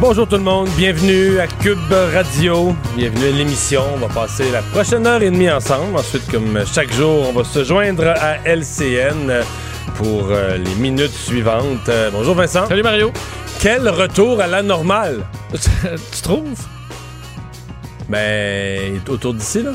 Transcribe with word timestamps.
Bonjour 0.00 0.28
tout 0.28 0.36
le 0.36 0.44
monde, 0.44 0.68
bienvenue 0.76 1.40
à 1.40 1.48
Cube 1.48 1.78
Radio, 1.90 2.72
bienvenue 2.96 3.26
à 3.26 3.30
l'émission. 3.32 3.82
On 3.94 3.96
va 3.96 4.06
passer 4.06 4.48
la 4.52 4.62
prochaine 4.62 5.04
heure 5.08 5.20
et 5.20 5.28
demie 5.28 5.50
ensemble. 5.50 5.96
Ensuite, 5.96 6.30
comme 6.30 6.64
chaque 6.72 6.92
jour, 6.92 7.28
on 7.28 7.32
va 7.32 7.42
se 7.42 7.64
joindre 7.64 8.06
à 8.06 8.36
LCN 8.44 9.42
pour 9.96 10.28
euh, 10.30 10.56
les 10.56 10.74
minutes 10.76 11.10
suivantes. 11.10 11.88
Euh, 11.88 12.10
bonjour 12.12 12.36
Vincent. 12.36 12.68
Salut 12.68 12.84
Mario. 12.84 13.12
Quel 13.58 13.88
retour 13.88 14.40
à 14.40 14.46
la 14.46 14.62
normale? 14.62 15.24
tu 15.52 16.22
trouves? 16.22 16.64
Ben, 18.08 19.00
autour 19.08 19.34
d'ici, 19.34 19.64
là. 19.64 19.72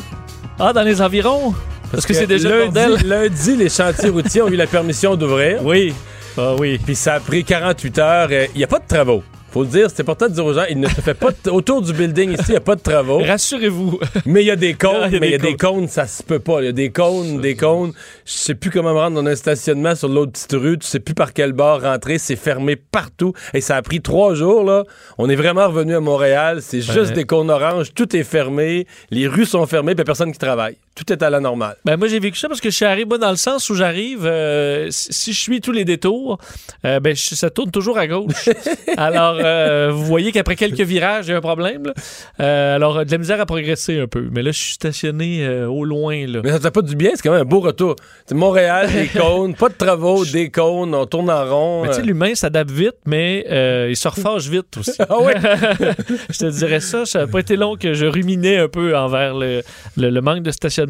Ah, 0.57 0.71
dans 0.71 0.83
les 0.83 1.01
environs? 1.01 1.53
Parce 1.91 2.05
que, 2.05 2.13
c'est 2.13 2.27
déjà 2.27 2.47
le 2.47 2.59
lundi, 2.59 2.71
bordel? 2.71 2.99
lundi, 3.07 3.57
les 3.57 3.69
chantiers 3.69 4.07
routiers 4.07 4.41
ont 4.41 4.47
eu 4.47 4.55
la 4.55 4.67
permission 4.67 5.17
d'ouvrir. 5.17 5.59
Oui. 5.65 5.93
Ah 6.37 6.55
oui. 6.57 6.79
Puis 6.83 6.95
ça 6.95 7.15
a 7.15 7.19
pris 7.19 7.43
48 7.43 7.99
heures. 7.99 8.31
Il 8.31 8.57
n'y 8.57 8.63
a 8.63 8.67
pas 8.67 8.79
de 8.79 8.87
travaux. 8.87 9.21
Faut 9.53 9.61
le 9.61 9.69
dire, 9.69 9.87
c'est 9.89 10.01
important 10.01 10.27
de 10.27 10.33
dire 10.33 10.45
aux 10.45 10.53
gens, 10.53 10.63
il 10.69 10.79
ne 10.79 10.87
se 10.87 10.99
fait 10.99 11.13
pas 11.13 11.29
de- 11.45 11.51
autour 11.51 11.81
du 11.83 11.93
building 11.93 12.31
ici, 12.31 12.45
il 12.47 12.51
n'y 12.51 12.57
a 12.57 12.61
pas 12.61 12.75
de 12.75 12.81
travaux. 12.81 13.19
Rassurez-vous. 13.19 13.99
Mais 14.25 14.41
il 14.43 14.47
y 14.47 14.51
a 14.51 14.55
des 14.55 14.73
cônes, 14.73 15.11
mais 15.21 15.27
il 15.27 15.31
y 15.31 15.35
a 15.35 15.37
des 15.37 15.55
cônes, 15.55 15.87
ça 15.87 16.07
se 16.07 16.23
peut 16.23 16.39
pas. 16.39 16.61
Il 16.61 16.65
y 16.65 16.69
a 16.69 16.71
des 16.71 16.89
cônes, 16.91 17.39
des 17.39 17.55
cônes. 17.55 17.93
Je 18.25 18.31
sais 18.33 18.55
plus 18.55 18.71
comment 18.71 18.93
me 18.93 18.99
rendre 18.99 19.21
dans 19.21 19.29
un 19.29 19.35
stationnement 19.35 19.93
sur 19.95 20.07
l'autre 20.09 20.31
petite 20.31 20.53
rue. 20.53 20.79
Tu 20.79 20.87
sais 20.87 20.99
plus 20.99 21.13
par 21.13 21.33
quel 21.33 21.51
bord 21.53 21.81
rentrer. 21.83 22.17
C'est 22.17 22.35
fermé 22.35 22.75
partout. 22.75 23.33
Et 23.53 23.61
ça 23.61 23.75
a 23.75 23.81
pris 23.83 24.01
trois 24.01 24.33
jours, 24.33 24.63
là. 24.63 24.85
On 25.19 25.29
est 25.29 25.35
vraiment 25.35 25.67
revenu 25.67 25.95
à 25.95 25.99
Montréal. 25.99 26.59
C'est 26.63 26.81
juste 26.81 26.97
Ouais. 27.09 27.11
des 27.11 27.25
cônes 27.25 27.51
oranges. 27.51 27.93
Tout 27.93 28.15
est 28.15 28.23
fermé. 28.23 28.87
Les 29.11 29.27
rues 29.27 29.45
sont 29.45 29.65
fermées, 29.67 29.93
puis 29.93 29.97
il 29.97 29.99
y 29.99 30.01
a 30.01 30.05
personne 30.05 30.31
qui 30.31 30.39
travaille. 30.39 30.77
Tout 30.95 31.11
est 31.11 31.23
à 31.23 31.29
la 31.31 31.39
normale. 31.39 31.75
Ben 31.85 31.97
moi 31.97 32.07
j'ai 32.07 32.19
vécu 32.19 32.37
ça 32.37 32.47
parce 32.47 32.61
que 32.61 32.69
je 32.69 32.75
suis 32.75 32.85
arrivé 32.85 33.17
dans 33.17 33.31
le 33.31 33.35
sens 33.35 33.67
où 33.71 33.75
j'arrive 33.75 34.25
euh, 34.27 34.87
si 34.91 35.33
je 35.33 35.39
suis 35.39 35.59
tous 35.59 35.71
les 35.71 35.85
détours 35.85 36.37
euh, 36.85 36.99
ben 36.99 37.15
je- 37.15 37.33
ça 37.33 37.49
tourne 37.49 37.71
toujours 37.71 37.97
à 37.97 38.05
gauche 38.05 38.47
alors 38.97 39.37
euh, 39.43 39.89
vous 39.91 40.05
voyez 40.05 40.31
qu'après 40.31 40.55
quelques 40.55 40.81
virages 40.81 41.31
a 41.31 41.35
un 41.35 41.41
problème 41.41 41.91
là. 42.37 42.75
Alors 42.75 43.03
de 43.05 43.11
la 43.11 43.17
misère 43.17 43.41
à 43.41 43.47
progresser 43.47 43.99
un 43.99 44.05
peu 44.07 44.27
mais 44.31 44.43
là 44.43 44.51
je 44.51 44.59
suis 44.59 44.73
stationné 44.73 45.49
au 45.65 45.83
loin 45.83 46.27
là 46.27 46.41
Mais 46.43 46.51
ça 46.51 46.57
te 46.59 46.63
fait 46.65 46.71
pas 46.71 46.81
du 46.83 46.95
bien. 46.95 47.09
C'est 47.15 47.23
quand 47.23 47.31
même 47.31 47.41
un 47.41 47.45
beau 47.45 47.59
retour. 47.61 47.95
C'est 48.27 48.35
Montréal, 48.35 48.87
des 48.93 49.07
cônes, 49.19 49.55
pas 49.55 49.69
de 49.69 49.73
travaux, 49.73 50.23
des 50.25 50.51
cônes. 50.51 50.93
On 50.93 51.05
tourne 51.07 51.31
en 51.31 51.43
rond. 51.45 51.81
mais 51.83 51.89
tu 51.89 51.95
sais 51.95 52.01
l'humain 52.03 52.35
s'adapte 52.35 52.69
vite 52.71 52.97
mais 53.07 53.45
il 53.89 53.95
se 53.97 54.07
refâche 54.07 54.47
vite 54.47 54.77
aussi 54.77 54.91
Ah 55.09 55.19
ouais? 55.19 55.33
je 56.29 56.37
te 56.37 56.45
dirais 56.51 56.81
ça. 56.81 57.05
Ça 57.07 57.21
n'a 57.21 57.27
pas 57.27 57.39
été 57.39 57.55
long 57.55 57.75
que 57.77 57.95
je 57.95 58.05
ruminais 58.05 58.57
un 58.59 58.67
peu 58.67 58.95
envers 58.95 59.33
le, 59.33 59.63
le- 59.97 60.09
le 60.11 60.21
manque 60.21 60.43
de 60.43 60.51
stationnement. 60.51 60.82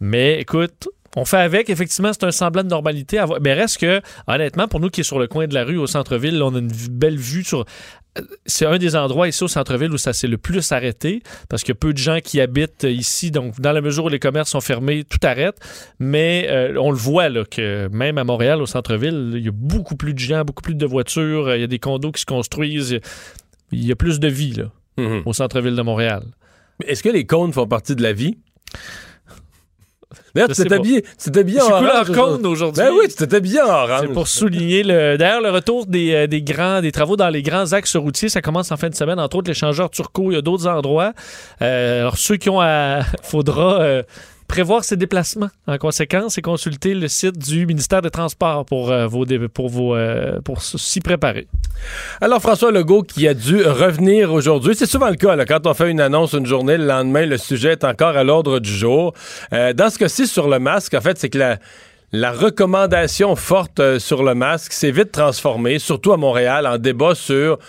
Mais 0.00 0.40
écoute, 0.40 0.88
on 1.16 1.24
fait 1.24 1.38
avec. 1.38 1.70
Effectivement, 1.70 2.12
c'est 2.12 2.24
un 2.24 2.30
semblant 2.30 2.62
de 2.62 2.68
normalité. 2.68 3.22
Mais 3.40 3.52
reste 3.54 3.78
que, 3.78 4.00
honnêtement, 4.26 4.68
pour 4.68 4.80
nous 4.80 4.90
qui 4.90 5.00
est 5.00 5.04
sur 5.04 5.18
le 5.18 5.26
coin 5.26 5.46
de 5.46 5.54
la 5.54 5.64
rue 5.64 5.76
au 5.78 5.86
centre-ville, 5.86 6.40
on 6.42 6.54
a 6.54 6.58
une 6.58 6.70
belle 6.90 7.16
vue 7.16 7.42
sur. 7.42 7.64
euh, 8.18 8.22
C'est 8.46 8.64
un 8.66 8.78
des 8.78 8.94
endroits 8.94 9.26
ici 9.26 9.42
au 9.42 9.48
centre-ville 9.48 9.90
où 9.92 9.98
ça 9.98 10.12
s'est 10.12 10.28
le 10.28 10.38
plus 10.38 10.70
arrêté 10.70 11.22
parce 11.48 11.62
qu'il 11.62 11.70
y 11.72 11.76
a 11.76 11.80
peu 11.80 11.92
de 11.92 11.98
gens 11.98 12.18
qui 12.22 12.40
habitent 12.40 12.84
ici. 12.84 13.32
Donc, 13.32 13.60
dans 13.60 13.72
la 13.72 13.80
mesure 13.80 14.04
où 14.04 14.08
les 14.08 14.20
commerces 14.20 14.50
sont 14.50 14.60
fermés, 14.60 15.02
tout 15.02 15.18
arrête. 15.24 15.56
Mais 15.98 16.46
euh, 16.48 16.76
on 16.80 16.92
le 16.92 16.96
voit 16.96 17.28
là, 17.28 17.44
que 17.44 17.88
même 17.88 18.16
à 18.18 18.22
Montréal, 18.22 18.62
au 18.62 18.66
centre-ville, 18.66 19.32
il 19.34 19.44
y 19.44 19.48
a 19.48 19.52
beaucoup 19.52 19.96
plus 19.96 20.14
de 20.14 20.18
gens, 20.20 20.44
beaucoup 20.44 20.62
plus 20.62 20.76
de 20.76 20.86
voitures. 20.86 21.52
Il 21.56 21.60
y 21.60 21.64
a 21.64 21.68
des 21.68 21.80
condos 21.80 22.12
qui 22.12 22.20
se 22.20 22.26
construisent. 22.26 23.00
Il 23.72 23.84
y 23.84 23.90
a 23.90 23.96
plus 23.96 24.20
de 24.20 24.28
vie 24.28 24.52
là, 24.52 24.70
Mhm. 24.96 25.22
au 25.26 25.32
centre-ville 25.32 25.74
de 25.74 25.82
Montréal. 25.82 26.22
Est-ce 26.86 27.02
que 27.02 27.08
les 27.08 27.24
cônes 27.26 27.52
font 27.52 27.66
partie 27.66 27.96
de 27.96 28.02
la 28.02 28.12
vie? 28.12 28.38
D'ailleurs, 30.34 30.48
tu 30.50 30.62
t'es 30.62 30.72
habillé, 30.72 31.04
habillé 31.34 31.58
Je 31.58 31.64
en 31.64 32.02
suis 32.04 32.12
couleur 32.14 32.44
aujourd'hui. 32.44 32.82
Ben 32.82 32.90
oui, 32.92 33.08
tu 33.08 33.14
t'es 33.14 33.34
habillé 33.34 33.60
en 33.60 33.68
orange. 33.68 34.00
C'est 34.02 34.12
pour 34.12 34.28
souligner 34.28 34.82
le. 34.82 35.16
D'ailleurs, 35.16 35.40
le 35.40 35.50
retour 35.50 35.86
des, 35.86 36.14
euh, 36.14 36.26
des 36.26 36.42
grands, 36.42 36.80
des 36.80 36.92
travaux 36.92 37.16
dans 37.16 37.28
les 37.28 37.42
grands 37.42 37.72
axes 37.72 37.96
routiers, 37.96 38.28
ça 38.28 38.40
commence 38.40 38.70
en 38.72 38.76
fin 38.76 38.88
de 38.88 38.94
semaine. 38.94 39.18
Entre 39.18 39.36
autres, 39.36 39.48
l'échangeur 39.48 39.90
Turco, 39.90 40.30
il 40.30 40.34
y 40.34 40.38
a 40.38 40.42
d'autres 40.42 40.66
endroits. 40.66 41.12
Euh, 41.62 42.00
alors, 42.00 42.18
ceux 42.18 42.36
qui 42.36 42.48
ont 42.48 42.60
à. 42.60 43.00
faudra 43.22 43.80
euh, 43.80 44.02
prévoir 44.50 44.82
ses 44.82 44.96
déplacements 44.96 45.48
en 45.68 45.78
conséquence 45.78 46.36
et 46.36 46.42
consulter 46.42 46.94
le 46.94 47.06
site 47.06 47.38
du 47.38 47.66
ministère 47.66 48.02
des 48.02 48.10
Transports 48.10 48.64
pour, 48.64 48.90
euh, 48.90 49.06
vos, 49.06 49.24
pour, 49.54 49.94
euh, 49.94 50.40
pour 50.44 50.60
s'y 50.60 51.00
préparer. 51.00 51.46
Alors, 52.20 52.40
François 52.40 52.72
Legault 52.72 53.04
qui 53.04 53.28
a 53.28 53.34
dû 53.34 53.62
revenir 53.62 54.32
aujourd'hui, 54.32 54.74
c'est 54.74 54.86
souvent 54.86 55.08
le 55.08 55.14
cas, 55.14 55.36
quand 55.44 55.68
on 55.68 55.74
fait 55.74 55.88
une 55.88 56.00
annonce 56.00 56.32
une 56.32 56.46
journée, 56.46 56.76
le 56.76 56.84
lendemain, 56.84 57.26
le 57.26 57.38
sujet 57.38 57.70
est 57.72 57.84
encore 57.84 58.16
à 58.16 58.24
l'ordre 58.24 58.58
du 58.58 58.72
jour. 58.72 59.14
Euh, 59.52 59.72
dans 59.72 59.88
ce 59.88 59.98
cas-ci, 59.98 60.26
sur 60.26 60.48
le 60.48 60.58
masque, 60.58 60.94
en 60.94 61.00
fait, 61.00 61.16
c'est 61.16 61.28
que 61.28 61.38
la, 61.38 61.58
la 62.10 62.32
recommandation 62.32 63.36
forte 63.36 64.00
sur 64.00 64.24
le 64.24 64.34
masque 64.34 64.72
s'est 64.72 64.90
vite 64.90 65.12
transformée, 65.12 65.78
surtout 65.78 66.12
à 66.12 66.16
Montréal, 66.16 66.66
en 66.66 66.76
débat 66.76 67.14
sur 67.14 67.60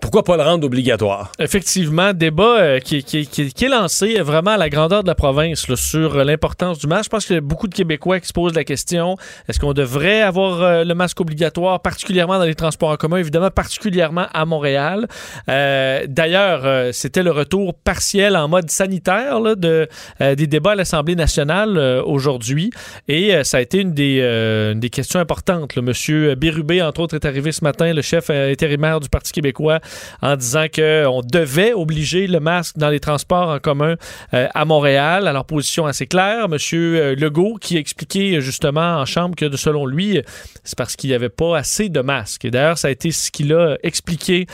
pourquoi 0.00 0.24
pas 0.24 0.36
le 0.36 0.42
rendre 0.42 0.66
obligatoire? 0.66 1.30
Effectivement, 1.38 2.12
débat 2.12 2.58
euh, 2.58 2.78
qui, 2.80 2.96
est 2.98 3.68
lancé 3.68 4.20
vraiment 4.20 4.52
à 4.52 4.56
la 4.56 4.68
grandeur 4.68 5.02
de 5.02 5.08
la 5.08 5.14
province 5.14 5.68
là, 5.68 5.76
sur 5.76 6.24
l'importance 6.24 6.78
du 6.78 6.86
masque. 6.86 7.04
Je 7.04 7.08
pense 7.10 7.26
qu'il 7.26 7.34
y 7.34 7.38
a 7.38 7.42
beaucoup 7.42 7.68
de 7.68 7.74
Québécois 7.74 8.18
qui 8.20 8.28
se 8.28 8.32
posent 8.32 8.54
la 8.54 8.64
question 8.64 9.16
est-ce 9.48 9.58
qu'on 9.60 9.72
devrait 9.72 10.22
avoir 10.22 10.62
euh, 10.62 10.84
le 10.84 10.94
masque 10.94 11.20
obligatoire, 11.20 11.80
particulièrement 11.80 12.38
dans 12.38 12.44
les 12.44 12.54
transports 12.54 12.90
en 12.90 12.96
commun, 12.96 13.18
évidemment, 13.18 13.50
particulièrement 13.50 14.26
à 14.32 14.44
Montréal. 14.44 15.06
Euh, 15.48 16.06
D'ailleurs, 16.08 16.92
c'était 16.94 17.22
le 17.22 17.30
retour 17.30 17.74
partiel 17.74 18.36
en 18.36 18.48
mode 18.48 18.70
sanitaire 18.70 19.40
là, 19.40 19.54
de, 19.54 19.88
des 20.20 20.46
débats 20.46 20.72
à 20.72 20.74
l'Assemblée 20.74 21.14
nationale 21.14 21.78
aujourd'hui. 22.04 22.70
Et 23.08 23.44
ça 23.44 23.58
a 23.58 23.60
été 23.60 23.78
une 23.78 23.92
des, 23.92 24.20
une 24.20 24.80
des 24.80 24.90
questions 24.90 25.20
importantes. 25.20 25.74
là. 25.76 25.82
Monsieur 25.82 26.34
Bérubé, 26.34 26.82
entre 26.82 27.00
autres, 27.00 27.14
est 27.14 27.24
arrivé 27.24 27.52
ce 27.52 27.64
matin, 27.64 27.92
le 27.92 28.02
chef 28.02 28.30
intérimaire 28.30 29.00
du 29.00 29.08
Parti 29.08 29.32
québécois, 29.32 29.80
en 30.22 30.36
disant 30.36 30.66
qu'on 30.74 31.22
devait 31.24 31.72
obliger 31.72 32.26
le 32.26 32.40
masque 32.40 32.76
dans 32.76 32.88
les 32.88 33.00
transports 33.00 33.48
en 33.48 33.58
commun 33.58 33.96
euh, 34.34 34.48
à 34.54 34.64
Montréal. 34.64 35.28
Alors, 35.28 35.44
position 35.44 35.86
assez 35.86 36.06
claire. 36.06 36.48
Monsieur 36.48 36.96
euh, 36.96 37.14
Legault 37.14 37.56
qui 37.60 37.76
a 37.76 37.80
expliqué 37.80 38.36
euh, 38.36 38.40
justement 38.40 38.98
en 38.98 39.04
chambre 39.04 39.36
que 39.36 39.54
selon 39.56 39.86
lui, 39.86 40.20
c'est 40.64 40.76
parce 40.76 40.96
qu'il 40.96 41.10
n'y 41.10 41.14
avait 41.14 41.28
pas 41.28 41.56
assez 41.56 41.88
de 41.88 42.00
masques. 42.00 42.44
Et 42.44 42.50
d'ailleurs, 42.50 42.78
ça 42.78 42.88
a 42.88 42.90
été 42.90 43.10
ce 43.10 43.30
qu'il 43.30 43.52
a 43.52 43.76
expliqué 43.82 44.46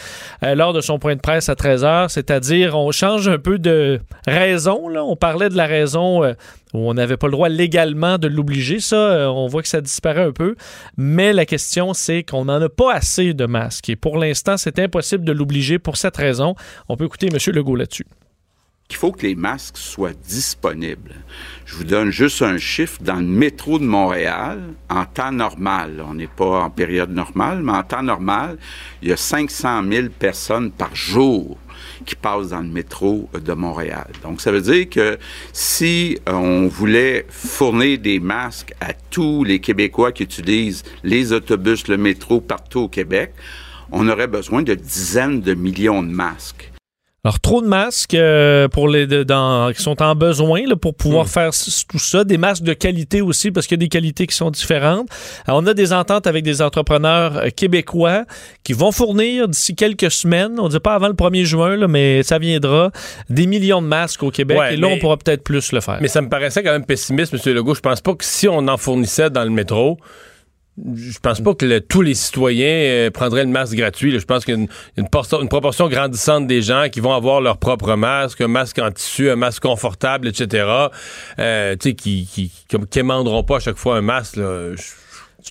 lors 0.42 0.72
de 0.72 0.80
son 0.80 0.98
point 0.98 1.14
de 1.14 1.20
presse 1.20 1.48
à 1.48 1.54
13h, 1.54 2.08
c'est-à-dire 2.08 2.76
on 2.76 2.90
change 2.90 3.28
un 3.28 3.38
peu 3.38 3.58
de 3.58 4.00
raison. 4.26 4.90
On 4.96 5.16
parlait 5.16 5.48
de 5.48 5.56
la 5.56 5.66
raison 5.66 6.22
on 6.80 6.94
n'avait 6.94 7.16
pas 7.16 7.26
le 7.26 7.32
droit 7.32 7.48
légalement 7.48 8.18
de 8.18 8.28
l'obliger. 8.28 8.80
Ça, 8.80 8.96
euh, 8.96 9.26
on 9.26 9.46
voit 9.46 9.62
que 9.62 9.68
ça 9.68 9.80
disparaît 9.80 10.24
un 10.24 10.32
peu. 10.32 10.56
Mais 10.96 11.32
la 11.32 11.46
question, 11.46 11.94
c'est 11.94 12.22
qu'on 12.22 12.46
n'en 12.46 12.60
a 12.60 12.68
pas 12.68 12.94
assez 12.94 13.34
de 13.34 13.46
masques. 13.46 13.88
Et 13.88 13.96
pour 13.96 14.18
l'instant, 14.18 14.56
c'est 14.56 14.78
impossible 14.78 15.24
de 15.24 15.32
l'obliger 15.32 15.78
pour 15.78 15.96
cette 15.96 16.16
raison. 16.16 16.54
On 16.88 16.96
peut 16.96 17.04
écouter 17.04 17.28
M. 17.28 17.38
Legault 17.54 17.76
là-dessus. 17.76 18.06
Qu'il 18.88 18.98
faut 18.98 19.12
que 19.12 19.26
les 19.26 19.34
masques 19.34 19.78
soient 19.78 20.12
disponibles. 20.12 21.16
Je 21.64 21.74
vous 21.74 21.84
donne 21.84 22.10
juste 22.10 22.42
un 22.42 22.58
chiffre. 22.58 23.02
Dans 23.02 23.16
le 23.16 23.26
métro 23.26 23.78
de 23.78 23.84
Montréal, 23.84 24.62
en 24.88 25.04
temps 25.04 25.32
normal, 25.32 26.02
on 26.06 26.14
n'est 26.14 26.28
pas 26.28 26.62
en 26.62 26.70
période 26.70 27.10
normale, 27.10 27.62
mais 27.62 27.72
en 27.72 27.82
temps 27.82 28.02
normal, 28.02 28.58
il 29.02 29.08
y 29.08 29.12
a 29.12 29.16
500 29.16 29.82
000 29.90 30.08
personnes 30.18 30.70
par 30.70 30.94
jour 30.94 31.58
qui 32.04 32.14
passent 32.14 32.50
dans 32.50 32.60
le 32.60 32.68
métro 32.68 33.28
de 33.34 33.52
Montréal. 33.52 34.06
Donc, 34.22 34.40
ça 34.40 34.52
veut 34.52 34.60
dire 34.60 34.88
que 34.88 35.18
si 35.52 36.18
on 36.26 36.68
voulait 36.68 37.26
fournir 37.28 37.98
des 37.98 38.20
masques 38.20 38.72
à 38.80 38.92
tous 38.92 39.44
les 39.44 39.60
Québécois 39.60 40.12
qui 40.12 40.22
utilisent 40.22 40.84
les 41.02 41.32
autobus, 41.32 41.88
le 41.88 41.96
métro 41.96 42.40
partout 42.40 42.80
au 42.80 42.88
Québec, 42.88 43.32
on 43.90 44.08
aurait 44.08 44.28
besoin 44.28 44.62
de 44.62 44.74
dizaines 44.74 45.40
de 45.40 45.54
millions 45.54 46.02
de 46.02 46.10
masques. 46.10 46.70
Alors, 47.26 47.40
trop 47.40 47.60
de 47.60 47.66
masques 47.66 48.14
euh, 48.14 48.68
pour 48.68 48.86
les 48.88 49.08
de- 49.08 49.24
dans, 49.24 49.72
qui 49.72 49.82
sont 49.82 50.00
en 50.00 50.14
besoin 50.14 50.62
là, 50.64 50.76
pour 50.76 50.94
pouvoir 50.94 51.24
Hmm. 51.24 51.28
faire 51.28 51.50
tout 51.88 51.98
ça. 51.98 52.22
Des 52.22 52.38
masques 52.38 52.62
de 52.62 52.72
qualité 52.72 53.20
aussi, 53.20 53.50
parce 53.50 53.66
qu'il 53.66 53.74
y 53.76 53.80
a 53.80 53.84
des 53.84 53.88
qualités 53.88 54.28
qui 54.28 54.36
sont 54.36 54.52
différentes. 54.52 55.08
Alors, 55.44 55.58
on 55.60 55.66
a 55.66 55.74
des 55.74 55.92
ententes 55.92 56.28
avec 56.28 56.44
des 56.44 56.62
entrepreneurs 56.62 57.36
euh, 57.38 57.48
québécois 57.50 58.26
qui 58.62 58.74
vont 58.74 58.92
fournir 58.92 59.48
d'ici 59.48 59.74
quelques 59.74 60.12
semaines, 60.12 60.60
on 60.60 60.66
ne 60.66 60.70
dit 60.70 60.78
pas 60.78 60.94
avant 60.94 61.08
le 61.08 61.14
1er 61.14 61.42
juin, 61.44 61.74
là, 61.74 61.88
mais 61.88 62.22
ça 62.22 62.38
viendra, 62.38 62.92
des 63.28 63.48
millions 63.48 63.82
de 63.82 63.88
masques 63.88 64.22
au 64.22 64.30
Québec. 64.30 64.56
Ouais, 64.60 64.74
et 64.74 64.76
là, 64.76 64.86
mais- 64.86 64.94
on 64.94 64.98
pourra 65.00 65.16
peut-être 65.16 65.42
plus 65.42 65.72
le 65.72 65.80
faire. 65.80 65.98
Mais 66.00 66.06
ça 66.06 66.22
me 66.22 66.28
paraissait 66.28 66.62
quand 66.62 66.70
même 66.70 66.86
pessimiste, 66.86 67.34
M. 67.34 67.54
Legault. 67.56 67.74
Je 67.74 67.80
pense 67.80 68.02
pas 68.02 68.14
que 68.14 68.24
si 68.24 68.46
on 68.46 68.68
en 68.68 68.76
fournissait 68.76 69.30
dans 69.30 69.42
le 69.42 69.50
métro, 69.50 69.98
je 70.94 71.18
pense 71.20 71.40
pas 71.40 71.54
que 71.54 71.78
tous 71.78 72.02
les 72.02 72.14
citoyens 72.14 72.66
euh, 72.66 73.10
prendraient 73.10 73.44
le 73.44 73.50
masque 73.50 73.74
gratuit. 73.74 74.18
Je 74.18 74.24
pense 74.24 74.44
a 74.58 74.60
une, 74.62 74.68
une 74.98 75.08
portion- 75.08 75.40
une 75.40 75.48
proportion 75.48 75.88
grandissante 75.88 76.46
des 76.46 76.60
gens 76.62 76.88
qui 76.92 77.00
vont 77.00 77.14
avoir 77.14 77.40
leur 77.40 77.56
propre 77.56 77.94
masque, 77.96 78.40
un 78.42 78.48
masque 78.48 78.78
en 78.78 78.90
tissu, 78.90 79.30
un 79.30 79.36
masque 79.36 79.62
confortable, 79.62 80.28
etc. 80.28 80.66
Euh, 81.38 81.76
qui, 81.76 81.94
qui, 81.94 82.26
qui, 82.26 82.50
qui 82.68 82.76
pas 83.44 83.56
à 83.56 83.60
chaque 83.60 83.78
fois 83.78 83.96
un 83.96 84.02
masque. 84.02 84.38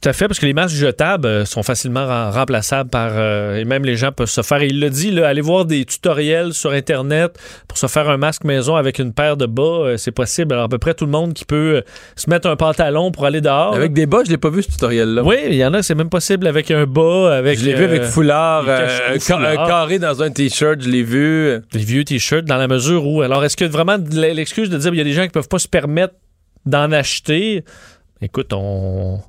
Tout 0.01 0.09
à 0.09 0.13
fait, 0.13 0.27
parce 0.27 0.39
que 0.39 0.45
les 0.45 0.53
masques 0.53 0.75
jetables 0.75 1.25
euh, 1.25 1.45
sont 1.45 1.63
facilement 1.63 2.05
rem- 2.05 2.29
remplaçables 2.31 2.89
par. 2.89 3.11
euh, 3.13 3.55
et 3.55 3.63
même 3.65 3.85
les 3.85 3.95
gens 3.95 4.11
peuvent 4.11 4.29
se 4.29 4.41
faire. 4.41 4.61
Et 4.61 4.67
il 4.67 4.79
l'a 4.81 4.89
dit, 4.89 5.09
là, 5.09 5.27
aller 5.27 5.39
voir 5.41 5.63
des 5.65 5.85
tutoriels 5.85 6.53
sur 6.53 6.71
Internet 6.71 7.39
pour 7.67 7.77
se 7.77 7.87
faire 7.87 8.09
un 8.09 8.17
masque 8.17 8.43
maison 8.43 8.75
avec 8.75 8.99
une 8.99 9.13
paire 9.13 9.37
de 9.37 9.45
bas, 9.45 9.61
euh, 9.63 9.97
c'est 9.97 10.11
possible. 10.11 10.53
Alors, 10.53 10.65
à 10.65 10.69
peu 10.69 10.77
près 10.77 10.93
tout 10.93 11.05
le 11.05 11.11
monde 11.11 11.33
qui 11.33 11.45
peut 11.45 11.81
se 12.17 12.29
mettre 12.29 12.47
un 12.49 12.57
pantalon 12.57 13.11
pour 13.11 13.25
aller 13.25 13.39
dehors. 13.41 13.73
Avec 13.73 13.93
des 13.93 14.05
bas, 14.05 14.19
je 14.25 14.31
l'ai 14.31 14.37
pas 14.37 14.49
vu 14.49 14.63
ce 14.63 14.69
tutoriel-là. 14.71 15.23
Oui, 15.23 15.37
il 15.47 15.55
y 15.55 15.65
en 15.65 15.73
a, 15.73 15.81
c'est 15.81 15.95
même 15.95 16.09
possible 16.09 16.45
avec 16.45 16.69
un 16.71 16.85
bas, 16.85 17.37
avec. 17.37 17.57
Je 17.57 17.65
l'ai 17.65 17.73
vu 17.73 17.85
avec 17.85 18.03
foulard, 18.03 18.67
un, 18.69 19.17
foulard. 19.17 19.67
carré 19.67 19.97
dans 19.97 20.21
un 20.21 20.29
t-shirt, 20.29 20.81
je 20.81 20.89
l'ai 20.89 21.03
vu. 21.03 21.57
des 21.71 21.79
vieux 21.79 22.03
t-shirts 22.03 22.45
dans 22.45 22.57
la 22.57 22.67
mesure 22.67 23.07
où. 23.07 23.21
Alors, 23.21 23.43
est-ce 23.45 23.55
que 23.57 23.65
vraiment 23.65 23.97
l'excuse 24.11 24.69
de 24.69 24.77
dire 24.77 24.93
il 24.93 24.97
y 24.97 25.01
a 25.01 25.05
des 25.05 25.13
gens 25.13 25.23
qui 25.23 25.29
peuvent 25.29 25.47
pas 25.47 25.57
se 25.59 25.69
permettre 25.69 26.15
d'en 26.65 26.91
acheter? 26.91 27.63
Écoute, 28.21 28.51
on. 28.53 29.19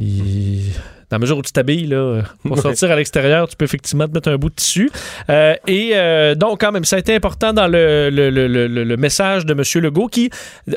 Dans 0.00 1.16
la 1.16 1.18
mesure 1.20 1.38
où 1.38 1.42
tu 1.42 1.52
t'habilles, 1.52 1.86
là, 1.86 2.22
pour 2.42 2.58
sortir 2.58 2.90
à 2.90 2.96
l'extérieur, 2.96 3.48
tu 3.48 3.56
peux 3.56 3.64
effectivement 3.64 4.08
te 4.08 4.12
mettre 4.12 4.28
un 4.28 4.36
bout 4.36 4.48
de 4.50 4.54
tissu. 4.56 4.90
Euh, 5.30 5.54
et 5.68 5.92
euh, 5.94 6.34
donc, 6.34 6.60
quand 6.60 6.72
même, 6.72 6.84
ça 6.84 6.96
a 6.96 6.98
été 6.98 7.14
important 7.14 7.52
dans 7.52 7.68
le- 7.68 8.10
le 8.10 8.96
message 8.96 9.46
de 9.46 9.52
M. 9.52 9.62
Legault 9.84 10.08
qui 10.08 10.30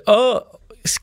a 0.05 0.41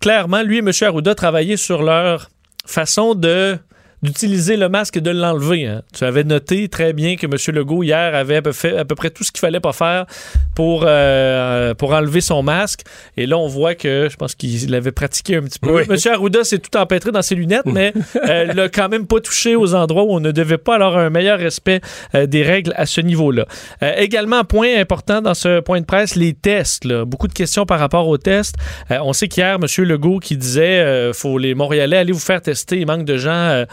clairement, 0.00 0.42
lui 0.42 0.56
et 0.56 0.60
M. 0.60 0.70
Arruda, 0.82 1.14
travaillé 1.14 1.56
sur 1.56 1.82
leur 1.82 2.30
façon 2.64 3.14
de 3.14 3.58
d'utiliser 4.02 4.56
le 4.56 4.68
masque 4.68 4.96
et 4.96 5.00
de 5.00 5.10
l'enlever. 5.10 5.66
hein. 5.66 5.82
Tu 5.94 6.04
avais 6.04 6.24
noté 6.24 6.68
très 6.68 6.92
bien 6.92 7.16
que 7.16 7.26
M. 7.26 7.54
Legault, 7.56 7.82
hier, 7.82 8.14
avait 8.14 8.40
fait, 8.52 8.76
à 8.76 8.84
peu 8.84 8.94
près 8.94 9.10
tout 9.10 9.24
ce 9.24 9.32
qu'il 9.32 9.40
fallait 9.40 9.60
pas 9.60 9.72
faire 9.72 10.06
pour, 10.54 10.84
euh, 10.86 11.74
pour 11.74 11.92
enlever 11.92 12.20
son 12.20 12.42
masque. 12.42 12.82
Et 13.16 13.26
là, 13.26 13.38
on 13.38 13.48
voit 13.48 13.74
que 13.74 14.08
je 14.10 14.16
pense 14.16 14.34
qu'il 14.34 14.70
l'avait 14.70 14.92
pratiqué 14.92 15.36
un 15.36 15.42
petit 15.42 15.58
peu. 15.58 15.70
Oui. 15.70 15.82
M. 15.88 15.96
Arruda 16.12 16.44
s'est 16.44 16.58
tout 16.58 16.76
empêtré 16.76 17.10
dans 17.12 17.22
ses 17.22 17.34
lunettes, 17.34 17.66
mais 17.66 17.92
euh, 18.28 18.52
l'a 18.52 18.68
quand 18.68 18.88
même 18.88 19.06
pas 19.06 19.20
touché 19.20 19.56
aux 19.56 19.74
endroits 19.74 20.04
où 20.04 20.12
on 20.12 20.20
ne 20.20 20.30
devait 20.32 20.58
pas. 20.58 20.74
Alors, 20.76 20.96
un 20.98 21.10
meilleur 21.10 21.38
respect 21.38 21.80
euh, 22.14 22.26
des 22.26 22.42
règles 22.42 22.72
à 22.76 22.86
ce 22.86 23.00
niveau-là. 23.00 23.46
Euh, 23.82 23.92
également, 23.96 24.44
point 24.44 24.76
important 24.78 25.22
dans 25.22 25.34
ce 25.34 25.60
point 25.60 25.80
de 25.80 25.86
presse, 25.86 26.16
les 26.16 26.34
tests. 26.34 26.84
là. 26.84 27.04
Beaucoup 27.04 27.28
de 27.28 27.32
questions 27.32 27.64
par 27.66 27.78
rapport 27.78 28.06
aux 28.08 28.18
tests. 28.18 28.56
On 28.90 29.12
sait 29.12 29.28
qu'hier, 29.28 29.56
M. 29.60 29.84
Legault 29.84 30.18
qui 30.18 30.36
disait 30.36 31.12
faut 31.12 31.38
les 31.38 31.54
Montréalais 31.54 31.96
aller 31.96 32.12
vous 32.12 32.18
faire 32.18 32.40
tester. 32.40 32.78
Il 32.78 32.86
manque 32.86 33.04
de 33.04 33.16
gens 33.16 33.64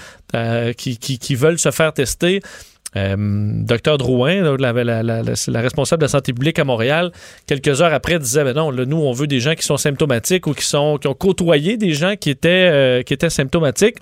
qui, 0.77 0.97
qui- 0.97 1.35
veulent 1.35 1.59
se 1.59 1.71
faire 1.71 1.93
tester. 1.93 2.41
Euh, 2.95 3.15
Docteur 3.17 3.97
Drouin, 3.97 4.55
la, 4.57 5.61
responsable 5.61 6.01
de 6.01 6.05
la 6.05 6.09
santé 6.09 6.31
publique 6.31 6.59
à 6.59 6.63
Montréal, 6.63 7.11
quelques 7.47 7.81
heures 7.81 7.93
après 7.93 8.19
disait 8.19 8.43
ben 8.43 8.53
non, 8.53 8.71
nous 8.71 8.97
on 8.97 9.11
veut 9.13 9.25
des 9.25 9.39
gens 9.39 9.55
qui 9.55 9.63
sont 9.63 9.77
symptomatiques 9.77 10.45
ou 10.45 10.53
qui 10.53 10.63
sont 10.63 10.97
qui 10.99 11.07
ont 11.07 11.15
côtoyé 11.15 11.75
des 11.77 11.93
gens 11.93 12.15
qui 12.15 12.29
étaient 12.29 12.69
euh, 12.71 13.01
qui 13.01 13.13
étaient 13.13 13.31
symptomatiques. 13.31 13.97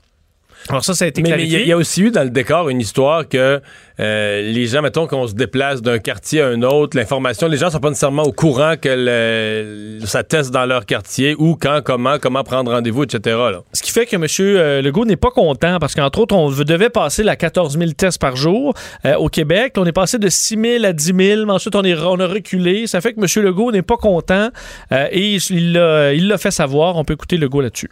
Alors 0.69 0.83
ça, 0.85 0.93
ça 0.93 1.05
a 1.05 1.07
été 1.07 1.21
Mais 1.21 1.29
mais 1.35 1.43
il 1.43 1.51
y, 1.51 1.55
a- 1.55 1.59
y 1.65 1.73
aussi 1.73 2.01
eu 2.03 2.11
dans 2.11 2.23
le 2.23 2.29
décor 2.29 2.69
une 2.69 2.79
histoire 2.79 3.27
que 3.27 3.61
euh, 3.99 4.41
les 4.41 4.65
gens, 4.67 4.81
mettons 4.81 5.05
qu'on 5.07 5.27
se 5.27 5.33
déplace 5.33 5.81
d'un 5.81 5.99
quartier 5.99 6.41
à 6.41 6.47
un 6.47 6.61
autre, 6.63 6.97
l'information, 6.97 7.47
les 7.47 7.57
gens 7.57 7.69
sont 7.69 7.79
pas 7.79 7.89
nécessairement 7.89 8.23
au 8.23 8.31
courant 8.31 8.73
que 8.81 8.89
le- 8.89 10.05
ça 10.05 10.23
teste 10.23 10.51
dans 10.51 10.65
leur 10.65 10.85
quartier 10.85 11.35
ou 11.37 11.55
quand, 11.55 11.81
comment, 11.83 12.17
comment 12.19 12.43
prendre 12.43 12.71
rendez-vous, 12.71 13.03
etc. 13.03 13.35
là. 13.51 13.61
Ce 13.73 13.81
qui 13.81 13.91
fait 13.91 14.05
que 14.05 14.15
M. 14.15 14.25
euh, 14.39 14.81
Legault 14.81 15.05
n'est 15.05 15.15
pas 15.17 15.31
content 15.31 15.77
parce 15.79 15.93
qu'entre 15.93 16.19
autres, 16.19 16.35
on 16.35 16.49
devait 16.49 16.89
passer 16.89 17.23
la 17.23 17.35
14 17.35 17.77
000 17.77 17.91
tests 17.91 18.19
par 18.19 18.35
jour 18.35 18.73
euh, 19.05 19.15
au 19.15 19.29
Québec. 19.29 19.73
On 19.77 19.85
est 19.85 19.91
passé 19.91 20.17
de 20.17 20.29
6 20.29 20.57
000 20.61 20.85
à 20.85 20.93
10 20.93 21.13
000, 21.17 21.45
mais 21.45 21.51
ensuite 21.53 21.75
on, 21.75 21.83
est, 21.83 21.95
on 21.99 22.19
a 22.19 22.27
reculé. 22.27 22.87
Ça 22.87 23.01
fait 23.01 23.13
que 23.13 23.19
M. 23.19 23.43
Legault 23.45 23.71
n'est 23.71 23.81
pas 23.81 23.97
content 23.97 24.49
et 24.91 25.37
il 25.49 25.73
l'a 25.73 26.13
il 26.13 26.27
l'a 26.27 26.37
fait 26.37 26.51
savoir. 26.51 26.95
On 26.97 27.03
peut 27.03 27.13
écouter 27.13 27.37
Legault 27.37 27.61
là-dessus. 27.61 27.89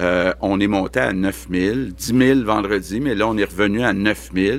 Euh, 0.00 0.32
on 0.40 0.60
est 0.60 0.66
monté 0.66 1.00
à 1.00 1.12
9 1.12 1.46
000, 1.50 1.76
10 1.96 2.18
000 2.18 2.42
vendredi, 2.44 3.00
mais 3.00 3.14
là, 3.14 3.26
on 3.28 3.36
est 3.38 3.44
revenu 3.44 3.82
à 3.82 3.92
9 3.92 4.30
000. 4.34 4.58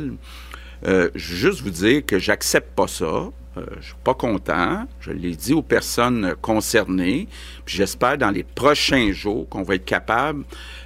Euh, 0.87 1.09
je 1.15 1.31
veux 1.31 1.35
juste 1.51 1.61
vous 1.61 1.69
dire 1.69 2.05
que 2.05 2.19
j'accepte 2.19 2.75
pas 2.75 2.87
ça. 2.87 3.05
Euh, 3.05 3.65
je 3.79 3.85
suis 3.87 3.95
pas 4.03 4.13
content. 4.13 4.87
Je 4.99 5.11
l'ai 5.11 5.35
dit 5.35 5.53
aux 5.53 5.61
personnes 5.63 6.35
concernées. 6.41 7.27
J'espère 7.65 8.17
dans 8.17 8.31
les 8.31 8.43
prochains 8.43 9.11
jours 9.11 9.47
qu'on 9.49 9.63
va 9.63 9.75
être 9.75 9.85
capable 9.85 10.43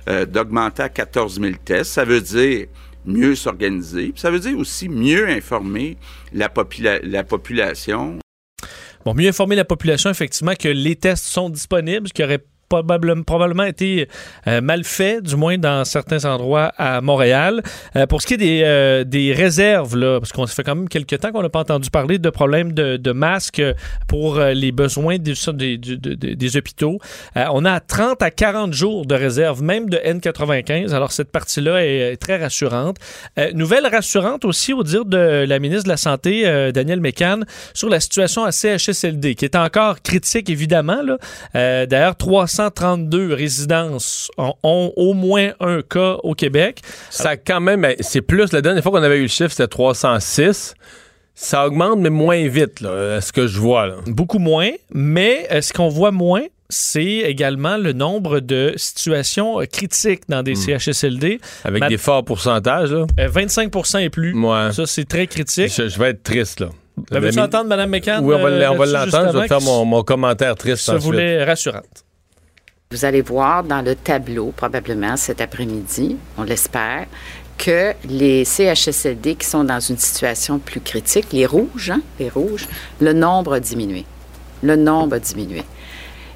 d'augmenter 0.07 0.83
à 0.83 0.89
14 0.89 1.39
000 1.39 1.53
tests. 1.63 1.92
Ça 1.92 2.06
veut 2.06 2.21
dire 2.21 2.68
mieux 3.06 3.36
s'organiser. 3.36 4.13
Ça 4.15 4.31
veut 4.31 4.39
dire 4.39 4.57
aussi 4.57 4.88
mieux 4.89 5.27
informer 5.27 5.98
la, 6.33 6.48
popula- 6.50 7.01
la 7.03 7.24
population 7.24 8.19
Bon, 9.03 9.15
mieux 9.15 9.30
informer 9.30 9.56
la 9.56 9.65
population, 9.65 10.12
effectivement, 10.12 10.53
que 10.53 10.68
les 10.68 10.95
tests 10.95 11.25
sont 11.25 11.50
disponibles, 11.50 12.07
ce 12.07 12.13
qui 12.13 12.24
aurait 12.24 12.44
probablement, 12.71 13.63
été 13.63 14.07
euh, 14.47 14.62
mal 14.62 14.83
fait, 14.83 15.21
du 15.21 15.35
moins 15.35 15.57
dans 15.57 15.83
certains 15.85 16.25
endroits 16.25 16.71
à 16.77 17.01
Montréal. 17.01 17.62
Euh, 17.95 18.06
pour 18.06 18.21
ce 18.21 18.27
qui 18.27 18.35
est 18.35 18.38
des, 18.38 18.62
euh, 18.63 19.03
des 19.03 19.33
réserves, 19.33 19.97
là, 19.97 20.19
parce 20.19 20.31
qu'on 20.31 20.47
fait 20.47 20.63
quand 20.63 20.75
même 20.75 20.89
quelques 20.89 21.19
temps 21.19 21.31
qu'on 21.31 21.41
n'a 21.41 21.50
pas 21.50 21.59
entendu 21.59 21.89
parler 21.89 22.18
de 22.18 22.29
problèmes 22.29 22.71
de, 22.73 23.12
masques 23.12 23.62
pour 24.07 24.39
les 24.39 24.71
besoins 24.71 25.18
des, 25.18 26.57
hôpitaux. 26.57 27.00
On 27.35 27.65
a 27.65 27.79
30 27.81 28.21
à 28.21 28.31
40 28.31 28.74
jours 28.74 29.06
de 29.06 29.15
réserve, 29.15 29.62
même 29.62 29.89
de 29.89 29.97
N95. 29.97 30.94
Alors, 30.94 31.12
cette 31.12 31.29
partie-là 31.29 31.85
est, 31.85 32.15
très 32.17 32.38
rassurante. 32.38 32.97
Nouvelle 33.53 33.85
rassurante 33.85 34.45
aussi, 34.45 34.71
au 34.71 34.83
dire 34.83 35.03
de 35.03 35.45
la 35.45 35.60
ministre 35.60 35.84
de 35.86 35.89
la 35.89 35.98
Santé, 35.98 36.72
Danielle 36.74 37.01
Mécan, 37.01 37.41
sur 37.74 37.89
la 37.89 38.00
situation 38.00 38.45
à 38.45 38.51
CHSLD, 38.51 39.36
qui 39.36 39.45
est 39.45 39.55
encore 39.55 40.01
critique, 40.01 40.50
évidemment. 40.50 41.01
D'ailleurs, 41.53 42.15
332 42.70 43.34
résidences 43.34 44.30
ont, 44.38 44.53
ont 44.63 44.94
au 44.96 45.13
moins 45.13 45.51
un 45.60 45.82
cas 45.82 46.18
au 46.24 46.34
Québec. 46.36 46.82
Ça 47.10 47.38
quand 47.38 47.60
même, 47.62 47.86
c'est 48.00 48.22
plus, 48.22 48.51
la 48.53 48.62
dernière 48.62 48.84
fois 48.84 48.91
qu'on 48.91 49.03
avait 49.03 49.18
eu 49.18 49.24
le 49.24 49.27
chiffre, 49.27 49.50
c'était 49.51 49.68
306. 49.68 50.74
Ça 51.34 51.65
augmente, 51.65 52.00
mais 52.00 52.10
moins 52.10 52.48
vite, 52.48 52.82
là, 52.82 53.15
à 53.15 53.22
ce 53.22 53.32
que 53.34 53.48
je 53.48 53.58
vois. 53.60 53.88
Là. 53.88 53.96
Beaucoup 54.06 54.38
moins, 54.38 54.70
mais 54.94 55.48
euh, 55.51 55.62
ce 55.62 55.74
qu'on 55.74 55.88
voit 55.88 56.12
moins, 56.12 56.44
c'est 56.70 57.03
également 57.03 57.77
le 57.77 57.94
nombre 57.94 58.39
de 58.41 58.74
situations 58.75 59.60
euh, 59.60 59.65
critiques 59.65 60.24
dans 60.30 60.44
des 60.44 60.56
CHSLD. 60.56 61.39
Avec 61.63 61.80
Ma- 61.80 61.89
des 61.89 61.98
forts 61.98 62.24
pourcentages. 62.25 62.91
Là. 62.91 63.06
Euh, 63.20 63.27
25 63.27 63.72
et 64.00 64.10
plus. 64.10 64.34
Ouais. 64.36 64.72
Ça, 64.74 64.86
c'est 64.86 65.06
très 65.06 65.25
critique. 65.25 65.74
Je, 65.75 65.88
je 65.88 66.00
vais 66.00 66.10
être 66.12 66.22
triste. 66.24 66.60
Là. 66.60 66.70
Ben, 67.10 67.20
Veux-tu 67.20 67.38
La- 67.38 67.46
entendre 67.46 67.70
Mme 67.70 67.89
Mécan? 67.89 68.20
Oui, 68.22 68.36
on 68.36 68.39
va, 68.44 68.50
euh, 68.50 68.86
l'entendre. 68.86 69.32
Je 69.34 69.38
vais 69.39 69.48
faire 69.48 69.62
mon, 69.62 69.86
mon 69.86 70.03
commentaire 70.03 70.56
triste 70.56 70.88
ensuite. 70.89 71.03
voulait 71.03 71.44
rassurante. 71.44 72.06
Vous 72.91 73.05
allez 73.05 73.21
voir 73.21 73.63
dans 73.63 73.81
le 73.81 73.95
tableau, 73.95 74.51
probablement 74.55 75.15
cet 75.15 75.39
après-midi, 75.39 76.17
on 76.38 76.43
l'espère, 76.43 77.07
que 77.57 77.93
les 78.10 78.43
CHSLD 78.43 79.36
qui 79.36 79.48
sont 79.48 79.63
dans 79.63 79.79
une 79.79 79.98
situation 79.98 80.60
plus 80.60 80.81
critique, 80.81 81.27
les 81.31 81.45
rouges, 81.45 81.91
hein, 81.91 82.01
les 82.19 82.27
rouges, 82.29 82.67
le 83.00 83.13
nombre 83.13 83.53
a 83.53 83.60
diminué. 83.60 84.05
Le 84.62 84.75
nombre 84.75 85.15
a 85.15 85.19
diminué. 85.19 85.63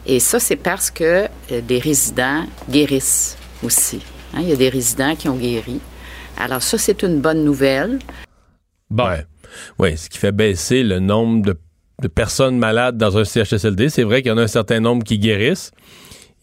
Et 0.05 0.19
ça, 0.19 0.39
c'est 0.39 0.55
parce 0.55 0.91
que 0.91 1.27
euh, 1.51 1.61
des 1.61 1.79
résidents 1.79 2.45
guérissent 2.69 3.37
aussi. 3.63 4.01
hein. 4.33 4.39
Il 4.41 4.49
y 4.49 4.53
a 4.53 4.55
des 4.55 4.69
résidents 4.69 5.15
qui 5.15 5.27
ont 5.27 5.35
guéri. 5.35 5.79
Alors 6.37 6.61
ça, 6.61 6.77
c'est 6.77 7.01
une 7.03 7.19
bonne 7.19 7.43
nouvelle. 7.43 7.99
Bon. 8.89 9.05
Ouais. 9.07 9.25
Oui, 9.79 9.97
ce 9.97 10.09
qui 10.09 10.19
fait 10.19 10.31
baisser 10.31 10.83
le 10.83 10.99
nombre 10.99 11.43
de, 11.43 11.57
de 12.01 12.07
personnes 12.07 12.57
malades 12.57 12.97
dans 12.97 13.17
un 13.17 13.25
CHSLD. 13.25 13.89
C'est 13.89 14.03
vrai 14.03 14.21
qu'il 14.21 14.29
y 14.29 14.33
en 14.33 14.37
a 14.37 14.43
un 14.43 14.47
certain 14.47 14.79
nombre 14.79 15.03
qui 15.03 15.17
guérissent. 15.17 15.71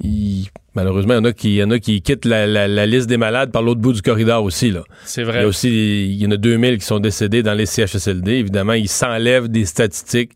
Il- 0.02 0.48
malheureusement, 0.74 1.14
il 1.14 1.16
y 1.16 1.20
en 1.20 1.24
a 1.24 1.32
qui, 1.32 1.48
il 1.50 1.56
y 1.56 1.62
en 1.62 1.70
a 1.70 1.78
qui 1.78 2.02
quittent 2.02 2.24
la, 2.24 2.46
la- 2.46 2.68
la 2.68 2.86
liste 2.86 3.08
des 3.08 3.16
malades 3.16 3.50
par 3.52 3.62
l'autre 3.62 3.80
bout 3.80 3.92
du 3.92 4.02
corridor 4.02 4.42
aussi. 4.42 4.72
C'est 5.04 5.22
Il 5.22 5.24
y 5.24 5.26
vrai. 5.30 5.38
a 5.44 5.46
aussi, 5.46 5.68
il 6.10 6.14
y 6.22 6.26
en 6.26 6.30
a 6.32 6.36
2000 6.36 6.78
qui 6.78 6.84
sont 6.84 6.98
décédés 6.98 7.42
dans 7.42 7.54
les 7.54 7.66
CHSLD. 7.66 8.32
Évidemment, 8.32 8.72
ils 8.74 8.88
s'enlèvent 8.88 9.48
des 9.48 9.64
statistiques 9.64 10.32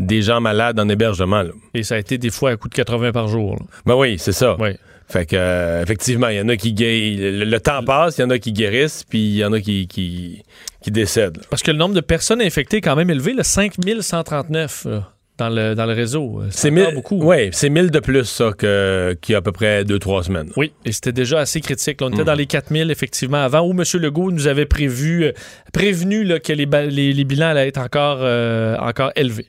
des 0.00 0.22
gens 0.22 0.40
malades 0.40 0.80
en 0.80 0.88
hébergement. 0.88 1.42
là. 1.42 1.50
Et 1.72 1.84
ça 1.84 1.94
a 1.94 1.98
été 1.98 2.18
des 2.18 2.30
fois 2.30 2.50
à 2.50 2.56
coup 2.56 2.68
de 2.68 2.74
80 2.74 3.12
par 3.12 3.28
jour. 3.28 3.52
là. 3.54 3.66
Ben 3.86 3.94
oui, 3.94 4.16
c'est 4.18 4.32
ça. 4.32 4.56
Oui. 4.58 4.70
Fait 5.06 5.26
que, 5.26 5.36
euh, 5.36 5.82
effectivement, 5.82 6.28
il 6.28 6.36
y 6.38 6.40
en 6.40 6.48
a 6.48 6.56
qui 6.56 6.72
gué- 6.72 7.16
le, 7.16 7.44
le 7.44 7.60
temps 7.60 7.84
passe, 7.84 8.16
il 8.18 8.22
y 8.22 8.24
en 8.24 8.30
a 8.30 8.38
qui 8.38 8.52
guérissent, 8.52 9.04
puis 9.08 9.18
il 9.20 9.36
y 9.36 9.44
en 9.44 9.52
a 9.52 9.60
qui, 9.60 9.86
qui, 9.86 10.42
qui 10.82 10.90
décèdent. 10.90 11.38
Parce 11.50 11.62
que 11.62 11.70
le 11.70 11.76
nombre 11.76 11.94
de 11.94 12.00
personnes 12.00 12.40
infectées 12.40 12.78
est 12.78 12.80
quand 12.80 12.96
même 12.96 13.10
élevé, 13.10 13.34
le 13.34 13.42
5139 13.44 14.86
là, 14.86 15.12
dans, 15.38 15.48
le, 15.48 15.74
dans 15.74 15.86
le 15.86 15.92
réseau. 15.94 16.40
Euh, 16.42 16.46
C'est 16.50 16.70
mille, 16.70 16.94
beaucoup. 16.94 17.16
ouais, 17.22 17.50
c'est 17.52 17.68
1000 17.68 17.90
de 17.90 17.98
plus, 18.00 18.24
ça, 18.24 18.50
que, 18.56 19.16
qu'il 19.20 19.32
y 19.32 19.36
a 19.36 19.38
à 19.38 19.42
peu 19.42 19.52
près 19.52 19.82
2-3 19.84 20.22
semaines. 20.24 20.50
Oui, 20.56 20.72
et 20.84 20.92
c'était 20.92 21.12
déjà 21.12 21.40
assez 21.40 21.60
critique. 21.60 22.00
là. 22.00 22.06
On 22.06 22.10
était 22.10 22.20
Mhm. 22.20 22.26
dans 22.26 22.34
les 22.34 22.46
4000, 22.46 22.90
effectivement, 22.90 23.42
avant, 23.42 23.60
où 23.62 23.72
M. 23.72 23.82
Legault 24.00 24.30
nous 24.30 24.46
avait 24.46 24.66
prévu, 24.66 25.24
euh, 25.24 25.32
prévenu 25.72 26.22
là, 26.24 26.38
que 26.38 26.52
les, 26.52 26.66
ba- 26.66 26.86
les, 26.86 27.12
les 27.12 27.24
bilans 27.24 27.48
allaient 27.48 27.68
être 27.68 27.78
encore, 27.80 28.18
euh, 28.20 28.76
encore 28.78 29.10
élevés. 29.16 29.46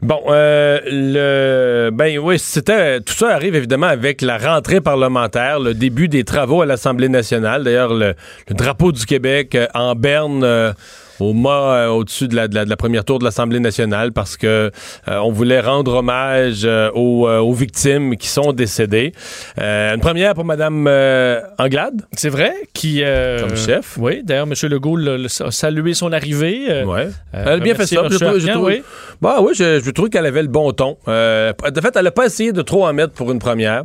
Bon, 0.00 0.20
euh, 0.28 0.78
le 0.86 1.90
ben 1.90 2.20
oui, 2.20 2.38
c'était 2.38 3.00
tout 3.00 3.14
ça 3.14 3.30
arrive 3.34 3.56
évidemment 3.56 3.88
avec 3.88 4.22
la 4.22 4.38
rentrée 4.38 4.80
parlementaire, 4.80 5.58
le 5.58 5.74
début 5.74 6.06
des 6.06 6.22
travaux 6.22 6.62
à 6.62 6.66
l'Assemblée 6.66 7.08
nationale. 7.08 7.64
D'ailleurs, 7.64 7.92
le, 7.92 8.14
le 8.48 8.54
drapeau 8.54 8.92
du 8.92 9.04
Québec 9.06 9.58
en 9.74 9.96
berne 9.96 10.44
euh, 10.44 10.72
au 11.20 11.32
mât 11.32 11.74
euh, 11.74 11.88
au-dessus 11.88 12.28
de 12.28 12.36
la, 12.36 12.48
de, 12.48 12.54
la, 12.54 12.64
de 12.64 12.70
la 12.70 12.76
première 12.76 13.04
tour 13.04 13.18
de 13.18 13.24
l'Assemblée 13.24 13.60
nationale 13.60 14.12
parce 14.12 14.36
que 14.36 14.46
euh, 14.46 15.18
on 15.18 15.30
voulait 15.32 15.60
rendre 15.60 15.94
hommage 15.96 16.62
euh, 16.64 16.90
aux, 16.94 17.28
aux 17.28 17.52
victimes 17.52 18.16
qui 18.16 18.28
sont 18.28 18.52
décédées. 18.52 19.12
Une 19.58 20.00
première 20.00 20.34
pour 20.34 20.44
Madame 20.44 20.86
euh, 20.88 21.40
Anglade 21.58 22.02
C'est 22.12 22.28
vrai 22.28 22.52
qui 22.74 23.02
comme 23.40 23.56
chef. 23.56 23.96
Oui, 23.98 24.22
d'ailleurs, 24.24 24.46
M. 24.46 24.54
Legault 24.70 24.98
a 24.98 25.50
salué 25.50 25.94
son 25.94 26.12
arrivée. 26.12 26.84
Ouais. 26.84 27.08
Elle 27.32 27.48
a 27.48 27.58
bien 27.58 27.74
fait 27.74 27.86
ça. 27.86 28.02
Je 28.08 28.16
trouve- 28.16 28.38
je 28.38 28.46
Arcan, 28.48 28.52
trouve- 28.60 28.66
oui. 28.68 28.82
Bah 29.20 29.38
oui, 29.40 29.52
je, 29.54 29.80
je 29.80 29.90
trouve 29.90 30.08
qu'elle 30.10 30.26
avait 30.26 30.42
le 30.42 30.48
bon 30.48 30.72
ton. 30.72 30.96
De 31.06 31.80
fait, 31.80 31.96
elle 31.96 32.04
n'a 32.04 32.10
pas 32.10 32.26
essayé 32.26 32.52
de 32.52 32.62
trop 32.62 32.86
en 32.86 32.92
mettre 32.92 33.12
pour 33.12 33.30
une 33.32 33.38
première. 33.38 33.84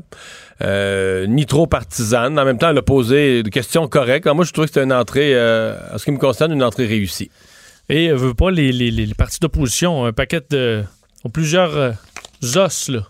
Euh, 0.61 1.25
ni 1.25 1.45
trop 1.45 1.65
partisane. 1.67 2.37
En 2.37 2.45
même 2.45 2.57
temps, 2.57 2.69
elle 2.69 2.77
a 2.77 2.81
posé 2.83 3.41
des 3.43 3.49
questions 3.49 3.87
correctes. 3.87 4.27
Alors, 4.27 4.35
moi, 4.35 4.45
je 4.45 4.53
trouve 4.53 4.65
que 4.65 4.69
c'était 4.71 4.83
une 4.83 4.93
entrée, 4.93 5.33
euh, 5.33 5.75
en 5.93 5.97
ce 5.97 6.05
qui 6.05 6.11
me 6.11 6.17
concerne, 6.19 6.51
une 6.51 6.63
entrée 6.63 6.85
réussie. 6.85 7.31
Et 7.89 8.09
euh, 8.09 8.15
veut 8.15 8.33
pas 8.35 8.51
les, 8.51 8.71
les, 8.71 8.91
les- 8.91 9.05
les 9.07 9.13
partis 9.15 9.39
d'opposition 9.39 10.01
ont 10.01 10.05
un 10.05 10.13
paquet 10.13 10.41
de. 10.51 10.83
ont 11.25 11.29
plusieurs 11.29 11.95
os, 12.55 12.87
là. 12.89 13.07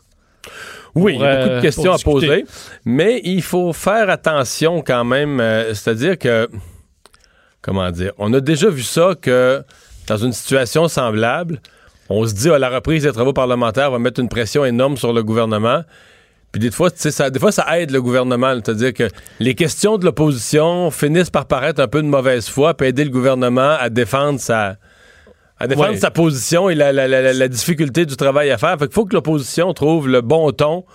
Oui, 0.96 1.14
Pour, 1.16 1.24
il 1.24 1.26
y 1.26 1.28
a 1.28 1.36
beaucoup 1.44 1.56
de 1.56 1.62
questions 1.62 1.92
à 1.94 1.98
poser, 1.98 2.46
mais 2.86 3.20
il 3.24 3.42
faut 3.42 3.74
faire 3.74 4.10
attention 4.10 4.82
quand 4.82 5.04
même. 5.04 5.40
C'est-à-dire 5.74 6.18
que, 6.18 6.48
comment 7.62 7.90
dire, 7.92 8.14
on 8.20 8.32
a 8.34 8.40
déjà 8.40 8.70
vu 8.70 8.84
ça 8.84 9.16
que 9.20 9.64
dans 10.08 10.18
une 10.18 10.34
situation 10.34 10.88
semblable, 10.88 11.62
on 12.10 12.26
se 12.28 12.34
dit 12.34 12.50
à 12.50 12.60
la 12.60 12.70
reprise 12.70 13.04
des 13.04 13.12
travaux 13.12 13.34
parlementaires 13.34 13.90
va 13.92 14.00
mettre 14.00 14.20
une 14.20 14.30
pression 14.30 14.66
énorme 14.66 14.98
sur 14.98 15.14
le 15.14 15.24
gouvernement. 15.24 15.84
Puis 16.54 16.60
des 16.62 16.72
fois, 16.72 16.90
tu 16.92 17.00
sais, 17.00 17.12
ça, 17.12 17.30
des 17.30 17.40
fois, 17.40 17.52
ça 17.52 17.66
aide 17.80 17.90
le 17.92 18.02
gouvernement. 18.02 18.54
C'est-à-dire 18.64 18.94
que 18.94 19.10
les 19.40 19.56
questions 19.56 19.98
de 19.98 20.06
l'opposition 20.06 20.92
finissent 20.92 21.32
par 21.32 21.48
paraître 21.48 21.82
un 21.82 21.88
peu 21.88 22.02
de 22.02 22.08
mauvaise 22.08 22.48
foi, 22.48 22.74
puis 22.76 22.88
aider 22.88 23.04
le 23.04 23.10
gouvernement 23.10 23.76
à 23.80 23.90
défendre 23.90 24.40
sa, 24.40 24.76
à 25.60 25.68
défendre 25.68 25.90
Ouais. 25.94 25.98
sa 25.98 26.12
position 26.12 26.70
et 26.70 26.76
la, 26.76 26.94
la- 26.94 27.08
la- 27.08 27.48
difficulté 27.48 28.06
du 28.06 28.16
travail 28.16 28.52
à 28.52 28.58
faire. 28.60 28.78
Fait 28.78 28.86
qu'il 28.86 28.94
faut 28.94 29.06
que 29.06 29.16
l'opposition 29.16 29.74
trouve 29.74 30.08
le 30.08 30.22
bon 30.22 30.52
ton 30.52 30.86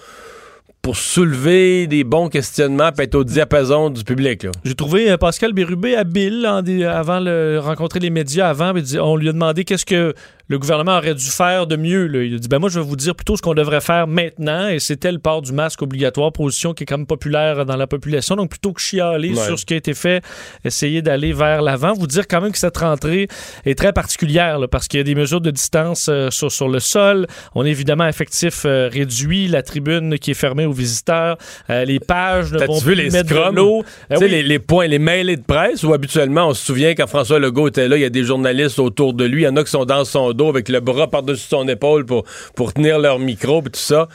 pour 0.80 0.96
soulever 0.96 1.88
des 1.88 2.04
bons 2.04 2.28
questionnements 2.28 2.92
puis 2.92 3.04
être 3.04 3.16
au 3.16 3.24
diapason 3.24 3.90
du 3.90 4.04
public. 4.04 4.46
J'ai 4.64 4.74
trouvé 4.76 5.10
euh, 5.10 5.16
Pascal 5.16 5.52
Bérubé 5.52 5.96
habile 5.96 6.46
en 6.46 6.58
avant 6.88 7.20
de 7.20 7.58
rencontrer 7.58 7.98
les 7.98 8.10
médias 8.10 8.48
avant. 8.48 8.72
On 9.00 9.16
lui 9.16 9.28
a 9.28 9.32
demandé 9.32 9.64
qu'est-ce 9.64 9.84
que 9.84 10.14
le 10.48 10.58
gouvernement 10.58 10.96
aurait 10.96 11.14
dû 11.14 11.26
faire 11.26 11.66
de 11.66 11.76
mieux. 11.76 12.06
là. 12.06 12.22
Il 12.22 12.34
a 12.34 12.38
dit 12.38 12.48
ben 12.48 12.58
moi 12.58 12.68
je 12.70 12.80
vais 12.80 12.86
vous 12.86 12.96
dire 12.96 13.14
plutôt 13.14 13.36
ce 13.36 13.42
qu'on 13.42 13.54
devrait 13.54 13.80
faire 13.80 14.06
maintenant 14.06 14.68
et 14.68 14.78
c'était 14.78 15.12
le 15.12 15.18
port 15.18 15.42
du 15.42 15.52
masque 15.52 15.82
obligatoire, 15.82 16.32
position 16.32 16.74
qui 16.74 16.82
est 16.84 16.86
quand 16.86 16.96
même 16.98 17.06
populaire 17.06 17.66
dans 17.66 17.76
la 17.76 17.86
population. 17.86 18.36
Donc 18.36 18.50
plutôt 18.50 18.72
que 18.72 18.80
chialer 18.80 19.28
Ouais. 19.30 19.44
sur 19.44 19.58
ce 19.58 19.66
qui 19.66 19.74
a 19.74 19.76
été 19.76 19.94
fait, 19.94 20.22
essayer 20.64 21.02
d'aller 21.02 21.32
vers 21.32 21.60
l'avant. 21.62 21.92
Vous 21.92 22.06
dire 22.06 22.26
quand 22.26 22.40
même 22.40 22.52
que 22.52 22.58
cette 22.58 22.76
rentrée 22.78 23.28
est 23.66 23.76
très 23.76 23.92
particulière 23.92 24.58
là, 24.58 24.68
parce 24.68 24.88
qu'il 24.88 24.98
y 24.98 25.00
a 25.00 25.04
des 25.04 25.14
mesures 25.14 25.40
de 25.40 25.50
distance 25.50 26.08
euh, 26.08 26.30
sur, 26.30 26.50
sur 26.50 26.68
le 26.68 26.80
sol. 26.80 27.26
On 27.54 27.64
est 27.66 27.70
évidemment 27.70 28.06
effectif 28.08 28.62
euh, 28.64 28.88
réduit, 28.90 29.48
la 29.48 29.62
tribune 29.62 30.18
qui 30.18 30.30
est 30.30 30.34
fermée 30.34 30.64
aux 30.64 30.72
visiteurs, 30.72 31.36
euh, 31.70 31.84
les 31.84 32.00
pages 32.00 32.52
ne 32.52 32.64
vont 32.64 32.78
vu 32.78 32.84
plus 32.86 32.94
les 32.94 33.10
mettre 33.10 33.28
de 33.30 33.34
scrums? 33.34 33.54
l'eau. 33.54 33.84
Sais, 34.10 34.16
oui. 34.18 34.28
les, 34.30 34.42
les 34.42 34.58
points, 34.58 34.86
les 34.86 34.98
mailés 34.98 35.36
de 35.36 35.42
presse, 35.42 35.82
où 35.84 35.92
habituellement, 35.92 36.48
on 36.48 36.54
se 36.54 36.64
souvient 36.64 36.94
quand 36.94 37.06
François 37.06 37.38
Legault 37.38 37.68
était 37.68 37.86
là, 37.88 37.96
il 37.96 38.02
y 38.02 38.06
a 38.06 38.10
des 38.10 38.24
journalistes 38.24 38.78
autour 38.78 39.12
de 39.14 39.24
lui. 39.24 39.42
Il 39.42 39.44
y 39.44 39.48
en 39.48 39.56
a 39.56 39.64
qui 39.64 39.70
sont 39.70 39.84
dans 39.84 40.04
son 40.04 40.32
dos 40.38 40.48
avec 40.48 40.70
le 40.70 40.80
bras 40.80 41.06
par-dessus 41.08 41.48
son 41.50 41.68
épaule 41.68 42.06
pour, 42.06 42.24
pour 42.54 42.72
tenir 42.72 42.98
leur 42.98 43.18
micro 43.18 43.60
et 43.60 43.64
tout 43.64 43.78
ça. 43.80 44.08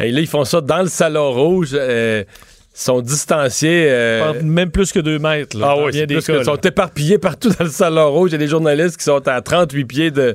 Et 0.00 0.10
là, 0.10 0.20
ils 0.20 0.26
font 0.26 0.44
ça 0.46 0.60
dans 0.62 0.80
le 0.82 0.88
salon 0.88 1.30
rouge. 1.32 1.70
euh, 1.74 2.24
sont 2.76 3.00
distanciés. 3.02 3.86
euh, 3.88 4.42
Même 4.42 4.72
plus 4.72 4.90
que 4.90 4.98
deux 4.98 5.20
mètres. 5.20 5.56
Là, 5.56 5.68
ah 5.70 5.76
dans 5.76 5.84
oui, 5.84 5.92
bien 5.92 6.00
c'est 6.00 6.06
des 6.08 6.14
plus 6.16 6.22
cas, 6.26 6.32
que- 6.32 6.36
là. 6.38 6.42
ils 6.42 6.44
sont 6.46 6.60
éparpillés 6.60 7.18
partout 7.18 7.48
dans 7.50 7.64
le 7.64 7.70
salon 7.70 8.10
rouge. 8.10 8.30
Il 8.30 8.32
y 8.32 8.34
a 8.34 8.38
des 8.38 8.48
journalistes 8.48 8.96
qui 8.96 9.04
sont 9.04 9.28
à 9.28 9.40
38 9.40 9.84
pieds 9.84 10.10
de, 10.10 10.34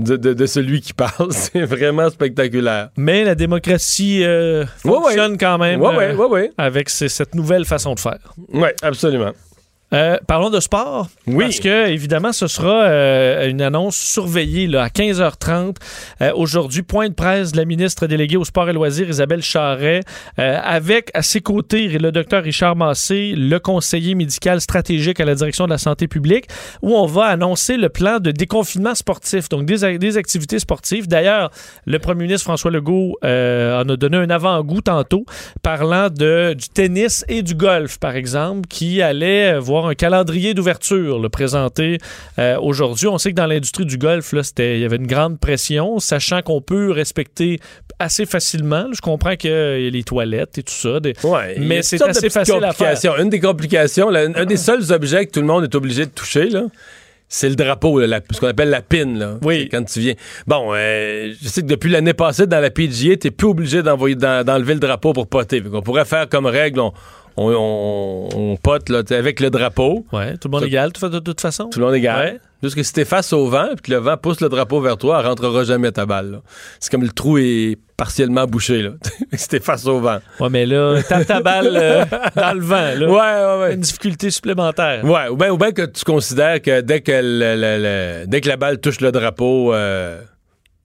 de, 0.00 0.16
de- 0.16 0.32
de 0.32 0.46
celui 0.46 0.80
qui 0.80 0.94
parle. 0.94 1.28
C'est 1.32 1.60
vraiment 1.64 2.08
spectaculaire. 2.08 2.88
Mais 2.96 3.22
la 3.24 3.34
démocratie 3.34 4.24
euh, 4.24 4.64
Ouais, 4.82 4.92
ouais. 4.92 4.96
fonctionne 5.02 5.36
quand 5.36 5.58
même 5.58 5.82
euh, 5.82 6.48
avec 6.56 6.88
ces- 6.88 7.10
cette 7.10 7.34
nouvelle 7.34 7.66
façon 7.66 7.92
de 7.94 8.00
faire. 8.00 8.32
Oui, 8.54 8.68
absolument. 8.80 9.32
Euh, 9.94 10.18
parlons 10.26 10.50
de 10.50 10.58
sport. 10.58 11.08
Oui. 11.26 11.44
Parce 11.44 11.60
que, 11.60 11.88
évidemment, 11.88 12.32
ce 12.32 12.48
sera 12.48 12.82
euh, 12.84 13.48
une 13.48 13.62
annonce 13.62 13.96
surveillée 13.96 14.66
là, 14.66 14.84
à 14.84 14.88
15h30. 14.88 15.76
Euh, 16.20 16.32
Aujourd'hui, 16.34 16.82
point 16.82 17.08
de 17.08 17.14
presse 17.14 17.52
de 17.52 17.58
la 17.58 17.64
ministre 17.64 18.08
déléguée 18.08 18.36
au 18.36 18.44
sport 18.44 18.68
et 18.68 18.72
loisirs, 18.72 19.08
Isabelle 19.08 19.42
Charret, 19.42 20.00
avec 20.36 21.10
à 21.14 21.22
ses 21.22 21.40
côtés 21.40 21.86
le 21.88 22.10
docteur 22.10 22.42
Richard 22.42 22.76
Massé, 22.76 23.34
le 23.36 23.58
conseiller 23.58 24.14
médical 24.14 24.60
stratégique 24.60 25.20
à 25.20 25.24
la 25.24 25.34
direction 25.34 25.66
de 25.66 25.70
la 25.70 25.78
santé 25.78 26.08
publique, 26.08 26.46
où 26.82 26.94
on 26.94 27.06
va 27.06 27.26
annoncer 27.26 27.76
le 27.76 27.88
plan 27.88 28.18
de 28.18 28.30
déconfinement 28.30 28.94
sportif, 28.94 29.48
donc 29.48 29.64
des, 29.64 30.16
activités 30.16 30.58
sportives. 30.58 31.06
D'ailleurs, 31.06 31.50
le 31.86 31.98
premier 31.98 32.24
ministre 32.24 32.44
François 32.44 32.70
Legault 32.70 33.16
en 33.22 33.26
a 33.26 33.96
donné 33.96 34.16
un 34.16 34.30
avant-goût 34.30 34.80
tantôt, 34.80 35.24
parlant 35.62 36.08
de, 36.10 36.54
du 36.54 36.68
tennis 36.68 37.24
et 37.28 37.42
du 37.42 37.54
golf, 37.54 37.98
par 37.98 38.16
exemple, 38.16 38.66
qui 38.68 39.00
allait 39.02 39.58
voir 39.58 39.83
un 39.88 39.94
calendrier 39.94 40.54
d'ouverture 40.54 41.28
présenté 41.30 41.98
euh, 42.38 42.56
aujourd'hui. 42.60 43.06
On 43.08 43.18
sait 43.18 43.30
que 43.30 43.36
dans 43.36 43.46
l'industrie 43.46 43.86
du 43.86 43.98
golf, 43.98 44.32
là, 44.32 44.42
c'était, 44.42 44.76
il 44.76 44.82
y 44.82 44.84
avait 44.84 44.96
une 44.96 45.06
grande 45.06 45.38
pression, 45.38 45.98
sachant 45.98 46.42
qu'on 46.42 46.60
peut 46.60 46.90
respecter 46.90 47.60
assez 47.98 48.26
facilement. 48.26 48.86
Je 48.92 49.00
comprends 49.00 49.36
qu'il 49.36 49.50
y 49.50 49.54
a 49.86 49.90
les 49.90 50.02
toilettes 50.02 50.58
et 50.58 50.62
tout 50.62 50.74
ça. 50.74 51.00
des- 51.00 51.14
Ouais, 51.22 51.56
Mais 51.58 51.82
c'est 51.82 52.02
assez 52.02 52.30
facile 52.30 52.62
à 52.64 52.72
faire. 52.72 53.18
Une 53.20 53.28
des 53.30 53.40
complications, 53.40 54.08
un 54.14 54.44
des 54.44 54.56
seuls 54.56 54.92
objets 54.92 55.26
que 55.26 55.30
tout 55.32 55.40
le 55.40 55.46
monde 55.46 55.64
est 55.64 55.74
obligé 55.74 56.06
de 56.06 56.10
toucher, 56.10 56.48
là, 56.48 56.64
c'est 57.28 57.48
le 57.48 57.56
drapeau, 57.56 57.98
là, 58.00 58.06
la- 58.06 58.20
ce 58.30 58.38
qu'on 58.38 58.46
appelle 58.48 58.70
la 58.70 58.82
pin. 58.82 59.06
Là, 59.16 59.38
Oui. 59.42 59.68
Quand 59.70 59.82
tu 59.84 60.00
viens. 60.00 60.14
Bon, 60.46 60.72
euh, 60.74 61.32
je 61.42 61.48
sais 61.48 61.62
que 61.62 61.66
depuis 61.66 61.90
l'année 61.90 62.12
passée, 62.14 62.46
dans 62.46 62.60
la 62.60 62.70
PGA, 62.70 63.16
t'es 63.16 63.30
plus 63.30 63.48
obligé 63.48 63.82
d'envoyer, 63.82 64.14
d'en- 64.14 64.44
d'enlever 64.44 64.74
le 64.74 64.80
drapeau 64.80 65.12
pour 65.12 65.26
poter. 65.26 65.62
on 65.72 65.80
pourrait 65.82 66.04
faire 66.04 66.28
comme 66.28 66.46
règle, 66.46 66.80
on, 66.80 66.92
on, 67.36 67.50
on- 67.52 68.28
on 68.52 68.56
pote 68.56 68.88
là, 68.88 69.02
avec 69.10 69.40
le 69.40 69.50
drapeau. 69.50 70.06
Ouais, 70.12 70.36
tout 70.36 70.48
le 70.48 70.52
monde 70.52 70.60
Ça- 70.62 70.66
égal, 70.66 70.92
tout- 70.92 71.08
de 71.08 71.18
toute 71.18 71.40
façon. 71.40 71.68
Tout 71.70 71.78
le 71.80 71.86
monde 71.86 71.94
est 71.94 71.98
égal. 71.98 72.18
Ouais. 72.34 72.40
Juste 72.62 72.76
que 72.76 72.82
si 72.82 72.92
t'es 72.92 73.04
face 73.04 73.32
au 73.32 73.48
vent, 73.48 73.68
puis 73.74 73.82
que 73.82 73.90
le 73.90 73.98
vent 73.98 74.16
pousse 74.16 74.40
le 74.40 74.48
drapeau 74.48 74.80
vers 74.80 74.96
toi, 74.96 75.18
elle 75.20 75.26
rentrera 75.26 75.64
jamais 75.64 75.92
ta 75.92 76.06
balle. 76.06 76.40
C'est 76.80 76.90
comme 76.90 77.02
le 77.02 77.10
trou 77.10 77.36
est 77.38 77.76
partiellement 77.96 78.46
bouché. 78.46 78.82
Là. 78.82 78.90
si 79.34 79.48
t'es 79.48 79.60
face 79.60 79.86
au 79.86 80.00
vent. 80.00 80.18
Ouais, 80.40 80.48
mais 80.48 80.64
là, 80.64 81.02
tape 81.02 81.26
ta 81.26 81.40
balle 81.42 81.70
euh, 81.74 82.04
dans 82.36 82.54
le 82.54 82.60
vent. 82.62 82.94
Là. 82.96 83.06
Ouais, 83.08 83.56
ouais, 83.58 83.60
ouais. 83.68 83.74
Une 83.74 83.80
difficulté 83.80 84.30
supplémentaire. 84.30 85.04
Ouais, 85.04 85.28
ou 85.28 85.36
bien 85.36 85.50
ou 85.50 85.58
ben 85.58 85.72
que 85.72 85.84
tu 85.84 86.04
considères 86.04 86.62
que 86.62 86.80
dès 86.80 87.02
que, 87.02 87.12
le- 87.12 87.54
le- 87.56 87.82
le- 88.22 88.26
dès 88.26 88.40
que 88.40 88.48
la 88.48 88.56
balle 88.56 88.80
touche 88.80 89.00
le 89.00 89.12
drapeau, 89.12 89.74
euh, 89.74 90.22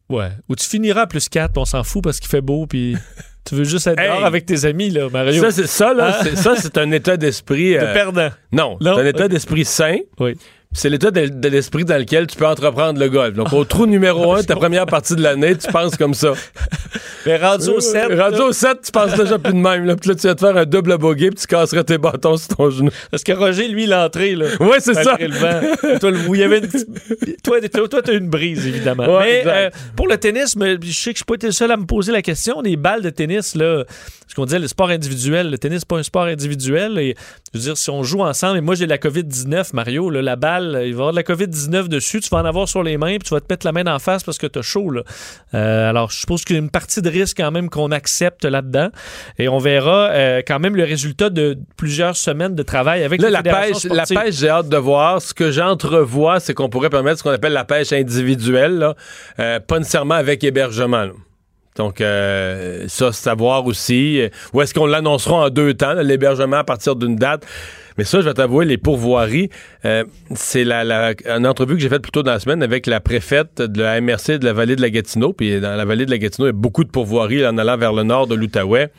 Ouais. 0.10 0.30
Ou 0.50 0.56
tu 0.56 0.66
finiras 0.66 1.02
à 1.02 1.08
plus 1.08 1.30
4, 1.30 1.56
on 1.58 1.66
s'en 1.66 1.84
fout 1.84 2.04
parce 2.04 2.20
qu'il 2.20 2.30
fait 2.30 2.42
beau, 2.42 2.66
puis 2.66 2.98
tu 3.50 3.56
veux 3.56 3.64
juste 3.64 3.88
être 3.88 4.00
Hey! 4.00 4.08
dehors 4.08 4.26
avec 4.26 4.46
tes 4.46 4.66
amis, 4.66 4.90
là, 4.90 5.10
Mario. 5.12 5.42
ça, 5.42 5.52
c'est 5.52 5.68
ça, 5.68 5.94
là, 5.94 6.10
Hein? 6.20 6.22
c'est, 6.24 6.36
ça, 6.38 6.56
c'est 6.56 6.78
un 6.78 6.92
état 6.92 7.18
d'esprit. 7.18 7.74
de 7.74 7.78
euh, 7.80 7.94
perdant. 7.94 8.30
non, 8.52 8.78
Non? 8.80 8.96
c'est 8.96 9.02
un 9.02 9.06
état 9.06 9.28
d'esprit 9.28 9.66
sain. 9.66 9.98
Oui. 10.20 10.36
C'est 10.72 10.88
l'état 10.92 11.10
de, 11.10 11.26
de 11.26 11.48
l'esprit 11.50 11.84
dans 11.84 11.98
lequel 11.98 12.28
tu 12.28 12.36
peux 12.38 12.46
entreprendre 12.46 13.00
le 13.00 13.10
golf. 13.10 13.34
Donc, 13.34 13.52
au 13.54 13.66
trou 13.66 13.88
numéro 13.88 14.34
un, 14.36 14.44
ta 14.44 14.56
première 14.56 14.86
partie 14.86 15.16
de 15.16 15.22
l'année, 15.24 15.58
tu 15.58 15.68
penses 15.72 15.96
comme 15.98 16.14
ça. 16.14 16.34
Mais 17.26 17.38
rendu 17.38 17.70
au 17.70 17.80
7, 17.80 18.12
Euh, 18.12 18.24
Rendu 18.24 18.42
au 18.42 18.52
7, 18.52 18.78
tu 18.86 18.92
penses 18.92 19.16
déjà 19.16 19.40
plus 19.40 19.52
de 19.54 19.58
même. 19.58 19.86
Là. 19.86 19.96
Puis 19.96 20.10
là, 20.10 20.16
tu 20.16 20.28
vas 20.28 20.36
te 20.36 20.40
faire 20.42 20.56
un 20.56 20.66
double 20.66 21.00
bogey, 21.00 21.32
puis 21.32 21.40
tu 21.42 21.48
casserais 21.48 21.84
tes 21.84 21.98
bâtons 21.98 22.38
sur 22.38 22.56
ton 22.56 22.70
genou. 22.70 22.92
parce 23.10 23.24
que 23.24 23.32
Roger, 23.32 23.68
lui, 23.68 23.88
l'entrée, 23.88 24.36
là. 24.36 24.46
Ouais, 24.60 24.80
c'est 24.80 24.94
ça. 24.94 25.18
le 25.20 25.28
vent. 25.34 25.98
toi, 26.00 26.12
le- 26.12 26.20
il 26.36 26.40
y 26.40 26.44
avait 26.44 26.60
une 26.60 26.68
toi, 27.44 27.60
toi, 27.68 27.88
toi, 27.88 28.02
t'as 28.04 28.14
une 28.14 28.30
brise, 28.30 28.68
évidemment. 28.68 29.18
Ouais, 29.18 29.42
mais 29.44 29.52
euh, 29.52 29.70
pour 29.96 30.08
le 30.08 30.18
tennis, 30.18 30.56
mais 30.56 30.76
je 30.82 30.92
sais 30.92 31.10
que 31.12 31.16
je 31.16 31.18
suis 31.18 31.26
pas 31.26 31.34
été 31.34 31.48
le 31.48 31.52
seul 31.54 31.72
à 31.72 31.78
me 31.78 31.86
poser 31.86 32.12
la 32.12 32.22
question. 32.22 32.62
Les 32.62 32.78
balles 32.78 33.02
de 33.02 33.10
tennis, 33.10 33.56
là, 33.56 33.86
ce 34.28 34.36
qu'on 34.36 34.46
disait, 34.46 34.60
le 34.60 34.68
sport 34.68 34.90
individuel, 34.90 35.50
le 35.50 35.58
tennis, 35.58 35.84
pas 35.84 35.98
un 35.98 36.04
sport 36.04 36.26
individuel. 36.26 37.00
Et 37.00 37.16
Je 37.54 37.60
veux 37.60 37.64
dire, 37.64 37.78
si 37.78 37.90
on 37.90 38.04
joue 38.04 38.22
ensemble, 38.22 38.58
et 38.58 38.62
moi 38.62 38.76
j'ai 38.76 38.86
la 38.86 38.98
COVID-19, 38.98 39.72
Mario, 39.74 40.10
là, 40.10 40.22
la 40.22 40.36
balle, 40.36 40.72
il 40.74 40.80
va 40.80 40.86
y 40.86 40.92
avoir 40.92 41.12
de 41.12 41.16
la 41.16 41.24
COVID-19 41.24 41.88
dessus, 41.88 42.20
tu 42.20 42.30
vas 42.30 42.40
en 42.40 42.46
avoir 42.46 42.68
sur 42.68 42.84
les 42.84 42.98
mains, 42.98 43.18
puis 43.18 43.28
tu 43.28 43.34
vas 43.34 43.42
te 43.42 43.48
mettre 43.50 43.66
la 43.66 43.72
main 43.72 43.88
en 43.88 44.00
face 44.00 44.24
parce 44.24 44.38
que 44.38 44.48
tu 44.48 44.60
as 44.60 44.62
chaud. 44.62 44.92
Là. 44.92 45.04
Euh, 45.54 45.90
alors, 45.90 46.12
je 46.12 46.20
suppose 46.20 46.44
qu'il 46.44 46.56
y 46.56 46.60
a 46.60 46.62
une 46.62 46.70
partie 46.70 47.02
de 47.02 47.10
risque 47.10 47.38
quand 47.38 47.52
même 47.52 47.70
qu'on 47.70 47.92
accepte 47.92 48.46
là-dedans. 48.46 48.90
Et 49.38 49.50
on 49.50 49.58
verra 49.58 50.10
euh, 50.10 50.42
quand 50.46 50.60
même 50.60 50.76
le 50.76 50.84
résultat 50.84 51.30
de 51.30 51.58
plusieurs 51.78 52.16
semaines 52.16 52.56
de 52.56 52.64
travail 52.64 53.04
avec 53.04 53.22
Là, 53.22 53.30
les 53.30 53.34
la 53.34 53.44
pêche, 53.44 53.84
la 53.86 54.06
pêche, 54.06 54.36
j'ai 54.36 54.50
hâte 54.50 54.70
de 54.70 54.78
voir. 54.78 55.22
Ce 55.22 55.34
que 55.34 55.52
j'entrevois, 55.52 56.40
c'est 56.40 56.54
qu'on 56.54 56.70
pourrait 56.70 56.90
permettre 56.90 57.20
ce 57.20 57.24
qu'on 57.24 57.32
appelle 57.32 57.54
la 57.54 57.66
pêche 57.66 57.92
individuelle, 57.94 58.78
là, 58.78 58.96
euh, 59.40 59.60
pas 59.60 59.80
nécessairement 59.80 60.16
avec 60.16 60.44
hébergement. 60.44 61.06
là. 61.06 61.12
Donc, 61.80 62.02
euh, 62.02 62.86
ça, 62.90 63.14
c'est 63.14 63.30
à 63.30 63.36
voir 63.36 63.66
aussi. 63.66 64.22
Ou 64.54 64.62
est-ce 64.62 64.74
qu'on 64.74 64.86
l'annoncera 64.86 65.46
en 65.46 65.50
deux 65.50 65.74
temps, 65.74 65.94
l'hébergement 65.94 66.58
à 66.58 66.64
partir 66.66 66.98
d'une 66.98 67.16
date? 67.16 67.46
Mais 67.98 68.04
ça, 68.04 68.20
je 68.20 68.26
vais 68.26 68.34
t'avouer, 68.34 68.66
les 68.66 68.78
pourvoiries, 68.78 69.50
euh, 69.86 70.04
c'est 70.36 70.66
la, 70.66 71.14
une 71.26 71.48
entrevue 71.48 71.76
que 71.76 71.82
j'ai 71.82 71.88
faite 71.88 72.02
plus 72.02 72.12
tôt 72.12 72.22
dans 72.22 72.34
la 72.34 72.40
semaine 72.40 72.62
avec 72.64 72.86
la 72.86 73.00
préfète 73.00 73.62
de 73.62 73.82
la 73.82 74.02
MRC 74.02 74.40
de 74.40 74.46
la 74.46 74.52
vallée 74.52 74.76
de 74.76 74.82
la 74.82 74.90
Gatineau. 74.90 75.32
Puis 75.32 75.62
dans 75.62 75.76
la 75.76 75.86
vallée 75.86 76.06
de 76.06 76.12
la 76.12 76.18
Gatineau, 76.18 76.48
il 76.48 76.50
y 76.50 76.52
a 76.52 76.54
beaucoup 76.54 76.84
de 76.84 76.90
pourvoiries 76.90 77.48
en 77.48 77.58
allant 77.58 77.78
vers 77.78 77.94
le 77.94 78.04
nord 78.04 78.28
de 78.28 78.36
l'Outaouais 78.36 78.92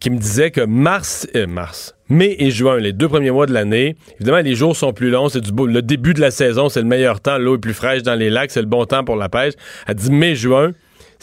qui 0.00 0.10
me 0.10 0.18
disait 0.18 0.50
que 0.50 0.60
mars, 0.60 1.28
euh, 1.36 1.46
mars, 1.46 1.94
mai 2.08 2.36
et 2.40 2.50
juin, 2.50 2.78
les 2.78 2.92
deux 2.92 3.08
premiers 3.08 3.30
mois 3.30 3.46
de 3.46 3.52
l'année, 3.52 3.96
évidemment, 4.16 4.42
les 4.42 4.54
jours 4.54 4.76
sont 4.76 4.92
plus 4.92 5.10
longs, 5.10 5.28
c'est 5.28 5.40
du 5.40 5.52
beau. 5.52 5.66
Le 5.66 5.80
début 5.80 6.12
de 6.12 6.20
la 6.20 6.30
saison, 6.30 6.68
c'est 6.68 6.82
le 6.82 6.86
meilleur 6.86 7.20
temps, 7.20 7.38
l'eau 7.38 7.56
est 7.56 7.60
plus 7.60 7.72
fraîche 7.72 8.02
dans 8.02 8.14
les 8.14 8.30
lacs, 8.30 8.50
c'est 8.50 8.60
le 8.60 8.66
bon 8.66 8.84
temps 8.84 9.04
pour 9.04 9.16
la 9.16 9.28
pêche. 9.28 9.54
Elle 9.86 9.94
dit 9.94 10.10
mai, 10.10 10.34
juin, 10.34 10.72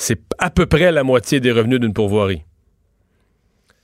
c'est 0.01 0.19
à 0.39 0.49
peu 0.49 0.65
près 0.65 0.91
la 0.91 1.03
moitié 1.03 1.39
des 1.39 1.51
revenus 1.51 1.79
d'une 1.79 1.93
pourvoirie. 1.93 2.41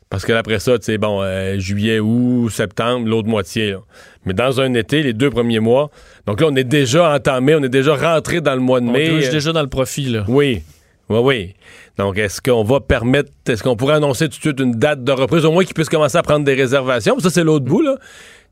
Parce 0.09 0.25
que 0.25 0.31
après 0.31 0.59
ça, 0.59 0.77
tu 0.79 0.85
sais, 0.85 0.97
bon, 0.97 1.21
euh, 1.21 1.59
juillet, 1.59 1.99
août, 1.99 2.49
septembre, 2.49 3.07
l'autre 3.07 3.27
moitié. 3.27 3.71
là. 3.71 3.79
Mais 4.25 4.33
dans 4.33 4.61
un 4.61 4.73
été, 4.73 5.03
les 5.03 5.13
deux 5.13 5.29
premiers 5.29 5.59
mois, 5.59 5.91
donc 6.25 6.39
là, 6.41 6.47
on 6.49 6.55
est 6.55 6.63
déjà 6.63 7.13
entamé, 7.13 7.55
on 7.55 7.63
est 7.63 7.69
déjà 7.69 7.95
rentré 7.95 8.39
dans 8.41 8.55
le 8.55 8.61
mois 8.61 8.79
de 8.79 8.87
On 8.87 8.91
mai. 8.91 9.09
touche 9.09 9.25
Euh, 9.27 9.31
déjà 9.31 9.51
dans 9.51 9.61
le 9.61 9.67
profit. 9.69 10.05
Là. 10.05 10.25
oui. 10.27 10.63
Oui, 11.09 11.19
oui. 11.23 11.53
Donc, 11.97 12.17
est-ce 12.17 12.41
qu'on 12.41 12.63
va 12.65 12.81
permettre, 12.81 13.31
est-ce 13.47 13.63
qu'on 13.63 13.77
pourrait 13.77 13.93
annoncer 13.93 14.25
tout 14.27 14.35
de 14.35 14.41
suite 14.41 14.59
une 14.59 14.73
date 14.73 15.05
de 15.05 15.11
reprise, 15.13 15.45
au 15.45 15.53
moins 15.53 15.63
qu'ils 15.63 15.73
puissent 15.73 15.87
commencer 15.87 16.17
à 16.17 16.21
prendre 16.21 16.43
des 16.43 16.53
réservations? 16.53 17.17
Ça, 17.19 17.29
c'est 17.29 17.45
l'autre 17.45 17.63
bout, 17.63 17.81
là. 17.81 17.95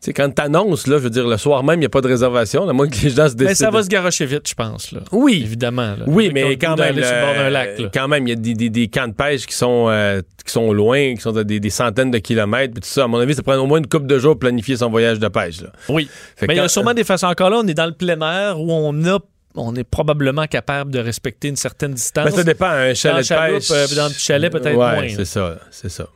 Tu 0.02 0.08
sais, 0.08 0.14
quand 0.14 0.30
t'annonces, 0.30 0.86
là, 0.88 0.98
je 0.98 1.04
veux 1.04 1.10
dire, 1.10 1.28
le 1.28 1.38
soir 1.38 1.64
même, 1.64 1.78
il 1.78 1.80
n'y 1.80 1.86
a 1.86 1.90
pas 1.90 2.02
de 2.02 2.08
réservation, 2.08 2.70
à 2.70 2.74
moins 2.74 2.88
que 2.88 2.96
les 3.02 3.10
gens 3.10 3.28
se 3.28 3.34
décident. 3.34 3.46
Mais 3.46 3.56
ça 3.56 3.72
va 3.72 3.82
se 3.82 3.88
garocher 3.88 4.26
vite, 4.26 4.48
je 4.48 4.54
pense. 4.54 4.92
Là. 4.92 5.00
Oui. 5.12 5.42
Évidemment. 5.44 5.96
là. 5.98 6.04
Oui, 6.06 6.30
mais 6.34 6.58
quand 6.58 6.76
même, 6.76 6.96
le 6.98 7.02
euh, 7.04 7.50
lac. 7.50 7.80
là. 7.80 7.90
quand 7.94 8.08
même, 8.08 8.28
il 8.28 8.30
y 8.30 8.34
a 8.34 8.36
des, 8.36 8.54
des- 8.54 8.70
des 8.70 8.88
camps 8.88 9.08
de 9.08 9.14
pêche 9.14 9.48
qui 9.48 9.56
sont, 9.56 9.88
euh, 9.90 10.22
qui 10.46 10.52
sont 10.54 10.72
loin, 10.74 11.16
qui 11.16 11.22
sont 11.22 11.36
à 11.36 11.44
des, 11.44 11.60
des 11.60 11.70
centaines 11.72 12.12
de 12.12 12.20
kilomètres, 12.20 12.74
puis 12.74 12.82
tout 12.82 12.88
ça. 12.90 13.06
À 13.06 13.08
mon 13.08 13.18
avis, 13.18 13.34
ça 13.34 13.42
prend 13.42 13.56
au 13.56 13.66
moins 13.66 13.80
une 13.80 13.88
couple 13.88 14.06
de 14.08 14.20
jours 14.20 14.34
pour 14.34 14.40
planifier 14.42 14.78
son 14.78 14.90
voyage 14.92 15.18
de 15.20 15.28
pêche. 15.28 15.62
Là. 15.62 15.70
Oui. 15.90 16.08
Fait 16.36 16.46
Mais 16.48 16.54
il 16.56 16.58
y 16.58 16.60
a 16.60 16.68
sûrement 16.68 16.94
des 16.94 17.04
façons. 17.04 17.28
Encore 17.28 17.50
là, 17.50 17.62
on 17.64 17.68
est 17.68 17.74
dans 17.74 17.88
le 17.88 17.94
plein 17.94 18.20
air 18.22 18.60
où 18.60 18.72
on 18.72 18.94
a 19.06 19.20
on 19.56 19.76
est 19.76 19.84
probablement 19.84 20.46
capable 20.48 20.92
de 20.92 21.00
respecter 21.00 21.48
une 21.48 21.56
certaine 21.56 21.94
distance. 21.94 22.26
Ben, 22.26 22.32
ça 22.32 22.44
dépend. 22.44 22.66
Un 22.68 22.90
Dans 22.90 22.96
chalet 22.96 23.30
le 23.30 23.54
de 23.54 23.58
pêche. 23.60 23.72
euh, 23.72 23.96
dans 23.96 24.08
le 24.08 24.14
chalet, 24.14 24.52
peut-être 24.52 24.68
ouais, 24.78 24.96
moins, 24.96 25.08
c'est 25.16 25.26
ça, 25.26 25.58
c'est 25.72 25.90
ça. 25.90 26.08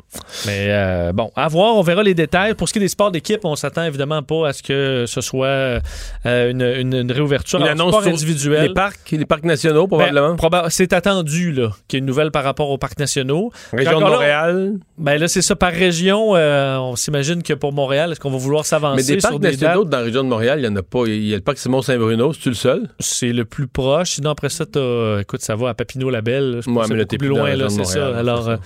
Mais 0.46 0.67
euh, 0.69 1.12
bon, 1.13 1.31
à 1.36 1.48
voir, 1.48 1.75
on 1.75 1.81
verra 1.81 2.03
les 2.03 2.13
détails. 2.13 2.53
Pour 2.55 2.67
ce 2.67 2.74
qui 2.74 2.79
est 2.79 2.81
des 2.81 2.88
sports 2.88 3.12
d'équipe, 3.12 3.41
on 3.46 3.55
s'attend 3.55 3.84
évidemment 3.84 4.24
pas 4.24 4.50
à 4.50 4.53
ce 4.53 4.63
que 4.63 5.05
ce 5.08 5.22
soit 5.22 5.48
euh, 5.48 5.79
une, 6.25 6.62
une- 6.62 6.93
une 6.96 7.12
réouverture. 7.12 7.60
Une 7.60 7.65
Alors, 7.65 7.74
annonce 7.74 7.89
sport 7.91 8.03
sur 8.03 8.12
individuel. 8.12 8.67
Les 8.67 8.74
parcs, 8.74 9.12
les 9.12 9.25
parcs 9.25 9.43
nationaux, 9.46 9.88
probablement. 9.88 10.36
Ben, 10.36 10.48
proba- 10.48 10.69
c'est 10.69 10.93
attendu 10.93 11.51
là, 11.51 11.69
qu'il 11.88 11.98
y 11.98 12.00
ait 12.00 12.01
une 12.01 12.05
nouvelle 12.05 12.31
par 12.31 12.43
rapport 12.43 12.69
aux 12.69 12.77
parcs 12.77 13.00
nationaux. 13.00 13.51
Région 13.74 14.00
de 14.00 14.05
Montréal. 14.05 14.74
Ben 14.98 15.17
là, 15.19 15.27
c'est 15.27 15.41
ça 15.41 15.55
par 15.55 15.72
région. 15.72 16.36
euh, 16.36 16.77
on 16.77 16.96
s'imagine 16.96 17.43
que 17.43 17.53
pour 17.53 17.72
Montréal, 17.74 18.12
est-ce 18.12 18.19
qu'on 18.19 18.31
va 18.31 18.38
vouloir 18.38 18.62
Mais 18.63 18.67
s'avancer 18.67 19.15
des 19.15 19.19
sur 19.22 19.29
parcs 19.29 19.41
des 19.41 19.51
nationaux 19.51 19.84
dates? 19.84 19.91
dans 19.91 19.98
la 20.00 20.03
région 20.03 20.24
de 20.24 20.29
Montréal, 20.29 20.60
il 20.60 20.65
y 20.65 20.67
en 20.67 20.75
a 20.75 20.84
pas. 20.84 21.03
Il 21.08 21.25
y 21.25 21.34
a 21.34 21.38
le 21.38 21.41
parc 21.41 21.58
Simon-Saint-Bruno, 21.58 22.34
c'est-tu 22.34 22.50
le 22.50 22.55
seul? 22.55 22.89
C'est 23.00 23.28
le 23.33 23.45
plus 23.45 23.67
proche. 23.67 24.12
Sinon, 24.12 24.31
après 24.31 24.50
ça, 24.50 24.65
t'as, 24.65 25.19
écoute, 25.19 25.41
ça 25.41 25.55
va 25.55 25.69
à 25.69 25.74
Papineau-Labelle. 25.74 26.62
Je 26.63 26.71
pense 26.71 26.88
Ouais, 26.88 26.95
mais 26.95 27.00
là, 27.00 27.05
plus 27.05 27.27
loin, 27.27 27.55
là, 27.55 27.69
c'est 27.69 27.86
ça. 27.86 28.17
Alors, 28.17 28.50
euh, 28.50 28.57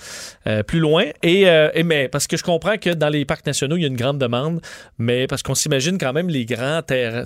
euh, 0.46 0.62
plus 0.62 0.80
loin. 0.80 1.04
Et, 1.22 1.48
euh, 1.48 1.70
et 1.74 1.82
mais, 1.82 2.08
parce 2.08 2.26
que 2.26 2.36
je 2.36 2.42
comprends 2.42 2.76
que 2.76 2.90
dans 2.90 3.08
les 3.08 3.24
parcs 3.24 3.46
nationaux, 3.46 3.76
il 3.76 3.82
y 3.82 3.84
a 3.84 3.88
une 3.88 3.96
grande 3.96 4.18
demande, 4.18 4.60
mais 4.98 5.26
parce 5.26 5.42
qu'on 5.42 5.54
s'imagine 5.54 5.98
quand 5.98 6.12
même 6.12 6.28
les 6.28 6.44
grands 6.44 6.82
terrains. 6.82 7.24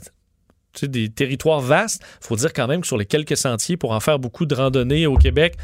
Tu 0.75 0.81
sais, 0.81 0.89
des 0.89 1.09
territoires 1.09 1.61
vastes. 1.61 2.03
faut 2.21 2.37
dire 2.37 2.53
quand 2.53 2.67
même 2.67 2.83
que 2.83 2.87
sur 2.87 2.99
les 2.99 3.07
quelques 3.07 3.37
sentiers, 3.37 3.77
pour 3.77 3.93
en 3.93 4.01
faire 4.01 4.19
beaucoup 4.19 4.47
de 4.47 4.55
randonnées 4.55 5.07
au 5.07 5.17
Québec, 5.17 5.55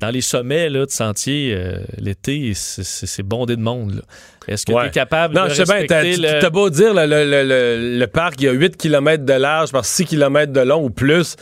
dans 0.00 0.10
les 0.10 0.20
sommets 0.20 0.68
là, 0.68 0.84
de 0.86 0.90
sentiers, 0.90 1.54
euh, 1.56 1.78
l'été, 1.98 2.52
c'est- 2.54 3.22
bondé 3.22 3.56
de 3.56 3.62
monde. 3.62 4.02
Est-ce 4.46 4.64
que 4.66 4.72
Ouais. 4.72 4.82
tu 4.84 4.88
es 4.88 4.90
capable 4.92 5.34
Non, 5.34 5.44
de 5.44 5.48
je 5.50 5.54
sais 5.54 5.64
bien, 5.64 5.84
t'as, 5.88 6.00
respecter 6.02 6.28
tu- 6.38 6.44
le... 6.44 6.50
beau 6.50 6.70
dire, 6.70 6.94
le, 6.94 7.06
le- 7.06 7.98
le- 7.98 8.06
parc, 8.06 8.34
il 8.40 8.44
y 8.44 8.48
a 8.48 8.52
8 8.52 8.76
km 8.76 9.24
de 9.24 9.32
large 9.32 9.72
par 9.72 9.84
6 9.84 10.04
km 10.04 10.52
de 10.52 10.60
long 10.60 10.84
ou 10.84 10.90
plus. 10.90 11.34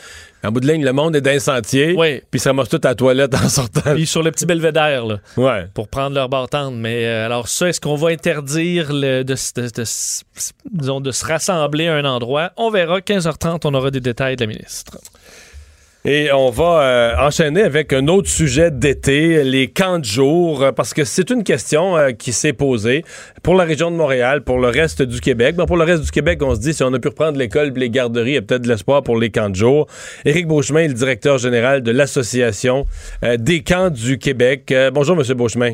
En 0.43 0.51
bout 0.51 0.59
de 0.59 0.67
ligne, 0.67 0.83
le 0.85 0.93
monde 0.93 1.15
est 1.15 1.21
d'un 1.21 1.39
sentier. 1.39 1.95
Oui. 1.97 2.21
Puis 2.31 2.39
ça 2.39 2.49
ramasse 2.51 2.69
tout 2.69 2.79
à 2.83 2.89
la 2.89 2.95
toilette 2.95 3.33
en 3.35 3.49
sortant. 3.49 3.93
Puis 3.95 4.05
sur 4.07 4.21
le 4.23 4.31
petit 4.31 4.45
belvédère, 4.45 5.05
là. 5.05 5.19
Ouais. 5.37 5.67
pour 5.73 5.87
prendre 5.87 6.15
leur 6.15 6.29
barre 6.29 6.49
tendre. 6.49 6.77
Mais 6.77 7.05
euh, 7.05 7.25
alors 7.25 7.47
ça, 7.47 7.67
est-ce 7.67 7.81
qu'on 7.81 7.95
va 7.95 8.09
interdire 8.09 8.91
le- 8.93 9.23
de, 9.23 9.33
de- 9.33 9.69
de 9.69 9.83
disons, 10.71 11.01
de 11.01 11.11
se 11.11 11.25
rassembler 11.25 11.87
à 11.87 11.95
un 11.95 12.05
endroit? 12.05 12.51
On 12.57 12.69
verra. 12.71 12.99
15h30, 13.01 13.61
on 13.65 13.73
aura 13.73 13.91
des 13.91 13.99
détails 14.01 14.35
de 14.35 14.41
la 14.43 14.47
ministre. 14.47 14.97
Et 16.07 16.31
on 16.31 16.51
va 16.51 16.83
euh, 16.83 17.15
enchaîner 17.17 17.63
avec 17.63 17.91
un 17.91 18.07
autre 18.07 18.29
sujet 18.29 18.69
d'été, 18.69 19.43
les 19.43 19.69
camps 19.69 19.97
de 19.97 20.05
jour, 20.05 20.61
euh, 20.61 20.71
parce 20.71 20.93
que 20.93 21.03
c'est 21.03 21.31
une 21.31 21.43
question 21.43 21.97
euh, 21.97 22.11
qui 22.11 22.31
s'est 22.31 22.53
posée 22.53 23.03
pour 23.41 23.55
la 23.55 23.63
région 23.63 23.89
de 23.89 23.95
Montréal, 23.95 24.43
pour 24.43 24.59
le 24.59 24.67
reste 24.67 25.01
du 25.01 25.19
Québec. 25.19 25.55
Ben, 25.55 25.65
pour 25.65 25.77
le 25.77 25.83
reste 25.83 26.03
du 26.03 26.11
Québec, 26.11 26.43
on 26.43 26.53
se 26.53 26.59
dit, 26.59 26.75
si 26.75 26.83
on 26.83 26.93
a 26.93 26.99
pu 26.99 27.07
reprendre 27.07 27.39
l'école 27.39 27.73
les 27.75 27.89
garderies, 27.89 28.31
il 28.31 28.33
y 28.35 28.37
a 28.37 28.43
peut-être 28.43 28.61
de 28.61 28.67
l'espoir 28.67 29.01
pour 29.01 29.17
les 29.17 29.31
camps 29.31 29.49
de 29.49 29.55
jour. 29.55 29.87
Éric 30.25 30.47
Beauchemin 30.47 30.81
est 30.81 30.89
le 30.89 30.93
directeur 30.93 31.39
général 31.39 31.81
de 31.81 31.89
l'Association 31.89 32.85
des 33.39 33.63
camps 33.63 33.89
du 33.89 34.19
Québec. 34.19 34.71
Bonjour, 34.93 35.17
M. 35.19 35.33
Beauchemin. 35.35 35.73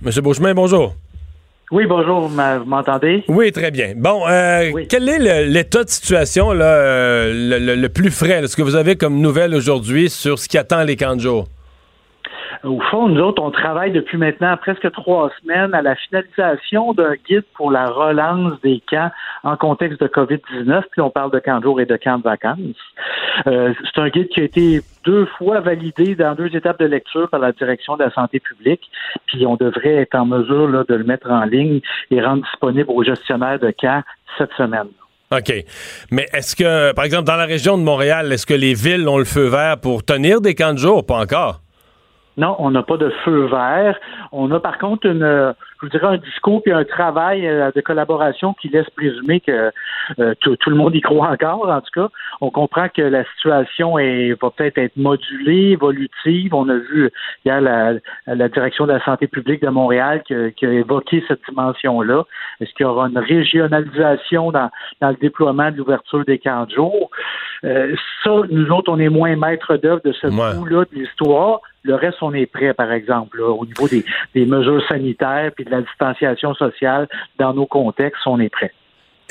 Monsieur 0.00 0.22
Beauchemin, 0.22 0.54
bonjour. 0.54 0.94
Oui, 1.72 1.86
bonjour, 1.86 2.28
vous 2.28 2.36
m'entendez? 2.66 3.24
Oui, 3.28 3.50
très 3.50 3.70
bien. 3.70 3.94
Bon, 3.96 4.26
euh, 4.28 4.70
Oui. 4.74 4.86
quel 4.90 5.08
est 5.08 5.44
l'état 5.46 5.82
de 5.84 5.88
situation 5.88 6.52
là, 6.52 6.66
euh, 6.66 7.32
le, 7.32 7.58
le- 7.58 7.76
le 7.80 7.88
plus 7.88 8.10
frais, 8.10 8.42
là, 8.42 8.46
ce 8.46 8.56
que 8.56 8.62
vous 8.62 8.76
avez 8.76 8.96
comme 8.96 9.20
nouvelle 9.20 9.54
aujourd'hui 9.54 10.10
sur 10.10 10.38
ce 10.38 10.48
qui 10.48 10.58
attend 10.58 10.82
les 10.82 10.96
camps 10.96 11.16
de 11.16 11.22
jour? 11.22 11.48
Au 12.64 12.80
fond, 12.80 13.08
nous 13.08 13.20
autres, 13.20 13.42
on 13.42 13.50
travaille 13.50 13.90
depuis 13.90 14.16
maintenant 14.16 14.56
presque 14.56 14.88
trois 14.92 15.30
semaines 15.40 15.74
à 15.74 15.82
la 15.82 15.96
finalisation 15.96 16.92
d'un 16.92 17.14
guide 17.28 17.42
pour 17.54 17.72
la 17.72 17.90
relance 17.90 18.60
des 18.62 18.80
camps 18.88 19.10
en 19.42 19.56
contexte 19.56 20.00
de 20.00 20.06
COVID-19, 20.06 20.82
puis 20.92 21.00
on 21.00 21.10
parle 21.10 21.32
de 21.32 21.40
camps 21.40 21.58
de 21.58 21.64
jour 21.64 21.80
et 21.80 21.86
de 21.86 21.96
camps 21.96 22.18
de 22.18 22.22
vacances. 22.22 22.58
Euh, 23.48 23.74
c'est 23.84 24.00
un 24.00 24.08
guide 24.10 24.28
qui 24.28 24.40
a 24.40 24.44
été 24.44 24.80
deux 25.04 25.26
fois 25.38 25.60
validé 25.60 26.14
dans 26.14 26.36
deux 26.36 26.54
étapes 26.54 26.78
de 26.78 26.86
lecture 26.86 27.28
par 27.28 27.40
la 27.40 27.50
direction 27.50 27.96
de 27.96 28.04
la 28.04 28.12
santé 28.12 28.38
publique, 28.38 28.88
puis 29.26 29.44
on 29.44 29.56
devrait 29.56 29.96
être 29.96 30.14
en 30.14 30.26
mesure 30.26 30.84
de 30.84 30.94
le 30.94 31.04
mettre 31.04 31.30
en 31.30 31.44
ligne 31.44 31.80
et 32.12 32.22
rendre 32.22 32.44
disponible 32.44 32.90
aux 32.90 33.02
gestionnaires 33.02 33.58
de 33.58 33.72
camps 33.72 34.02
cette 34.38 34.52
semaine. 34.52 34.88
OK. 35.32 35.52
Mais 36.12 36.26
est-ce 36.32 36.54
que, 36.54 36.92
par 36.92 37.04
exemple, 37.04 37.24
dans 37.24 37.36
la 37.36 37.46
région 37.46 37.76
de 37.76 37.82
Montréal, 37.82 38.30
est-ce 38.32 38.46
que 38.46 38.54
les 38.54 38.74
villes 38.74 39.08
ont 39.08 39.18
le 39.18 39.24
feu 39.24 39.46
vert 39.46 39.80
pour 39.80 40.04
tenir 40.04 40.40
des 40.40 40.54
camps 40.54 40.74
de 40.74 40.78
jour? 40.78 41.04
Pas 41.04 41.18
encore. 41.18 41.62
Non, 42.38 42.56
on 42.58 42.70
n'a 42.70 42.82
pas 42.82 42.96
de 42.96 43.10
feu 43.24 43.46
vert. 43.46 43.98
On 44.32 44.50
a 44.52 44.58
par 44.60 44.78
contre 44.78 45.06
une, 45.06 45.22
euh, 45.22 45.52
je 45.76 45.86
vous 45.86 45.90
dirais 45.90 46.06
un 46.06 46.16
discours 46.16 46.62
et 46.64 46.72
un 46.72 46.84
travail 46.84 47.46
euh, 47.46 47.70
de 47.76 47.80
collaboration 47.82 48.54
qui 48.54 48.68
laisse 48.70 48.88
présumer 48.90 49.40
que 49.40 49.70
euh, 50.18 50.34
tout, 50.40 50.56
tout 50.56 50.70
le 50.70 50.76
monde 50.76 50.94
y 50.94 51.02
croit 51.02 51.28
encore. 51.28 51.68
En 51.68 51.80
tout 51.82 51.90
cas, 51.94 52.08
on 52.40 52.48
comprend 52.50 52.88
que 52.88 53.02
la 53.02 53.24
situation 53.34 53.98
est, 53.98 54.32
va 54.40 54.50
peut-être 54.50 54.78
être 54.78 54.96
modulée, 54.96 55.72
évolutive. 55.72 56.54
On 56.54 56.68
a 56.70 56.76
vu 56.76 57.10
hier 57.44 57.60
la, 57.60 57.94
la 58.26 58.48
direction 58.48 58.86
de 58.86 58.92
la 58.92 59.04
santé 59.04 59.26
publique 59.26 59.60
de 59.60 59.68
Montréal 59.68 60.22
qui, 60.26 60.34
a- 60.34 60.50
qui 60.52 60.64
a 60.64 60.72
évoqué 60.72 61.22
cette 61.28 61.40
dimension-là. 61.48 62.22
Est-ce 62.60 62.72
qu'il 62.72 62.84
y 62.86 62.88
aura 62.88 63.08
une 63.08 63.18
régionalisation 63.18 64.52
dans, 64.52 64.70
dans 65.00 65.10
le 65.10 65.16
déploiement 65.16 65.70
de 65.70 65.76
l'ouverture 65.76 66.24
des 66.24 66.38
camps 66.38 66.64
de 66.64 66.70
jour? 66.72 67.10
Euh, 67.64 67.94
ça, 68.24 68.30
nous 68.50 68.70
autres, 68.70 68.90
on 68.90 68.98
est 68.98 69.08
moins 69.10 69.36
maîtres 69.36 69.76
d'œuvre 69.76 70.00
de 70.04 70.12
ce 70.12 70.28
Ouais. 70.28 70.54
bout-là 70.56 70.84
de 70.90 70.98
l'histoire. 70.98 71.60
Le 71.84 71.94
reste, 71.96 72.18
on 72.22 72.32
est 72.32 72.46
prêt, 72.46 72.72
par 72.74 72.92
exemple, 72.92 73.38
là, 73.38 73.48
au 73.50 73.66
niveau 73.66 73.88
des, 73.88 74.04
des 74.34 74.46
mesures 74.46 74.82
sanitaires 74.88 75.50
puis 75.54 75.64
de 75.64 75.70
la 75.70 75.82
distanciation 75.82 76.54
sociale 76.54 77.08
dans 77.38 77.52
nos 77.54 77.66
contextes, 77.66 78.22
on 78.26 78.38
est 78.40 78.48
prêt. 78.50 78.72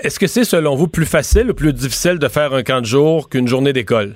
Est-ce 0.04 0.20
que 0.20 0.28
c'est, 0.28 0.44
selon 0.44 0.76
vous, 0.76 0.88
plus 0.88 1.06
facile 1.06 1.52
ou 1.52 1.54
plus 1.54 1.74
difficile 1.74 2.18
de 2.20 2.28
faire 2.28 2.54
un 2.54 2.64
camp 2.64 2.82
de 2.82 2.86
jour 2.86 3.30
qu'une 3.30 3.48
journée 3.48 3.72
d'école? 3.72 4.16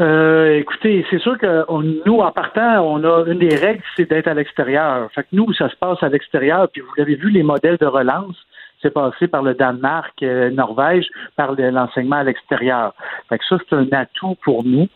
Euh, 0.00 0.56
écoutez, 0.58 1.06
c'est 1.08 1.20
sûr 1.20 1.38
que 1.38 1.64
on- 1.68 1.82
nous, 2.04 2.18
en 2.18 2.32
partant, 2.32 2.80
on 2.84 3.04
a 3.04 3.24
une 3.28 3.38
des 3.38 3.54
règles, 3.54 3.82
c'est 3.96 4.08
d'être 4.10 4.26
à 4.26 4.34
l'extérieur. 4.34 5.08
Fait 5.14 5.22
que 5.22 5.28
nous, 5.32 5.52
ça 5.54 5.68
se 5.70 5.76
passe 5.76 6.02
à 6.02 6.08
l'extérieur. 6.08 6.68
Puis 6.72 6.80
vous 6.82 6.90
l'avez 6.96 7.14
vu, 7.14 7.30
les 7.30 7.44
modèles 7.44 7.76
de 7.80 7.86
relance, 7.86 8.36
c'est 8.84 8.92
passé 8.92 9.26
par 9.26 9.42
le 9.42 9.54
Danemark, 9.54 10.12
euh, 10.22 10.50
Norvège, 10.50 11.06
par 11.36 11.52
le- 11.54 11.70
l'enseignement 11.70 12.16
à 12.16 12.24
l'extérieur. 12.24 12.92
Fait 13.28 13.38
que 13.38 13.44
ça, 13.48 13.56
c'est 13.58 13.74
un 13.74 13.88
atout 13.92 14.36
pour 14.44 14.62
nous. 14.64 14.86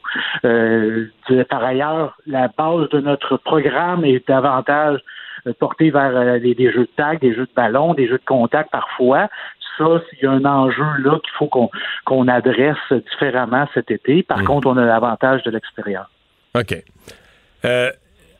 Euh, 0.44 1.06
par 1.48 1.64
ailleurs, 1.64 2.16
la 2.26 2.48
base 2.48 2.88
de 2.90 3.00
notre 3.00 3.38
programme 3.38 4.04
est 4.04 4.28
davantage 4.28 5.00
euh, 5.46 5.52
portée 5.58 5.90
vers 5.90 6.40
des, 6.40 6.54
des 6.54 6.70
jeux 6.70 6.82
de 6.82 6.90
tag, 6.96 7.20
des 7.20 7.34
jeux 7.34 7.46
de 7.46 7.54
ballon, 7.56 7.94
des 7.94 8.06
jeux 8.06 8.18
de 8.18 8.24
contact 8.26 8.70
parfois. 8.70 9.28
Ça, 9.78 10.00
il 10.14 10.24
y 10.24 10.26
a 10.26 10.32
un 10.32 10.44
enjeu 10.44 10.84
là 11.04 11.18
qu'il 11.20 11.32
faut 11.38 11.48
qu'on 12.04 12.28
adresse 12.28 12.76
différemment 13.12 13.66
cet 13.74 13.90
été. 13.92 14.22
Par 14.24 14.42
contre, 14.44 14.66
on 14.66 14.76
a 14.76 14.84
l'avantage 14.84 15.42
de 15.44 15.50
l'extérieur. 15.52 16.10
OK. 16.56 16.74
Euh, 17.64 17.90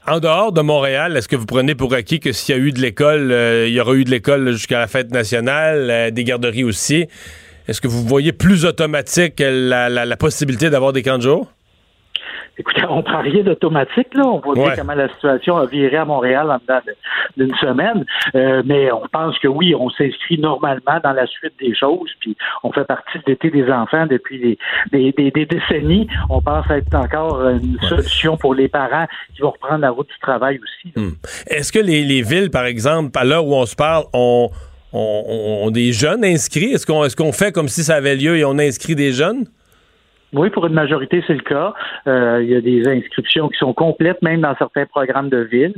en 0.07 0.21
dehors 0.21 0.53
de 0.53 0.61
Montréal, 0.63 1.17
est-ce 1.17 1.29
que 1.29 1.37
vous 1.37 1.47
prenez 1.47 1.75
pour 1.75 1.93
acquis 1.95 2.19
que 2.21 2.33
s'il 2.33 2.55
y 2.57 2.59
a 2.59 2.61
eu 2.61 2.73
de 2.73 2.81
l'école, 2.81 3.31
euh, 3.31 3.67
il 3.69 3.75
y 3.75 3.81
aura 3.81 3.95
eu 3.95 4.05
de 4.05 4.11
l'école 4.11 4.53
jusqu'à 4.53 4.79
la 4.79 4.87
fête 4.87 5.11
nationale, 5.11 5.89
euh, 5.91 6.11
des 6.11 6.25
garderies 6.25 6.65
aussi? 6.65 7.07
Est-ce 7.67 7.81
que 7.83 7.89
vous 7.89 8.03
voyez 8.05 8.33
plus 8.33 8.65
automatique 8.65 9.41
la, 9.41 9.91
la- 9.91 10.07
possibilité 10.17 10.71
d'avoir 10.71 10.95
des 10.95 11.03
camps 11.03 11.19
de? 11.19 11.47
Écoutez, 12.59 12.83
on 12.88 13.03
prend 13.03 13.21
rien 13.21 13.42
d'automatique, 13.44 14.09
là. 14.14 14.25
On 14.27 14.40
voit 14.40 14.55
bien 14.55 14.64
comment 14.77 14.94
la 14.94 15.09
situation 15.11 15.57
a 15.57 15.66
viré 15.66 15.97
à 15.97 16.05
Montréal 16.05 16.51
en 16.51 16.59
dedans 16.59 16.81
de- 16.87 16.97
d'une 17.44 17.55
semaine. 17.57 18.05
Euh, 18.35 18.62
mais 18.64 18.90
on 18.90 19.03
pense 19.12 19.38
que 19.38 19.47
oui, 19.49 19.75
on 19.75 19.88
s'inscrit 19.90 20.38
normalement 20.38 20.99
dans 21.05 21.12
la 21.12 21.27
suite 21.27 21.53
des 21.61 21.75
choses, 21.75 22.11
puis 22.21 22.37
on 22.64 22.73
fait 22.73 22.85
partie 22.85 23.18
de 23.18 23.23
l'été 23.29 23.51
des 23.51 23.71
enfants 23.71 24.07
depuis 24.07 24.40
des, 24.40 24.59
des, 24.92 25.12
des- 25.12 25.31
des 25.31 25.47
décennies. 25.47 26.09
On 26.31 26.40
pense 26.42 26.68
être 26.71 26.92
encore 26.94 27.49
une 27.49 27.79
solution 27.88 28.37
pour 28.37 28.55
les 28.55 28.68
parents 28.68 29.07
qui 29.35 29.42
vont 29.42 29.51
reprendre 29.51 29.83
la 29.83 29.90
route 29.90 30.09
du 30.09 30.18
travail 30.21 30.59
aussi. 30.59 30.92
là. 30.97 31.03
Est-ce 31.47 31.71
que 31.73 31.79
les, 31.79 32.03
les 32.03 32.23
villes, 32.23 32.51
par 32.51 32.64
exemple, 32.66 33.16
à 33.18 33.25
l'heure 33.25 33.47
où 33.47 33.55
on 33.55 33.66
se 33.66 33.77
parle, 33.77 34.05
ont, 34.12 34.49
ont- 34.92 35.61
ont 35.66 35.71
des 35.71 35.92
jeunes 35.92 36.25
inscrits? 36.25 36.73
Est-ce 36.73 36.87
qu'on 36.87 37.05
est 37.05 37.14
qu'on 37.14 37.33
fait 37.33 37.53
comme 37.53 37.68
si 37.68 37.83
ça 37.85 37.94
avait 37.97 38.16
lieu 38.16 38.37
et 38.37 38.44
on 38.44 38.59
inscrit 38.59 38.94
des 38.97 39.12
jeunes? 39.12 39.44
Oui, 40.35 40.51
pour 40.51 40.67
une 40.67 40.75
majorité, 40.75 41.25
c'est 41.27 41.35
le 41.35 41.41
cas. 41.41 41.73
Euh, 42.07 42.41
il 42.43 42.51
y 42.51 42.55
a 42.55 42.61
des 42.61 42.87
inscriptions 42.87 43.49
qui 43.49 43.57
sont 43.59 43.73
complètes, 43.73 44.21
même 44.21 44.43
dans 44.43 44.55
certains 44.57 44.85
programmes 44.85 45.31
de 45.31 45.38
ville. 45.38 45.75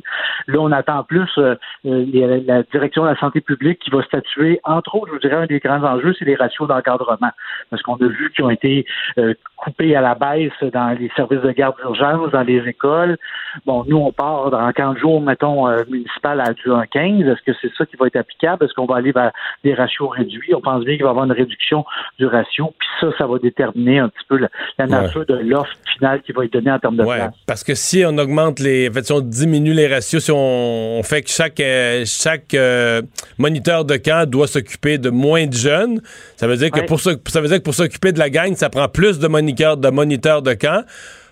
Là, 0.48 0.58
on 0.58 0.72
attend 0.72 1.04
plus 1.04 1.30
euh, 1.38 1.54
euh, 1.86 2.40
la 2.46 2.64
direction 2.64 3.04
de 3.04 3.08
la 3.08 3.16
santé 3.16 3.40
publique 3.40 3.78
qui 3.78 3.90
va 3.90 4.02
statuer. 4.02 4.60
Entre 4.64 4.96
autres, 4.96 5.06
je 5.08 5.12
vous 5.12 5.18
dirais, 5.20 5.36
un 5.36 5.46
des 5.46 5.60
grands 5.60 5.84
enjeux, 5.84 6.14
c'est 6.18 6.24
les 6.24 6.34
ratios 6.34 6.66
d'encadrement. 6.66 7.30
Parce 7.70 7.82
qu'on 7.82 7.94
a 7.94 8.08
vu 8.08 8.32
qu'ils 8.34 8.44
ont 8.44 8.50
été 8.50 8.84
euh, 9.18 9.34
coupés 9.56 9.94
à 9.94 10.00
la 10.00 10.16
baisse 10.16 10.52
dans 10.72 10.98
les 10.98 11.10
services 11.14 11.42
de 11.42 11.52
garde 11.52 11.76
d'urgence, 11.76 12.30
dans 12.32 12.42
les 12.42 12.66
écoles. 12.66 13.18
Bon, 13.66 13.84
nous, 13.86 13.98
on 13.98 14.10
part 14.10 14.50
dans 14.50 14.72
15 14.72 14.96
jours, 14.98 15.20
mettons, 15.20 15.68
euh, 15.68 15.84
municipal 15.88 16.40
à 16.40 16.52
du 16.54 16.68
1,15. 16.68 17.30
Est-ce 17.30 17.42
que 17.42 17.56
c'est 17.60 17.72
ça 17.76 17.86
qui 17.86 17.96
va 17.96 18.08
être 18.08 18.16
applicable? 18.16 18.64
Est-ce 18.64 18.74
qu'on 18.74 18.86
va 18.86 18.96
aller 18.96 19.12
vers 19.12 19.30
des 19.62 19.74
ratios 19.74 20.10
réduits? 20.10 20.54
On 20.54 20.60
pense 20.60 20.84
bien 20.84 20.96
qu'il 20.96 21.04
va 21.04 21.10
y 21.10 21.12
avoir 21.12 21.26
une 21.26 21.32
réduction 21.32 21.84
du 22.18 22.26
ratio. 22.26 22.74
Puis 22.78 22.88
ça, 23.00 23.08
ça 23.16 23.26
va 23.26 23.38
déterminer 23.38 24.00
un 24.00 24.08
petit 24.08 24.24
peu 24.28 24.39
la, 24.40 24.48
la 24.79 24.87
nature 24.87 25.24
de 25.26 25.35
l'offre 25.35 25.70
finale 25.96 26.20
qui 26.22 26.33
va 26.33 26.44
être 26.44 26.53
donnée 26.53 26.70
en 26.70 26.79
termes 26.79 26.96
de 26.96 27.05
Ouais, 27.05 27.16
place. 27.16 27.35
parce 27.46 27.64
que 27.64 27.74
si 27.74 28.03
on 28.07 28.16
augmente 28.18 28.59
les. 28.61 28.88
En 28.88 28.92
fait, 28.92 29.05
si 29.07 29.12
on 29.12 29.20
diminue 29.20 29.72
les 29.72 29.87
ratios, 29.87 30.24
si 30.24 30.31
on, 30.33 30.98
on 30.98 31.03
fait 31.03 31.22
que 31.22 31.31
chaque, 31.31 31.61
euh, 31.61 32.05
chaque 32.07 32.55
euh, 32.55 33.03
moniteur 33.38 33.85
de 33.85 33.96
camp 33.96 34.29
doit 34.29 34.46
s'occuper 34.48 34.98
de 34.98 35.11
moins 35.11 35.46
de 35.46 35.55
jeunes, 35.55 36.00
ça 36.37 36.46
veut 36.46 36.57
dire 36.57 36.70
que 36.70 36.81
pour 36.87 36.98
s'oc- 37.00 37.29
ça 37.29 37.40
veut 37.40 37.48
dire 37.48 37.59
que 37.59 37.62
pour 37.64 37.74
s'occuper 37.74 38.12
de 38.12 38.18
la 38.18 38.31
gang, 38.31 38.55
ça 38.57 38.68
prend 38.70 38.88
plus 38.88 39.18
de 39.18 39.29
moniteurs 39.29 39.76
de 39.76 39.88
moniteurs 39.90 40.42
de 40.42 40.55
camp. 40.55 40.85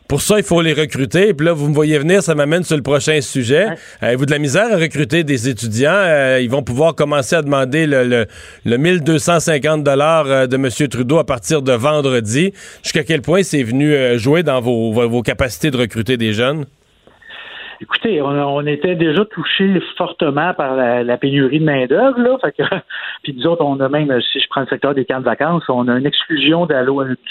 Pour 0.09 0.23
ça, 0.23 0.38
il 0.38 0.42
faut 0.42 0.62
les 0.62 0.73
recruter. 0.73 1.35
Puis 1.35 1.47
là, 1.47 1.53
vous 1.53 1.68
me 1.68 1.75
voyez 1.75 1.99
venir, 1.99 2.23
ça 2.23 2.35
m'amène 2.35 2.64
sur 2.64 2.77
le 2.77 2.83
prochain 2.83 3.21
sujet. 3.21 3.66
Ouais. 3.66 3.77
Avez-vous 4.01 4.25
de 4.25 4.31
la 4.31 4.38
misère 4.38 4.73
à 4.73 4.79
recruter 4.79 5.23
des 5.23 5.51
étudiants? 5.51 5.92
Euh, 5.92 6.40
ils 6.40 6.49
vont 6.49 6.62
pouvoir 6.62 6.94
commencer 6.94 7.37
à 7.37 7.42
demander 7.42 7.87
le, 7.87 8.05
le, 8.05 8.27
le 8.64 8.77
1250 8.79 9.85
dollars 9.85 10.27
euh, 10.27 10.47
de 10.47 10.57
M. 10.57 10.71
Trudeau 10.88 11.18
à 11.18 11.27
partir 11.27 11.61
de 11.61 11.73
vendredi. 11.75 12.55
Jusqu'à 12.83 13.05
quel 13.05 13.21
point 13.21 13.42
c'est 13.42 13.62
venu 13.62 13.92
euh, 13.92 14.16
jouer 14.16 14.42
dans 14.42 14.62
vos 14.62 15.23
capacités 15.23 15.71
de 15.71 15.77
recruter 15.77 16.16
des 16.16 16.33
jeunes? 16.33 16.64
Écoutez, 17.80 18.20
on, 18.20 18.28
on 18.28 18.66
était 18.66 18.96
déjà 18.96 19.24
touché 19.24 19.80
fortement 19.96 20.52
par 20.54 20.74
la, 20.74 21.04
la 21.04 21.16
pénurie 21.16 21.60
de 21.60 21.64
main-d'œuvre, 21.64 22.18
là. 22.18 22.36
Puis 23.22 23.34
nous 23.34 23.46
autres, 23.46 23.64
on 23.64 23.78
a 23.80 23.88
même, 23.88 24.20
si 24.20 24.40
je 24.40 24.48
prends 24.48 24.62
le 24.62 24.66
secteur 24.66 24.94
des 24.94 25.04
camps 25.04 25.20
de 25.20 25.24
vacances, 25.24 25.62
on 25.68 25.86
a 25.88 25.96
une 25.98 26.06
exclusion 26.06 26.66
du 26.66 26.74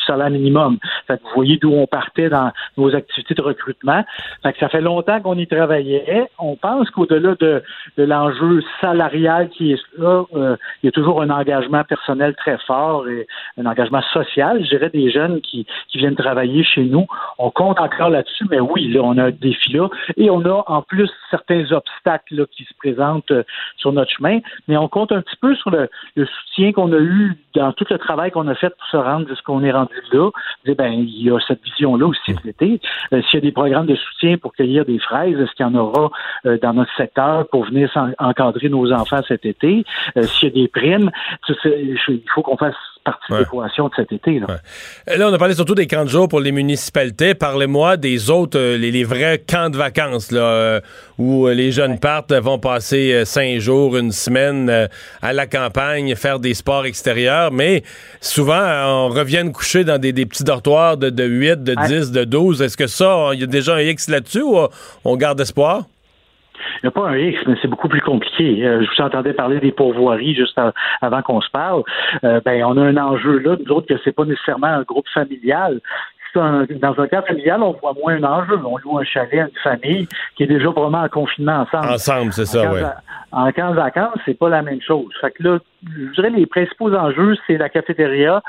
salaire 0.06 0.30
minimum. 0.30 0.78
Fait 1.08 1.18
que 1.18 1.24
vous 1.24 1.36
voyez 1.36 1.58
d'où 1.58 1.74
on 1.74 1.88
partait 1.88 2.30
dans 2.30 2.52
nos 2.78 2.96
activités 2.96 3.34
de 3.34 3.42
recrutement. 3.42 4.04
Fait 4.44 4.54
que 4.54 4.60
ça 4.60 4.70
fait 4.70 4.82
longtemps 4.82 5.20
qu'on 5.22 5.38
y 5.38 5.48
travaillait. 5.48 6.30
On 6.40 6.56
pense 6.56 6.90
qu'au-delà 6.92 7.36
de, 7.40 7.64
de 7.98 8.04
l'enjeu 8.04 8.62
salarial 8.82 9.50
qui 9.50 9.74
est 9.74 9.82
là, 9.98 10.24
euh, 10.36 10.56
il 10.82 10.88
y 10.88 10.90
a 10.90 10.92
toujours 10.92 11.22
un 11.22 11.30
engagement 11.30 11.84
personnel 11.84 12.36
très 12.36 12.58
fort 12.60 13.08
et 13.08 13.28
un 13.58 13.66
engagement 13.66 14.02
social, 14.14 14.64
je 14.64 14.70
dirais, 14.70 14.90
des 14.90 15.12
jeunes 15.12 15.42
qui, 15.42 15.66
qui 15.90 15.98
viennent 15.98 16.16
travailler 16.16 16.64
chez 16.64 16.84
nous. 16.84 17.06
On 17.38 17.52
compte 17.52 17.80
encore 17.80 18.10
là-dessus, 18.10 18.46
mais 18.50 18.60
oui, 18.60 18.88
là, 18.90 19.02
on 19.04 19.18
a 19.18 19.26
un 19.26 19.32
défi 19.32 19.74
là. 19.74 19.90
A 20.46 20.64
en 20.68 20.82
plus 20.82 21.10
certains 21.32 21.72
obstacles 21.72 22.36
là, 22.36 22.46
qui 22.52 22.64
se 22.64 22.74
présentent 22.78 23.32
euh, 23.32 23.44
sur 23.78 23.92
notre 23.92 24.12
chemin, 24.12 24.40
mais 24.68 24.78
on 24.78 24.88
compte 24.88 25.12
un 25.12 25.22
petit 25.22 25.38
peu 25.42 25.56
sur 25.56 25.70
le, 25.70 25.90
le 26.16 26.26
soutien 26.26 26.72
qu'on 26.74 26.92
a 26.94 27.00
eu 27.00 27.38
dans 27.56 27.72
tout 27.74 27.86
le 27.90 27.98
travail 27.98 28.32
qu'on 28.32 28.48
a 28.48 28.56
fait 28.56 28.70
pour 28.70 28.88
se 28.88 28.98
rendre 28.98 29.28
jusqu'à 29.28 29.44
qu'on 29.48 29.64
est 29.64 29.72
rendu 29.72 29.96
là. 30.12 30.30
Dire, 30.66 30.76
ben, 30.76 30.92
il 30.92 31.24
y 31.24 31.32
a 31.32 31.40
cette 31.48 31.64
vision-là 31.64 32.06
aussi 32.06 32.34
de 32.34 32.40
l'été. 32.44 32.80
Euh, 33.14 33.22
S'il 33.24 33.40
y 33.40 33.44
a 33.44 33.46
des 33.46 33.52
programmes 33.52 33.86
de 33.86 33.96
soutien 33.96 34.38
pour 34.38 34.54
cueillir 34.54 34.86
des 34.86 35.00
fraises, 35.00 35.40
est-ce 35.40 35.52
qu'il 35.54 35.66
y 35.66 35.70
en 35.70 35.76
aura 35.76 36.12
euh, 36.46 36.58
dans 36.62 36.74
notre 36.74 36.94
secteur 36.96 37.48
pour 37.48 37.64
venir 37.66 37.90
encadrer 38.20 38.70
nos 38.70 38.92
enfants 38.92 39.22
cet 39.28 39.46
été? 39.46 39.86
Euh, 40.18 40.24
S'il 40.24 40.50
y 40.50 40.52
a 40.52 40.56
des 40.64 40.68
primes, 40.68 41.12
il 41.66 42.24
faut 42.34 42.42
qu'on 42.42 42.58
fasse 42.58 42.76
partie 43.12 43.34
Ouais. 43.34 43.40
de 43.64 43.90
cet 43.96 44.12
été. 44.12 44.40
Là. 44.40 44.48
Là, 45.16 45.30
on 45.30 45.34
a 45.34 45.38
parlé 45.38 45.54
surtout 45.56 45.76
des 45.76 45.88
camps 45.88 46.04
de 46.04 46.10
jour 46.10 46.28
pour 46.28 46.40
les 46.40 46.52
municipalités. 46.52 47.34
Parlez-moi 47.36 47.98
des 47.98 48.30
autres, 48.30 48.58
euh, 48.60 48.78
les, 48.78 48.92
les 48.92 49.04
vrais 49.04 49.40
camps 49.40 49.70
de 49.70 49.78
vacances, 49.78 50.32
là, 50.32 50.42
euh, 50.42 50.82
où 51.18 51.48
euh, 51.48 51.54
les 51.54 51.72
jeunes 51.72 52.00
partent, 52.00 52.34
vont 52.34 52.60
passer 52.60 53.24
cinq 53.26 53.60
jours, 53.60 53.98
une 53.98 54.12
semaine 54.12 54.70
euh, 54.70 54.88
à 55.22 55.34
la 55.34 55.48
campagne, 55.48 56.16
faire 56.16 56.40
des 56.40 56.54
sports 56.54 56.86
extérieurs. 56.86 57.52
Mais 57.52 57.84
souvent, 58.22 58.62
on 59.06 59.10
revient 59.10 59.46
coucher 59.54 59.84
dans 59.84 59.98
des, 59.98 60.12
des 60.14 60.26
petits 60.26 60.44
dortoirs 60.44 60.98
de, 60.98 61.10
de 61.10 61.24
8, 61.24 61.64
de 61.64 61.76
Ouais. 61.78 61.88
10, 61.88 62.12
de 62.12 62.24
12. 62.24 62.62
Est-ce 62.62 62.78
que 62.78 62.88
ça, 62.88 63.30
il 63.34 63.40
y 63.40 63.44
a 63.44 63.48
déjà 63.48 63.76
un 63.76 63.82
X 63.82 64.10
là-dessus 64.10 64.42
ou 64.42 64.58
on 65.06 65.16
garde 65.16 65.40
espoir? 65.42 65.84
Il 66.76 66.86
n'y 66.86 66.88
a 66.88 66.92
pas 66.92 67.08
un 67.08 67.18
X, 67.18 67.40
mais 67.48 67.56
c'est 67.62 67.68
beaucoup 67.68 67.88
plus 67.88 68.02
compliqué. 68.02 68.66
Euh, 68.66 68.84
je 68.84 68.88
vous 68.90 69.06
entendais 69.06 69.34
parler 69.34 69.60
des 69.60 69.72
pourvoiries 69.72 70.36
juste 70.36 70.58
à- 70.58 70.74
avant 71.02 71.22
qu'on 71.22 71.42
se 71.42 71.50
parle. 71.50 71.84
Euh, 72.24 72.40
ben, 72.46 72.64
on 72.66 72.78
a 72.78 72.82
un 72.82 72.98
enjeu 72.98 73.40
là, 73.40 73.56
nous 73.64 73.72
autres, 73.74 73.88
que 73.88 74.00
c'est 74.04 74.12
pas 74.12 74.26
nécessairement 74.26 74.68
un 74.68 74.84
groupe 74.84 75.08
familial. 75.14 75.80
Un- 76.36 76.68
dans 76.70 76.94
un 77.00 77.08
cas 77.08 77.24
familial, 77.24 77.64
on 77.64 77.72
voit 77.82 77.94
moins 77.94 78.14
un 78.14 78.24
enjeu. 78.24 78.60
On 78.64 78.78
loue 78.78 79.00
un 79.00 79.04
chalet 79.04 79.40
à 79.40 79.44
une 79.46 79.58
famille 79.64 80.08
qui 80.36 80.44
est 80.44 80.48
déjà 80.48 80.70
vraiment 80.70 81.02
en 81.02 81.10
confinement 81.10 81.62
ensemble. 81.62 81.88
Ensemble, 81.94 82.32
c'est 82.32 82.46
ça, 82.46 82.72
oui. 82.72 82.80
En 83.32 83.52
camp 83.52 83.72
de 83.72 83.76
vacances, 83.76 84.20
c'est 84.24 84.38
pas 84.38 84.50
la 84.50 84.62
même 84.62 84.82
chose. 84.82 85.12
Fait 85.20 85.32
que 85.32 85.42
là, 85.42 85.58
je 85.84 86.12
dirais 86.14 86.30
les 86.30 86.46
principaux 86.46 86.94
enjeux, 86.94 87.36
c'est 87.48 87.58
la 87.58 87.70
cafétéria, 87.70 88.44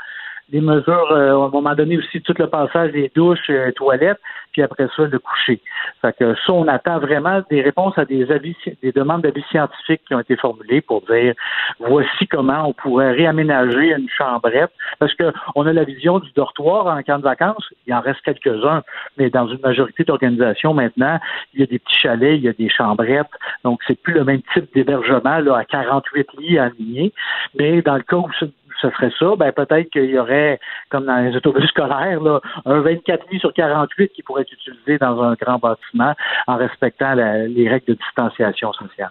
les 0.51 0.61
mesures, 0.61 1.11
euh, 1.11 1.31
à 1.31 1.45
un 1.45 1.49
moment 1.49 1.75
donné 1.75 1.97
aussi, 1.97 2.21
tout 2.21 2.33
le 2.37 2.47
passage 2.47 2.91
des 2.91 3.11
douches, 3.15 3.49
euh, 3.49 3.71
toilettes, 3.71 4.19
puis 4.51 4.63
après 4.63 4.87
ça, 4.95 5.03
le 5.03 5.19
coucher. 5.19 5.61
Fait 6.01 6.15
que 6.17 6.35
ça, 6.35 6.53
on 6.53 6.67
attend 6.67 6.99
vraiment 6.99 7.41
des 7.49 7.61
réponses 7.61 7.97
à 7.97 8.05
des 8.05 8.31
avis, 8.31 8.55
des 8.81 8.91
demandes 8.91 9.21
d'avis 9.21 9.43
scientifiques 9.49 10.01
qui 10.07 10.15
ont 10.15 10.19
été 10.19 10.35
formulées 10.35 10.81
pour 10.81 11.01
dire 11.03 11.33
voici 11.79 12.27
comment 12.27 12.67
on 12.67 12.73
pourrait 12.73 13.11
réaménager 13.11 13.93
une 13.95 14.09
chambrette. 14.09 14.71
Parce 14.97 15.13
que 15.13 15.31
on 15.55 15.67
a 15.67 15.73
la 15.73 15.83
vision 15.83 16.19
du 16.19 16.31
dortoir 16.31 16.87
en 16.87 17.01
camp 17.03 17.19
de 17.19 17.23
vacances, 17.23 17.69
il 17.85 17.93
en 17.93 18.01
reste 18.01 18.21
quelques-uns, 18.21 18.81
mais 19.17 19.29
dans 19.29 19.47
une 19.47 19.59
majorité 19.59 20.03
d'organisations 20.03 20.73
maintenant, 20.73 21.19
il 21.53 21.59
y 21.59 21.63
a 21.63 21.67
des 21.67 21.79
petits 21.79 21.99
chalets, 21.99 22.37
il 22.37 22.43
y 22.43 22.49
a 22.49 22.53
des 22.53 22.69
chambrettes, 22.69 23.27
donc 23.63 23.79
c'est 23.87 24.01
plus 24.01 24.13
le 24.13 24.23
même 24.23 24.41
type 24.53 24.73
d'hébergement 24.73 25.39
à 25.53 25.65
48 25.65 26.27
lits 26.39 26.59
alignés. 26.59 27.13
Mais 27.57 27.81
dans 27.81 27.95
le 27.95 28.03
cas 28.03 28.17
où 28.17 28.29
ce, 28.39 28.45
ce 28.81 28.89
serait 28.91 29.11
ça, 29.19 29.35
ben 29.37 29.51
peut-être 29.51 29.89
qu'il 29.89 30.05
y 30.09 30.17
aurait, 30.19 30.59
comme 30.89 31.05
dans 31.05 31.17
les 31.17 31.35
autobus 31.35 31.67
scolaires, 31.69 32.21
là, 32.21 32.39
un 32.65 32.79
24 32.81 33.25
lits 33.31 33.39
sur 33.39 33.53
48 33.53 34.09
qui 34.13 34.23
pourrait 34.23 34.43
être 34.43 34.51
utilisé 34.53 34.97
dans 34.97 35.21
un 35.21 35.33
grand 35.33 35.57
bâtiment 35.59 36.13
en 36.47 36.57
respectant 36.57 37.13
la- 37.13 37.47
les 37.47 37.67
règles 37.69 37.85
de 37.87 37.93
distanciation 37.95 38.71
sociale. 38.73 39.09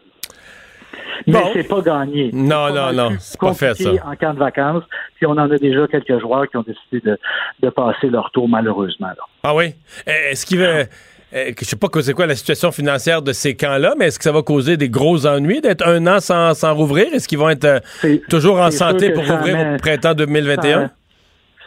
Mais 1.27 1.35
Bon. 1.35 1.51
c'est 1.53 1.69
pas 1.69 1.81
gagné. 1.83 2.31
Non, 2.33 2.73
non, 2.73 2.93
non, 2.93 3.11
c'est 3.19 3.39
pas 3.39 3.53
fait, 3.53 3.75
ça. 3.75 3.91
En 4.07 4.17
camp 4.17 4.33
de 4.35 4.39
vacances, 4.39 4.85
puis 5.17 5.27
on 5.27 5.33
en 5.33 5.51
a 5.51 5.59
déjà 5.59 5.87
quelques 5.87 6.19
joueurs 6.19 6.49
qui 6.49 6.57
ont 6.57 6.63
décidé 6.63 7.01
de, 7.11 7.19
de 7.61 7.69
passer 7.71 8.09
leur 8.09 8.31
tour 8.31 8.49
malheureusement. 8.49 9.09
Là. 9.09 9.23
Ah 9.43 9.55
oui? 9.55 9.75
Eh, 10.07 10.31
Est-ce 10.31 10.47
qu'il 10.47 10.59
va. 10.61 10.85
Eh, 11.33 11.55
Je 11.59 11.65
sais 11.65 11.77
pas 11.77 11.89
c'est 12.01 12.13
quoi 12.15 12.27
la 12.27 12.35
situation 12.35 12.71
financière 12.73 13.23
de 13.23 13.33
ces 13.33 13.57
camps-là, 13.57 13.95
mais 13.99 14.07
est-ce 14.07 14.19
que 14.19 14.25
ça 14.25 14.33
va 14.33 14.43
causer 14.43 14.77
des 14.77 14.89
gros 14.89 15.27
ennuis 15.27 15.61
d'être 15.61 15.87
un 15.87 16.07
an 16.07 16.21
sans, 16.21 16.55
sans 16.55 16.75
rouvrir? 16.75 17.07
Est-ce 17.13 17.29
qu'ils 17.29 17.39
vont 17.39 17.51
être 17.51 17.65
euh, 17.65 18.17
toujours 18.29 18.61
en 18.61 18.71
santé 18.71 19.11
pour 19.11 19.27
rouvrir 19.27 19.57
amène- 19.57 19.75
au 19.75 19.79
printemps 19.79 20.15
2021? 20.15 20.81
Ça, 20.83 20.91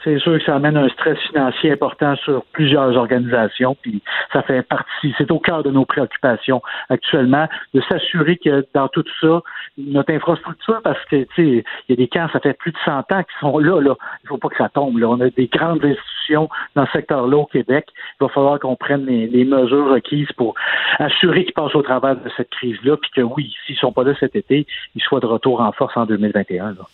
c'est 0.04 0.18
sûr 0.18 0.40
que 0.40 0.44
ça 0.46 0.56
amène 0.56 0.78
un 0.78 0.90
stress 0.90 1.16
financier 1.30 1.72
important 1.74 2.16
sur 2.24 2.44
plusieurs 2.54 2.98
organisations, 2.98 3.78
puis 3.84 4.02
ça 4.34 4.42
fait 4.42 4.64
partie, 4.64 5.14
c'est 5.16 5.30
au 5.30 5.38
cœur 5.38 5.62
de 5.62 5.70
nos 5.70 5.86
préoccupations 5.86 6.60
actuellement, 6.90 7.48
de 7.76 7.82
s'assurer 7.88 8.38
que 8.44 8.66
dans 8.74 8.88
tout 8.88 9.04
ça, 9.22 9.42
notre 9.78 10.12
infrastructure, 10.12 10.82
parce 10.84 10.98
que, 11.06 11.18
tu 11.18 11.28
sais, 11.36 11.64
il 11.88 11.90
y 11.90 11.94
a 11.94 11.96
des 11.98 12.08
camps, 12.08 12.28
ça 12.34 12.40
fait 12.40 12.54
plus 12.58 12.72
de 12.72 12.78
100 12.84 12.92
ans 13.12 13.22
qui 13.22 13.40
sont 13.40 13.60
là, 13.60 13.80
là. 13.80 13.96
Il 14.24 14.28
faut 14.28 14.40
pas 14.40 14.50
que 14.50 14.58
ça 14.58 14.70
tombe, 14.70 14.98
là. 14.98 15.08
On 15.08 15.22
a 15.22 15.30
des 15.30 15.46
grandes 15.48 15.86
institutions 15.86 16.02
dans 16.34 16.86
ce 16.86 16.92
secteur-là 16.92 17.38
au 17.38 17.46
Québec. 17.46 17.86
Il 18.20 18.26
va 18.26 18.30
falloir 18.30 18.60
qu'on 18.60 18.76
prenne 18.76 19.06
les, 19.06 19.28
les 19.28 19.46
mesures 19.46 19.92
requises 19.92 20.32
pour 20.38 20.56
assurer 21.00 21.46
qu'ils 21.46 21.54
passent 21.54 21.76
au 21.76 21.82
travers 21.82 22.16
de 22.16 22.30
cette 22.38 22.50
crise-là, 22.50 22.98
puis 22.98 23.12
que 23.16 23.22
oui, 23.22 23.54
s'ils 23.66 23.78
sont 23.78 23.92
pas 23.92 24.04
là 24.04 24.14
cet 24.20 24.36
été, 24.36 24.66
ils 24.96 25.02
soient 25.02 25.20
de 25.20 25.28
retour 25.28 25.62
en 25.62 25.72
force 25.72 25.96
en 25.96 26.06
2021, 26.06 26.72
là. 26.72 26.88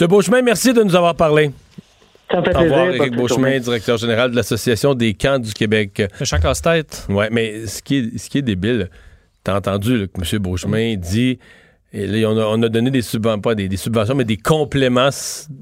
M. 0.00 0.06
Beauchemin, 0.06 0.42
merci 0.42 0.72
de 0.72 0.82
nous 0.82 0.94
avoir 0.94 1.14
parlé. 1.14 1.50
Ça 2.30 2.40
me 2.40 2.44
fait 2.44 2.54
Au 2.54 2.60
revoir, 2.60 2.84
plaisir. 2.84 3.02
Éric 3.02 3.16
Beauchemin, 3.16 3.58
directeur 3.58 3.96
général 3.96 4.30
de 4.30 4.36
l'Association 4.36 4.94
des 4.94 5.14
camps 5.14 5.38
du 5.38 5.52
Québec. 5.52 6.02
Un 6.20 6.24
champ 6.24 6.38
casse-tête. 6.38 7.06
Ouais, 7.08 7.28
mais 7.32 7.66
ce 7.66 7.82
qui 7.82 7.96
est, 7.96 8.18
ce 8.18 8.28
qui 8.28 8.38
est 8.38 8.42
débile, 8.42 8.90
t'as 9.42 9.56
entendu 9.56 9.96
là, 9.96 10.06
que 10.06 10.20
M. 10.20 10.42
Beauchemin 10.42 10.96
dit. 10.96 11.38
Et 11.92 12.06
là, 12.06 12.28
on 12.28 12.36
a, 12.36 12.44
on 12.44 12.62
a 12.62 12.68
donné 12.68 12.90
des 12.90 13.00
subventions, 13.00 13.40
pas 13.40 13.54
des, 13.54 13.68
des 13.68 13.78
subventions, 13.78 14.14
mais 14.14 14.24
des 14.24 14.36
compléments 14.36 15.08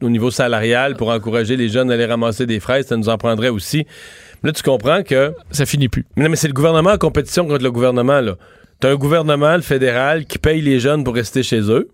au 0.03 0.09
niveau 0.09 0.31
salarial 0.31 0.97
pour 0.97 1.11
encourager 1.11 1.57
les 1.57 1.69
jeunes 1.69 1.91
à 1.91 1.95
aller 1.95 2.07
ramasser 2.07 2.47
des 2.47 2.59
fraises. 2.59 2.87
Ça 2.87 2.97
nous 2.97 3.09
en 3.09 3.17
prendrait 3.17 3.49
aussi. 3.49 3.87
Mais 4.43 4.49
là, 4.49 4.53
tu 4.53 4.63
comprends 4.63 5.03
que. 5.03 5.33
Ça 5.53 5.67
finit 5.67 5.89
plus. 5.89 6.05
Mais 6.17 6.25
non, 6.25 6.31
mais 6.31 6.37
c'est 6.37 6.49
le 6.49 6.55
gouvernement 6.55 6.91
en 6.91 6.99
compétition 6.99 7.47
contre 7.47 7.63
le 7.63 7.71
gouvernement, 7.71 8.21
là. 8.21 8.37
T'as 8.81 8.91
un 8.91 8.97
gouvernement, 8.97 9.55
le 9.55 9.63
fédéral, 9.63 10.27
qui 10.27 10.39
paye 10.39 10.61
les 10.61 10.81
jeunes 10.81 11.05
pour 11.05 11.15
rester 11.15 11.43
chez 11.43 11.61
eux. 11.71 11.89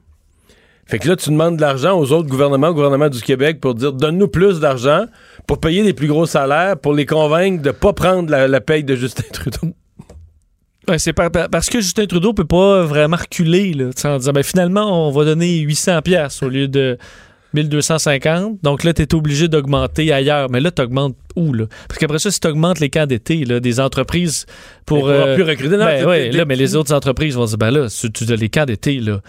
Fait 0.87 0.99
que 0.99 1.09
là, 1.09 1.15
tu 1.15 1.31
demandes 1.31 1.57
de 1.57 1.61
l'argent 1.61 1.97
aux 1.99 2.11
autres 2.11 2.29
gouvernements, 2.29 2.69
au 2.69 2.75
gouvernement 2.75 3.09
du 3.09 3.21
Québec, 3.21 3.61
pour 3.61 3.75
dire 3.75 3.93
donne-nous 3.93 4.29
plus 4.29 4.59
d'argent 4.59 5.05
pour 5.47 5.61
payer 5.61 5.83
les 5.83 5.93
plus 5.93 6.09
gros 6.09 6.27
salaires, 6.27 6.77
pour 6.77 6.93
les 6.93 7.07
convaincre 7.07 7.63
de 7.63 7.71
pas 7.71 7.93
prendre 7.93 8.31
la, 8.31 8.49
la 8.49 8.61
paye 8.61 8.83
de 8.83 8.97
Justin 8.97 9.23
Trudeau. 9.33 9.75
Ouais, 10.89 10.99
c'est 10.99 11.13
par- 11.13 11.31
par- 11.31 11.49
parce 11.49 11.69
que 11.71 11.81
Justin 11.81 12.07
Trudeau 12.07 12.33
peut 12.33 12.45
pas 12.45 12.83
vraiment 12.85 13.17
reculer 13.17 13.73
là, 13.73 13.91
tu 13.97 14.07
en 14.07 14.19
disant 14.19 14.33
ben, 14.33 14.43
finalement 14.43 15.09
on 15.09 15.13
va 15.13 15.25
donner 15.25 15.59
800 15.61 16.03
pièces 16.03 16.43
au 16.43 16.49
lieu 16.49 16.67
de 16.69 16.99
1250. 17.55 18.59
Donc 18.63 18.83
là 18.85 18.93
tu 18.93 19.03
es 19.03 19.15
obligé 19.15 19.47
d'augmenter 19.49 20.13
ailleurs, 20.13 20.51
mais 20.51 20.61
là 20.61 20.71
tu 20.71 20.83
augmentes 20.83 21.17
où 21.37 21.53
là? 21.53 21.67
Parce 21.89 21.99
qu'après 21.99 22.19
ça 22.19 22.31
si 22.31 22.41
tu 22.41 22.49
augmentes 22.49 22.81
les 22.81 22.91
camps 22.91 23.07
d'été 23.07 23.45
là, 23.45 23.61
des 23.61 23.79
entreprises 23.79 24.47
pour 24.87 25.07
Mais 25.07 25.13
euh, 25.15 25.35
plus 25.35 25.45
recruter. 25.45 25.77
Non, 25.77 25.85
ben, 25.85 26.01
c'est- 26.01 26.07
ouais, 26.07 26.31
là 26.33 26.45
mais 26.45 26.57
les 26.57 26.75
autres 26.77 26.93
entreprises 26.95 27.37
vont 27.37 27.45
dire 27.45 27.59
ben 27.59 27.71
là 27.71 27.89
si 27.89 28.11
tu 28.11 28.25
as 28.33 28.37
les 28.37 28.49
camps 28.49 28.65
d'été 28.67 28.99
là, 29.01 29.21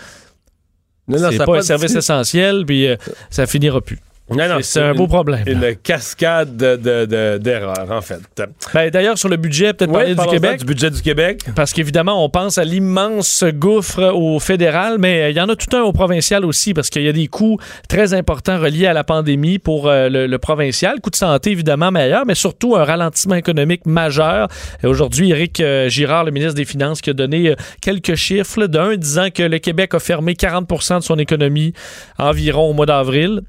Non, 1.08 1.20
non, 1.20 1.30
c'est 1.32 1.38
pas 1.38 1.46
pas 1.46 1.58
un 1.58 1.62
service 1.62 1.96
essentiel 1.96 2.66
puis 2.66 2.88
euh, 2.88 2.96
ça 3.30 3.46
finira 3.46 3.80
plus. 3.82 4.00
Non, 4.36 4.48
non, 4.50 4.60
Et 4.60 4.63
c'est 4.63 4.82
un 4.82 4.93
beau 4.93 5.08
problème. 5.08 5.43
Une 5.48 5.76
cascade 5.76 6.56
de- 6.58 6.76
de- 6.76 7.06
de- 7.06 7.38
d'erreurs, 7.38 7.91
en 7.91 8.02
fait. 8.02 8.19
Ben, 8.74 8.89
d'ailleurs 8.89 9.17
sur 9.17 9.30
le 9.30 9.38
budget 9.38 9.74
peut-être 9.74 9.91
Ouais, 9.91 10.15
parler 10.15 10.32
du 10.32 10.41
Québec. 10.41 10.60
du 10.60 10.65
budget 10.65 10.89
du 10.89 11.02
Québec. 11.02 11.41
Parce 11.56 11.74
qu'évidemment, 11.74 12.24
on 12.24 12.30
pense 12.30 12.58
à 12.58 12.63
l'immense 12.63 13.43
gouffre 13.54 14.12
au 14.13 14.39
fédéral, 14.39 14.98
mais 15.00 15.24
euh, 15.24 15.30
il 15.30 15.38
y 15.38 15.41
en 15.41 15.50
a 15.50 15.56
tout 15.56 15.76
un 15.76 15.82
au 15.82 15.91
provincial 15.93 16.46
aussi, 16.46 16.74
parce 16.74 16.89
qu'il 16.89 17.04
y 17.04 17.08
a 17.10 17.13
des 17.13 17.28
coûts 17.28 17.58
très 17.88 18.13
importants 18.13 18.60
reliés 18.60 18.88
à 18.88 18.93
la 18.93 19.04
pandémie 19.04 19.60
pour 19.60 19.88
euh, 19.88 20.10
le, 20.10 20.28
le 20.28 20.38
provincial. 20.39 21.00
Coût 21.02 21.10
de 21.10 21.15
santé, 21.15 21.52
évidemment, 21.52 21.91
meilleur, 21.91 22.26
mais 22.26 22.36
surtout 22.36 22.76
un 22.76 22.84
ralentissement 22.84 23.36
économique 23.36 23.86
majeur. 23.86 24.48
Et 24.84 24.88
aujourd'hui, 24.88 25.32
Éric 25.32 25.60
euh, 25.60 25.89
Girard, 25.89 26.24
le 26.24 26.32
ministre 26.32 26.56
des 26.56 26.65
Finances, 26.65 27.02
qui 27.02 27.10
a 27.10 27.13
donné 27.13 27.56
quelques 27.82 28.15
chiffres, 28.15 28.65
d'un 28.67 28.96
disant 28.96 29.28
que 29.34 29.43
le 29.43 29.60
Québec 29.60 29.93
a 29.93 30.00
fermé 30.00 30.34
40% 30.34 31.00
de 31.00 31.04
son 31.04 31.17
économie 31.19 31.74
environ 32.17 32.69
au 32.69 32.74
mois 32.74 32.86
d'avril 32.86 33.41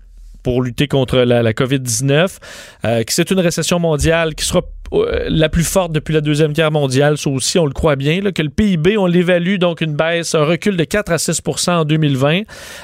pour 0.44 0.62
lutter 0.62 0.86
contre 0.86 1.18
la, 1.18 1.42
la 1.42 1.52
COVID-19, 1.52 2.36
euh, 2.84 3.02
que 3.02 3.12
c'est 3.12 3.30
une 3.32 3.40
récession 3.40 3.80
mondiale 3.80 4.34
qui 4.36 4.44
sera 4.44 4.60
euh, 4.92 5.24
la 5.28 5.48
plus 5.48 5.64
forte 5.64 5.90
depuis 5.90 6.12
la 6.12 6.20
Deuxième 6.20 6.52
Guerre 6.52 6.70
mondiale, 6.70 7.16
ça 7.16 7.30
aussi, 7.30 7.58
on 7.58 7.64
le 7.64 7.72
croit 7.72 7.96
bien, 7.96 8.20
que 8.30 8.42
le 8.42 8.50
PIB, 8.50 8.98
on 8.98 9.06
l'évalue, 9.06 9.56
donc 9.56 9.80
une 9.80 9.96
baisse, 9.96 10.34
un 10.34 10.44
recul 10.44 10.76
de 10.76 10.84
4 10.84 11.12
à 11.12 11.16
6% 11.16 11.70
en 11.70 11.84
2020, 11.84 12.42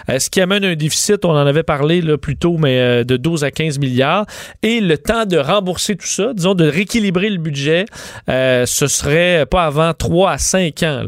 euh, 0.08 0.18
ce 0.18 0.30
qui 0.30 0.40
amène 0.40 0.64
un 0.64 0.74
déficit, 0.74 1.24
on 1.24 1.30
en 1.30 1.46
avait 1.46 1.62
parlé 1.62 2.02
plus 2.16 2.36
tôt, 2.36 2.56
mais 2.58 3.04
de 3.04 3.16
12 3.18 3.44
à 3.44 3.50
15 3.50 3.78
milliards. 3.78 4.24
Et 4.62 4.80
le 4.80 4.96
temps 4.96 5.26
de 5.26 5.36
rembourser 5.36 5.96
tout 5.96 6.06
ça, 6.06 6.32
disons, 6.32 6.54
de 6.54 6.64
rééquilibrer 6.64 7.28
le 7.28 7.36
budget, 7.36 7.84
ce 8.26 8.86
serait 8.86 9.44
pas 9.46 9.66
avant 9.66 9.92
3 9.92 10.32
à 10.32 10.38
5 10.38 10.82
ans. 10.82 11.02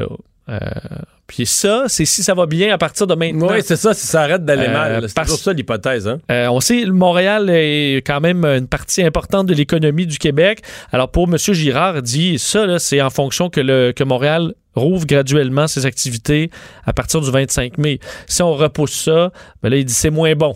Puis 1.35 1.47
ça, 1.47 1.85
c'est 1.89 2.05
si 2.05 2.23
ça 2.23 2.35
va 2.35 2.45
bien 2.45 2.75
à 2.75 2.77
partir 2.77 3.07
de 3.07 3.15
maintenant. 3.15 3.49
Oui, 3.51 3.63
c'est 3.65 3.77
ça, 3.77 3.95
si 3.95 4.07
ça 4.07 4.21
arrête 4.21 4.45
d'aller 4.45 4.67
Euh, 4.69 4.73
mal. 4.73 5.09
C'est 5.09 5.15
toujours 5.23 5.39
ça 5.39 5.53
l'hypothèse. 5.55 6.07
Hein? 6.07 6.19
Euh, 6.31 6.49
on 6.49 6.61
sait, 6.61 6.85
Montréal 6.85 7.49
est 7.49 8.07
quand 8.07 8.21
même 8.21 8.45
une 8.45 8.69
partie 8.69 9.03
importante 9.03 9.47
de 9.47 9.55
l'économie 9.55 10.05
du 10.07 10.19
Québec. 10.19 10.61
Alors 10.93 11.11
pour 11.11 11.27
M. 11.31 11.39
Girard, 11.39 11.97
il 11.97 12.03
dit 12.03 12.39
ça, 12.39 12.79
c'est 12.79 13.01
en 13.01 13.09
fonction 13.09 13.49
que, 13.49 13.63
le, 13.63 13.93
que 13.97 14.05
Montréal 14.05 14.53
rouvre 14.75 15.07
graduellement 15.07 15.67
ses 15.69 15.87
activités 15.87 16.51
à 16.85 16.93
partir 16.93 17.23
du 17.23 17.31
25 17.31 17.79
mai. 17.79 17.99
Si 18.27 18.43
on 18.43 18.53
repousse 18.53 18.93
ça, 19.05 19.33
ben 19.63 19.71
là, 19.71 19.77
il 19.77 19.87
dit 19.87 19.95
c'est 19.95 20.11
moins 20.11 20.35
bon. 20.35 20.55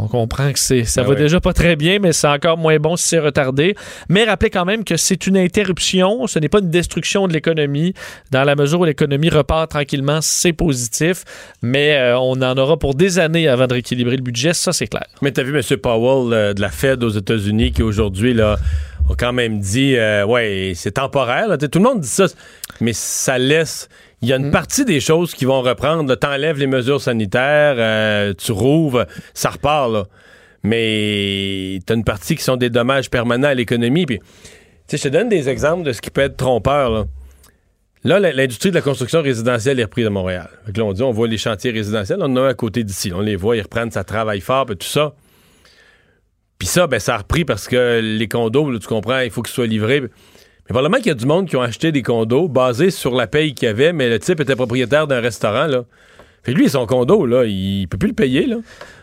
On 0.00 0.06
comprend 0.08 0.52
que 0.52 0.58
c'est, 0.58 0.84
ça 0.84 1.02
Ah 1.04 1.08
va 1.08 1.14
déjà 1.14 1.40
pas 1.40 1.52
très 1.52 1.74
bien, 1.76 1.98
mais 1.98 2.12
c'est 2.12 2.28
encore 2.28 2.56
moins 2.56 2.76
bon 2.78 2.96
si 2.96 3.08
c'est 3.08 3.18
retardé. 3.18 3.74
Mais 4.08 4.24
rappelez 4.24 4.50
quand 4.50 4.64
même 4.64 4.84
que 4.84 4.96
c'est 4.96 5.26
une 5.26 5.36
interruption, 5.36 6.26
ce 6.26 6.38
n'est 6.38 6.48
pas 6.48 6.60
une 6.60 6.70
destruction 6.70 7.26
de 7.26 7.32
l'économie. 7.32 7.94
Dans 8.30 8.44
la 8.44 8.54
mesure 8.54 8.80
où 8.80 8.84
l'économie 8.84 9.28
repart 9.28 9.70
tranquillement, 9.70 10.20
c'est 10.20 10.52
positif. 10.52 11.24
Mais 11.62 11.96
euh, 11.96 12.18
on 12.18 12.40
en 12.42 12.56
aura 12.56 12.76
pour 12.78 12.94
des 12.94 13.18
années 13.18 13.48
avant 13.48 13.66
de 13.66 13.72
rééquilibrer 13.74 14.16
le 14.16 14.22
budget, 14.22 14.52
ça 14.54 14.72
c'est 14.72 14.86
clair. 14.86 15.06
Mais 15.22 15.32
t'as 15.32 15.42
vu 15.42 15.56
M. 15.56 15.62
Powell 15.78 16.32
euh, 16.32 16.54
de 16.54 16.60
la 16.60 16.70
Fed 16.70 17.02
aux 17.02 17.08
États-Unis 17.10 17.72
qui 17.72 17.82
aujourd'hui 17.82 18.34
là 18.34 18.56
a 19.10 19.14
quand 19.16 19.32
même 19.32 19.58
dit 19.60 19.96
euh, 19.96 20.24
ouais 20.24 20.72
c'est 20.74 20.92
temporaire. 20.92 21.48
là. 21.48 21.58
Tout 21.58 21.78
le 21.78 21.84
monde 21.84 22.00
dit 22.00 22.08
ça, 22.08 22.26
mais 22.80 22.92
ça 22.92 23.38
laisse. 23.38 23.88
Il 24.22 24.28
y 24.28 24.32
a 24.32 24.38
Mm. 24.38 24.46
une 24.46 24.50
partie 24.50 24.84
des 24.84 25.00
choses 25.00 25.34
qui 25.34 25.44
vont 25.44 25.62
reprendre. 25.62 26.14
T'enlèves 26.16 26.58
les 26.58 26.66
mesures 26.66 27.00
sanitaires, 27.00 27.76
euh, 27.78 28.34
tu 28.34 28.52
rouvres, 28.52 29.06
ça 29.34 29.50
repart 29.50 29.90
là. 29.92 30.04
Mais 30.64 31.78
t'as 31.86 31.94
une 31.94 32.04
partie 32.04 32.34
qui 32.36 32.42
sont 32.42 32.56
des 32.56 32.68
dommages 32.70 33.10
permanents 33.10 33.48
à 33.48 33.54
l'économie. 33.54 34.06
Puis, 34.06 34.18
tu 34.18 34.26
sais, 34.88 34.96
je 34.96 35.02
te 35.04 35.08
donne 35.08 35.28
des 35.28 35.48
exemples 35.48 35.84
de 35.84 35.92
ce 35.92 36.00
qui 36.00 36.10
peut 36.10 36.22
être 36.22 36.36
trompeur. 36.36 36.90
Là, 36.90 37.04
Là, 38.04 38.20
l'industrie 38.32 38.70
de 38.70 38.74
la 38.76 38.80
construction 38.80 39.22
résidentielle 39.22 39.78
est 39.80 39.84
reprise 39.84 40.06
à 40.06 40.10
Montréal. 40.10 40.48
Fait 40.66 40.72
que 40.72 40.78
là, 40.78 40.84
on 40.84 40.92
dit, 40.92 41.02
on 41.02 41.10
voit 41.10 41.26
les 41.28 41.36
chantiers 41.36 41.72
résidentiels, 41.72 42.18
on 42.20 42.26
en 42.26 42.36
a 42.36 42.40
un 42.42 42.48
à 42.48 42.54
côté 42.54 42.84
d'ici. 42.84 43.12
On 43.12 43.20
les 43.20 43.34
voit, 43.36 43.56
ils 43.56 43.60
reprennent, 43.62 43.90
ça 43.90 44.04
travaille 44.04 44.40
fort, 44.40 44.66
puis 44.66 44.76
tout 44.76 44.86
ça. 44.86 45.14
Puis 46.58 46.68
ça, 46.68 46.86
ben, 46.86 46.98
ça 47.00 47.16
a 47.16 47.18
repris 47.18 47.44
parce 47.44 47.66
que 47.68 48.00
les 48.00 48.28
condos, 48.28 48.70
là, 48.70 48.78
tu 48.78 48.86
comprends, 48.88 49.18
il 49.20 49.30
faut 49.30 49.42
qu'ils 49.42 49.52
soient 49.54 49.66
livrés. 49.66 50.02
Mais 50.68 50.74
probablement 50.74 50.98
qu'il 50.98 51.06
y 51.08 51.10
a 51.10 51.14
du 51.14 51.26
monde 51.26 51.48
qui 51.48 51.56
ont 51.56 51.62
acheté 51.62 51.92
des 51.92 52.02
condos 52.02 52.48
basés 52.48 52.90
sur 52.90 53.14
la 53.14 53.26
paye 53.26 53.54
qu'il 53.54 53.66
y 53.66 53.70
avait, 53.70 53.92
mais 53.92 54.08
le 54.10 54.18
type 54.18 54.40
était 54.40 54.56
propriétaire 54.56 55.06
d'un 55.06 55.20
restaurant, 55.20 55.66
là. 55.66 55.84
Fait 56.44 56.52
que 56.52 56.58
lui, 56.58 56.68
son 56.68 56.86
condo, 56.86 57.26
là, 57.26 57.44
il 57.46 57.86
peut 57.88 57.98
plus 57.98 58.08
le 58.08 58.14
payer, 58.14 58.46
là. 58.46 58.56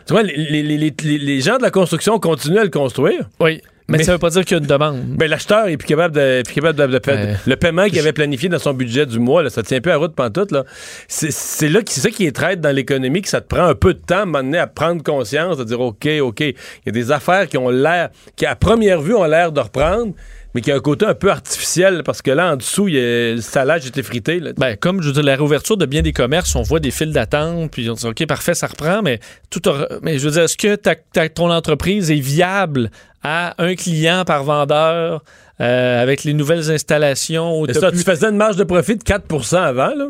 Tu 0.06 0.12
vois, 0.12 0.22
les, 0.22 0.36
les- 0.36 0.62
les- 0.62 0.78
les- 1.02 1.18
les 1.18 1.40
gens 1.40 1.58
de 1.58 1.62
la 1.62 1.70
construction 1.70 2.18
continuent 2.18 2.58
à 2.58 2.64
le 2.64 2.70
construire. 2.70 3.28
Oui. 3.40 3.60
Mais, 3.88 3.98
Mais- 3.98 4.04
ça 4.04 4.12
veut 4.12 4.18
pas 4.18 4.30
dire 4.30 4.44
qu'il 4.44 4.56
y 4.56 4.58
a 4.58 4.62
une 4.62 4.66
demande. 4.68 5.00
Ben, 5.16 5.28
l'acheteur 5.30 5.68
est 5.68 5.76
plus 5.76 5.86
capable 5.86 6.14
de, 6.16 6.42
plus 6.44 6.54
capable 6.54 6.78
de, 6.78 6.86
de 6.98 7.00
faire- 7.04 7.14
Ouais. 7.26 7.36
le 7.46 7.56
paiement 7.56 7.86
qu'il 7.86 7.98
avait 8.00 8.12
planifié 8.12 8.48
dans 8.48 8.58
son 8.58 8.72
budget 8.74 9.06
du 9.06 9.18
mois, 9.20 9.42
là, 9.44 9.50
ça 9.50 9.62
tient 9.62 9.80
plus 9.80 9.92
à 9.92 9.96
route 9.96 10.14
pantoute, 10.14 10.50
là. 10.50 10.64
C'est, 11.08 11.68
là 11.68 11.80
c'est 11.88 12.00
ça 12.00 12.10
qui 12.10 12.26
est 12.26 12.34
traite 12.34 12.60
dans 12.60 12.74
l'économie, 12.74 13.22
que 13.22 13.28
ça 13.28 13.40
te 13.40 13.46
prend 13.46 13.64
un 13.64 13.74
peu 13.76 13.94
de 13.94 14.00
temps 14.00 14.24
à 14.32 14.60
à 14.62 14.66
prendre 14.66 15.02
conscience, 15.04 15.56
de 15.56 15.64
dire, 15.64 15.80
OK, 15.80 16.08
OK, 16.20 16.40
il 16.40 16.54
y 16.86 16.88
a 16.88 16.92
des 16.92 17.12
affaires 17.12 17.46
qui 17.48 17.58
ont 17.58 17.68
l'air, 17.70 18.08
qui 18.34 18.44
à 18.46 18.56
première 18.56 19.00
vue 19.00 19.14
ont 19.14 19.24
l'air 19.24 19.52
de 19.52 19.60
reprendre, 19.60 20.14
mais 20.56 20.62
qui 20.62 20.72
a 20.72 20.76
un 20.76 20.80
côté 20.80 21.04
un 21.04 21.12
peu 21.14 21.30
artificiel, 21.30 22.02
parce 22.02 22.22
que 22.22 22.30
là, 22.30 22.54
en 22.54 22.56
dessous, 22.56 22.88
il 22.88 22.94
y 22.94 22.98
a, 22.98 23.34
le 23.34 23.40
salage 23.42 23.86
était 23.86 24.02
frité, 24.02 24.40
là. 24.40 24.52
Ben, 24.56 24.74
comme 24.74 25.02
je 25.02 25.08
veux 25.08 25.12
dire, 25.12 25.22
la 25.22 25.36
réouverture 25.36 25.76
de 25.76 25.84
bien 25.84 26.00
des 26.00 26.14
commerces, 26.14 26.56
on 26.56 26.62
voit 26.62 26.80
des 26.80 26.90
files 26.90 27.12
d'attente, 27.12 27.70
puis 27.70 27.88
on 27.90 27.92
dit 27.92 28.06
OK, 28.06 28.26
parfait, 28.26 28.54
ça 28.54 28.66
reprend, 28.66 29.02
mais 29.02 29.20
tout 29.50 29.60
a- 29.68 29.86
mais 30.00 30.18
je 30.18 30.24
veux 30.24 30.30
dire, 30.32 30.42
est-ce 30.44 30.56
que 30.56 30.74
ta, 30.76 30.94
ta- 30.94 31.28
ton 31.28 31.50
entreprise 31.52 32.10
est 32.10 32.14
viable 32.20 32.90
à 33.22 33.54
un 33.62 33.74
client 33.74 34.24
par 34.24 34.44
vendeur 34.44 35.22
euh, 35.60 36.02
avec 36.02 36.24
les 36.24 36.32
nouvelles 36.32 36.70
installations? 36.70 37.64
ça, 37.74 37.90
plus- 37.90 37.98
tu 37.98 38.04
faisais 38.04 38.26
une 38.28 38.36
marge 38.36 38.56
de 38.56 38.64
profit 38.64 38.96
de 38.96 39.02
4% 39.04 39.56
avant, 39.58 39.94
là. 39.94 40.06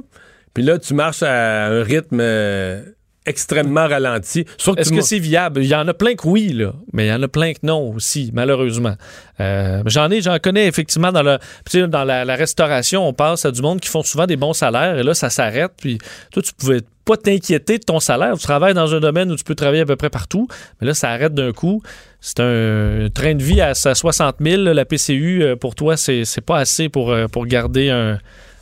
Puis 0.54 0.62
là, 0.64 0.78
tu 0.78 0.94
marches 0.94 1.22
à 1.22 1.66
un 1.66 1.82
rythme 1.82 2.18
euh, 2.20 2.82
extrêmement 3.26 3.86
ralenti. 3.88 4.46
Est-ce 4.76 4.92
que 4.92 5.00
c'est 5.00 5.18
viable? 5.18 5.62
Il 5.62 5.68
y 5.68 5.74
en 5.74 5.86
a 5.88 5.94
plein 5.94 6.14
que 6.14 6.26
oui, 6.26 6.52
là, 6.52 6.72
mais 6.92 7.06
il 7.06 7.08
y 7.08 7.12
en 7.12 7.22
a 7.22 7.28
plein 7.28 7.52
que 7.52 7.60
non 7.62 7.92
aussi, 7.94 8.30
malheureusement. 8.32 8.94
Euh, 9.40 9.82
j'en 9.86 10.10
ai, 10.10 10.22
j'en 10.22 10.38
connais 10.38 10.66
effectivement 10.66 11.12
dans, 11.12 11.22
le, 11.22 11.38
dans 11.86 12.04
la, 12.04 12.24
la 12.24 12.34
restauration, 12.36 13.06
on 13.06 13.12
passe 13.12 13.44
à 13.44 13.50
du 13.50 13.60
monde 13.62 13.80
qui 13.80 13.88
font 13.88 14.02
souvent 14.02 14.26
des 14.26 14.36
bons 14.36 14.54
salaires 14.54 14.98
et 14.98 15.02
là, 15.02 15.14
ça 15.14 15.30
s'arrête. 15.30 15.72
Puis 15.76 15.98
toi, 16.32 16.42
tu 16.42 16.52
pouvais 16.54 16.80
pas 17.04 17.16
t'inquiéter 17.16 17.78
de 17.78 17.84
ton 17.84 18.00
salaire. 18.00 18.34
Tu 18.36 18.42
travailles 18.42 18.74
dans 18.74 18.94
un 18.94 19.00
domaine 19.00 19.30
où 19.30 19.36
tu 19.36 19.44
peux 19.44 19.54
travailler 19.54 19.82
à 19.82 19.86
peu 19.86 19.96
près 19.96 20.10
partout, 20.10 20.48
mais 20.80 20.86
là, 20.86 20.94
ça 20.94 21.10
arrête 21.10 21.34
d'un 21.34 21.52
coup. 21.52 21.82
C'est 22.20 22.40
un 22.40 23.08
train 23.14 23.34
de 23.34 23.42
vie 23.42 23.60
à, 23.60 23.68
à 23.68 23.74
60 23.94 24.36
000. 24.40 24.62
là, 24.62 24.74
La 24.74 24.84
PCU, 24.84 25.42
euh, 25.42 25.54
pour 25.54 25.74
toi, 25.74 25.96
c'est 25.96 26.24
c'est 26.24 26.40
pas 26.40 26.58
assez 26.58 26.88
pour, 26.88 27.12
euh, 27.12 27.26
pour 27.28 27.46
garder 27.46 27.90
un, 27.90 28.18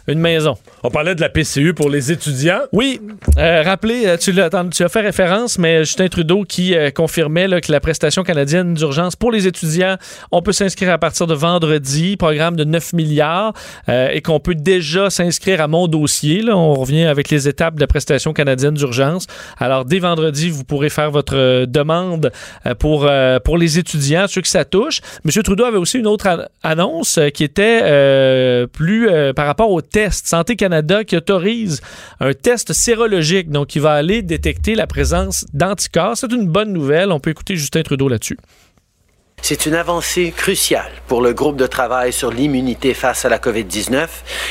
une 0.06 0.18
maison. 0.18 0.56
On 0.82 0.90
parlait 0.90 1.14
de 1.14 1.20
la 1.20 1.28
PCU 1.28 1.72
pour 1.72 1.88
les 1.88 2.12
étudiants. 2.12 2.60
Oui, 2.72 3.00
euh, 3.38 3.62
rappelez, 3.62 4.02
euh, 4.06 4.16
tu, 4.18 4.38
as 4.38 4.88
fait 4.88 5.00
référence, 5.00 5.58
mais 5.58 5.84
Justin 5.84 6.08
Trudeau 6.08 6.44
qui 6.44 6.74
euh, 6.74 6.90
confirmait 6.90 7.48
là, 7.48 7.60
que 7.60 7.72
la 7.72 7.80
prestation 7.80 8.22
canadienne 8.22 8.74
d'urgence 8.74 9.16
pour 9.16 9.32
les 9.32 9.46
étudiants, 9.46 9.96
on 10.30 10.42
peut 10.42 10.52
s'inscrire 10.52 10.92
à 10.92 10.98
partir 10.98 11.26
de 11.26 11.34
vendredi, 11.34 12.16
programme 12.16 12.56
de 12.56 12.64
9 12.64 12.92
milliards, 12.92 13.54
euh, 13.88 14.08
et 14.12 14.20
qu'on 14.20 14.40
peut 14.40 14.54
déjà 14.54 15.08
s'inscrire 15.08 15.60
à 15.62 15.68
mon 15.68 15.86
dossier. 15.86 16.42
Là. 16.42 16.56
On 16.56 16.74
revient 16.74 17.04
avec 17.04 17.30
les 17.30 17.48
étapes 17.48 17.76
de 17.76 17.80
la 17.80 17.86
prestation 17.86 18.32
canadienne 18.34 18.74
d'urgence. 18.74 19.26
Alors, 19.58 19.84
dès 19.86 20.00
vendredi, 20.00 20.50
vous 20.50 20.64
pourrez 20.64 20.90
faire 20.90 21.10
votre 21.10 21.64
demande 21.64 22.30
pour, 22.78 23.08
pour 23.44 23.58
les 23.58 23.78
étudiants, 23.78 24.26
ceux 24.28 24.42
que 24.42 24.48
ça 24.48 24.64
touche. 24.64 25.00
M. 25.24 25.42
Trudeau 25.42 25.64
avait 25.64 25.78
aussi 25.78 25.98
une 25.98 26.06
autre 26.06 26.28
an- 26.28 26.44
annonce 26.62 27.18
qui 27.32 27.44
était 27.44 28.66
plus 28.72 29.08
par 29.34 29.46
rapport 29.46 29.70
au 29.70 29.80
test. 29.94 30.26
Santé 30.26 30.56
Canada 30.56 31.04
qui 31.04 31.16
autorise 31.16 31.80
un 32.18 32.32
test 32.32 32.72
sérologique, 32.72 33.48
donc 33.50 33.68
qui 33.68 33.78
va 33.78 33.92
aller 33.92 34.22
détecter 34.22 34.74
la 34.74 34.88
présence 34.88 35.46
d'anticorps. 35.52 36.16
C'est 36.16 36.32
une 36.32 36.48
bonne 36.48 36.72
nouvelle. 36.72 37.12
On 37.12 37.20
peut 37.20 37.30
écouter 37.30 37.54
Justin 37.54 37.82
Trudeau 37.82 38.08
là-dessus. 38.08 38.36
C'est 39.40 39.66
une 39.66 39.74
avancée 39.74 40.34
cruciale 40.36 40.90
pour 41.06 41.22
le 41.22 41.32
groupe 41.32 41.56
de 41.56 41.68
travail 41.68 42.12
sur 42.12 42.32
l'immunité 42.32 42.92
face 42.92 43.24
à 43.24 43.28
la 43.28 43.38
COVID-19 43.38 44.08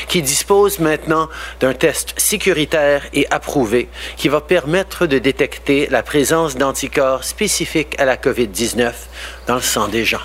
qui 0.08 0.22
dispose 0.22 0.78
maintenant 0.78 1.28
d'un 1.60 1.74
test 1.74 2.14
sécuritaire 2.16 3.02
et 3.12 3.26
approuvé 3.30 3.88
qui 4.16 4.28
va 4.28 4.40
permettre 4.40 5.06
de 5.06 5.18
détecter 5.18 5.88
la 5.90 6.02
présence 6.02 6.56
d'anticorps 6.56 7.24
spécifiques 7.24 8.00
à 8.00 8.06
la 8.06 8.16
COVID-19 8.16 8.92
dans 9.46 9.56
le 9.56 9.60
sang 9.60 9.88
des 9.88 10.06
gens. 10.06 10.24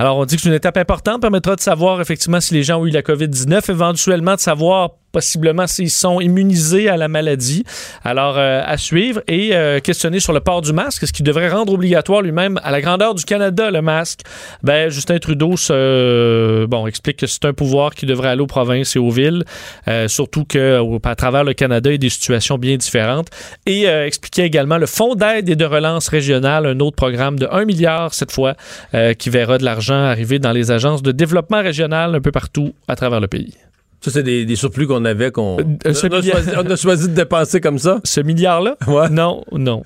Alors, 0.00 0.16
on 0.16 0.24
dit 0.24 0.36
que 0.36 0.42
c'est 0.42 0.48
une 0.48 0.54
étape 0.54 0.76
importante, 0.76 1.20
permettra 1.20 1.56
de 1.56 1.60
savoir 1.60 2.00
effectivement 2.00 2.40
si 2.40 2.54
les 2.54 2.62
gens 2.62 2.80
ont 2.80 2.86
eu 2.86 2.90
la 2.90 3.02
COVID-19, 3.02 3.68
éventuellement 3.68 4.36
de 4.36 4.40
savoir 4.40 4.92
possiblement 5.12 5.66
s'ils 5.66 5.90
sont 5.90 6.20
immunisés 6.20 6.88
à 6.88 6.96
la 6.96 7.08
maladie. 7.08 7.64
Alors, 8.04 8.36
euh, 8.38 8.62
à 8.64 8.76
suivre 8.76 9.20
et 9.26 9.54
euh, 9.54 9.80
questionner 9.80 10.20
sur 10.20 10.32
le 10.32 10.40
port 10.40 10.62
du 10.62 10.72
masque, 10.72 11.06
ce 11.06 11.12
qui 11.12 11.22
devrait 11.22 11.48
rendre 11.48 11.72
obligatoire 11.72 12.22
lui-même 12.22 12.60
à 12.62 12.70
la 12.70 12.80
grandeur 12.80 13.14
du 13.14 13.24
Canada 13.24 13.70
le 13.70 13.82
masque? 13.82 14.20
Ben, 14.62 14.90
Justin 14.90 15.18
Trudeau 15.18 15.56
se, 15.56 16.66
bon, 16.66 16.86
explique 16.86 17.18
que 17.18 17.26
c'est 17.26 17.44
un 17.44 17.52
pouvoir 17.52 17.94
qui 17.94 18.06
devrait 18.06 18.28
aller 18.28 18.42
aux 18.42 18.46
provinces 18.46 18.96
et 18.96 18.98
aux 18.98 19.10
villes, 19.10 19.44
euh, 19.88 20.08
surtout 20.08 20.44
que 20.44 20.80
à 21.04 21.14
travers 21.14 21.44
le 21.44 21.54
Canada, 21.54 21.90
il 21.90 21.94
y 21.94 21.96
a 21.96 21.98
des 21.98 22.08
situations 22.08 22.58
bien 22.58 22.76
différentes. 22.76 23.28
Et 23.66 23.88
euh, 23.88 24.06
expliquait 24.06 24.46
également 24.46 24.78
le 24.78 24.86
fonds 24.86 25.14
d'aide 25.14 25.48
et 25.48 25.56
de 25.56 25.64
relance 25.64 26.08
régionale, 26.08 26.66
un 26.66 26.80
autre 26.80 26.96
programme 26.96 27.38
de 27.38 27.48
1 27.50 27.64
milliard 27.64 28.14
cette 28.14 28.32
fois, 28.32 28.54
euh, 28.94 29.14
qui 29.14 29.30
verra 29.30 29.58
de 29.58 29.64
l'argent 29.64 29.94
arriver 29.94 30.38
dans 30.38 30.52
les 30.52 30.70
agences 30.70 31.02
de 31.02 31.12
développement 31.12 31.62
régional 31.62 32.14
un 32.14 32.20
peu 32.20 32.32
partout 32.32 32.74
à 32.86 32.96
travers 32.96 33.20
le 33.20 33.28
pays. 33.28 33.54
Ça, 34.00 34.10
c'est 34.12 34.22
des, 34.22 34.44
des 34.44 34.56
surplus 34.56 34.86
qu'on 34.86 35.04
avait, 35.04 35.30
qu'on 35.32 35.58
Euh, 35.86 35.92
ce 35.92 36.06
on, 36.06 36.10
a 36.12 36.20
milliard- 36.20 36.36
choisi, 36.42 36.50
on 36.56 36.70
a 36.70 36.76
choisi 36.76 37.08
de 37.08 37.14
dépenser 37.14 37.60
comme 37.60 37.78
ça. 37.78 38.00
Ce 38.04 38.20
milliard-là? 38.20 38.76
Ouais. 38.86 39.08
Non, 39.10 39.44
non. 39.52 39.82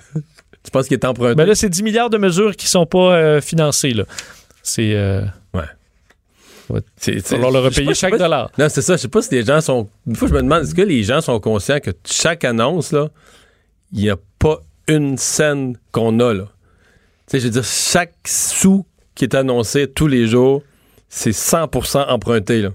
Tu 0.62 0.70
penses 0.70 0.86
qu'il 0.86 0.94
est 0.98 1.04
emprunté? 1.06 1.34
Mais 1.36 1.46
là, 1.46 1.54
c'est 1.54 1.68
10 1.70 1.82
milliards 1.82 2.10
de 2.10 2.18
mesures 2.18 2.54
qui 2.54 2.66
sont 2.66 2.86
pas 2.86 3.14
euh, 3.16 3.40
financées. 3.40 3.92
Là. 3.94 4.04
C'est. 4.62 4.94
euh, 4.94 5.22
C'est- 6.96 7.20
c'est- 7.20 7.36
falloir 7.36 7.50
le 7.50 7.58
je 7.58 7.62
sais 7.74 7.80
repayer 7.80 7.94
chaque 7.94 8.16
dollar. 8.16 8.50
Non, 8.56 8.66
c'est 8.70 8.80
ça. 8.80 8.96
Je 8.96 9.02
sais 9.02 9.08
pas 9.08 9.20
si 9.20 9.34
les 9.34 9.44
gens 9.44 9.60
sont. 9.60 9.88
Une 10.06 10.16
fois, 10.16 10.28
je 10.28 10.32
me 10.34 10.40
demande, 10.42 10.62
est-ce 10.62 10.74
que 10.74 10.80
les 10.82 11.02
gens 11.02 11.20
sont 11.20 11.38
conscients 11.38 11.80
que 11.80 11.90
chaque 12.06 12.44
annonce, 12.44 12.92
là, 12.92 13.10
il 13.92 14.00
n'y 14.00 14.08
a 14.10 14.16
pas 14.38 14.58
une 14.88 15.18
scène 15.18 15.76
qu'on 15.90 16.18
a, 16.20 16.32
là? 16.32 16.44
Tu 16.44 17.32
sais, 17.32 17.40
je 17.40 17.44
veux 17.46 17.50
dire, 17.50 17.64
chaque 17.64 18.14
sou 18.26 18.86
qui 19.14 19.24
est 19.24 19.34
annoncé 19.34 19.86
tous 19.86 20.06
les 20.06 20.26
jours, 20.26 20.62
c'est 21.10 21.32
100% 21.32 22.06
emprunté, 22.08 22.62
là. 22.62 22.70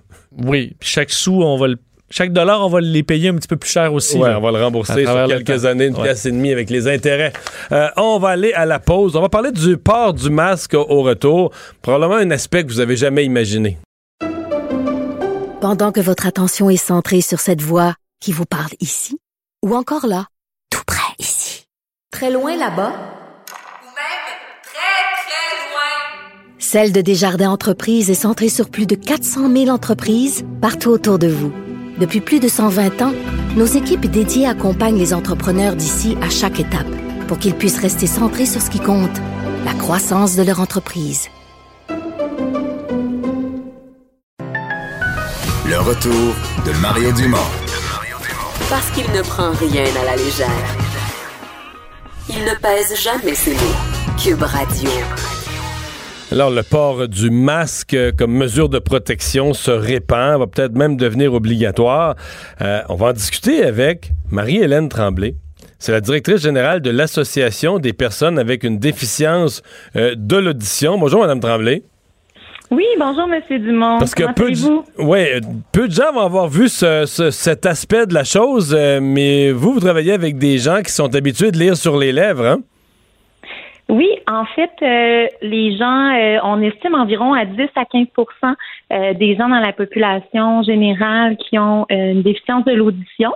Oui, 0.45 0.76
puis 0.80 0.89
chaque 0.89 1.10
sou, 1.12 1.41
on 1.43 1.58
va 1.58 1.67
le- 1.67 1.78
chaque 2.10 2.32
dollar, 2.32 2.65
on 2.65 2.69
va 2.69 2.80
les 2.80 3.04
payer 3.04 3.30
un 3.30 3.36
petit 3.36 3.47
peu 3.50 3.58
plus 3.58 3.69
cher 3.69 3.93
aussi. 3.93 4.17
Là. 4.17 4.38
on 4.38 4.41
va 4.41 4.52
le 4.52 4.63
rembourser 4.63 5.06
sur 5.06 5.28
quelques 5.28 5.65
années, 5.65 5.88
une 5.88 5.95
Ouais. 5.95 6.04
pièce 6.04 6.26
et 6.26 6.32
demie 6.32 6.52
avec 6.54 6.69
les 6.69 6.88
intérêts. 6.88 7.34
Euh, 7.71 7.89
on 7.97 8.17
va 8.19 8.30
aller 8.30 8.54
à 8.54 8.65
la 8.65 8.80
pause. 8.80 9.15
On 9.15 9.21
va 9.21 9.30
parler 9.30 9.52
du 9.52 9.78
port 9.78 10.13
du 10.13 10.30
masque 10.30 10.73
au- 10.73 10.86
au 10.89 11.02
retour. 11.04 11.52
Probablement 11.82 12.15
un 12.15 12.32
aspect 12.32 12.63
que 12.63 12.69
vous 12.69 12.80
avez 12.80 12.95
jamais 12.95 13.26
imaginé. 13.26 13.78
Pendant 15.60 15.91
que 15.91 16.00
votre 16.00 16.28
attention 16.28 16.69
est 16.69 16.78
centrée 16.78 17.21
sur 17.21 17.39
cette 17.39 17.62
voix 17.62 17.95
qui 18.21 18.32
vous 18.32 18.45
parle 18.45 18.71
ici, 18.80 19.17
ou 19.65 19.76
encore 19.76 20.06
là, 20.08 20.28
tout 20.69 20.84
près 20.86 21.12
ici, 21.19 21.65
très 22.12 22.32
loin 22.32 22.52
là-bas, 22.56 22.91
Ou 22.93 23.89
même 23.89 24.28
très, 24.63 25.04
très 25.17 25.58
loin. 25.73 26.57
Celle 26.69 26.91
de 26.91 26.99
Desjardins 26.99 27.49
Entreprises 27.49 28.10
est 28.10 28.13
centrée 28.13 28.49
sur 28.49 28.69
plus 28.69 28.86
de 28.86 28.95
400 28.95 29.49
000 29.49 29.69
entreprises 29.69 30.43
partout 30.60 30.89
autour 30.89 31.17
de 31.17 31.30
vous. 31.30 31.53
Depuis 31.97 32.19
plus 32.19 32.41
de 32.41 32.49
120 32.49 33.01
ans, 33.03 33.13
nos 33.56 33.65
équipes 33.65 34.06
dédiées 34.06 34.47
accompagnent 34.47 34.97
les 34.97 35.13
entrepreneurs 35.13 35.77
d'ici 35.77 36.17
à 36.21 36.30
chaque 36.30 36.60
étape 36.60 36.93
pour 37.30 37.39
qu'ils 37.39 37.56
puissent 37.56 37.80
rester 37.80 38.06
centrés 38.06 38.45
sur 38.45 38.62
ce 38.62 38.69
qui 38.69 38.82
compte, 38.82 39.15
la 39.63 39.73
croissance 39.75 40.36
de 40.36 40.43
leur 40.43 40.60
entreprise. 40.60 41.30
Le 45.69 45.80
retour 45.80 46.36
de 46.65 46.82
Mario 46.82 47.13
Dumont. 47.13 47.38
Parce 48.69 48.91
qu'il 48.91 49.10
ne 49.13 49.21
prend 49.21 49.51
rien 49.51 49.86
à 50.01 50.03
la 50.03 50.17
légère. 50.17 50.75
Il 52.27 52.43
ne 52.43 52.56
pèse 52.56 52.93
jamais 53.01 53.36
ses 53.36 53.53
mots. 53.53 54.17
Cube 54.21 54.43
Radio. 54.43 54.89
Alors, 56.31 56.49
le 56.49 56.61
port 56.61 57.07
du 57.07 57.29
masque 57.29 57.93
euh, 57.93 58.11
comme 58.15 58.33
mesure 58.33 58.67
de 58.67 58.79
protection 58.79 59.53
se 59.53 59.71
répand, 59.71 60.37
va 60.39 60.45
peut-être 60.47 60.75
même 60.75 60.97
devenir 60.97 61.33
obligatoire. 61.33 62.15
Euh, 62.61 62.81
on 62.89 62.95
va 62.95 63.07
en 63.07 63.13
discuter 63.13 63.63
avec 63.63 64.11
Marie-Hélène 64.29 64.89
Tremblay. 64.89 65.35
C'est 65.79 65.93
la 65.93 66.01
directrice 66.01 66.41
générale 66.41 66.81
de 66.81 66.89
l'Association 66.89 67.79
des 67.79 67.93
personnes 67.93 68.39
avec 68.39 68.63
une 68.65 68.77
déficience 68.77 69.61
euh, 69.95 70.15
de 70.17 70.35
l'audition. 70.35 70.97
Bonjour, 70.97 71.21
Madame 71.21 71.39
Tremblay. 71.39 71.83
Oui, 72.71 72.83
bonjour, 72.99 73.27
Monsieur 73.27 73.59
Dumont. 73.59 73.97
Parce 73.97 74.13
que 74.13 74.23
peu 74.33 74.51
de, 74.51 75.01
ouais, 75.01 75.39
peu 75.71 75.87
de 75.87 75.93
gens 75.93 76.11
vont 76.13 76.21
avoir 76.25 76.49
vu 76.49 76.67
ce- 76.67 77.05
ce- 77.05 77.31
cet 77.31 77.65
aspect 77.65 78.05
de 78.05 78.13
la 78.13 78.25
chose, 78.25 78.75
euh, 78.77 78.99
mais 79.01 79.53
vous, 79.53 79.71
vous 79.75 79.79
travaillez 79.79 80.11
avec 80.11 80.37
des 80.37 80.57
gens 80.57 80.81
qui 80.81 80.91
sont 80.91 81.15
habitués 81.15 81.51
de 81.51 81.57
lire 81.57 81.77
sur 81.77 81.97
les 81.97 82.11
lèvres, 82.11 82.45
hein? 82.45 82.57
Oui, 83.89 84.10
en 84.28 84.43
fait, 84.43 84.71
euh, 84.82 85.28
les 85.41 85.78
gens, 85.78 86.12
euh, 86.13 86.39
on 86.43 86.62
estime 86.62 86.93
environ 86.93 87.34
à 87.34 87.45
10 87.45 87.69
à 87.76 87.86
15% 87.86 88.56
euh, 88.91 89.13
des 89.13 89.38
gens 89.38 89.47
dans 89.47 89.60
la 89.62 89.71
population 89.71 90.62
générale 90.63 91.38
qui 91.38 91.58
ont 91.58 91.86
euh, 91.89 92.12
une 92.12 92.21
déficience 92.21 92.65
de 92.65 92.73
l'audition, 92.73 93.32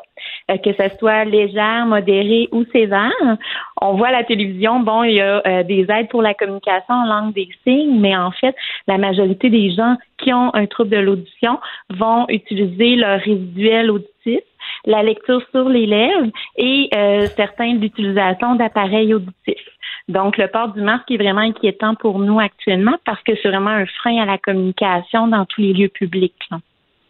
euh, 0.49 0.57
que 0.57 0.73
ce 0.73 0.97
soit 0.97 1.23
légère, 1.23 1.85
modérée 1.85 2.49
ou 2.51 2.65
sévère. 2.73 3.37
On 3.81 3.93
voit 3.93 4.09
à 4.09 4.11
la 4.11 4.23
télévision, 4.25 4.81
bon, 4.81 5.03
il 5.03 5.13
y 5.13 5.21
a 5.21 5.41
euh, 5.47 5.63
des 5.63 5.85
aides 5.87 6.09
pour 6.09 6.21
la 6.21 6.33
communication 6.33 6.95
en 6.95 7.05
langue 7.05 7.33
des 7.33 7.47
signes, 7.65 7.97
mais 8.01 8.17
en 8.17 8.31
fait, 8.31 8.55
la 8.87 8.97
majorité 8.97 9.49
des 9.49 9.71
gens 9.71 9.95
qui 10.17 10.33
ont 10.33 10.53
un 10.53 10.65
trouble 10.65 10.89
de 10.89 10.97
l'audition 10.97 11.59
vont 11.91 12.25
utiliser 12.27 12.97
leur 12.97 13.21
résiduel 13.21 13.89
auditif 13.89 14.41
la 14.85 15.01
lecture 15.01 15.41
sur 15.51 15.67
les 15.69 15.87
lèvres 15.87 16.27
et 16.55 16.89
certains 17.35 17.73
l'utilisation 17.73 18.53
d'appareils 18.55 19.13
auditifs. 19.13 19.67
Donc, 20.11 20.37
le 20.37 20.47
port 20.47 20.69
du 20.73 20.81
masque 20.81 21.09
est 21.09 21.17
vraiment 21.17 21.41
inquiétant 21.41 21.95
pour 21.95 22.19
nous 22.19 22.39
actuellement 22.39 22.97
parce 23.05 23.21
que 23.23 23.31
c'est 23.41 23.49
vraiment 23.49 23.71
un 23.71 23.85
frein 23.85 24.21
à 24.21 24.25
la 24.25 24.37
communication 24.37 25.27
dans 25.27 25.45
tous 25.45 25.61
les 25.61 25.73
lieux 25.73 25.89
publics. 25.89 26.35
là. 26.51 26.57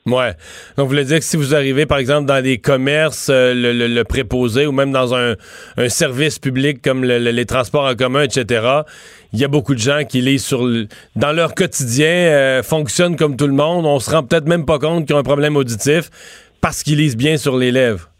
Ouais. 0.08 0.32
Donc, 0.78 0.86
vous 0.86 0.88
voulez 0.88 1.06
dire 1.06 1.20
que 1.20 1.24
si 1.24 1.38
vous 1.38 1.54
arrivez, 1.54 1.86
par 1.86 2.00
exemple, 2.00 2.26
dans 2.28 2.42
des 2.44 2.58
commerces, 2.58 3.30
euh, 3.30 3.54
le, 3.54 4.04
préposé 4.04 4.66
ou 4.66 4.72
même 4.72 4.92
dans 4.92 5.14
un, 5.14 5.36
service 5.90 6.40
public 6.40 6.82
comme 6.82 7.04
le- 7.04 7.20
le- 7.20 7.30
les 7.32 7.46
transports 7.46 7.86
en 7.86 7.94
commun, 7.96 8.24
etc., 8.24 8.82
il 9.34 9.40
y 9.40 9.44
a 9.44 9.48
beaucoup 9.48 9.76
de 9.76 9.80
gens 9.80 10.04
qui 10.08 10.22
lisent 10.22 10.46
sur 10.46 10.68
dans 11.16 11.32
leur 11.32 11.54
quotidien, 11.54 12.08
euh, 12.08 12.64
fonctionnent 12.64 13.16
comme 13.16 13.38
tout 13.38 13.48
le 13.48 13.54
monde. 13.54 13.86
On 13.86 14.00
se 14.00 14.10
rend 14.10 14.24
peut-être 14.24 14.48
même 14.48 14.66
pas 14.66 14.80
compte 14.80 15.06
qu'ils 15.06 15.16
ont 15.16 15.20
un 15.20 15.24
problème 15.24 15.56
auditif 15.56 16.10
parce 16.62 16.82
qu'ils 16.84 16.98
lisent 16.98 17.18
bien 17.18 17.38
sur 17.38 17.56
les 17.58 17.72
lèvres. 17.72 18.11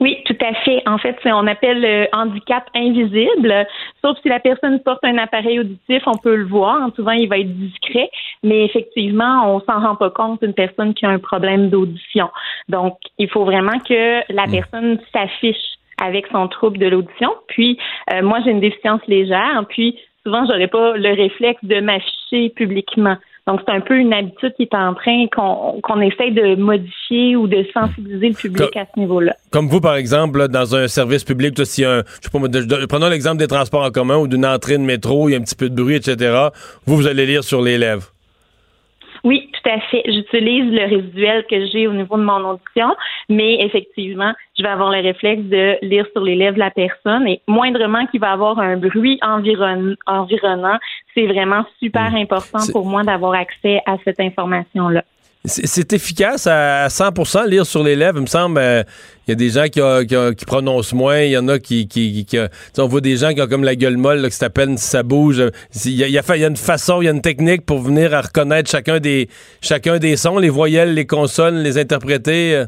Oui, 0.00 0.18
tout 0.24 0.36
à 0.40 0.54
fait. 0.54 0.82
En 0.86 0.98
fait, 0.98 1.16
on 1.24 1.46
appelle 1.46 1.80
le 1.80 2.06
handicap 2.12 2.64
invisible. 2.74 3.66
Sauf 4.02 4.18
si 4.22 4.28
la 4.28 4.40
personne 4.40 4.80
porte 4.80 5.04
un 5.04 5.18
appareil 5.18 5.60
auditif, 5.60 6.02
on 6.06 6.16
peut 6.16 6.36
le 6.36 6.46
voir. 6.46 6.90
Souvent, 6.96 7.12
il 7.12 7.28
va 7.28 7.38
être 7.38 7.52
discret, 7.54 8.10
mais 8.42 8.64
effectivement, 8.64 9.54
on 9.54 9.60
s'en 9.60 9.80
rend 9.80 9.96
pas 9.96 10.10
compte 10.10 10.42
d'une 10.42 10.54
personne 10.54 10.94
qui 10.94 11.06
a 11.06 11.10
un 11.10 11.18
problème 11.18 11.70
d'audition. 11.70 12.30
Donc, 12.68 12.98
il 13.18 13.28
faut 13.28 13.44
vraiment 13.44 13.78
que 13.78 14.20
la 14.32 14.46
personne 14.46 14.98
s'affiche 15.12 15.56
avec 15.98 16.26
son 16.32 16.48
trouble 16.48 16.78
de 16.78 16.86
l'audition. 16.86 17.34
Puis, 17.48 17.78
euh, 18.12 18.22
moi, 18.22 18.40
j'ai 18.44 18.50
une 18.50 18.60
déficience 18.60 19.00
légère. 19.06 19.64
Puis, 19.68 19.98
souvent, 20.24 20.44
j'aurais 20.46 20.68
pas 20.68 20.96
le 20.96 21.14
réflexe 21.14 21.62
de 21.62 21.80
m'afficher 21.80 22.50
publiquement. 22.50 23.16
Donc, 23.46 23.60
c'est 23.66 23.72
un 23.74 23.80
peu 23.82 23.94
une 23.98 24.12
habitude 24.14 24.54
qui 24.56 24.62
est 24.62 24.74
en 24.74 24.94
train 24.94 25.26
qu'on 25.36 25.78
qu'on 25.82 26.00
essaie 26.00 26.30
de 26.30 26.54
modifier 26.56 27.36
ou 27.36 27.46
de 27.46 27.62
sensibiliser 27.74 28.28
le 28.30 28.34
public 28.34 28.74
à 28.74 28.86
ce 28.94 28.98
niveau-là. 28.98 29.34
Comme 29.50 29.68
vous, 29.68 29.82
par 29.82 29.96
exemple, 29.96 30.38
là, 30.38 30.48
dans 30.48 30.74
un 30.74 30.88
service 30.88 31.24
public, 31.24 31.54
y 31.58 31.84
a 31.84 31.90
un, 31.92 31.98
je 31.98 32.22
sais 32.22 32.30
pas, 32.32 32.38
moi, 32.38 32.48
de- 32.48 32.62
de- 32.62 32.86
prenons 32.86 33.10
l'exemple 33.10 33.36
des 33.36 33.46
transports 33.46 33.84
en 33.84 33.90
commun 33.90 34.16
ou 34.16 34.28
d'une 34.28 34.46
entrée 34.46 34.78
de 34.78 34.82
métro, 34.82 35.28
il 35.28 35.32
y 35.32 35.34
a 35.34 35.38
un 35.38 35.42
petit 35.42 35.56
peu 35.56 35.68
de 35.68 35.74
bruit, 35.74 35.96
etc. 35.96 36.48
Vous, 36.86 36.96
vous 36.96 37.06
allez 37.06 37.26
lire 37.26 37.44
sur 37.44 37.60
les 37.60 37.76
lèvres. 37.76 38.13
Oui, 39.24 39.50
tout 39.52 39.70
à 39.70 39.80
fait. 39.80 40.02
J'utilise 40.06 40.70
le 40.70 40.84
résiduel 40.84 41.46
que 41.50 41.66
j'ai 41.66 41.86
au 41.88 41.92
niveau 41.94 42.16
de 42.18 42.22
mon 42.22 42.50
audition, 42.50 42.94
mais 43.30 43.54
effectivement, 43.64 44.32
je 44.56 44.62
vais 44.62 44.68
avoir 44.68 44.90
le 44.90 45.00
réflexe 45.00 45.42
de 45.44 45.78
lire 45.80 46.06
sur 46.12 46.22
les 46.22 46.34
lèvres 46.34 46.54
de 46.54 46.60
la 46.60 46.70
personne 46.70 47.26
et 47.26 47.40
moindrement 47.48 48.04
qu'il 48.06 48.20
va 48.20 48.32
avoir 48.32 48.58
un 48.58 48.76
bruit 48.76 49.18
environ 49.22 49.94
environnant, 50.06 50.78
c'est 51.14 51.26
vraiment 51.26 51.64
super 51.82 52.10
Hmm. 52.10 52.16
important 52.16 52.58
pour 52.70 52.84
moi 52.86 53.02
d'avoir 53.02 53.32
accès 53.34 53.80
à 53.86 53.96
cette 54.04 54.20
information-là. 54.20 55.04
C'est 55.46 55.92
efficace 55.92 56.46
à 56.46 56.86
100% 56.88 57.46
lire 57.46 57.66
sur 57.66 57.82
les 57.82 57.96
lèvres. 57.96 58.16
Il 58.16 58.22
me 58.22 58.26
semble, 58.26 58.58
euh, 58.58 58.82
il 59.26 59.30
y 59.30 59.32
a 59.32 59.34
des 59.34 59.50
gens 59.50 59.64
qui, 59.68 60.44
prononcent 60.46 60.94
moins. 60.94 61.20
Il 61.20 61.32
y 61.32 61.36
en 61.36 61.48
a 61.48 61.58
qui... 61.58 61.86
qui, 61.86 62.24
qui- 62.24 62.36
sais, 62.38 62.48
on 62.80 62.86
voit 62.86 63.02
des 63.02 63.18
gens 63.18 63.34
qui 63.34 63.42
ont 63.42 63.46
comme 63.46 63.62
la 63.62 63.76
gueule 63.76 63.98
molle, 63.98 64.20
là, 64.20 64.30
que 64.30 64.44
à 64.44 64.48
peine 64.48 64.78
si 64.78 64.86
ça 64.88 65.02
bouge. 65.02 65.42
Il 65.84 65.92
y, 65.92 66.18
a, 66.18 66.46
une 66.46 66.56
façon, 66.56 67.02
il 67.02 67.04
y 67.04 67.08
a 67.08 67.10
une 67.10 67.20
technique 67.20 67.66
pour 67.66 67.80
venir 67.80 68.14
à 68.14 68.22
reconnaître 68.22 68.70
chacun 68.70 69.00
des, 69.00 69.28
chacun 69.60 69.98
des 69.98 70.16
sons, 70.16 70.38
les 70.38 70.48
voyelles, 70.48 70.94
les 70.94 71.06
consonnes, 71.06 71.58
les 71.62 71.76
interpréter. 71.76 72.56
euh. 72.56 72.64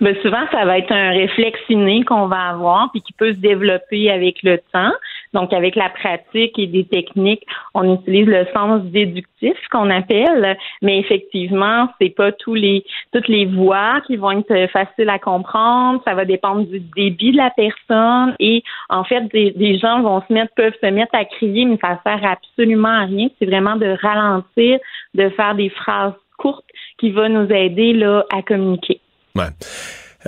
Ben, 0.00 0.16
souvent, 0.22 0.44
ça 0.50 0.64
va 0.64 0.78
être 0.78 0.90
un 0.90 1.10
réflexe 1.10 1.60
inné 1.68 2.04
qu'on 2.04 2.26
va 2.26 2.48
avoir, 2.50 2.90
puis 2.90 3.00
qui 3.00 3.12
peut 3.12 3.32
se 3.32 3.38
développer 3.38 4.10
avec 4.10 4.42
le 4.42 4.58
temps. 4.72 4.92
Donc, 5.34 5.52
avec 5.52 5.76
la 5.76 5.90
pratique 5.90 6.58
et 6.58 6.66
des 6.66 6.84
techniques, 6.84 7.44
on 7.74 7.94
utilise 7.94 8.26
le 8.26 8.46
sens 8.54 8.82
déductif 8.84 9.56
qu'on 9.70 9.90
appelle, 9.90 10.56
mais 10.80 10.98
effectivement, 10.98 11.88
c'est 12.00 12.14
pas 12.14 12.32
tous 12.32 12.54
les 12.54 12.84
toutes 13.12 13.28
les 13.28 13.44
voix 13.44 14.00
qui 14.06 14.16
vont 14.16 14.30
être 14.30 14.70
faciles 14.70 15.08
à 15.08 15.18
comprendre. 15.18 16.00
Ça 16.06 16.14
va 16.14 16.24
dépendre 16.24 16.66
du 16.66 16.80
débit 16.80 17.32
de 17.32 17.36
la 17.36 17.50
personne 17.50 18.34
et 18.38 18.62
en 18.88 19.04
fait, 19.04 19.22
des, 19.32 19.78
gens 19.78 20.02
vont 20.02 20.22
se 20.26 20.32
mettre 20.32 20.54
peuvent 20.54 20.74
se 20.82 20.86
mettre 20.86 21.14
à 21.14 21.24
crier, 21.24 21.64
mais 21.64 21.78
ça 21.80 22.00
sert 22.04 22.24
absolument 22.24 22.88
à 22.88 23.04
rien. 23.04 23.28
C'est 23.38 23.46
vraiment 23.46 23.76
de 23.76 23.96
ralentir, 24.00 24.78
de 25.14 25.28
faire 25.30 25.54
des 25.54 25.70
phrases 25.70 26.14
courtes 26.38 26.64
qui 26.98 27.10
va 27.10 27.28
nous 27.28 27.50
aider 27.50 27.92
là 27.92 28.24
à 28.32 28.42
communiquer. 28.42 29.00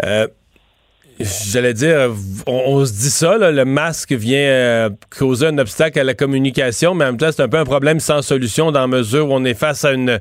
Euh, 0.04 0.26
J'allais 1.18 1.72
dire, 1.72 2.10
on, 2.46 2.84
se 2.84 2.92
dit 2.92 3.10
ça, 3.10 3.38
là, 3.38 3.50
le 3.50 3.64
masque 3.64 4.12
vient 4.12 4.38
euh, 4.38 4.90
causer 5.16 5.46
un 5.46 5.58
obstacle 5.58 5.98
à 5.98 6.04
la 6.04 6.12
communication, 6.12 6.94
mais 6.94 7.04
en 7.04 7.08
même 7.08 7.16
temps, 7.16 7.30
c'est 7.34 7.42
un 7.42 7.48
peu 7.48 7.56
un 7.56 7.64
problème 7.64 8.00
sans 8.00 8.20
solution 8.20 8.70
dans 8.70 8.80
la 8.80 8.86
mesure 8.86 9.28
où 9.28 9.32
on 9.32 9.44
est 9.44 9.54
face 9.54 9.84
à 9.84 9.92
une, 9.92 10.20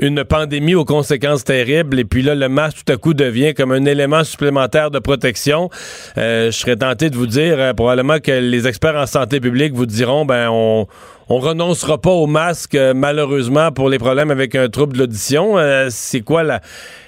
une 0.00 0.24
pandémie 0.24 0.74
aux 0.74 0.84
conséquences 0.84 1.44
terribles, 1.44 2.00
et 2.00 2.04
puis 2.04 2.22
là, 2.22 2.34
le 2.34 2.48
masque 2.48 2.78
tout 2.84 2.92
à 2.92 2.96
coup 2.96 3.14
devient 3.14 3.54
comme 3.54 3.70
un 3.70 3.84
élément 3.84 4.24
supplémentaire 4.24 4.90
de 4.90 4.98
protection. 4.98 5.70
Euh, 6.18 6.50
je 6.50 6.58
serais 6.58 6.76
tenté 6.76 7.08
de 7.08 7.16
vous 7.16 7.28
dire, 7.28 7.54
euh, 7.58 7.72
probablement 7.72 8.18
que 8.18 8.32
les 8.32 8.66
experts 8.66 8.96
en 8.96 9.06
santé 9.06 9.38
publique 9.38 9.74
vous 9.74 9.86
diront, 9.86 10.24
ben, 10.24 10.48
on 10.50 10.88
on 11.28 11.38
renoncera 11.38 11.98
pas 11.98 12.10
au 12.10 12.26
masque, 12.26 12.74
euh, 12.74 12.92
malheureusement, 12.94 13.72
pour 13.72 13.88
les 13.88 13.98
problèmes 13.98 14.30
avec 14.30 14.54
un 14.54 14.68
trouble 14.68 14.94
de 14.94 14.98
l'audition. 14.98 15.56
Euh, 15.56 15.86
c'est 15.90 16.20
quoi 16.20 16.42
la, 16.42 16.60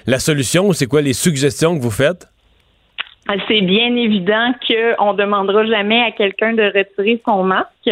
la 0.07 0.17
solution 0.17 0.73
c'est 0.73 0.87
quoi 0.87 1.01
les 1.01 1.13
suggestions 1.13 1.77
que 1.77 1.81
vous 1.83 1.91
faites? 1.91 2.27
C'est 3.47 3.61
bien 3.61 3.95
évident 3.95 4.53
qu'on 4.67 5.13
ne 5.13 5.17
demandera 5.17 5.65
jamais 5.65 6.01
à 6.01 6.11
quelqu'un 6.11 6.53
de 6.53 6.63
retirer 6.63 7.21
son 7.25 7.43
masque. 7.43 7.89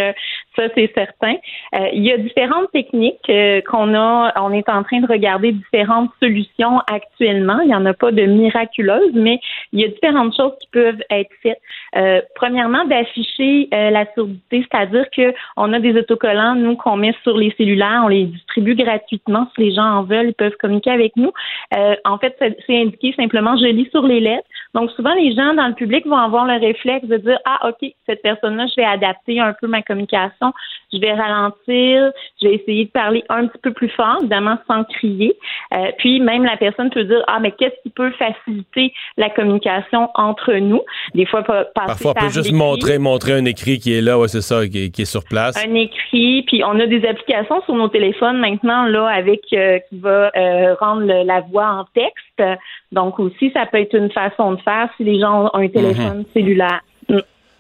Ça, 0.55 0.63
c'est 0.75 0.91
certain. 0.93 1.35
Euh, 1.75 1.87
il 1.93 2.03
y 2.03 2.11
a 2.11 2.17
différentes 2.17 2.71
techniques 2.71 3.29
euh, 3.29 3.61
qu'on 3.61 3.95
a. 3.95 4.33
On 4.39 4.51
est 4.51 4.69
en 4.69 4.83
train 4.83 4.99
de 4.99 5.07
regarder 5.07 5.51
différentes 5.51 6.11
solutions 6.21 6.79
actuellement. 6.91 7.59
Il 7.61 7.67
n'y 7.67 7.75
en 7.75 7.85
a 7.85 7.93
pas 7.93 8.11
de 8.11 8.23
miraculeuses, 8.23 9.13
mais 9.13 9.39
il 9.71 9.81
y 9.81 9.85
a 9.85 9.87
différentes 9.87 10.35
choses 10.35 10.53
qui 10.61 10.67
peuvent 10.71 11.01
être 11.09 11.31
faites. 11.41 11.59
Euh, 11.95 12.21
premièrement, 12.35 12.85
d'afficher 12.85 13.69
euh, 13.73 13.89
la 13.91 14.05
surdité, 14.13 14.65
c'est-à-dire 14.69 15.05
que 15.15 15.33
on 15.57 15.73
a 15.73 15.79
des 15.79 15.95
autocollants, 15.95 16.55
nous, 16.55 16.75
qu'on 16.75 16.97
met 16.97 17.13
sur 17.23 17.37
les 17.37 17.53
cellulaires, 17.57 18.01
on 18.05 18.07
les 18.07 18.25
distribue 18.25 18.75
gratuitement. 18.75 19.47
Si 19.55 19.61
les 19.61 19.73
gens 19.73 19.83
en 19.83 20.03
veulent, 20.03 20.29
ils 20.29 20.33
peuvent 20.33 20.57
communiquer 20.59 20.91
avec 20.91 21.15
nous. 21.15 21.31
Euh, 21.75 21.95
en 22.05 22.17
fait, 22.17 22.35
c'est 22.65 22.81
indiqué 22.81 23.13
simplement 23.15 23.57
je 23.57 23.65
lis 23.65 23.89
sur 23.91 24.03
les 24.03 24.19
lettres. 24.19 24.47
Donc, 24.73 24.89
souvent, 24.91 25.13
les 25.13 25.35
gens 25.35 25.53
dans 25.53 25.67
le 25.67 25.75
public 25.75 26.05
vont 26.07 26.17
avoir 26.17 26.45
le 26.45 26.59
réflexe 26.59 27.05
de 27.05 27.17
dire 27.17 27.39
Ah, 27.45 27.69
OK, 27.69 27.91
cette 28.07 28.21
personne-là, 28.23 28.65
je 28.67 28.75
vais 28.75 28.87
adapter 28.87 29.39
un 29.39 29.53
peu 29.53 29.67
ma 29.67 29.83
communication, 29.83 30.42
je 30.91 30.99
vais 30.99 31.13
ralentir, 31.13 32.11
je 32.41 32.47
vais 32.47 32.55
essayer 32.55 32.85
de 32.85 32.89
parler 32.91 33.23
un 33.29 33.47
petit 33.47 33.57
peu 33.63 33.71
plus 33.73 33.89
fort, 33.89 34.17
évidemment 34.21 34.57
sans 34.67 34.83
crier. 34.83 35.35
Euh, 35.73 35.91
puis, 35.97 36.19
même 36.19 36.43
la 36.43 36.57
personne 36.57 36.89
peut 36.91 37.03
dire 37.03 37.23
Ah, 37.27 37.39
mais 37.39 37.51
qu'est-ce 37.51 37.75
qui 37.83 37.89
peut 37.89 38.11
faciliter 38.11 38.93
la 39.17 39.29
communication 39.29 40.09
entre 40.15 40.53
nous? 40.53 40.81
Des 41.15 41.25
fois, 41.25 41.41
pa- 41.43 41.65
passer 41.65 41.87
Parfois, 42.03 42.11
on 42.17 42.25
peut 42.27 42.31
juste 42.33 42.51
montrer, 42.53 42.97
montrer 42.99 43.33
un 43.33 43.45
écrit 43.45 43.79
qui 43.79 43.93
est 43.97 44.01
là, 44.01 44.19
ouais, 44.19 44.27
c'est 44.27 44.41
ça, 44.41 44.67
qui 44.67 44.85
est, 44.85 44.89
qui 44.91 45.01
est 45.03 45.05
sur 45.05 45.23
place. 45.23 45.57
un 45.65 45.73
écrit, 45.75 46.43
puis 46.43 46.63
on 46.63 46.79
a 46.79 46.85
des 46.85 47.05
applications 47.07 47.61
sur 47.63 47.75
nos 47.75 47.87
téléphones 47.87 48.37
maintenant 48.39 48.83
là 48.85 49.07
avec 49.07 49.41
euh, 49.53 49.79
qui 49.89 49.97
va 49.99 50.31
euh, 50.35 50.75
rendre 50.79 51.01
le- 51.01 51.23
la 51.25 51.41
voix 51.41 51.67
en 51.67 51.85
texte. 51.93 52.43
Donc 52.91 53.19
aussi, 53.19 53.51
ça 53.51 53.65
peut 53.65 53.79
être 53.79 53.95
une 53.95 54.11
façon 54.11 54.51
de 54.53 54.61
faire 54.61 54.89
si 54.97 55.03
les 55.03 55.19
gens 55.19 55.45
ont 55.45 55.49
un 55.55 55.67
téléphone 55.67 56.19
Mhm. 56.19 56.25
cellulaire. 56.33 56.81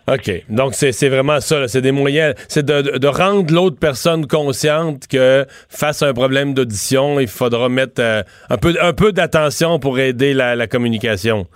OK. 0.07 0.43
Donc, 0.49 0.73
c'est 0.73 1.07
vraiment 1.09 1.39
ça. 1.39 1.67
C'est 1.67 1.81
des 1.81 1.91
moyens. 1.93 2.35
C'est 2.49 2.65
de, 2.65 2.81
de- 2.81 2.97
de 2.97 3.07
rendre 3.07 3.53
l'autre 3.53 3.77
personne 3.79 4.27
consciente 4.27 5.07
que 5.07 5.45
face 5.69 6.01
à 6.01 6.07
un 6.09 6.13
problème 6.13 6.53
d'audition, 6.53 7.19
il 7.19 7.27
faudra 7.27 7.69
mettre 7.69 8.01
euh, 8.01 8.21
un 8.49 8.57
peu, 8.57 8.73
un 8.81 8.93
peu 8.93 9.13
d'attention 9.13 9.79
pour 9.79 9.99
aider 9.99 10.33
la, 10.33 10.55
la 10.55 10.67
communication. 10.67 11.47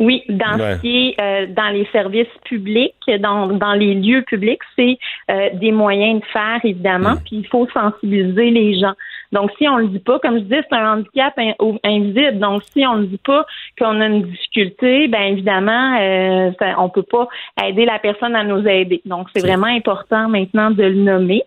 Oui, 0.00 0.22
dans 0.28 0.58
Ouais. 0.60 0.76
qui 0.80 1.16
euh, 1.20 1.46
dans 1.56 1.70
les 1.70 1.84
services 1.90 2.28
publics, 2.44 2.94
dans, 3.20 3.48
dans 3.48 3.72
les 3.74 3.94
lieux 3.94 4.22
publics, 4.22 4.60
c'est 4.76 4.96
euh, 5.30 5.48
des 5.54 5.72
moyens 5.72 6.20
de 6.20 6.26
faire, 6.32 6.60
évidemment, 6.62 7.14
Mm. 7.14 7.20
puis 7.26 7.36
il 7.38 7.46
faut 7.48 7.66
sensibiliser 7.74 8.50
les 8.50 8.78
gens. 8.78 8.94
Donc, 9.32 9.50
si 9.58 9.68
on 9.68 9.76
le 9.76 9.88
dit 9.88 9.98
pas, 9.98 10.18
comme 10.20 10.38
je 10.38 10.44
dis, 10.44 10.54
c'est 10.70 10.76
un 10.76 10.94
handicap 10.94 11.34
in- 11.38 11.54
invisible. 11.84 12.38
Donc, 12.38 12.62
si 12.72 12.86
on 12.86 12.96
ne 12.96 13.06
dit 13.06 13.20
pas 13.24 13.44
qu'on 13.78 14.00
a 14.00 14.06
une 14.06 14.22
difficulté, 14.22 15.08
ben 15.08 15.22
évidemment, 15.22 15.98
euh, 16.00 16.50
ça- 16.58 16.76
on 16.78 16.88
peut 16.88 17.02
pas 17.02 17.28
aider 17.64 17.84
la 17.84 17.98
personne 17.98 18.34
à 18.34 18.44
nous 18.44 18.66
aider. 18.66 19.02
Donc, 19.04 19.28
c'est 19.34 19.40
vraiment 19.44 19.66
important 19.66 20.28
maintenant 20.28 20.70
de 20.70 20.82
le 20.82 20.94
nommer. 20.94 21.42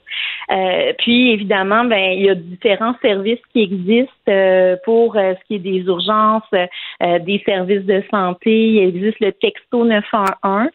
Euh, 0.51 0.93
puis, 0.99 1.31
évidemment, 1.31 1.85
ben 1.85 2.11
il 2.11 2.23
y 2.23 2.29
a 2.29 2.35
différents 2.35 2.95
services 3.01 3.39
qui 3.53 3.61
existent 3.61 4.11
euh, 4.29 4.75
pour 4.85 5.15
euh, 5.17 5.33
ce 5.39 5.47
qui 5.47 5.55
est 5.55 5.59
des 5.59 5.79
urgences, 5.85 6.43
euh, 6.53 7.19
des 7.19 7.41
services 7.45 7.85
de 7.85 8.03
santé. 8.11 8.51
Il 8.51 8.79
existe 8.89 9.19
le 9.21 9.31
texto 9.31 9.85
911. 9.85 10.69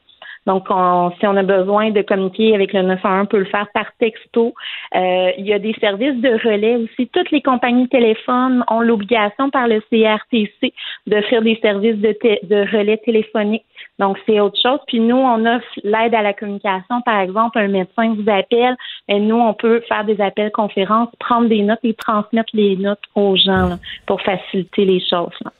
Donc, 0.46 0.66
on- 0.70 1.10
si 1.18 1.26
on 1.26 1.36
a 1.36 1.42
besoin 1.42 1.90
de 1.90 2.02
communiquer 2.02 2.54
avec 2.54 2.72
le 2.72 2.82
911, 2.82 3.22
on 3.22 3.26
peut 3.26 3.38
le 3.38 3.44
faire 3.46 3.66
par 3.74 3.86
texto. 3.98 4.54
Euh, 4.94 5.30
il 5.38 5.46
y 5.46 5.52
a 5.52 5.58
des 5.58 5.74
services 5.80 6.20
de 6.20 6.30
relais 6.48 6.76
aussi. 6.76 7.08
Toutes 7.08 7.30
les 7.30 7.42
compagnies 7.42 7.84
de 7.84 7.88
téléphone 7.88 8.64
ont 8.68 8.80
l'obligation 8.80 9.50
par 9.50 9.66
le 9.68 9.80
CRTC 9.90 10.72
d'offrir 11.06 11.42
des 11.42 11.58
services 11.60 11.96
de, 11.96 12.16
de 12.46 12.76
relais 12.76 12.98
téléphoniques. 12.98 13.64
Donc, 13.98 14.18
c'est 14.26 14.40
autre 14.40 14.58
chose. 14.60 14.78
Puis 14.86 15.00
nous, 15.00 15.16
on 15.16 15.44
offre 15.46 15.66
l'aide 15.82 16.14
à 16.14 16.22
la 16.22 16.32
communication. 16.32 17.00
Par 17.04 17.20
exemple, 17.20 17.58
un 17.58 17.68
médecin 17.68 18.14
vous 18.14 18.30
appelle, 18.30 18.76
et 19.08 19.18
nous, 19.18 19.36
on 19.38 19.54
peut 19.54 19.80
faire 19.88 20.04
des 20.04 20.20
appels 20.20 20.50
conférences, 20.52 21.08
prendre 21.18 21.48
des 21.48 21.62
notes 21.62 21.80
et 21.82 21.94
transmettre 21.94 22.50
les 22.54 22.76
notes 22.76 23.02
aux 23.14 23.36
gens 23.36 23.68
là, 23.68 23.76
pour 24.06 24.20
faciliter 24.20 24.84
les 24.84 25.00
choses. 25.00 25.34
là. 25.44 25.50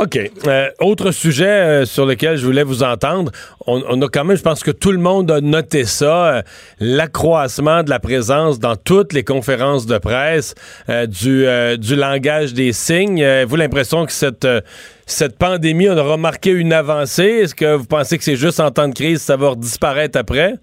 OK. 0.00 0.18
Euh, 0.46 0.68
autre 0.80 1.10
sujet 1.10 1.46
euh, 1.46 1.84
sur 1.84 2.06
lequel 2.06 2.36
je 2.36 2.44
voulais 2.44 2.62
vous 2.62 2.82
entendre. 2.82 3.30
On, 3.66 4.02
a 4.02 4.08
quand 4.08 4.24
même, 4.24 4.36
je 4.36 4.42
pense 4.42 4.62
que 4.62 4.70
tout 4.70 4.90
le 4.90 4.98
monde 4.98 5.30
a 5.30 5.40
noté 5.40 5.84
ça, 5.84 6.26
euh, 6.26 6.42
l'accroissement 6.80 7.82
de 7.82 7.90
la 7.90 8.00
présence 8.00 8.58
dans 8.58 8.76
toutes 8.76 9.12
les 9.12 9.22
conférences 9.22 9.86
de 9.86 9.98
presse 9.98 10.54
du, 10.88 11.46
langage 11.94 12.54
des 12.54 12.72
signes. 12.72 13.22
Avez-vous 13.22 13.56
l'impression 13.56 14.06
que 14.06 14.12
cette, 14.12 14.46
cette 15.06 15.38
pandémie, 15.38 15.88
on 15.88 15.96
a 15.96 16.02
remarqué 16.02 16.50
une 16.50 16.72
avancée? 16.72 17.42
Est-ce 17.42 17.54
que 17.54 17.76
vous 17.76 17.86
pensez 17.86 18.18
que 18.18 18.24
c'est 18.24 18.36
juste 18.36 18.60
en 18.60 18.70
temps 18.70 18.88
de 18.88 18.94
crise, 18.94 19.22
ça 19.22 19.36
va 19.36 19.54
disparaître 19.54 20.18
après? 20.18 20.54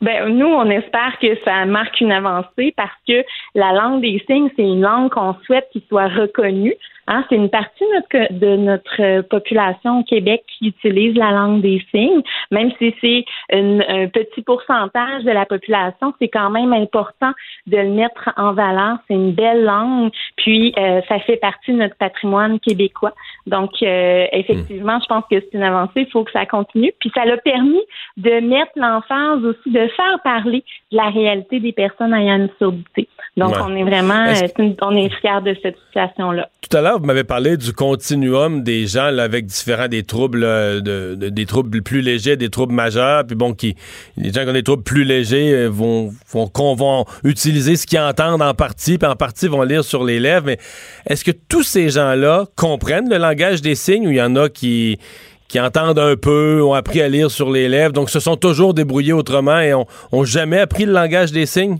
Ben, 0.00 0.28
nous, 0.28 0.46
on 0.46 0.68
espère 0.68 1.18
que 1.20 1.34
ça 1.44 1.64
marque 1.64 2.00
une 2.00 2.12
avancée 2.12 2.74
parce 2.76 2.90
que 3.08 3.24
la 3.54 3.72
langue 3.72 4.02
des 4.02 4.22
signes, 4.26 4.50
c'est 4.56 4.62
une 4.62 4.82
langue 4.82 5.10
qu'on 5.10 5.34
souhaite 5.46 5.68
qu'il 5.72 5.82
soit 5.88 6.08
reconnue. 6.08 6.74
Hein, 7.06 7.24
c'est 7.28 7.36
une 7.36 7.50
partie 7.50 7.84
de 7.84 7.94
notre, 7.94 8.32
de 8.32 8.56
notre 8.56 9.02
euh, 9.02 9.22
population 9.22 10.00
au 10.00 10.04
Québec 10.04 10.42
qui 10.58 10.68
utilise 10.68 11.14
la 11.16 11.30
langue 11.32 11.60
des 11.60 11.84
signes, 11.90 12.22
même 12.50 12.70
si 12.78 12.94
c'est 13.00 13.24
une- 13.52 13.84
un 13.88 14.08
petit 14.08 14.42
pourcentage 14.42 15.22
de 15.24 15.30
la 15.30 15.44
population, 15.44 16.14
c'est 16.18 16.28
quand 16.28 16.50
même 16.50 16.72
important 16.72 17.32
de 17.66 17.76
le 17.76 17.90
mettre 17.90 18.30
en 18.36 18.52
valeur. 18.54 18.96
C'est 19.06 19.14
une 19.14 19.32
belle 19.32 19.64
langue, 19.64 20.10
puis 20.36 20.74
euh, 20.78 21.00
ça 21.08 21.18
fait 21.20 21.36
partie 21.36 21.72
de 21.72 21.78
notre 21.78 21.96
patrimoine 21.96 22.58
québécois. 22.60 23.12
Donc, 23.46 23.70
euh, 23.82 24.26
effectivement, 24.32 24.98
je 25.00 25.06
pense 25.06 25.24
que 25.30 25.40
c'est 25.40 25.54
une 25.54 25.62
avancée. 25.62 25.92
Il 26.02 26.10
faut 26.10 26.24
que 26.24 26.32
ça 26.32 26.46
continue. 26.46 26.92
Puis 27.00 27.10
ça 27.14 27.24
l'a 27.24 27.36
permis 27.36 27.82
de 28.16 28.40
mettre 28.40 28.72
l'emphase 28.76 29.44
aussi, 29.44 29.70
de 29.70 29.86
faire 29.88 30.18
parler 30.22 30.64
de 30.90 30.96
la 30.96 31.10
réalité 31.10 31.60
des 31.60 31.72
personnes 31.72 32.14
ayant 32.14 32.36
une 32.36 32.50
surdité. 32.58 33.08
Donc, 33.36 33.50
Ouais. 33.50 33.62
on 33.66 33.76
est 33.76 33.82
vraiment, 33.82 34.26
euh, 34.28 34.68
on 34.82 34.96
est 34.96 35.08
fiers 35.20 35.40
de 35.44 35.56
cette 35.62 35.76
situation-là. 35.86 36.48
Tout 36.68 36.76
à 36.76 36.80
l'heure, 36.80 36.93
vous 36.98 37.04
m'avez 37.06 37.24
parlé 37.24 37.56
du 37.56 37.72
continuum 37.72 38.62
des 38.62 38.86
gens 38.86 39.16
avec 39.18 39.46
différents 39.46 39.88
troubles, 40.06 40.44
euh, 40.44 40.80
de, 40.80 41.14
de- 41.14 41.28
des 41.28 41.46
troubles 41.46 41.82
plus 41.82 42.00
légers, 42.00 42.36
des 42.36 42.48
troubles 42.48 42.74
majeurs, 42.74 43.24
puis 43.26 43.36
bon, 43.36 43.54
qui 43.54 43.74
les 44.16 44.32
gens 44.32 44.42
qui 44.44 44.50
ont 44.50 44.52
des 44.54 44.62
troubles 44.62 44.82
plus 44.82 45.04
légers 45.04 45.52
euh, 45.52 45.68
vont, 45.68 46.12
vont 46.32 47.04
utiliser 47.24 47.76
ce 47.76 47.86
qu'ils 47.86 47.98
entendent 48.00 48.42
en 48.42 48.54
partie, 48.54 48.98
puis 48.98 49.08
en 49.08 49.16
partie 49.16 49.48
vont 49.48 49.62
lire 49.62 49.84
sur 49.84 50.04
les 50.04 50.20
lèvres. 50.20 50.46
Mais 50.46 50.58
est-ce 51.06 51.24
que 51.24 51.32
tous 51.32 51.62
ces 51.62 51.90
gens-là 51.90 52.46
comprennent 52.56 53.08
le 53.10 53.18
langage 53.18 53.62
des 53.62 53.74
signes 53.74 54.06
ou 54.06 54.10
il 54.10 54.16
y 54.16 54.22
en 54.22 54.36
a 54.36 54.48
qui 54.48 54.98
qui 55.46 55.60
entendent 55.60 55.98
un 56.00 56.16
peu, 56.16 56.62
ont 56.64 56.72
appris 56.74 57.00
à 57.00 57.08
lire 57.08 57.30
sur 57.30 57.50
les 57.52 57.68
lèvres, 57.68 57.92
donc 57.92 58.10
se 58.10 58.18
sont 58.18 58.36
toujours 58.36 58.74
débrouillés 58.74 59.12
autrement 59.12 59.60
et 59.60 59.72
ont, 59.74 59.86
ont 60.10 60.24
jamais 60.24 60.58
appris 60.58 60.84
le 60.84 60.92
langage 60.92 61.30
des 61.30 61.46
signes? 61.46 61.78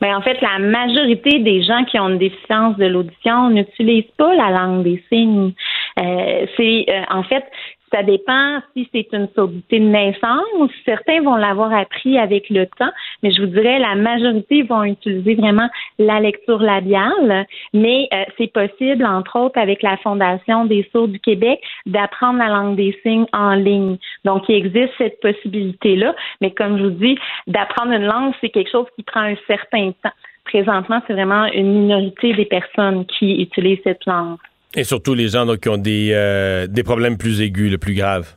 Ben, 0.00 0.16
en 0.16 0.22
fait, 0.22 0.40
la 0.40 0.58
majorité 0.58 1.38
des 1.38 1.62
gens 1.62 1.84
qui 1.84 1.98
ont 1.98 2.08
une 2.08 2.18
déficience 2.18 2.76
de 2.76 2.86
l'audition 2.86 3.50
n'utilisent 3.50 4.12
pas 4.16 4.34
la 4.34 4.50
langue 4.50 4.82
des 4.82 5.02
signes. 5.10 5.52
Euh, 5.98 6.46
c'est 6.56 6.86
euh, 6.88 7.02
en 7.10 7.22
fait, 7.22 7.44
ça 7.92 8.02
dépend 8.02 8.60
si 8.72 8.88
c'est 8.92 9.08
une 9.12 9.28
surdité 9.34 9.78
de 9.78 9.84
naissance. 9.84 10.70
Certains 10.84 11.20
vont 11.22 11.36
l'avoir 11.36 11.72
appris 11.72 12.18
avec 12.18 12.48
le 12.48 12.66
temps, 12.66 12.90
mais 13.22 13.30
je 13.32 13.42
vous 13.42 13.48
dirais 13.48 13.78
la 13.78 13.94
majorité 13.94 14.62
vont 14.62 14.84
utiliser 14.84 15.34
vraiment 15.34 15.68
la 15.98 16.20
lecture 16.20 16.60
labiale. 16.60 17.46
Mais 17.74 18.08
euh, 18.12 18.24
c'est 18.38 18.52
possible, 18.52 19.04
entre 19.04 19.38
autres, 19.38 19.58
avec 19.58 19.82
la 19.82 19.96
Fondation 19.98 20.64
des 20.64 20.88
sourds 20.92 21.08
du 21.08 21.20
Québec, 21.20 21.60
d'apprendre 21.86 22.38
la 22.38 22.48
langue 22.48 22.76
des 22.76 22.98
signes 23.02 23.26
en 23.32 23.54
ligne. 23.54 23.98
Donc, 24.24 24.48
il 24.48 24.56
existe 24.56 24.92
cette 24.98 25.20
possibilité-là. 25.20 26.14
Mais 26.40 26.50
comme 26.50 26.78
je 26.78 26.84
vous 26.84 26.90
dis, 26.90 27.18
d'apprendre 27.46 27.92
une 27.92 28.06
langue, 28.06 28.32
c'est 28.40 28.50
quelque 28.50 28.70
chose 28.70 28.86
qui 28.96 29.02
prend 29.02 29.20
un 29.20 29.36
certain 29.46 29.92
temps. 30.02 30.12
Présentement, 30.44 31.00
c'est 31.06 31.12
vraiment 31.12 31.44
une 31.46 31.82
minorité 31.82 32.32
des 32.32 32.46
personnes 32.46 33.06
qui 33.06 33.42
utilisent 33.42 33.80
cette 33.84 34.04
langue. 34.06 34.38
Et 34.74 34.84
surtout 34.84 35.14
les 35.14 35.28
gens 35.28 35.46
donc, 35.46 35.60
qui 35.60 35.68
ont 35.68 35.76
des, 35.76 36.10
euh, 36.12 36.66
des 36.66 36.82
problèmes 36.82 37.18
plus 37.18 37.40
aigus, 37.40 37.70
le 37.70 37.78
plus 37.78 37.94
graves. 37.94 38.36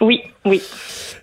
Oui, 0.00 0.22
oui. 0.44 0.60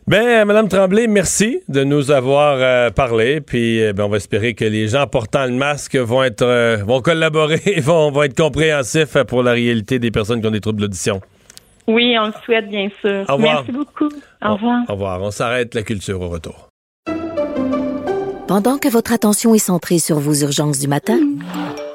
Ben, 0.08 0.46
Madame 0.46 0.68
Tremblay, 0.68 1.08
merci 1.08 1.62
de 1.68 1.84
nous 1.84 2.12
avoir 2.12 2.58
euh, 2.60 2.90
parlé. 2.90 3.42
Puis, 3.42 3.84
euh, 3.84 3.94
ben, 3.94 4.06
on 4.06 4.10
va 4.10 4.18
espérer 4.18 4.54
que 4.54 4.66
les 4.66 4.88
gens 4.88 5.06
portant 5.08 5.46
le 5.46 5.52
masque 5.52 5.96
vont 5.96 6.24
être, 6.24 6.42
euh, 6.42 6.78
vont 6.78 7.02
collaborer, 7.02 7.80
vont, 7.82 8.12
vont 8.12 8.24
être 8.24 8.36
compréhensifs 8.36 9.16
euh, 9.16 9.24
pour 9.24 9.44
la 9.44 9.52
réalité 9.52 10.00
des 10.00 10.12
personnes 10.12 10.42
qui 10.42 10.48
ont 10.48 10.52
des 10.52 10.62
troubles 10.62 10.82
d'audition. 10.82 11.22
Oui, 11.88 12.16
on 12.20 12.28
le 12.28 12.34
souhaite, 12.46 12.70
bien 12.70 12.90
sûr. 13.02 13.26
Au 13.30 13.36
revoir. 13.36 13.64
Merci 13.64 13.72
beaucoup. 13.72 14.10
Au 14.44 14.54
revoir. 14.54 14.84
Au 14.88 14.94
revoir. 14.94 15.22
On 15.22 15.32
s'arrête 15.32 15.76
la 15.76 15.84
culture 15.84 16.22
au 16.22 16.30
retour. 16.30 16.70
Pendant 18.48 18.78
que 18.78 18.90
votre 18.90 19.14
attention 19.14 19.54
est 19.56 19.60
centrée 19.60 20.00
sur 20.00 20.20
vos 20.20 20.34
urgences 20.34 20.80
du 20.80 20.88
matin, 20.88 21.20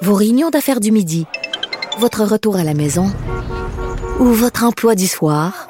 vos 0.01 0.15
réunions 0.15 0.51
d'affaires 0.51 0.81
du 0.81 0.91
midi, 0.91 1.27
votre 1.99 2.25
retour 2.25 2.57
à 2.57 2.65
la 2.65 2.75
maison 2.75 3.11
ou 4.21 4.27
votre 4.27 4.65
emploi 4.65 4.95
du 4.95 5.07
soir, 5.07 5.69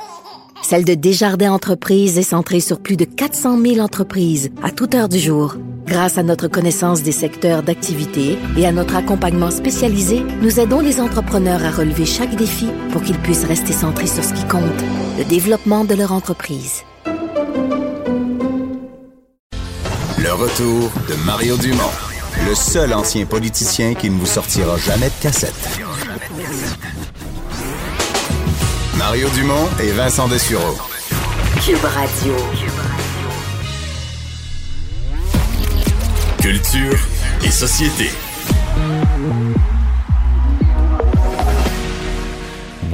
celle 0.63 0.85
de 0.85 0.95
Desjardins 0.95 1.53
Entreprises 1.53 2.19
est 2.19 2.23
centrée 2.23 2.61
sur 2.61 2.81
plus 2.81 2.97
de 2.97 3.05
400 3.05 3.61
000 3.61 3.79
entreprises 3.79 4.51
à 4.63 4.71
toute 4.71 4.95
heure 4.95 5.09
du 5.09 5.19
jour. 5.19 5.57
Grâce 5.87 6.19
à 6.19 6.25
notre 6.25 6.49
connaissance 6.49 7.03
des 7.03 7.13
secteurs 7.13 7.63
d'activité 7.63 8.39
et 8.57 8.67
à 8.67 8.73
notre 8.73 8.97
accompagnement 8.97 9.53
spécialisé, 9.53 10.25
nous 10.43 10.59
aidons 10.59 10.81
les 10.81 11.01
entrepreneurs 11.01 11.65
à 11.65 11.71
relever 11.71 12.07
chaque 12.07 12.35
défi 12.35 12.67
pour 12.91 13.03
qu'ils 13.03 13.19
puissent 13.19 13.45
rester 13.45 13.73
centrés 13.73 14.09
sur 14.09 14.25
ce 14.25 14.33
qui 14.33 14.45
compte, 14.49 14.63
le 15.19 15.25
développement 15.25 15.85
de 15.85 15.95
leur 15.95 16.11
entreprise. 16.13 16.83
Le 20.19 20.33
retour 20.33 20.91
de 21.09 21.15
Mario 21.25 21.57
Dumont, 21.57 21.83
le 22.49 22.55
seul 22.57 22.93
ancien 22.93 23.27
politicien 23.27 23.95
qui 23.95 24.11
ne 24.11 24.19
vous 24.19 24.27
sortira 24.27 24.77
jamais 24.77 25.07
de 25.07 25.23
cassette. 25.23 25.55
Mario 28.97 29.29
Dumont 29.31 29.69
et 29.81 29.93
Vincent 29.93 30.29
Dessureau. 30.29 30.77
Cube 31.65 31.85
Radio. 31.85 32.35
Culture 36.41 36.99
et 37.45 37.51
société. 37.51 38.11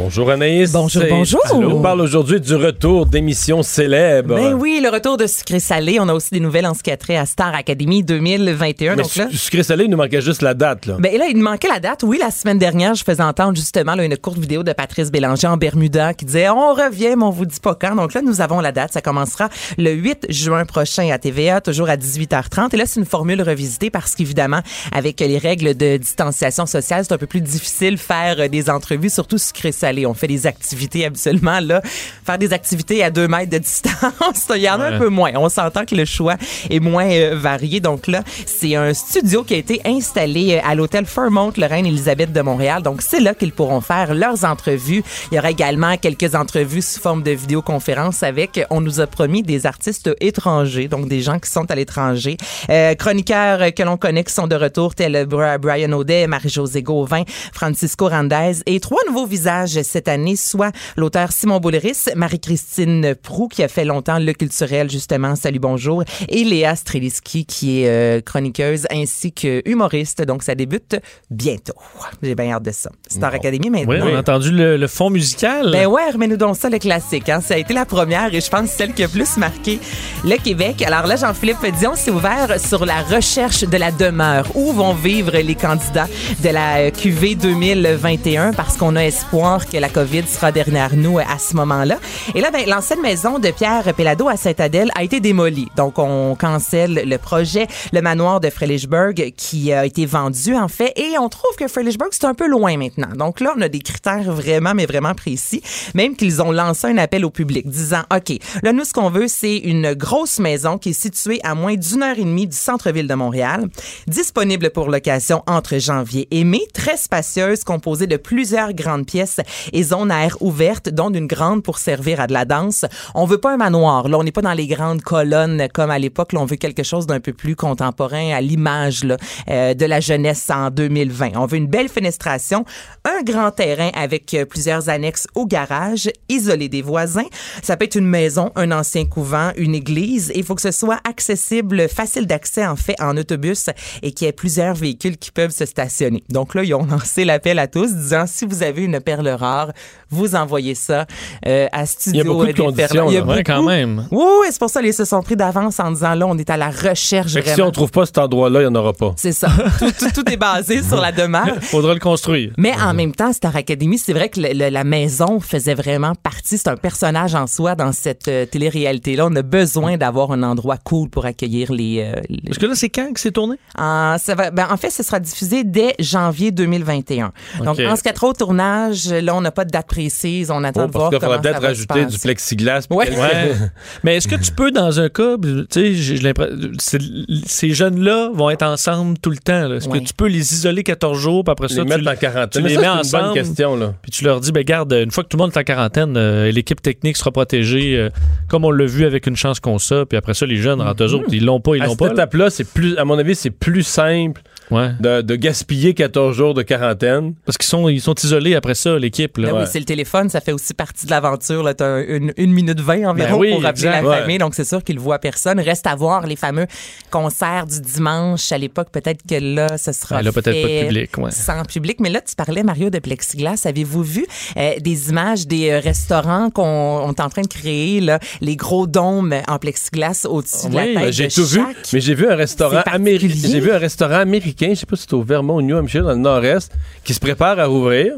Bonjour 0.02 0.30
Anaïs. 0.32 0.72
Bonjour, 0.72 1.04
bonjour. 1.08 1.40
On 1.52 1.80
parle 1.80 2.00
aujourd'hui 2.00 2.40
du 2.40 2.56
retour 2.56 3.06
d'émissions 3.06 3.62
célèbres. 3.62 4.34
Ben 4.34 4.52
oui, 4.54 4.80
le 4.82 4.88
retour 4.88 5.16
de 5.16 5.28
Sucré 5.28 5.60
Salé. 5.60 5.98
On 6.00 6.08
a 6.08 6.12
aussi 6.12 6.30
des 6.32 6.40
nouvelles 6.40 6.66
en 6.66 6.74
ce 6.74 6.82
qui 6.82 6.90
a 6.90 6.96
trait 6.96 7.16
à 7.16 7.24
Star 7.24 7.54
Academy 7.54 8.02
2021. 8.02 8.96
Mais 8.96 9.02
donc 9.04 9.14
là, 9.14 9.28
su- 9.30 9.36
sucré 9.36 9.62
salé, 9.62 9.84
il 9.84 9.90
nous 9.92 9.96
manquait 9.96 10.20
juste 10.20 10.42
la 10.42 10.54
date. 10.54 10.86
Là. 10.86 10.96
ben 10.98 11.16
là, 11.16 11.26
il 11.30 11.36
manquait 11.36 11.68
la 11.68 11.78
date. 11.78 12.02
Oui, 12.02 12.18
la 12.20 12.32
semaine 12.32 12.58
dernière, 12.58 12.96
je 12.96 13.04
faisais 13.04 13.22
entendre 13.22 13.54
justement 13.54 13.94
là, 13.94 14.04
une 14.04 14.16
courte 14.16 14.38
vidéo 14.38 14.64
de 14.64 14.72
Patrice 14.72 15.12
Bélanger 15.12 15.46
en 15.46 15.56
Bermuda 15.56 16.14
qui 16.14 16.24
disait 16.24 16.48
On 16.48 16.74
revient, 16.74 17.14
mais 17.16 17.22
on 17.24 17.30
vous 17.30 17.46
dit 17.46 17.60
pas 17.60 17.76
quand. 17.76 17.94
Donc 17.94 18.12
là, 18.12 18.22
nous 18.22 18.40
avons 18.40 18.58
la 18.60 18.72
date. 18.72 18.92
Ça 18.92 19.02
commencera 19.02 19.50
le 19.78 19.92
8 19.92 20.26
juin 20.30 20.64
prochain 20.64 21.10
à 21.12 21.18
TVA, 21.18 21.60
toujours 21.60 21.88
à 21.88 21.96
18h30. 21.96 22.70
Et 22.74 22.76
là, 22.76 22.86
c'est 22.86 22.98
une 22.98 23.06
formule 23.06 23.40
revisitée 23.40 23.90
parce 23.90 24.16
qu'évidemment, 24.16 24.62
avec 24.92 25.20
les 25.20 25.38
règles 25.38 25.76
de 25.76 25.96
distanciation 25.96 26.66
sociale, 26.66 27.04
c'est 27.06 27.14
un 27.14 27.18
peu 27.18 27.26
plus 27.28 27.40
difficile 27.40 27.98
faire 27.98 28.34
euh, 28.40 28.48
des 28.48 28.68
entrevues, 28.68 29.08
surtout 29.08 29.38
Sucré 29.38 29.70
Salé. 29.70 29.91
On 30.06 30.14
fait 30.14 30.26
des 30.26 30.46
activités 30.46 31.04
habituellement. 31.06 31.60
Là, 31.60 31.80
faire 32.24 32.38
des 32.38 32.52
activités 32.52 33.02
à 33.04 33.10
deux 33.10 33.28
mètres 33.28 33.50
de 33.50 33.58
distance, 33.70 34.48
il 34.54 34.62
y 34.62 34.68
en 34.70 34.80
a 34.80 34.88
Ouais. 34.90 34.94
un 34.96 34.98
peu 34.98 35.08
moins. 35.08 35.30
On 35.36 35.48
s'entend 35.48 35.84
que 35.84 35.94
le 35.94 36.04
choix 36.04 36.36
est 36.70 36.80
moins 36.80 37.08
euh, 37.10 37.36
varié. 37.36 37.78
Donc 37.80 38.06
là, 38.08 38.22
c'est 38.46 38.74
un 38.74 38.92
studio 38.94 39.44
qui 39.44 39.54
a 39.54 39.58
été 39.58 39.80
installé 39.84 40.54
euh, 40.54 40.60
à 40.68 40.74
l'hôtel 40.74 41.06
Fairmont, 41.06 41.52
le 41.56 41.66
Reine-Élisabeth 41.66 42.32
de 42.32 42.40
Montréal. 42.40 42.82
Donc 42.82 43.00
c'est 43.02 43.20
là 43.20 43.34
qu'ils 43.34 43.52
pourront 43.52 43.80
faire 43.80 44.14
leurs 44.14 44.44
entrevues. 44.44 45.02
Il 45.30 45.36
y 45.36 45.38
aura 45.38 45.50
également 45.50 45.96
quelques 45.96 46.34
entrevues 46.34 46.82
sous 46.82 47.00
forme 47.00 47.22
de 47.22 47.30
vidéoconférence 47.30 48.22
avec, 48.22 48.60
on 48.70 48.80
nous 48.80 49.00
a 49.00 49.06
promis, 49.06 49.42
des 49.42 49.66
artistes 49.66 50.10
étrangers, 50.20 50.88
donc 50.88 51.08
des 51.08 51.20
gens 51.20 51.38
qui 51.38 51.50
sont 51.50 51.70
à 51.70 51.74
l'étranger. 51.74 52.36
Euh, 52.70 52.94
chroniqueurs 52.94 53.72
que 53.74 53.82
l'on 53.82 53.96
connaît 53.96 54.24
qui 54.24 54.32
sont 54.32 54.46
de 54.46 54.56
retour, 54.56 54.94
tels 54.94 55.26
Brian 55.26 55.92
Audet, 55.92 56.26
Marie-Josée 56.26 56.82
Gauvin, 56.82 57.22
Francisco 57.52 58.08
Randez 58.08 58.60
et 58.66 58.80
trois 58.80 59.00
nouveaux 59.06 59.26
visages 59.26 59.80
cette 59.82 60.08
année, 60.08 60.36
soit 60.36 60.72
l'auteur 60.96 61.32
Simon 61.32 61.60
Boulris, 61.60 62.04
Marie-Christine 62.16 63.14
Prou, 63.14 63.48
qui 63.48 63.62
a 63.62 63.68
fait 63.68 63.84
longtemps 63.84 64.18
le 64.18 64.32
culturel, 64.32 64.90
justement, 64.90 65.36
Salut 65.36 65.58
Bonjour, 65.58 66.04
et 66.28 66.44
Léa 66.44 66.76
Streliski, 66.76 67.46
qui 67.46 67.82
est 67.82 67.88
euh, 67.88 68.20
chroniqueuse 68.20 68.86
ainsi 68.90 69.32
que 69.32 69.62
humoriste. 69.64 70.22
Donc, 70.22 70.42
ça 70.42 70.54
débute 70.54 70.96
bientôt. 71.30 71.74
J'ai 72.22 72.34
bien 72.34 72.52
hâte 72.52 72.64
de 72.64 72.72
ça. 72.72 72.90
Star 73.08 73.34
Academy 73.34 73.70
maintenant. 73.70 73.92
Oui, 73.92 74.00
on 74.02 74.16
a 74.16 74.20
entendu 74.20 74.50
le, 74.50 74.76
le 74.76 74.86
fond 74.86 75.10
musical. 75.10 75.70
Ben 75.72 75.86
ouais, 75.86 76.10
remets-nous 76.10 76.36
donc 76.36 76.56
ça, 76.56 76.68
le 76.68 76.78
classique. 76.78 77.28
Hein. 77.28 77.40
Ça 77.40 77.54
a 77.54 77.56
été 77.56 77.74
la 77.74 77.84
première 77.84 78.34
et 78.34 78.40
je 78.40 78.50
pense 78.50 78.70
celle 78.70 78.94
qui 78.94 79.04
a 79.04 79.08
plus 79.08 79.36
marqué 79.36 79.78
le 80.24 80.36
Québec. 80.36 80.82
Alors 80.82 81.06
là, 81.06 81.16
Jean-Philippe 81.16 81.64
Dion 81.78 81.94
s'est 81.94 82.10
ouvert 82.10 82.58
sur 82.60 82.84
la 82.84 83.02
recherche 83.02 83.62
de 83.64 83.76
la 83.76 83.90
demeure. 83.90 84.46
Où 84.54 84.72
vont 84.72 84.94
vivre 84.94 85.36
les 85.36 85.54
candidats 85.54 86.08
de 86.42 86.48
la 86.48 86.78
euh, 86.78 86.90
QV 86.90 87.34
2021 87.36 88.52
parce 88.52 88.76
qu'on 88.76 88.96
a 88.96 89.02
espoir 89.04 89.66
que 89.72 89.78
la 89.78 89.88
COVID 89.88 90.26
sera 90.26 90.52
derrière 90.52 90.94
nous 90.96 91.18
à 91.18 91.38
ce 91.38 91.56
moment-là. 91.56 91.98
Et 92.34 92.42
là, 92.42 92.50
ben, 92.50 92.66
l'ancienne 92.66 93.00
maison 93.00 93.38
de 93.38 93.50
Pierre 93.50 93.94
Pellado 93.94 94.28
à 94.28 94.36
Sainte-Adèle 94.36 94.90
a 94.94 95.02
été 95.02 95.18
démolie. 95.18 95.68
Donc, 95.76 95.98
on 95.98 96.36
cancelle 96.38 97.02
le 97.06 97.16
projet, 97.16 97.66
le 97.92 98.02
manoir 98.02 98.40
de 98.40 98.50
Frelichburg 98.50 99.32
qui 99.34 99.72
a 99.72 99.86
été 99.86 100.04
vendu, 100.04 100.54
en 100.54 100.68
fait. 100.68 100.92
Et 100.96 101.16
on 101.18 101.30
trouve 101.30 101.56
que 101.56 101.68
Frelichburg, 101.68 102.10
c'est 102.12 102.26
un 102.26 102.34
peu 102.34 102.48
loin 102.48 102.76
maintenant. 102.76 103.08
Donc 103.16 103.40
là, 103.40 103.54
on 103.56 103.62
a 103.62 103.68
des 103.68 103.78
critères 103.78 104.30
vraiment, 104.30 104.74
mais 104.74 104.84
vraiment 104.84 105.14
précis. 105.14 105.62
Même 105.94 106.16
qu'ils 106.16 106.42
ont 106.42 106.52
lancé 106.52 106.88
un 106.88 106.98
appel 106.98 107.24
au 107.24 107.30
public 107.30 107.66
disant, 107.66 108.02
OK, 108.14 108.36
là, 108.62 108.74
nous, 108.74 108.84
ce 108.84 108.92
qu'on 108.92 109.08
veut, 109.08 109.28
c'est 109.28 109.56
une 109.56 109.94
grosse 109.94 110.38
maison 110.38 110.76
qui 110.76 110.90
est 110.90 111.00
située 111.00 111.40
à 111.44 111.54
moins 111.54 111.76
d'une 111.76 112.02
heure 112.02 112.18
et 112.18 112.24
demie 112.24 112.46
du 112.46 112.56
centre-ville 112.56 113.08
de 113.08 113.14
Montréal, 113.14 113.68
disponible 114.06 114.68
pour 114.68 114.90
location 114.90 115.42
entre 115.46 115.78
janvier 115.78 116.28
et 116.30 116.44
mai, 116.44 116.60
très 116.74 116.98
spacieuse, 116.98 117.64
composée 117.64 118.06
de 118.06 118.18
plusieurs 118.18 118.74
grandes 118.74 119.06
pièces 119.06 119.40
et 119.72 119.82
zones 119.82 120.10
à 120.10 120.24
air 120.24 120.36
ouverte, 120.40 120.88
dont 120.88 121.10
une 121.10 121.26
grande 121.26 121.62
pour 121.62 121.78
servir 121.78 122.20
à 122.20 122.26
de 122.26 122.32
la 122.32 122.44
danse. 122.44 122.84
On 123.14 123.26
veut 123.26 123.38
pas 123.38 123.52
un 123.52 123.56
manoir. 123.56 124.08
Là, 124.08 124.18
on 124.18 124.24
n'est 124.24 124.32
pas 124.32 124.42
dans 124.42 124.52
les 124.52 124.66
grandes 124.66 125.02
colonnes 125.02 125.68
comme 125.72 125.90
à 125.90 125.98
l'époque. 125.98 126.32
Là, 126.32 126.40
on 126.40 126.46
veut 126.46 126.56
quelque 126.56 126.82
chose 126.82 127.06
d'un 127.06 127.20
peu 127.20 127.32
plus 127.32 127.56
contemporain 127.56 128.32
à 128.32 128.40
l'image 128.40 129.04
là, 129.04 129.16
euh, 129.48 129.74
de 129.74 129.86
la 129.86 130.00
jeunesse 130.00 130.48
en 130.50 130.70
2020. 130.70 131.30
On 131.36 131.46
veut 131.46 131.56
une 131.56 131.66
belle 131.66 131.88
fenestration, 131.88 132.64
un 133.04 133.22
grand 133.22 133.50
terrain 133.50 133.90
avec 133.94 134.34
euh, 134.34 134.44
plusieurs 134.44 134.88
annexes 134.88 135.26
au 135.34 135.46
garage, 135.46 136.10
isolé 136.28 136.68
des 136.68 136.82
voisins. 136.82 137.26
Ça 137.62 137.76
peut 137.76 137.84
être 137.84 137.96
une 137.96 138.06
maison, 138.06 138.50
un 138.56 138.72
ancien 138.72 139.04
couvent, 139.04 139.50
une 139.56 139.74
église. 139.74 140.32
Il 140.34 140.44
faut 140.44 140.54
que 140.54 140.62
ce 140.62 140.70
soit 140.70 141.00
accessible, 141.08 141.88
facile 141.88 142.26
d'accès 142.26 142.66
en 142.66 142.76
fait 142.76 143.00
en 143.00 143.16
autobus 143.16 143.70
et 144.02 144.12
qu'il 144.12 144.26
y 144.26 144.28
ait 144.28 144.32
plusieurs 144.32 144.74
véhicules 144.74 145.16
qui 145.16 145.30
peuvent 145.30 145.50
se 145.50 145.66
stationner. 145.66 146.22
Donc 146.28 146.54
là, 146.54 146.64
ils 146.64 146.74
ont 146.74 146.86
lancé 146.90 147.24
l'appel 147.24 147.58
à 147.58 147.66
tous 147.66 147.92
disant 147.92 148.24
si 148.26 148.44
vous 148.44 148.62
avez 148.62 148.82
une 148.82 149.00
perle 149.00 149.28
rare. 149.42 149.72
Vous 150.10 150.34
envoyez 150.34 150.74
ça 150.74 151.06
euh, 151.46 151.66
à 151.72 151.86
Studio 151.86 152.12
Il 152.12 152.18
y 152.18 152.20
a 152.20 152.24
beaucoup 152.32 152.46
de 152.46 152.52
conditions, 152.52 153.10
Il 153.10 153.14
là. 153.14 153.20
Beaucoup. 153.22 153.38
quand 153.46 153.62
même. 153.62 154.06
Oui, 154.10 154.24
oui, 154.42 154.46
c'est 154.50 154.58
pour 154.58 154.68
ça 154.70 154.82
qu'ils 154.82 154.92
se 154.94 155.04
sont 155.06 155.22
pris 155.22 155.36
d'avance 155.36 155.80
en 155.80 155.90
disant 155.90 156.14
là, 156.14 156.26
on 156.26 156.36
est 156.38 156.50
à 156.50 156.56
la 156.58 156.68
recherche 156.70 157.32
Fait 157.32 157.42
que 157.42 157.48
si 157.50 157.62
on 157.62 157.70
trouve 157.70 157.90
pas 157.90 158.04
cet 158.06 158.18
endroit-là, 158.18 158.60
il 158.60 158.68
n'y 158.68 158.68
en 158.70 158.74
aura 158.78 158.92
pas. 158.92 159.12
C'est 159.16 159.32
ça. 159.32 159.48
tout, 159.78 159.90
tout- 159.98 160.10
tout 160.14 160.30
est 160.30 160.36
basé 160.36 160.82
sur 160.82 161.00
la 161.00 161.12
demeure. 161.12 161.46
Faudra 161.62 161.94
le 161.94 162.00
construire. 162.00 162.52
Mais 162.58 162.72
en 162.80 162.92
même 162.94 163.14
temps, 163.14 163.32
Star 163.32 163.56
Academy, 163.56 163.96
c'est 163.98 164.12
vrai 164.12 164.28
que 164.28 164.40
le- 164.40 164.52
le- 164.52 164.68
la 164.70 164.84
maison 164.84 165.40
faisait 165.40 165.74
vraiment 165.74 166.14
partie. 166.14 166.58
C'est 166.58 166.68
un 166.68 166.76
personnage 166.76 167.34
en 167.34 167.46
soi 167.46 167.74
dans 167.74 167.92
cette 167.92 168.28
euh, 168.28 168.44
télé-réalité-là. 168.46 169.26
On 169.30 169.34
a 169.36 169.42
besoin 169.42 169.96
d'avoir 169.96 170.32
un 170.32 170.42
endroit 170.42 170.76
cool 170.76 171.08
pour 171.08 171.24
accueillir 171.26 171.72
les. 171.72 172.00
euh, 172.00 172.20
les- 172.28 172.40
Parce 172.46 172.58
que 172.58 172.66
là, 172.66 172.74
c'est 172.74 172.90
quand 172.90 173.12
que 173.12 173.20
c'est 173.20 173.32
tourné? 173.32 173.56
En, 173.78 174.16
ça 174.18 174.34
va, 174.34 174.50
ben, 174.50 174.66
en 174.70 174.76
fait, 174.76 174.90
ce 174.90 175.02
sera 175.02 175.18
diffusé 175.20 175.64
dès 175.64 175.94
janvier 175.98 176.50
2021. 176.50 177.32
Donc, 177.64 177.78
en 177.80 177.96
ce 177.96 178.02
qui 178.02 178.08
a 178.08 178.12
trop 178.12 178.28
au 178.28 178.32
tournage, 178.34 179.08
là, 179.10 179.31
on 179.32 179.40
n'a 179.40 179.50
pas 179.50 179.64
de 179.64 179.70
date 179.70 179.86
précise. 179.86 180.50
On 180.50 180.62
attend 180.64 180.84
Oh, 180.84 180.86
de 180.86 180.92
parce 180.92 181.02
voir 181.02 181.10
qu'il 181.10 181.18
comment 181.20 181.40
peut-être 181.40 181.62
rajouter 181.62 182.04
du 182.06 182.18
plexiglas. 182.18 182.86
Ouais. 182.90 183.10
Ouais. 183.10 183.52
Mais 184.04 184.16
est-ce 184.16 184.28
que 184.28 184.36
tu 184.36 184.52
peux, 184.52 184.70
dans 184.70 185.00
un 185.00 185.08
cas, 185.08 185.36
tu 185.42 185.64
sais, 185.70 185.94
j'ai 185.94 186.16
l'impression, 186.18 186.56
c'est- 186.78 186.98
ces 187.46 187.70
jeunes-là 187.70 188.30
vont 188.34 188.50
être 188.50 188.62
ensemble 188.64 189.18
tout 189.18 189.30
le 189.30 189.36
temps. 189.38 189.68
là. 189.68 189.76
Est-ce 189.76 189.88
Ouais. 189.88 190.00
que 190.00 190.04
tu 190.06 190.14
peux 190.14 190.26
les 190.28 190.52
isoler 190.54 190.82
14 190.82 191.18
jours, 191.18 191.44
puis 191.44 191.52
après 191.52 191.68
Les 191.68 191.74
ça, 191.74 191.84
mettre 191.84 192.02
tu, 192.02 192.08
en 192.08 192.16
quarantaine. 192.16 192.62
tu 192.62 192.68
les 192.68 192.76
mets 192.76 192.82
c'est 192.82 192.86
une 192.88 192.90
bonne 192.90 192.98
ensemble, 193.00 193.34
question, 193.34 193.76
là. 193.76 193.94
puis 194.02 194.10
tu 194.10 194.24
leur 194.24 194.40
dis, 194.40 194.52
ben 194.52 194.62
garde, 194.64 194.92
une 194.92 195.10
fois 195.10 195.24
que 195.24 195.28
tout 195.28 195.36
le 195.36 195.42
monde 195.42 195.52
est 195.54 195.58
en 195.58 195.64
quarantaine, 195.64 196.16
euh, 196.16 196.50
l'équipe 196.50 196.80
technique 196.82 197.16
sera 197.16 197.30
protégée, 197.30 197.96
euh, 197.96 198.10
comme 198.48 198.64
on 198.64 198.70
l'a 198.70 198.86
vu 198.86 199.04
avec 199.04 199.26
une 199.26 199.36
chance 199.36 199.60
qu'on 199.60 199.78
ça, 199.78 200.04
puis 200.06 200.16
après 200.18 200.34
ça, 200.34 200.46
les 200.46 200.56
jeunes 200.56 200.80
rentrent 200.80 201.04
eux 201.04 201.14
autres, 201.14 201.26
ils 201.32 201.44
l'ont 201.44 201.60
pas, 201.60 201.76
ils 201.76 201.82
À 201.82 201.86
l'ont 201.86 201.90
cette 201.92 201.98
pas. 202.00 202.06
là. 202.06 202.12
étape-là, 202.12 202.50
c'est 202.50 202.64
plus, 202.64 202.96
à 202.98 203.04
mon 203.04 203.18
avis, 203.18 203.34
c'est 203.34 203.50
plus 203.50 203.82
simple 203.82 204.42
Ouais. 204.72 204.90
de, 205.00 205.20
de 205.22 205.36
gaspiller 205.36 205.94
14 205.94 206.34
jours 206.36 206.54
de 206.54 206.62
quarantaine. 206.62 207.34
Parce 207.44 207.58
qu'ils 207.58 207.68
sont, 207.68 207.88
ils 207.88 208.00
sont 208.00 208.14
isolés 208.14 208.54
après 208.54 208.74
ça, 208.74 208.98
l'équipe. 208.98 209.36
là. 209.38 209.48
Ben 209.48 209.54
Ouais. 209.54 209.60
oui, 209.62 209.68
c'est 209.70 209.78
le 209.78 209.84
téléphone, 209.84 210.28
ça 210.30 210.40
fait 210.40 210.52
aussi 210.52 210.74
partie 210.74 211.06
de 211.06 211.10
l'aventure. 211.10 211.62
là. 211.62 211.74
T'as 211.74 212.02
une, 212.04 212.32
une 212.36 212.52
minute 212.52 212.80
vingt 212.80 213.04
environ 213.10 213.32
Ben 213.32 213.38
oui, 213.38 213.50
pour 213.52 213.64
appeler 213.66 213.86
exact. 213.86 214.02
la 214.02 214.08
Ouais. 214.08 214.18
famille, 214.20 214.38
donc 214.38 214.54
c'est 214.54 214.64
sûr 214.64 214.82
qu'ils 214.82 214.96
le 214.96 215.00
voient 215.02 215.18
personne. 215.18 215.60
Reste 215.60 215.86
à 215.86 215.94
voir 215.94 216.26
les 216.26 216.36
fameux 216.36 216.66
concerts 217.10 217.66
du 217.66 217.80
dimanche. 217.80 218.50
À 218.52 218.58
l'époque, 218.58 218.88
peut-être 218.90 219.20
que 219.28 219.34
là, 219.36 219.76
ce 219.78 219.92
sera 219.92 220.16
Ben 220.18 220.22
là, 220.24 220.32
peut-être 220.32 220.44
pas 220.44 220.50
de 220.52 220.54
fait 220.66 220.84
public, 220.86 221.18
ouais. 221.18 221.30
Sans 221.30 221.62
public. 221.64 222.00
Mais 222.00 222.10
là, 222.10 222.20
tu 222.20 222.34
parlais, 222.34 222.62
Mario, 222.62 222.90
de 222.90 222.98
plexiglas. 222.98 223.62
Avez-vous 223.64 224.02
vu 224.02 224.26
euh, 224.56 224.72
des 224.80 225.10
images 225.10 225.46
des 225.46 225.70
euh, 225.70 225.80
restaurants 225.80 226.50
qu'on 226.50 226.62
on 226.62 227.10
est 227.12 227.20
en 227.20 227.28
train 227.28 227.42
de 227.42 227.46
créer, 227.48 228.00
là, 228.00 228.18
les 228.40 228.56
gros 228.56 228.86
dômes 228.86 229.34
en 229.48 229.58
plexiglas 229.58 230.26
au-dessus 230.28 230.68
de 230.68 230.74
la 230.76 230.82
Oui, 230.82 230.94
tête 230.94 231.02
Ben, 231.04 231.12
j'ai 231.12 231.28
de 231.28 231.32
tout 231.32 231.44
vu, 231.46 231.60
mais 231.92 232.00
j'ai 232.00 232.14
vu 232.14 232.28
un 232.28 232.34
restaurant 232.36 232.82
C'est 232.86 232.92
américain. 232.92 233.26
particulier. 233.28 233.52
J'ai 233.52 233.60
vu 233.60 233.70
un 233.72 233.78
restaurant 233.78 234.14
américain, 234.20 234.61
je 234.70 234.74
sais 234.80 234.86
pas 234.86 234.96
si 234.96 235.02
c'est 235.02 235.14
au 235.14 235.22
Vermont 235.22 235.60
New 235.60 235.76
Hampshire, 235.76 236.04
dans 236.04 236.10
le 236.12 236.16
nord-est, 236.16 236.72
qui 237.04 237.14
se 237.14 237.20
prépare 237.20 237.58
à 237.58 237.66
rouvrir 237.66 238.14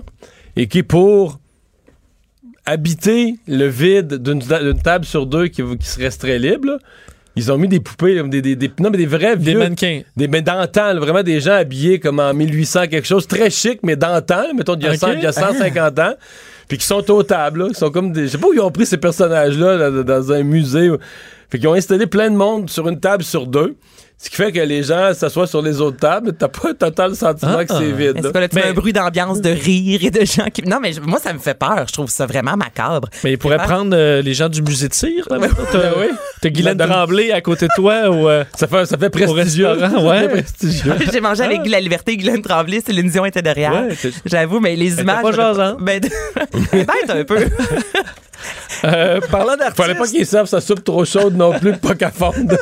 et 0.56 0.66
qui, 0.68 0.82
pour 0.82 1.38
habiter 2.66 3.34
le 3.46 3.66
vide 3.66 4.14
d'une 4.22 4.78
table 4.80 5.04
sur 5.04 5.26
deux 5.26 5.48
qui, 5.48 5.62
qui 5.78 5.86
se 5.86 5.98
resterait 6.00 6.38
libre, 6.38 6.66
là, 6.68 6.78
ils 7.36 7.50
ont 7.50 7.58
mis 7.58 7.66
des 7.66 7.80
poupées, 7.80 8.22
des, 8.28 8.40
des, 8.40 8.54
des- 8.54 8.70
non, 8.78 8.90
mais 8.90 8.96
des 8.98 9.06
vrais 9.06 9.36
Des 9.36 9.50
vieux- 9.50 9.58
mannequins. 9.58 10.02
Des, 10.16 10.28
mais 10.28 10.40
d'antan, 10.40 10.92
là, 10.92 11.00
vraiment 11.00 11.24
des 11.24 11.40
gens 11.40 11.54
habillés 11.54 11.98
comme 11.98 12.20
en 12.20 12.32
1800 12.32 12.86
quelque 12.86 13.06
chose, 13.08 13.26
très 13.26 13.50
chic, 13.50 13.80
mais 13.82 13.96
d'antan, 13.96 14.54
mettons, 14.54 14.76
il 14.76 14.84
y 14.84 14.86
a, 14.86 14.90
Ok. 14.92 14.98
100 14.98 15.12
il 15.14 15.22
y 15.22 15.26
a 15.26 15.32
150 15.32 15.98
ans, 15.98 16.14
puis 16.68 16.78
qui 16.78 16.86
sont 16.86 17.10
aux 17.10 17.22
tables, 17.24 17.68
qui 17.70 17.74
sont 17.74 17.90
comme 17.90 18.12
des... 18.12 18.22
Je 18.22 18.32
sais 18.32 18.38
pas 18.38 18.46
où 18.46 18.54
ils 18.54 18.60
ont 18.60 18.70
pris 18.70 18.86
ces 18.86 18.98
personnages-là, 18.98 19.76
là, 19.76 19.90
dans 19.90 20.32
un 20.32 20.44
musée. 20.44 20.90
Fait 21.50 21.58
qu'ils 21.58 21.66
ont 21.68 21.74
installé 21.74 22.06
plein 22.06 22.30
de 22.30 22.36
monde 22.36 22.70
sur 22.70 22.88
une 22.88 23.00
table 23.00 23.24
sur 23.24 23.48
deux, 23.48 23.74
ce 24.24 24.30
qui 24.30 24.36
fait 24.36 24.52
que 24.52 24.60
les 24.60 24.82
gens 24.82 25.12
s'assoient 25.12 25.46
sur 25.46 25.60
les 25.60 25.80
autres 25.82 25.98
tables, 25.98 26.32
t'as 26.32 26.48
pas 26.48 26.70
un 26.70 26.74
total 26.74 27.14
sentiment 27.14 27.56
Ah. 27.58 27.64
que 27.66 27.74
c'est 27.74 27.92
vide. 27.92 28.22
Là. 28.24 28.30
que 28.32 28.38
là, 28.38 28.48
tu 28.48 28.56
Mais- 28.56 28.62
as 28.64 28.68
un 28.68 28.72
bruit 28.72 28.92
d'ambiance 28.94 29.40
de 29.42 29.50
rire 29.50 30.00
et 30.02 30.10
de 30.10 30.24
gens 30.24 30.46
qui... 30.52 30.62
Non, 30.62 30.78
mais 30.80 30.92
je- 30.94 31.00
moi, 31.00 31.18
ça 31.18 31.32
me 31.34 31.38
fait 31.38 31.52
peur. 31.58 31.84
Je 31.86 31.92
trouve 31.92 32.08
ça 32.08 32.24
vraiment 32.24 32.56
macabre. 32.56 33.08
Mais 33.22 33.32
ils 33.32 33.38
pourraient 33.38 33.58
Ah. 33.60 33.64
prendre 33.64 33.94
euh, 33.94 34.22
les 34.22 34.32
gens 34.32 34.48
du 34.48 34.62
musée 34.62 34.88
de 34.88 34.94
cire. 34.94 35.26
là. 35.30 35.36
T'as 35.72 35.78
Ben 35.78 35.92
oui. 35.98 36.06
t'as 36.40 36.48
Guylaine 36.48 36.78
Madame- 36.78 36.90
Tremblay 36.96 37.32
à 37.32 37.40
côté 37.42 37.66
de 37.66 37.72
toi 37.76 38.08
ou 38.10 38.28
euh, 38.28 38.44
Ça 38.56 38.66
fait, 38.66 38.86
ça 38.86 38.96
fait 38.96 39.10
prestigieux. 39.10 39.68
Ouais. 40.00 40.28
prestigieux. 40.28 40.94
J'ai 41.12 41.20
mangé 41.20 41.42
avec 41.42 41.62
Guy 41.62 41.68
La 41.68 41.80
Liberté, 41.80 42.16
Guylaine 42.16 42.40
Tremblay, 42.42 42.80
Céline 42.80 43.10
Dion 43.10 43.24
était 43.26 43.42
derrière. 43.42 43.72
Ouais, 43.72 43.94
c'est- 43.94 44.12
J'avoue, 44.24 44.58
mais 44.60 44.74
les 44.74 45.00
images... 45.00 45.22
pas 45.22 45.32
jasante. 45.32 45.78
Ben, 45.82 46.00
ben, 46.00 46.50
bête 46.72 47.10
un 47.10 47.24
peu. 47.24 47.44
Euh, 48.84 49.20
parlant 49.30 49.56
d'artistes, 49.56 49.76
Fallait 49.76 49.94
pas 49.94 50.06
qu'ils 50.06 50.26
servent 50.26 50.48
sa 50.48 50.60
soupe 50.60 50.82
trop 50.82 51.04
chaude 51.04 51.36
non 51.36 51.58
plus, 51.58 51.72
pas 51.76 51.94
qu'à 51.94 52.10
fondre. 52.10 52.56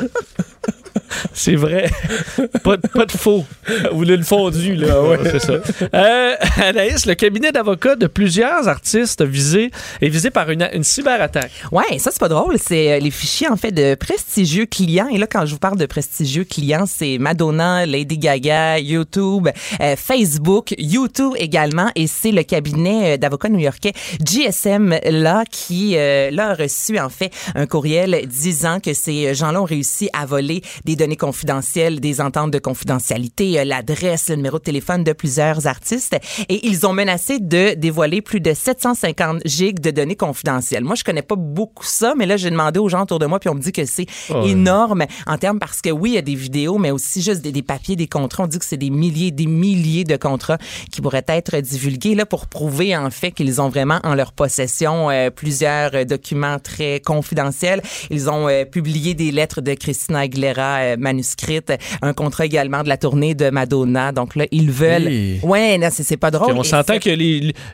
C'est 1.33 1.55
vrai. 1.55 1.89
pas, 2.63 2.77
de- 2.77 2.87
pas 2.87 3.05
de 3.05 3.11
faux. 3.11 3.45
Vous 3.91 4.03
le 4.03 4.21
fondu, 4.23 4.75
là. 4.75 4.95
Ah 5.13 5.17
c'est 5.23 5.39
ça. 5.39 5.53
Euh, 5.93 6.35
Anaïs, 6.61 7.05
le 7.05 7.15
cabinet 7.15 7.51
d'avocats 7.51 7.95
de 7.95 8.07
plusieurs 8.07 8.67
artistes 8.67 9.23
visés 9.23 9.71
est 10.01 10.09
visé 10.09 10.29
par 10.29 10.49
une, 10.49 10.67
une 10.73 10.83
cyberattaque. 10.83 11.51
Ouais, 11.71 11.97
ça 11.99 12.11
c'est 12.11 12.19
pas 12.19 12.29
drôle, 12.29 12.57
c'est 12.59 12.93
euh, 12.93 12.99
les 12.99 13.11
fichiers 13.11 13.47
en 13.49 13.57
fait 13.57 13.71
de 13.71 13.95
prestigieux 13.95 14.65
clients 14.65 15.07
et 15.07 15.17
là 15.17 15.27
quand 15.27 15.45
je 15.45 15.51
vous 15.53 15.59
parle 15.59 15.77
de 15.77 15.85
prestigieux 15.85 16.43
clients, 16.43 16.85
c'est 16.85 17.17
Madonna, 17.17 17.85
Lady 17.85 18.17
Gaga, 18.17 18.79
YouTube, 18.79 19.49
euh, 19.81 19.95
Facebook, 19.97 20.73
YouTube 20.77 21.33
également 21.37 21.89
et 21.95 22.07
c'est 22.07 22.31
le 22.31 22.43
cabinet 22.43 23.17
d'avocats 23.17 23.49
new-yorkais 23.49 23.93
GSM 24.23 24.99
là 25.09 25.43
qui 25.49 25.95
euh, 25.97 26.31
là 26.31 26.49
a 26.49 26.53
reçu 26.55 26.99
en 26.99 27.09
fait 27.09 27.31
un 27.55 27.65
courriel 27.65 28.21
disant 28.27 28.79
que 28.79 28.93
ces 28.93 29.33
gens-là 29.33 29.61
ont 29.61 29.65
réussi 29.65 30.09
à 30.13 30.25
voler 30.25 30.61
des 30.85 30.95
données 31.03 31.17
confidentielles, 31.17 31.99
des 31.99 32.21
ententes 32.21 32.51
de 32.51 32.59
confidentialité, 32.59 33.59
euh, 33.59 33.65
l'adresse, 33.65 34.29
le 34.29 34.37
numéro 34.37 34.57
de 34.57 34.63
téléphone 34.63 35.03
de 35.03 35.11
plusieurs 35.11 35.67
artistes 35.67 36.15
et 36.47 36.65
ils 36.65 36.85
ont 36.87 36.93
menacé 36.93 37.39
de 37.39 37.73
dévoiler 37.75 38.21
plus 38.21 38.39
de 38.39 38.53
750 38.53 39.41
gigs 39.45 39.79
de 39.79 39.91
données 39.91 40.15
confidentielles. 40.15 40.83
Moi, 40.83 40.95
je 40.95 41.03
connais 41.03 41.21
pas 41.21 41.35
beaucoup 41.35 41.85
ça, 41.85 42.13
mais 42.17 42.25
là, 42.25 42.37
j'ai 42.37 42.49
demandé 42.49 42.79
aux 42.79 42.87
gens 42.87 43.03
autour 43.03 43.19
de 43.19 43.25
moi, 43.25 43.39
puis 43.39 43.49
on 43.49 43.55
me 43.55 43.59
dit 43.59 43.71
que 43.73 43.85
c'est 43.85 44.05
ouais. 44.29 44.49
énorme 44.49 45.05
en 45.27 45.37
termes 45.37 45.59
parce 45.59 45.81
que 45.81 45.89
oui, 45.89 46.11
il 46.11 46.15
y 46.15 46.17
a 46.17 46.21
des 46.21 46.35
vidéos, 46.35 46.77
mais 46.77 46.91
aussi 46.91 47.21
juste 47.21 47.41
des, 47.41 47.51
des 47.51 47.61
papiers, 47.61 47.95
des 47.95 48.07
contrats. 48.07 48.43
On 48.43 48.47
dit 48.47 48.59
que 48.59 48.65
c'est 48.65 48.77
des 48.77 48.89
milliers, 48.89 49.31
des 49.31 49.47
milliers 49.47 50.05
de 50.05 50.15
contrats 50.15 50.57
qui 50.91 51.01
pourraient 51.01 51.25
être 51.27 51.57
divulgués 51.57 52.15
là 52.15 52.25
pour 52.25 52.47
prouver 52.47 52.95
en 52.95 53.09
fait 53.09 53.31
qu'ils 53.31 53.61
ont 53.61 53.69
vraiment 53.69 53.99
en 54.03 54.15
leur 54.15 54.31
possession 54.31 55.09
euh, 55.09 55.29
plusieurs 55.29 56.05
documents 56.05 56.59
très 56.59 57.01
confidentiels. 57.01 57.81
Ils 58.09 58.29
ont 58.29 58.47
euh, 58.47 58.65
publié 58.65 59.13
des 59.13 59.31
lettres 59.31 59.61
de 59.61 59.73
Christina 59.73 60.19
Aguilera 60.19 60.92
euh, 60.93 60.97
manuscrites, 60.97 61.73
un 62.01 62.13
contrat 62.13 62.45
également 62.45 62.83
de 62.83 62.89
la 62.89 62.97
tournée 62.97 63.35
de 63.35 63.49
Madonna. 63.49 64.11
Donc 64.11 64.35
là, 64.35 64.45
ils 64.51 64.71
veulent. 64.71 65.39
Ouais, 65.43 65.77
non, 65.77 65.89
c'est 65.91 66.03
c'est 66.03 66.17
pas 66.17 66.31
drôle. 66.31 66.53
on 66.55 66.63
s'entend 66.63 66.99
que 66.99 67.09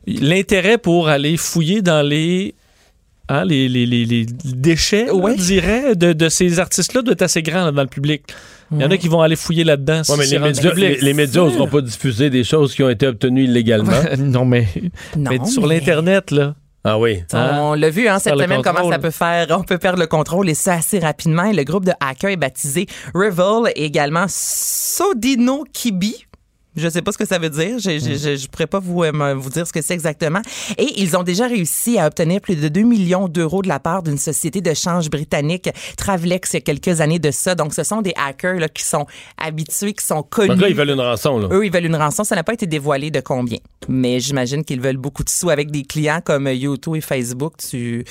l'intérêt 0.08 0.78
pour 0.78 1.08
aller 1.10 1.38
fouiller 1.38 1.82
dans 1.82 2.02
les. 2.06 2.56
hein, 3.28 3.46
les, 3.46 3.70
les, 3.70 3.86
les, 3.86 4.06
les 4.06 4.26
déchets, 4.44 5.10
Ouais. 5.12 5.34
on 5.34 5.36
dirait, 5.36 5.96
de, 5.96 6.14
de 6.14 6.30
ces 6.30 6.60
artistes-là 6.60 7.02
doit 7.02 7.14
être 7.14 7.22
assez 7.22 7.42
grand 7.44 7.66
là, 7.66 7.72
dans 7.72 7.84
le 7.84 7.88
public. 7.88 8.24
Il 8.72 8.82
y 8.82 8.86
en 8.86 8.92
a 8.92 8.98
qui 8.98 9.08
vont 9.08 9.22
aller 9.22 9.36
fouiller 9.36 9.64
là-dedans. 9.64 10.04
si 10.04 10.12
Ouais, 10.12 10.18
mais 10.20 10.26
c'est 10.26 10.38
les 10.38 10.40
médias, 10.40 10.74
les, 10.76 10.96
les 10.98 11.14
médias 11.14 11.42
n'oseront 11.42 11.68
pas 11.68 11.82
diffuser 11.82 12.30
des 12.30 12.44
choses 12.44 12.76
qui 12.76 12.84
ont 12.84 12.90
été 12.90 13.08
obtenues 13.08 13.46
illégalement. 13.46 13.92
non, 14.20 14.46
mais, 14.46 14.68
Non, 15.18 15.32
mais 15.32 15.46
sur 15.50 15.66
mais- 15.66 15.80
l'Internet, 15.80 16.30
là. 16.32 16.56
Ah 16.90 16.98
oui. 16.98 17.24
Hein? 17.34 17.58
On 17.60 17.74
l'a 17.76 17.90
vu 17.90 18.08
hein, 18.08 18.20
cette 18.20 18.38
semaine 18.38 18.62
comment 18.64 18.90
ça 18.90 19.00
peut 19.00 19.12
faire. 19.12 19.48
On 19.52 19.64
peut 19.64 19.78
perdre 19.78 20.00
le 20.00 20.08
contrôle 20.08 20.50
et 20.50 20.56
ça 20.56 20.74
assez 20.74 21.00
rapidement. 21.00 21.46
Et 21.46 21.54
le 21.54 21.64
groupe 21.64 21.86
de 21.86 21.94
hackers 22.00 22.32
est 22.32 22.38
baptisé 22.38 22.88
Revol 23.14 23.70
et 23.76 23.86
également 23.86 24.26
Sodino 24.28 25.66
Kibi. 25.72 26.26
Je 26.76 26.88
sais 26.88 27.02
pas 27.02 27.12
ce 27.12 27.18
que 27.18 27.26
ça 27.26 27.40
veut 27.40 27.50
dire. 27.50 27.80
Je, 27.80 27.98
je, 28.00 28.36
je 28.36 28.48
pourrais 28.48 28.68
pas 28.68 28.80
vous, 28.80 29.04
euh, 29.04 29.34
vous 29.36 29.50
dire 29.50 29.66
ce 29.66 29.74
que 29.74 29.82
c'est 29.82 29.96
exactement. 29.96 30.42
Et 30.78 31.02
ils 31.02 31.18
ont 31.18 31.24
déjà 31.24 31.48
réussi 31.48 31.98
à 31.98 32.06
obtenir 32.06 32.42
plus 32.42 32.56
de 32.56 32.68
2 32.68 32.82
millions 32.82 33.28
d'euros 33.28 33.62
de 33.62 33.68
la 33.68 33.80
part 33.80 34.04
d'une 34.04 34.20
société 34.20 34.62
de 34.62 34.74
change 34.74 35.10
britannique, 35.10 35.70
Travelex, 35.98 36.54
il 36.54 36.56
y 36.56 36.58
a 36.58 36.62
quelques 36.62 37.02
années 37.02 37.20
de 37.20 37.32
ça. 37.32 37.56
Donc, 37.56 37.74
ce 37.74 37.84
sont 37.84 38.02
des 38.02 38.14
hackers 38.16 38.60
là, 38.60 38.70
qui 38.70 38.84
sont 38.84 39.08
habitués, 39.38 39.94
qui 39.94 40.06
sont 40.06 40.22
connus. 40.22 40.50
Donc 40.50 40.62
là, 40.62 40.70
ils 40.70 40.76
veulent 40.76 40.92
une 40.92 41.02
rançon. 41.02 41.40
Là. 41.40 41.48
Eux, 41.52 41.66
ils 41.66 41.72
veulent 41.72 41.86
une 41.86 41.96
rançon. 41.96 42.24
Ça 42.24 42.36
n'a 42.36 42.44
pas 42.44 42.54
été 42.54 42.68
dévoilé 42.68 43.10
de 43.10 43.20
combien. 43.20 43.58
Mais 43.88 44.20
j'imagine 44.20 44.64
qu'ils 44.64 44.82
veulent 44.82 44.98
beaucoup 44.98 45.24
de 45.24 45.30
sous 45.30 45.50
avec 45.50 45.72
des 45.72 45.84
clients 45.84 46.22
comme 46.24 46.48
YouTube 46.48 46.96
et 46.96 47.02
Facebook. 47.02 47.54
Tu, 47.58 48.04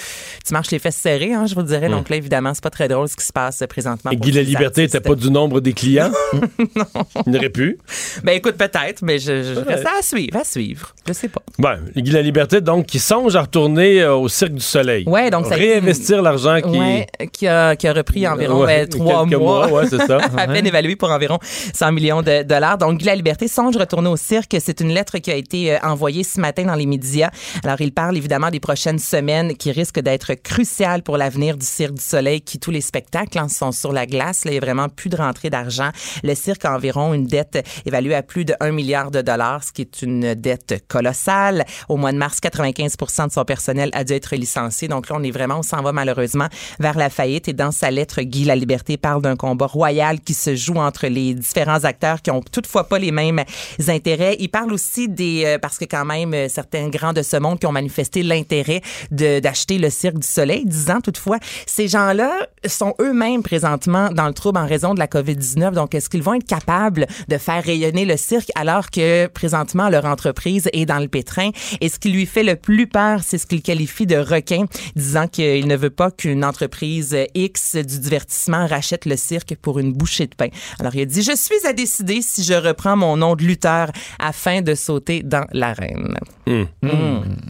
tu 0.44 0.52
marches 0.52 0.72
les 0.72 0.80
fesses 0.80 0.96
serrées, 0.96 1.32
hein, 1.32 1.46
je 1.46 1.54
vous 1.54 1.62
dirais. 1.62 1.88
Donc 1.88 2.08
là, 2.08 2.16
évidemment, 2.16 2.52
c'est 2.54 2.62
pas 2.62 2.70
très 2.70 2.88
drôle 2.88 3.08
ce 3.08 3.14
qui 3.14 3.24
se 3.24 3.32
passe 3.32 3.62
présentement. 3.68 4.10
Et 4.10 4.16
Guy 4.16 4.32
La 4.32 4.42
Liberté 4.42 4.82
n'était 4.82 5.00
pas 5.00 5.14
du 5.14 5.30
nombre 5.30 5.60
des 5.60 5.72
clients? 5.72 6.10
Il 7.26 7.32
n'aurait 7.32 7.50
pu. 7.50 7.78
Ben 8.24 8.32
écoute, 8.32 8.47
peut-être, 8.52 9.02
mais 9.02 9.18
je, 9.18 9.42
je 9.42 9.60
reste 9.60 9.86
à 9.86 10.02
suivre, 10.02 10.36
à 10.38 10.44
suivre. 10.44 10.94
Je 11.06 11.12
sais 11.12 11.28
pas. 11.28 11.42
Ben, 11.58 11.78
Guy 11.96 12.10
La 12.10 12.22
Liberté, 12.22 12.60
donc, 12.60 12.86
qui 12.86 12.98
songe 12.98 13.36
à 13.36 13.42
retourner 13.42 14.02
euh, 14.02 14.14
au 14.14 14.28
Cirque 14.28 14.52
du 14.52 14.60
Soleil. 14.60 15.04
Ouais, 15.06 15.30
donc 15.30 15.46
ça 15.46 15.54
a 15.54 15.56
été 15.56 15.68
Réinvestir 15.72 16.22
l'argent 16.22 16.60
qui. 16.60 16.78
Ouais, 16.78 17.06
qui, 17.32 17.46
a, 17.46 17.76
qui 17.76 17.86
a 17.88 17.92
repris 17.92 18.26
environ 18.26 18.64
Ouais, 18.64 18.82
euh, 18.82 18.86
trois 18.86 19.24
quelques 19.24 19.40
mois. 19.40 19.68
mois, 19.68 19.80
ouais, 19.82 19.88
c'est 19.88 20.06
ça. 20.06 20.18
à 20.36 20.46
peine 20.46 20.66
évalué 20.66 20.96
pour 20.96 21.10
environ 21.10 21.38
100 21.42 21.92
millions 21.92 22.22
de 22.22 22.42
dollars. 22.42 22.78
Donc, 22.78 22.98
Guy 22.98 23.06
La 23.06 23.14
Liberté 23.14 23.48
songe 23.48 23.76
retourner 23.76 24.08
au 24.08 24.16
cirque. 24.16 24.56
C'est 24.60 24.80
une 24.80 24.92
lettre 24.92 25.18
qui 25.18 25.30
a 25.30 25.34
été 25.36 25.74
euh, 25.74 25.78
envoyée 25.82 26.24
ce 26.24 26.40
matin 26.40 26.64
dans 26.64 26.74
les 26.74 26.86
médias. 26.86 27.30
Alors, 27.64 27.80
il 27.80 27.92
parle 27.92 28.16
évidemment 28.16 28.50
des 28.50 28.60
prochaines 28.60 28.98
semaines 28.98 29.56
qui 29.56 29.72
risquent 29.72 30.00
d'être 30.00 30.34
cruciales 30.34 31.02
pour 31.02 31.16
l'avenir 31.16 31.56
du 31.56 31.66
Cirque 31.66 31.94
du 31.94 32.02
Soleil, 32.02 32.40
qui 32.40 32.58
tous 32.58 32.70
les 32.70 32.80
spectacles 32.80 33.38
hein, 33.38 33.48
sont 33.48 33.72
sur 33.72 33.92
la 33.92 34.06
glace. 34.06 34.44
Là, 34.44 34.52
il 34.52 34.54
y 34.54 34.58
a 34.58 34.60
vraiment 34.60 34.88
plus 34.88 35.10
de 35.10 35.16
rentrée 35.16 35.50
d'argent. 35.50 35.90
Le 36.22 36.34
cirque 36.34 36.64
a 36.64 36.74
environ 36.74 37.14
une 37.14 37.26
dette 37.26 37.66
évaluée 37.86 38.14
à 38.14 38.22
plus 38.22 38.37
plus 38.38 38.44
de 38.44 38.54
1 38.60 38.70
milliard 38.70 39.10
de 39.10 39.20
dollars, 39.20 39.64
ce 39.64 39.72
qui 39.72 39.82
est 39.82 40.00
une 40.00 40.34
dette 40.36 40.84
colossale. 40.86 41.64
Au 41.88 41.96
mois 41.96 42.12
de 42.12 42.18
mars, 42.18 42.38
95% 42.40 43.26
de 43.26 43.32
son 43.32 43.44
personnel 43.44 43.90
a 43.94 44.04
dû 44.04 44.12
être 44.12 44.36
licencié. 44.36 44.86
Donc 44.86 45.08
là, 45.08 45.16
on 45.18 45.24
est 45.24 45.32
vraiment, 45.32 45.58
on 45.58 45.62
s'en 45.64 45.82
va 45.82 45.90
malheureusement 45.90 46.46
vers 46.78 46.96
la 46.96 47.10
faillite. 47.10 47.48
Et 47.48 47.52
dans 47.52 47.72
sa 47.72 47.90
lettre, 47.90 48.22
Guy 48.22 48.44
La 48.44 48.54
Liberté 48.54 48.96
parle 48.96 49.22
d'un 49.22 49.34
combat 49.34 49.66
royal 49.66 50.20
qui 50.20 50.34
se 50.34 50.54
joue 50.54 50.76
entre 50.76 51.08
les 51.08 51.34
différents 51.34 51.82
acteurs 51.82 52.22
qui 52.22 52.30
ont 52.30 52.40
toutefois 52.40 52.84
pas 52.84 53.00
les 53.00 53.10
mêmes 53.10 53.42
intérêts. 53.88 54.36
Il 54.38 54.50
parle 54.50 54.72
aussi 54.72 55.08
des, 55.08 55.42
euh, 55.44 55.58
parce 55.58 55.76
que 55.76 55.84
quand 55.84 56.04
même, 56.04 56.32
euh, 56.32 56.48
certains 56.48 56.90
grands 56.90 57.12
de 57.12 57.22
ce 57.22 57.38
monde 57.38 57.58
qui 57.58 57.66
ont 57.66 57.72
manifesté 57.72 58.22
l'intérêt 58.22 58.82
d'acheter 59.10 59.78
le 59.78 59.90
Cirque 59.90 60.20
du 60.20 60.28
Soleil, 60.28 60.64
disant 60.64 61.00
toutefois, 61.00 61.38
ces 61.66 61.88
gens-là 61.88 62.30
sont 62.66 62.94
eux-mêmes 63.00 63.42
présentement 63.42 64.10
dans 64.12 64.28
le 64.28 64.34
trouble 64.34 64.60
en 64.60 64.66
raison 64.66 64.94
de 64.94 65.00
la 65.00 65.08
COVID-19. 65.08 65.72
Donc, 65.72 65.96
est-ce 65.96 66.08
qu'ils 66.08 66.22
vont 66.22 66.34
être 66.34 66.46
capables 66.46 67.08
de 67.26 67.36
faire 67.36 67.64
rayonner 67.64 68.04
le 68.04 68.16
cirque 68.28 68.50
alors 68.54 68.90
que 68.90 69.26
présentement 69.28 69.88
leur 69.88 70.04
entreprise 70.04 70.68
est 70.72 70.86
dans 70.86 70.98
le 70.98 71.08
pétrin? 71.08 71.50
Et 71.80 71.88
ce 71.88 71.98
qui 71.98 72.10
lui 72.10 72.26
fait 72.26 72.42
le 72.42 72.56
plus 72.56 72.86
peur, 72.86 73.20
c'est 73.22 73.38
ce 73.38 73.46
qu'il 73.46 73.62
qualifie 73.62 74.06
de 74.06 74.16
requin, 74.16 74.66
disant 74.96 75.28
qu'il 75.28 75.66
ne 75.66 75.76
veut 75.76 75.90
pas 75.90 76.10
qu'une 76.10 76.44
entreprise 76.44 77.16
X 77.34 77.76
du 77.76 77.98
divertissement 77.98 78.66
rachète 78.66 79.06
le 79.06 79.16
cirque 79.16 79.54
pour 79.56 79.78
une 79.78 79.92
bouchée 79.92 80.26
de 80.26 80.34
pain. 80.34 80.48
Alors, 80.78 80.94
il 80.94 81.02
a 81.02 81.04
dit, 81.04 81.22
je 81.22 81.34
suis 81.34 81.66
à 81.66 81.72
décider 81.72 82.20
si 82.22 82.42
je 82.44 82.54
reprends 82.54 82.96
mon 82.96 83.16
nom 83.16 83.34
de 83.34 83.44
lutteur 83.44 83.90
afin 84.18 84.60
de 84.60 84.74
sauter 84.74 85.22
dans 85.22 85.46
l'arène. 85.52 86.16
Hum. 86.46 86.66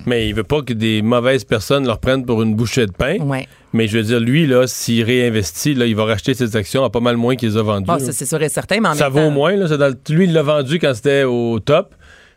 Mais 0.07 0.29
il 0.29 0.35
veut 0.35 0.45
pas 0.45 0.63
que 0.63 0.73
des 0.73 1.03
mauvaises 1.03 1.45
personnes 1.45 1.87
leur 1.87 1.99
prennent 1.99 2.25
pour 2.25 2.43
une 2.43 2.55
bouchée 2.55 2.87
de 2.87 2.93
pain. 2.93 3.17
Ouais. 3.19 3.47
Mais 3.73 3.87
je 3.87 3.99
veux 3.99 4.03
dire, 4.05 4.21
lui, 4.21 4.47
là, 4.47 4.67
s'il 4.67 5.05
réinvestit, 5.05 5.75
là, 5.75 5.85
il 5.87 5.95
va 5.95 6.05
racheter 6.05 6.33
ses 6.35 6.57
actions 6.57 6.85
à 6.85 6.91
pas 6.91 7.01
mal 7.01 7.17
moins 7.17 7.37
qu'il 7.37 7.51
les 7.51 7.57
a 7.59 7.63
vendues. 7.63 7.87
Ah, 7.89 7.99
ça, 7.99 8.13
c'est 8.13 8.25
sûr 8.27 8.41
et 8.43 8.49
certain, 8.49 8.81
mais 8.81 8.89
en 8.89 8.95
ça 8.95 9.05
même 9.11 9.13
vaut 9.13 9.29
temps- 9.29 9.31
moins. 9.35 9.57
Là, 9.57 9.69
c'est 9.69 9.77
dans 9.79 9.89
le- 9.89 10.15
lui, 10.15 10.25
il 10.25 10.33
l'a 10.33 10.43
vendu 10.43 10.79
quand 10.79 10.95
c'était 10.95 11.25
au 11.25 11.59
top. 11.61 11.95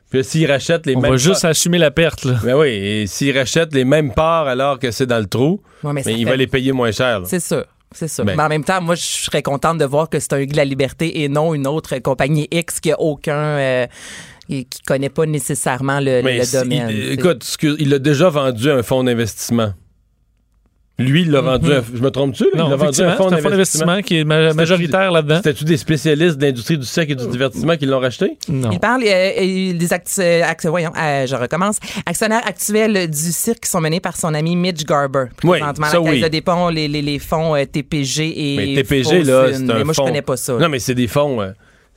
Puis 0.10 0.26
s'il 0.26 0.52
rachète 0.52 0.86
les 0.86 0.96
On 0.98 1.00
mêmes 1.00 1.12
va 1.12 1.18
juste 1.18 1.42
parts- 1.44 1.52
assumer 1.52 1.78
la 1.78 1.90
perte. 1.90 2.26
Là. 2.26 2.34
Ben 2.44 2.56
oui, 2.56 2.68
et 2.68 3.08
s'il 3.08 3.38
rachète 3.38 3.74
les 3.74 3.86
mêmes 3.86 4.14
parts 4.14 4.46
alors 4.48 4.78
que 4.78 4.92
c'est 4.92 5.06
dans 5.06 5.20
le 5.20 5.26
trou, 5.26 5.62
Ouais, 5.84 5.94
mais 5.94 6.02
mais 6.06 6.14
il 6.16 6.26
fait- 6.26 6.30
va 6.32 6.36
les 6.36 6.48
payer 6.48 6.74
moins 6.74 6.92
cher. 6.92 7.22
là. 7.22 7.26
C'est 7.26 7.40
ça. 7.40 7.66
C'est 7.94 8.10
ça. 8.10 8.24
Ben. 8.26 8.36
Mais 8.36 8.44
en 8.44 8.50
même 8.50 8.64
temps, 8.66 8.82
moi, 8.82 8.96
je 8.96 9.02
serais 9.04 9.42
contente 9.42 9.78
de 9.78 9.86
voir 9.86 10.10
que 10.10 10.20
c'est 10.20 10.34
un 10.34 10.40
Hugues 10.40 10.52
de 10.52 10.58
la 10.58 10.66
Liberté 10.66 11.24
et 11.24 11.30
non 11.30 11.54
une 11.54 11.66
autre 11.68 11.98
compagnie 12.00 12.48
X 12.52 12.82
qui 12.82 12.92
a 12.92 13.00
aucun. 13.00 13.34
euh, 13.36 13.88
et 14.50 14.66
qui 14.66 14.82
connaît 14.82 15.10
pas 15.10 15.26
nécessairement 15.26 16.02
le, 16.02 16.22
Mais 16.24 16.42
domaine. 16.52 16.90
il- 16.90 17.12
écoute, 17.14 17.46
il 17.80 17.94
a 17.94 18.00
déjà 18.00 18.28
vendu 18.28 18.70
un 18.70 18.84
fonds 18.84 19.06
d'investissement. 19.06 19.72
Lui, 21.00 21.22
il 21.24 21.32
l'a 21.32 21.42
vendu. 21.42 21.72
un- 21.74 21.84
je 21.96 22.00
me 22.02 22.12
trompe-tu? 22.12 22.46
il 22.54 22.60
a 22.60 22.76
vendu 22.76 23.02
un 23.02 23.16
fonds 23.16 23.30
c'est 23.30 23.36
un 23.36 23.38
fonds 23.40 23.50
d'investissement 23.50 24.02
qui 24.04 24.20
est 24.20 24.24
ma- 24.24 24.54
majoritaire 24.54 25.08
des- 25.10 25.14
là-dedans. 25.16 25.38
C'était-tu 25.38 25.66
des 25.66 25.78
spécialistes 25.78 26.38
de 26.38 26.46
l'industrie 26.46 26.78
du 26.78 26.86
cirque 26.86 27.10
et 27.10 27.16
du 27.16 27.26
divertissement 27.28 27.76
qui 27.76 27.86
l'ont 27.88 28.00
racheté? 28.00 28.38
Non. 28.48 28.70
Il 28.72 28.80
parle 28.80 29.02
euh, 29.04 29.32
euh, 29.40 29.74
des 29.74 29.94
euh, 30.20 30.44
voyons, 30.70 30.92
euh, 30.96 31.26
je 31.26 31.36
recommence. 31.36 31.78
Actionnaires 32.06 32.46
actuels 32.46 33.10
du 33.10 33.32
cirque 33.32 33.62
qui 33.62 33.70
sont 33.70 33.82
menés 33.82 34.00
par 34.00 34.16
son 34.16 34.34
ami 34.36 34.56
Mitch 34.56 34.84
Garber. 34.86 35.26
Oui, 35.44 35.58
Présentement, 35.58 35.88
ça, 35.88 35.94
la 35.94 36.02
oui. 36.12 36.22
de 36.22 36.28
les, 36.70 36.88
les, 36.88 37.02
les 37.02 37.18
fonds 37.20 37.56
euh, 37.56 37.66
TPG 37.66 38.54
et 38.54 38.58
Mais 38.76 38.84
TPG, 38.84 39.24
là, 39.24 39.48
c'est 39.54 39.56
un 39.72 39.78
Mais 39.78 39.84
moi, 39.84 39.94
fonds- 39.96 40.04
je 40.04 40.08
connais 40.10 40.22
pas 40.22 40.38
ça. 40.38 40.54
Non, 40.58 40.70
mais 40.70 40.80
c'est 40.80 40.94
des 40.96 41.08
fonds. 41.08 41.42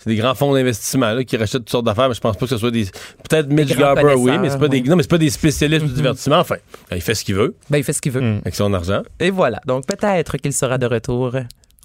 C'est 0.05 0.11
des 0.11 0.17
grands 0.17 0.35
fonds 0.35 0.53
d'investissement 0.53 1.15
là, 1.15 1.25
qui 1.25 1.39
rachètent 1.39 1.63
toutes 1.63 1.71
sortes 1.71 1.87
d'affaires, 1.87 2.09
mais 2.11 2.15
je 2.15 2.21
pense 2.21 2.37
pas 2.37 2.45
que 2.45 2.51
ce 2.51 2.59
soit 2.59 2.71
des. 2.71 2.85
Peut-être 3.27 3.49
Mitch 3.49 3.75
Garber, 3.75 4.15
oui, 4.19 4.37
mais 4.39 4.51
c'est 4.51 4.59
pas 4.59 4.69
des. 4.69 4.83
oui. 4.83 4.89
Non, 4.89 4.97
mais 4.97 5.03
c'est 5.03 5.09
pas 5.09 5.17
des 5.17 5.31
spécialistes 5.31 5.87
du 5.87 5.93
divertissement. 5.95 6.41
Enfin, 6.41 6.57
il 6.93 7.01
fait 7.01 7.15
ce 7.15 7.25
qu'il 7.25 7.35
veut 7.35 7.55
Ben, 7.71 7.79
il 7.79 7.85
fait 7.85 7.95
ce 7.95 8.03
qu'il 8.03 8.13
veut. 8.13 8.21
Mm. 8.21 8.41
avec 8.43 8.55
son 8.55 8.75
argent. 8.75 9.01
Et 9.19 9.31
voilà. 9.31 9.63
Donc, 9.67 9.87
peut-être 9.87 10.37
qu'il 10.37 10.53
sera 10.53 10.77
de 10.77 10.85
retour 10.85 11.33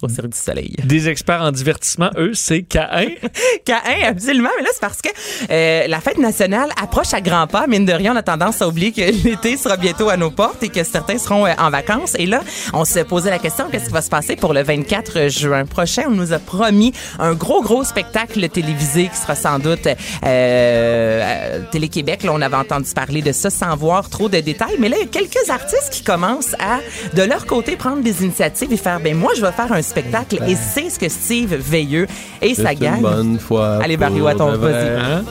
au 0.02 0.08
Cirque 0.08 0.28
du 0.28 0.38
Soleil. 0.38 0.74
Des 0.84 1.08
experts 1.08 1.42
en 1.42 1.52
divertissement, 1.52 2.10
eux, 2.16 2.32
c'est 2.34 2.60
K1. 2.60 3.18
K1, 3.66 4.04
absolument. 4.04 4.50
Mais 4.56 4.64
là, 4.64 4.70
c'est 4.72 4.80
parce 4.80 5.02
que 5.02 5.08
euh, 5.50 5.86
la 5.86 6.00
fête 6.00 6.18
nationale 6.18 6.70
approche 6.80 7.12
à 7.12 7.20
grands 7.20 7.46
pas. 7.46 7.66
Mine 7.66 7.84
de 7.84 7.92
rien, 7.92 8.12
on 8.14 8.16
a 8.16 8.22
tendance 8.22 8.62
à 8.62 8.68
oublier 8.68 8.92
que 8.92 9.00
l'été 9.24 9.56
sera 9.56 9.76
bientôt 9.76 10.08
à 10.08 10.16
nos 10.16 10.30
portes 10.30 10.62
et 10.62 10.68
que 10.68 10.84
certains 10.84 11.18
seront 11.18 11.46
euh, 11.46 11.52
en 11.58 11.70
vacances. 11.70 12.14
Et 12.18 12.26
là, 12.26 12.42
on 12.72 12.84
s'est 12.84 13.04
posé 13.04 13.30
la 13.30 13.38
question, 13.38 13.66
qu'est-ce 13.70 13.86
qui 13.86 13.92
va 13.92 14.02
se 14.02 14.10
passer 14.10 14.36
pour 14.36 14.54
le 14.54 14.62
24 14.62 15.28
juin 15.28 15.64
prochain? 15.66 16.04
On 16.08 16.12
nous 16.12 16.32
a 16.32 16.38
promis 16.38 16.92
un 17.18 17.34
gros, 17.34 17.62
gros 17.62 17.84
spectacle 17.84 18.48
télévisé 18.48 19.08
qui 19.08 19.16
sera 19.16 19.34
sans 19.34 19.58
doute 19.58 19.86
euh, 20.24 21.56
à 21.56 21.60
Télé-Québec. 21.70 22.22
Là, 22.22 22.32
on 22.32 22.40
avait 22.40 22.56
entendu 22.56 22.90
parler 22.94 23.22
de 23.22 23.32
ça 23.32 23.50
sans 23.50 23.76
voir 23.76 24.08
trop 24.08 24.28
de 24.28 24.38
détails. 24.40 24.76
Mais 24.78 24.88
là, 24.88 24.96
il 24.98 25.04
y 25.04 25.06
a 25.06 25.10
quelques 25.10 25.50
artistes 25.50 25.90
qui 25.90 26.02
commencent 26.02 26.54
à, 26.58 26.80
de 27.14 27.22
leur 27.22 27.46
côté, 27.46 27.76
prendre 27.76 28.02
des 28.02 28.24
initiatives 28.24 28.72
et 28.72 28.76
faire, 28.76 29.00
ben 29.00 29.16
moi, 29.16 29.32
je 29.36 29.42
vais 29.42 29.52
faire 29.52 29.72
un 29.72 29.82
spectacle. 29.90 30.38
Et 30.48 30.56
c'est 30.56 30.88
ce 30.90 30.98
que 30.98 31.08
Steve 31.08 31.54
Veilleux 31.54 32.06
et 32.40 32.54
sa 32.54 32.72
une 32.72 32.78
gang 32.78 33.00
bonne 33.00 33.38
fois. 33.38 33.78
Allez, 33.82 33.96
Mario, 33.96 34.26
attends, 34.26 34.52
de 34.52 34.56
vas-y. 34.56 34.88
Hein? 34.98 35.24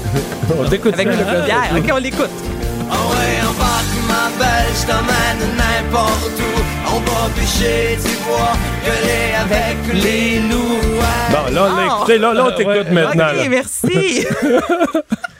On 0.58 0.64
t'écoute. 0.68 0.94
avec 0.94 1.06
le 1.08 1.14
bière. 1.44 1.70
OK, 1.76 1.90
on 1.92 1.96
l'écoute. 1.98 2.30
Ouais, 2.88 3.40
embarque 3.42 3.96
ma 4.08 4.30
belle, 4.38 4.72
je 4.80 4.86
t'emmène 4.86 5.56
n'importe 5.56 6.38
où. 6.38 6.62
On 6.88 7.00
va 7.00 7.28
pêcher 7.34 7.96
du 7.96 8.16
bois, 8.24 8.52
gueuler 8.84 9.34
avec 9.42 10.02
les 10.04 10.38
loups. 10.48 10.78
Ouais. 10.98 11.32
Bon, 11.32 11.52
là, 11.54 11.68
on 11.68 11.76
l'a 11.76 11.84
écouté. 11.86 12.18
Là, 12.18 12.32
là, 12.32 12.46
on 12.46 12.56
t'écoute 12.56 12.74
Ouais. 12.74 12.92
maintenant. 12.92 13.28
OK, 13.30 13.36
là. 13.36 13.48
merci. 13.50 14.26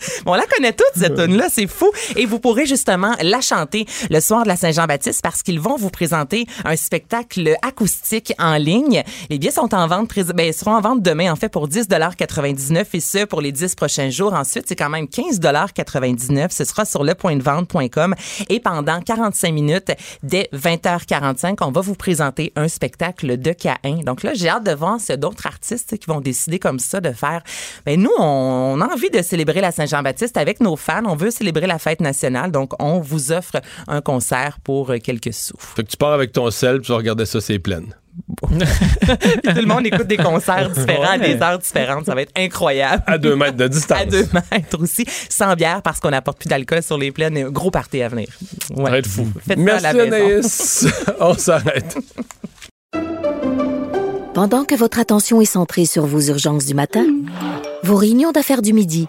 Bon, 0.24 0.32
on 0.32 0.34
la 0.34 0.46
connaît 0.46 0.72
toute, 0.72 0.92
cette 0.96 1.16
tune-là, 1.16 1.48
c'est 1.50 1.66
fou. 1.66 1.90
Et 2.16 2.26
vous 2.26 2.38
pourrez 2.38 2.66
justement 2.66 3.14
la 3.22 3.40
chanter 3.40 3.86
le 4.10 4.20
soir 4.20 4.42
de 4.42 4.48
la 4.48 4.56
Saint-Jean-Baptiste 4.56 5.22
parce 5.22 5.42
qu'ils 5.42 5.60
vont 5.60 5.76
vous 5.76 5.90
présenter 5.90 6.46
un 6.64 6.76
spectacle 6.76 7.56
acoustique 7.62 8.32
en 8.38 8.56
ligne. 8.56 9.02
Les 9.28 9.38
billets 9.38 9.52
sont 9.52 9.74
en 9.74 9.86
vente, 9.86 10.10
ben, 10.34 10.52
seront 10.52 10.74
en 10.74 10.80
vente 10.80 11.02
demain, 11.02 11.32
en 11.32 11.36
fait, 11.36 11.48
pour 11.48 11.68
10,99 11.68 12.86
et 12.92 13.00
ce, 13.00 13.24
pour 13.24 13.40
les 13.40 13.52
10 13.52 13.74
prochains 13.74 14.10
jours. 14.10 14.34
Ensuite, 14.34 14.64
c'est 14.68 14.76
quand 14.76 14.90
même 14.90 15.06
15,99 15.06 16.48
Ce 16.50 16.64
sera 16.64 16.84
sur 16.84 17.04
lepointdevente.com 17.04 18.14
et 18.48 18.60
pendant 18.60 19.00
45 19.00 19.52
minutes, 19.52 19.92
dès 20.22 20.48
20h45, 20.54 21.56
on 21.62 21.70
va 21.70 21.80
vous 21.80 21.94
présenter 21.94 22.52
un 22.56 22.68
spectacle 22.68 23.38
de 23.38 23.50
K1. 23.50 24.04
Donc 24.04 24.22
là, 24.22 24.32
j'ai 24.34 24.48
hâte 24.48 24.64
de 24.64 24.72
voir 24.72 25.00
s'il 25.00 25.16
d'autres 25.16 25.46
artistes 25.46 25.98
qui 25.98 26.06
vont 26.06 26.20
décider 26.20 26.58
comme 26.58 26.78
ça 26.78 27.00
de 27.00 27.12
faire. 27.12 27.42
Ben 27.86 28.00
nous, 28.00 28.10
on, 28.18 28.76
on 28.76 28.80
a 28.80 28.92
envie 28.92 29.10
de 29.10 29.22
célébrer 29.22 29.60
la 29.60 29.72
Saint-Jean-Baptiste 29.90 30.36
avec 30.36 30.60
nos 30.60 30.76
fans. 30.76 31.02
On 31.06 31.16
veut 31.16 31.30
célébrer 31.30 31.66
la 31.66 31.78
fête 31.78 32.00
nationale. 32.00 32.50
Donc, 32.50 32.72
on 32.82 33.00
vous 33.00 33.32
offre 33.32 33.60
un 33.88 34.00
concert 34.00 34.58
pour 34.62 34.90
euh, 34.90 34.98
quelques 34.98 35.32
sous. 35.34 35.54
Fait 35.58 35.82
que 35.84 35.88
tu 35.90 35.96
pars 35.96 36.12
avec 36.12 36.32
ton 36.32 36.50
sel, 36.50 36.76
puis 36.78 36.86
tu 36.86 36.92
vas 36.92 36.98
regarder 36.98 37.26
ça, 37.26 37.40
c'est 37.40 37.58
plein. 37.58 37.82
Tout 38.42 38.48
le 38.50 39.66
monde 39.66 39.86
écoute 39.86 40.06
des 40.06 40.16
concerts 40.16 40.70
différents 40.70 41.12
à 41.12 41.18
Ouais. 41.18 41.34
des 41.36 41.42
heures 41.42 41.58
différentes. 41.58 42.06
Ça 42.06 42.14
va 42.14 42.22
être 42.22 42.32
incroyable. 42.36 43.02
À 43.06 43.18
deux 43.18 43.34
mètres 43.36 43.56
de 43.56 43.68
distance. 43.68 43.98
À 44.00 44.04
deux 44.04 44.26
mètres 44.52 44.80
aussi, 44.82 45.04
sans 45.28 45.54
bière 45.54 45.80
parce 45.82 46.00
qu'on 46.00 46.10
n'apporte 46.10 46.38
plus 46.38 46.48
d'alcool 46.48 46.82
sur 46.82 46.98
les 46.98 47.12
plaines. 47.12 47.36
Et 47.36 47.42
un 47.42 47.50
gros 47.50 47.70
party 47.70 48.02
à 48.02 48.08
venir. 48.08 48.28
Ouais. 48.76 48.84
Ça 48.84 48.90
va 48.90 48.98
être 48.98 49.06
fou. 49.06 49.26
Faites 49.46 49.58
ça 49.58 49.62
à 49.62 49.64
Merci 49.64 49.82
la. 49.96 50.02
Anaïs. 50.02 50.86
on 51.20 51.34
s'arrête. 51.34 51.96
Pendant 54.34 54.64
que 54.64 54.74
votre 54.74 54.98
attention 54.98 55.40
est 55.40 55.44
centrée 55.46 55.86
sur 55.86 56.06
vos 56.06 56.20
urgences 56.20 56.66
du 56.66 56.74
matin, 56.74 57.04
vos 57.82 57.96
réunions 57.96 58.32
d'affaires 58.32 58.62
du 58.62 58.72
midi, 58.72 59.08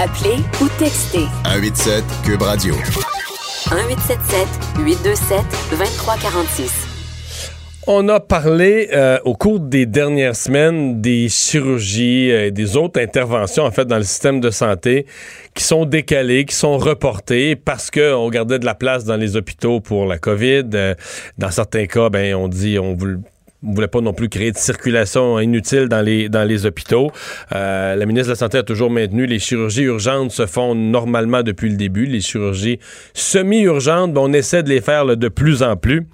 Appelez 0.00 0.36
ou 0.62 0.68
textez 0.78 1.26
187 1.44 2.04
Cube 2.24 2.42
Radio. 2.42 2.72
1877 2.72 4.46
827 4.78 5.40
2346. 5.70 6.72
On 7.88 8.08
a 8.08 8.20
parlé 8.20 8.90
euh, 8.92 9.18
au 9.24 9.34
cours 9.34 9.58
des 9.58 9.86
dernières 9.86 10.36
semaines 10.36 11.00
des 11.00 11.28
chirurgies 11.28 12.30
et 12.30 12.52
des 12.52 12.76
autres 12.76 13.00
interventions 13.00 13.64
en 13.64 13.72
fait 13.72 13.86
dans 13.86 13.96
le 13.96 14.04
système 14.04 14.40
de 14.40 14.50
santé 14.50 15.06
qui 15.54 15.64
sont 15.64 15.84
décalées, 15.84 16.44
qui 16.44 16.54
sont 16.54 16.78
reportées 16.78 17.56
parce 17.56 17.90
que 17.90 18.14
on 18.14 18.28
gardait 18.28 18.60
de 18.60 18.66
la 18.66 18.76
place 18.76 19.04
dans 19.04 19.16
les 19.16 19.34
hôpitaux 19.34 19.80
pour 19.80 20.06
la 20.06 20.18
COVID. 20.18 20.62
Euh, 20.74 20.94
dans 21.38 21.50
certains 21.50 21.86
cas, 21.86 22.08
ben 22.08 22.36
on 22.36 22.46
dit 22.46 22.78
on 22.78 22.94
voulait 22.94 23.16
on 23.66 23.74
voulait 23.74 23.88
pas 23.88 24.00
non 24.00 24.12
plus 24.12 24.28
créer 24.28 24.52
de 24.52 24.58
circulation 24.58 25.38
inutile 25.40 25.88
dans 25.88 26.00
les 26.00 26.28
dans 26.28 26.44
les 26.44 26.66
hôpitaux. 26.66 27.10
Euh, 27.54 27.96
la 27.96 28.06
ministre 28.06 28.28
de 28.28 28.32
la 28.32 28.36
Santé 28.36 28.58
a 28.58 28.62
toujours 28.62 28.90
maintenu 28.90 29.26
les 29.26 29.38
chirurgies 29.38 29.82
urgentes 29.82 30.30
se 30.30 30.46
font 30.46 30.74
normalement 30.74 31.42
depuis 31.42 31.68
le 31.68 31.76
début. 31.76 32.06
Les 32.06 32.20
chirurgies 32.20 32.78
semi-urgentes, 33.14 34.12
ben, 34.12 34.20
on 34.22 34.32
essaie 34.32 34.62
de 34.62 34.68
les 34.68 34.80
faire 34.80 35.04
là, 35.04 35.16
de 35.16 35.28
plus 35.28 35.62
en 35.62 35.76
plus. 35.76 36.06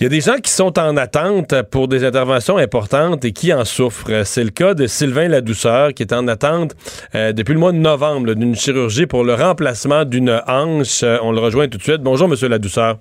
Il 0.00 0.04
y 0.04 0.06
a 0.06 0.08
des 0.08 0.22
gens 0.22 0.36
qui 0.36 0.50
sont 0.50 0.78
en 0.78 0.96
attente 0.96 1.54
pour 1.70 1.86
des 1.86 2.04
interventions 2.04 2.56
importantes 2.56 3.22
et 3.26 3.32
qui 3.32 3.52
en 3.52 3.66
souffrent. 3.66 4.24
C'est 4.24 4.44
le 4.44 4.48
cas 4.48 4.72
de 4.72 4.86
Sylvain 4.86 5.28
Ladouceur 5.28 5.92
qui 5.92 6.02
est 6.02 6.14
en 6.14 6.26
attente 6.26 6.74
euh, 7.14 7.32
depuis 7.32 7.52
le 7.52 7.60
mois 7.60 7.72
de 7.72 7.76
novembre 7.76 8.32
d'une 8.32 8.56
chirurgie 8.56 9.04
pour 9.04 9.24
le 9.24 9.34
remplacement 9.34 10.06
d'une 10.06 10.40
hanche. 10.46 11.02
Euh, 11.02 11.18
on 11.20 11.32
le 11.32 11.40
rejoint 11.40 11.68
tout 11.68 11.76
de 11.76 11.82
suite. 11.82 12.00
Bonjour, 12.00 12.28
Monsieur 12.28 12.48
Ladouceur. 12.48 12.96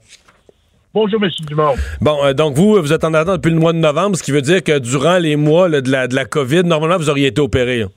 Bonjour, 0.94 1.24
M. 1.24 1.30
Dumont. 1.48 1.76
Bon, 2.02 2.18
euh, 2.24 2.34
donc 2.34 2.56
vous, 2.56 2.82
vous 2.82 2.94
êtes 2.94 3.04
en 3.04 3.14
attente 3.14 3.36
depuis 3.36 3.54
le 3.54 3.60
mois 3.60 3.74
de 3.74 3.78
novembre, 3.78 4.16
ce 4.16 4.24
qui 4.24 4.32
veut 4.32 4.42
dire 4.42 4.64
que 4.64 4.80
durant 4.80 5.20
les 5.20 5.36
mois 5.36 5.70
là, 5.70 5.82
de, 5.82 5.92
la, 5.92 6.08
de 6.08 6.16
la 6.16 6.26
COVID, 6.26 6.64
normalement, 6.64 6.98
vous 6.98 7.10
auriez 7.12 7.28
été 7.28 7.42
opéré. 7.42 7.84
hein? 7.84 7.90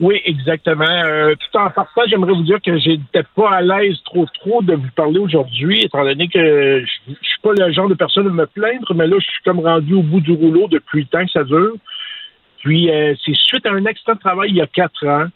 Oui, 0.00 0.20
exactement. 0.24 0.84
Euh, 0.88 1.34
tout 1.34 1.58
en 1.58 1.68
partant, 1.70 2.02
j'aimerais 2.08 2.32
vous 2.32 2.44
dire 2.44 2.58
que 2.64 2.78
j'étais 2.78 3.24
pas 3.34 3.50
à 3.50 3.60
l'aise 3.62 3.96
trop 4.04 4.26
trop 4.40 4.62
de 4.62 4.74
vous 4.74 4.90
parler 4.94 5.18
aujourd'hui, 5.18 5.82
étant 5.82 6.04
donné 6.04 6.28
que 6.28 6.84
je, 6.84 6.92
je 7.08 7.28
suis 7.28 7.40
pas 7.42 7.50
le 7.58 7.72
genre 7.72 7.88
de 7.88 7.94
personne 7.94 8.28
à 8.28 8.30
me 8.30 8.46
plaindre, 8.46 8.94
mais 8.94 9.08
là, 9.08 9.16
je 9.18 9.24
suis 9.24 9.42
comme 9.44 9.58
rendu 9.58 9.94
au 9.94 10.02
bout 10.02 10.20
du 10.20 10.30
rouleau 10.30 10.68
depuis 10.68 11.00
le 11.00 11.06
temps 11.06 11.24
que 11.24 11.32
ça 11.32 11.42
dure. 11.42 11.74
Puis 12.62 12.88
euh, 12.90 13.14
c'est 13.24 13.34
suite 13.34 13.66
à 13.66 13.72
un 13.72 13.84
accident 13.86 14.14
de 14.14 14.20
travail 14.20 14.50
il 14.50 14.56
y 14.56 14.60
a 14.60 14.68
quatre 14.68 15.04
ans. 15.04 15.26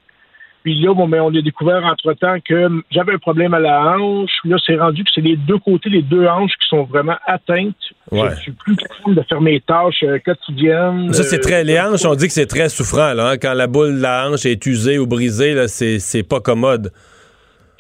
Puis 0.63 0.81
là, 0.81 0.95
bon, 0.95 1.07
mais 1.09 1.19
on 1.21 1.29
a 1.35 1.41
découvert 1.43 1.85
entre-temps 1.85 2.37
que 2.45 2.69
j'avais 2.91 3.15
un 3.15 3.19
problème 3.19 3.53
à 3.55 3.59
la 3.59 3.97
hanche. 3.97 4.31
Là, 4.45 4.57
c'est 4.65 4.77
rendu 4.77 5.03
que 5.03 5.11
c'est 5.15 5.21
les 5.21 5.37
deux 5.37 5.59
côtés, 5.59 5.91
les 5.91 6.03
deux 6.03 6.27
hanches 6.27 6.53
qui 6.61 6.69
sont 6.69 6.85
vraiment 6.85 7.17
atteintes. 7.27 7.75
Ouais. 8.11 8.31
Je 8.37 8.41
suis 8.43 8.53
plus 8.53 8.77
capable 8.77 9.15
de 9.17 9.23
faire 9.29 9.41
mes 9.41 9.61
tâches 9.61 10.03
euh, 10.05 10.19
quotidiennes. 10.25 11.13
Ça, 11.13 11.23
c'est 11.25 11.37
Euh, 11.39 11.41
très. 11.41 11.65
Les 11.65 11.81
hanches, 11.81 12.05
on 12.05 12.15
dit 12.15 12.27
que 12.27 12.33
c'est 12.33 12.47
très 12.47 12.69
souffrant, 12.69 13.13
là, 13.15 13.31
hein. 13.31 13.37
Quand 13.39 13.55
la 13.55 13.67
boule 13.67 13.97
de 13.97 14.03
la 14.03 14.29
hanche 14.29 14.47
est 14.47 14.65
usée 14.67 14.99
ou 14.99 15.07
brisée, 15.07 15.55
là, 15.55 15.67
c'est 15.69 15.99
c'est 15.99 16.23
pas 16.23 16.41
commode. 16.41 16.93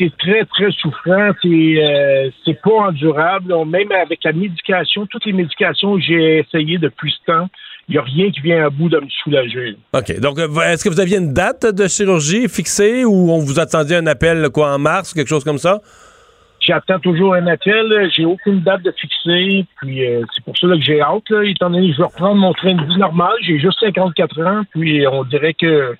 c'est 0.00 0.12
très, 0.18 0.44
très 0.46 0.70
souffrant. 0.72 1.30
C'est 1.42 1.48
euh, 1.48 2.30
c'est 2.44 2.60
pas 2.62 2.88
endurable. 2.88 3.54
Même 3.66 3.92
avec 3.92 4.24
la 4.24 4.32
médication, 4.32 5.06
toutes 5.06 5.26
les 5.26 5.32
médications 5.32 5.94
que 5.96 6.02
j'ai 6.02 6.38
essayées 6.38 6.78
depuis 6.78 7.12
ce 7.12 7.32
temps, 7.32 7.48
il 7.88 7.92
n'y 7.92 7.98
a 7.98 8.02
rien 8.02 8.30
qui 8.30 8.40
vient 8.40 8.66
à 8.66 8.70
bout 8.70 8.88
de 8.88 8.98
me 8.98 9.08
soulager. 9.22 9.76
OK. 9.92 10.20
Donc, 10.20 10.38
euh, 10.38 10.48
est-ce 10.62 10.84
que 10.84 10.88
vous 10.88 11.00
aviez 11.00 11.18
une 11.18 11.32
date 11.32 11.66
de 11.66 11.88
chirurgie 11.88 12.48
fixée 12.48 13.04
ou 13.04 13.30
on 13.30 13.38
vous 13.38 13.58
attendait 13.58 13.96
un 13.96 14.06
appel, 14.06 14.48
quoi, 14.50 14.72
en 14.72 14.78
mars, 14.78 15.12
quelque 15.12 15.28
chose 15.28 15.44
comme 15.44 15.58
ça? 15.58 15.80
J'attends 16.60 17.00
toujours 17.00 17.34
un 17.34 17.46
appel. 17.48 18.10
J'ai 18.14 18.24
aucune 18.24 18.60
date 18.60 18.82
de 18.82 18.92
fixée. 18.92 19.66
Puis 19.80 20.06
euh, 20.06 20.22
c'est 20.32 20.44
pour 20.44 20.56
ça 20.56 20.68
là, 20.68 20.76
que 20.76 20.82
j'ai 20.82 21.00
hâte. 21.00 21.28
Là, 21.28 21.42
étant 21.44 21.70
donné 21.70 21.88
que 21.88 21.94
je 21.94 21.98
vais 21.98 22.06
reprendre 22.06 22.36
mon 22.36 22.52
train 22.52 22.74
de 22.74 22.84
vie 22.84 22.98
normal. 22.98 23.32
J'ai 23.42 23.58
juste 23.58 23.80
54 23.80 24.40
ans. 24.42 24.62
Puis 24.70 25.04
on 25.08 25.24
dirait 25.24 25.54
que 25.54 25.96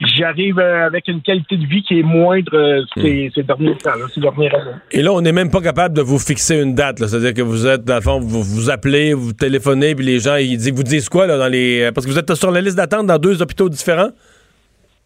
j'arrive 0.00 0.58
euh, 0.58 0.86
avec 0.86 1.08
une 1.08 1.20
qualité 1.20 1.56
de 1.56 1.66
vie 1.66 1.82
qui 1.82 1.98
est 1.98 2.02
moindre 2.02 2.54
euh, 2.54 2.82
ces, 2.96 3.30
ces 3.34 3.42
derniers 3.42 3.76
temps, 3.76 3.94
là, 3.98 4.06
ces 4.14 4.20
dernières 4.20 4.54
années. 4.54 4.76
Et 4.92 5.02
là, 5.02 5.12
on 5.12 5.20
n'est 5.20 5.32
même 5.32 5.50
pas 5.50 5.60
capable 5.60 5.94
de 5.94 6.02
vous 6.02 6.18
fixer 6.18 6.60
une 6.60 6.74
date. 6.74 6.98
C'est-à-dire 6.98 7.34
que 7.34 7.42
vous 7.42 7.66
êtes, 7.66 7.84
dans 7.84 7.96
le 7.96 8.00
fond, 8.00 8.20
vous, 8.20 8.42
vous 8.42 8.70
appelez, 8.70 9.14
vous 9.14 9.32
téléphonez, 9.32 9.94
puis 9.94 10.04
les 10.06 10.18
gens, 10.18 10.36
ils 10.36 10.56
disent, 10.56 10.72
vous 10.72 10.82
disent 10.82 11.08
quoi, 11.08 11.26
là, 11.26 11.38
dans 11.38 11.48
les. 11.48 11.82
euh, 11.82 11.92
Parce 11.92 12.06
que 12.06 12.10
vous 12.10 12.18
êtes 12.18 12.34
sur 12.34 12.50
la 12.50 12.60
liste 12.60 12.76
d'attente 12.76 13.06
dans 13.06 13.18
deux 13.18 13.42
hôpitaux 13.42 13.68
différents? 13.68 14.10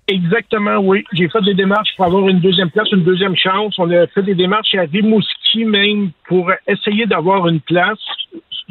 Exactement, 0.06 0.78
oui. 0.78 1.02
J'ai 1.14 1.28
fait 1.30 1.40
des 1.42 1.54
démarches 1.54 1.88
pour 1.96 2.04
avoir 2.04 2.28
une 2.28 2.40
deuxième 2.40 2.70
place, 2.70 2.88
une 2.92 3.04
deuxième 3.04 3.34
chance. 3.36 3.74
On 3.78 3.90
a 3.90 4.06
fait 4.08 4.22
des 4.22 4.34
démarches 4.34 4.74
à 4.74 4.82
Rimouski 4.82 5.64
même 5.64 6.10
pour 6.28 6.50
essayer 6.68 7.06
d'avoir 7.06 7.48
une 7.48 7.60
place. 7.60 7.98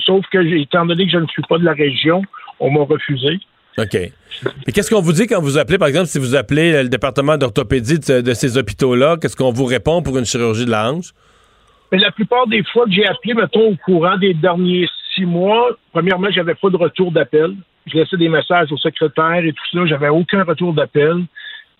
Sauf 0.05 0.25
que, 0.31 0.37
étant 0.37 0.85
donné 0.85 1.05
que 1.05 1.11
je 1.11 1.17
ne 1.17 1.27
suis 1.27 1.41
pas 1.49 1.57
de 1.57 1.63
la 1.63 1.73
région, 1.73 2.21
on 2.59 2.69
m'a 2.71 2.81
refusé. 2.81 3.39
OK. 3.77 3.95
Et 3.95 4.71
qu'est-ce 4.71 4.93
qu'on 4.93 5.01
vous 5.01 5.13
dit 5.13 5.27
quand 5.27 5.41
vous 5.41 5.57
appelez, 5.57 5.77
par 5.77 5.87
exemple, 5.87 6.07
si 6.07 6.19
vous 6.19 6.35
appelez 6.35 6.83
le 6.83 6.89
département 6.89 7.37
d'orthopédie 7.37 7.99
de, 7.99 8.21
de 8.21 8.33
ces 8.33 8.57
hôpitaux-là, 8.57 9.17
qu'est-ce 9.19 9.35
qu'on 9.35 9.51
vous 9.51 9.65
répond 9.65 10.01
pour 10.01 10.17
une 10.17 10.25
chirurgie 10.25 10.65
de 10.65 10.71
la 10.71 10.91
hanche? 10.91 11.13
Mais 11.91 11.99
la 11.99 12.11
plupart 12.11 12.47
des 12.47 12.63
fois 12.63 12.85
que 12.85 12.91
j'ai 12.91 13.05
appelé, 13.05 13.35
mettons, 13.35 13.69
au 13.69 13.75
courant 13.75 14.17
des 14.17 14.33
derniers 14.33 14.87
six 15.13 15.25
mois, 15.25 15.77
premièrement, 15.91 16.27
j'avais 16.31 16.55
pas 16.55 16.69
de 16.69 16.77
retour 16.77 17.11
d'appel. 17.11 17.53
Je 17.85 17.97
laissais 17.97 18.17
des 18.17 18.29
messages 18.29 18.71
au 18.71 18.77
secrétaire 18.77 19.45
et 19.45 19.53
tout 19.53 19.77
ça. 19.77 19.85
J'avais 19.85 20.09
aucun 20.09 20.43
retour 20.43 20.73
d'appel. 20.73 21.23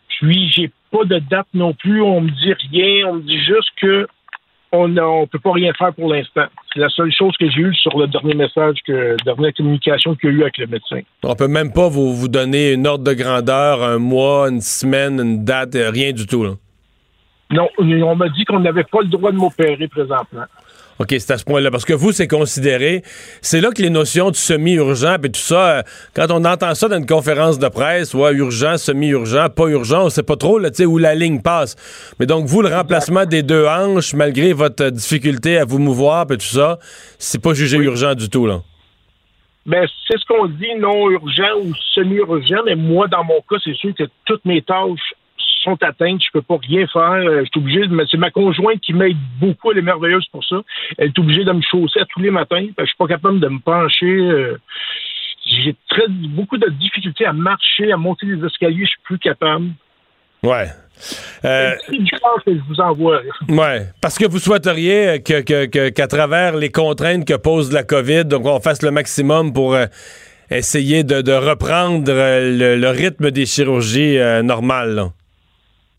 Puis, 0.10 0.52
j'ai 0.52 0.72
pas 0.92 1.06
de 1.06 1.18
date 1.18 1.48
non 1.54 1.74
plus. 1.74 2.02
On 2.02 2.22
me 2.22 2.30
dit 2.30 2.54
rien. 2.72 3.08
On 3.08 3.16
me 3.16 3.22
dit 3.22 3.44
juste 3.44 3.70
que 3.82 4.08
on 4.74 4.88
ne 4.88 5.26
peut 5.28 5.40
pas 5.40 5.54
rien 5.54 5.72
faire 5.78 5.94
pour 5.94 6.12
l'instant. 6.12 6.46
C'est 6.74 6.80
la 6.80 6.90
seule 6.90 7.12
chose 7.12 7.34
que 7.40 7.50
j'ai 7.50 7.62
eue 7.62 7.76
sur 7.76 7.98
le 7.98 8.08
dernier 8.08 8.34
message, 8.34 8.78
que 8.86 9.16
dernière 9.24 9.54
communication 9.54 10.16
qu'il 10.16 10.32
y 10.32 10.34
a 10.34 10.36
eu 10.36 10.42
avec 10.42 10.58
le 10.58 10.68
médecin. 10.68 11.00
On 11.24 11.36
peut 11.36 11.48
même 11.48 11.72
pas 11.72 11.88
vous, 11.90 12.14
vous 12.14 12.28
donner 12.28 12.74
une 12.74 12.88
ordre 12.88 13.04
de 13.04 13.14
grandeur, 13.14 13.84
un 13.84 14.00
mois, 14.00 14.50
une 14.50 14.62
semaine, 14.62 15.20
une 15.20 15.46
date, 15.46 15.76
rien 15.76 16.12
du 16.12 16.26
tout, 16.26 16.44
là. 16.44 16.54
Non, 17.52 17.70
on 17.78 18.16
m'a 18.16 18.30
dit 18.30 18.46
qu'on 18.46 18.62
n'avait 18.62 18.84
pas 18.84 19.02
le 19.02 19.10
droit 19.10 19.32
de 19.32 19.38
m'opérer 19.38 19.88
présentement. 19.88 20.46
OK, 21.00 21.08
c'est 21.10 21.32
à 21.32 21.38
ce 21.38 21.44
point-là. 21.44 21.72
Parce 21.72 21.86
que 21.86 21.94
vous, 21.94 22.12
c'est 22.12 22.28
considéré. 22.28 23.04
C'est 23.42 23.62
là 23.62 23.72
que 23.72 23.82
les 23.82 23.90
notions 23.90 24.30
de 24.30 24.36
semi-urgent 24.36 25.16
et 25.24 25.30
tout 25.30 25.40
ça, 25.40 25.78
euh, 25.78 25.82
quand 26.16 26.28
on 26.30 26.46
entend 26.46 26.76
ça 26.76 26.88
dans 26.88 26.98
une 26.98 27.06
conférence 27.06 27.58
de 27.58 27.68
presse, 27.68 28.14
ouais, 28.14 28.34
urgent, 28.34 28.78
semi-urgent, 28.78 29.50
pas 29.50 29.68
urgent, 29.68 30.06
on 30.06 30.10
sait 30.10 30.24
pas 30.24 30.36
trop, 30.36 30.60
là, 30.60 30.70
tu 30.70 30.78
sais, 30.78 30.86
où 30.86 30.98
la 30.98 31.16
ligne 31.16 31.42
passe. 31.42 31.76
Mais 32.20 32.26
donc, 32.26 32.46
vous, 32.46 32.62
le 32.62 32.70
remplacement 32.70 33.26
des 33.26 33.42
deux 33.42 33.66
hanches, 33.66 34.14
malgré 34.14 34.54
votre 34.54 34.90
difficulté 34.90 35.58
à 35.58 35.66
vous 35.66 35.80
mouvoir 35.80 36.26
et 36.32 36.38
tout 36.38 36.46
ça, 36.46 36.78
c'est 37.18 37.42
pas 37.42 37.54
jugé 37.54 37.78
urgent 37.78 38.14
du 38.14 38.30
tout, 38.30 38.46
là. 38.46 38.62
Ben, 39.66 39.88
c'est 40.08 40.20
ce 40.20 40.26
qu'on 40.26 40.48
dit, 40.48 40.76
non 40.78 41.10
urgent 41.10 41.58
ou 41.64 41.74
semi-urgent, 41.94 42.64
mais 42.66 42.76
moi, 42.76 43.08
dans 43.08 43.24
mon 43.24 43.40
cas, 43.50 43.56
c'est 43.64 43.76
sûr 43.76 43.94
que 43.98 44.04
toutes 44.26 44.44
mes 44.44 44.62
tâches 44.62 45.14
sont 45.64 45.78
atteintes, 45.82 46.22
je 46.24 46.30
peux 46.34 46.42
pas 46.42 46.58
rien 46.62 46.86
faire, 46.88 47.12
euh, 47.14 47.42
je 47.44 47.50
suis 47.52 47.60
obligé 47.60 47.88
de, 47.88 48.06
c'est 48.10 48.18
ma 48.18 48.32
conjointe 48.32 48.80
qui 48.82 48.94
m'aide 48.94 49.18
beaucoup, 49.40 49.72
elle 49.72 49.80
est 49.80 49.82
merveilleuse 49.82 50.26
pour 50.32 50.44
ça, 50.46 50.58
elle 50.98 51.08
est 51.08 51.20
obligée 51.20 51.44
de 51.44 51.52
me 51.52 51.62
chausser 51.62 52.00
à 52.00 52.06
tous 52.06 52.20
les 52.22 52.32
matins, 52.32 52.66
parce 52.76 52.76
que 52.76 52.84
je 52.86 52.90
suis 52.90 52.98
pas 52.98 53.08
capable 53.08 53.40
de 53.40 53.48
me 53.48 53.60
pencher, 53.60 54.06
euh, 54.06 54.58
j'ai 55.46 55.76
très, 55.90 56.08
beaucoup 56.10 56.58
de 56.58 56.70
difficultés 56.70 57.26
à 57.26 57.34
marcher, 57.34 57.92
à 57.92 57.98
monter 57.98 58.26
les 58.28 58.46
escaliers, 58.46 58.84
je 58.86 58.90
suis 58.90 59.02
plus 59.04 59.20
capable. 59.20 59.68
Ouais. 60.44 60.68
Euh, 61.44 61.72
que 62.46 62.54
je 62.54 62.60
vous 62.68 62.80
envoie. 62.80 63.22
Ouais, 63.50 63.88
parce 64.02 64.18
que 64.18 64.26
vous 64.26 64.40
souhaiteriez 64.40 65.22
que, 65.24 65.42
que- 65.42 65.66
que- 65.66 65.90
qu'à 65.90 66.08
travers 66.08 66.56
les 66.56 66.70
contraintes 66.72 67.26
que 67.26 67.34
pose 67.36 67.72
la 67.74 67.84
COVID, 67.84 68.26
donc 68.26 68.46
on 68.46 68.60
fasse 68.60 68.82
le 68.84 68.92
maximum 68.92 69.54
pour 69.54 69.74
euh, 69.74 69.86
essayer 70.52 71.04
de, 71.04 71.22
de 71.22 71.32
reprendre 71.34 72.06
euh, 72.10 72.58
le, 72.58 72.76
le 72.80 72.90
rythme 72.90 73.32
des 73.32 73.46
chirurgies 73.46 74.18
normales. 74.44 74.96
là. 74.96 75.10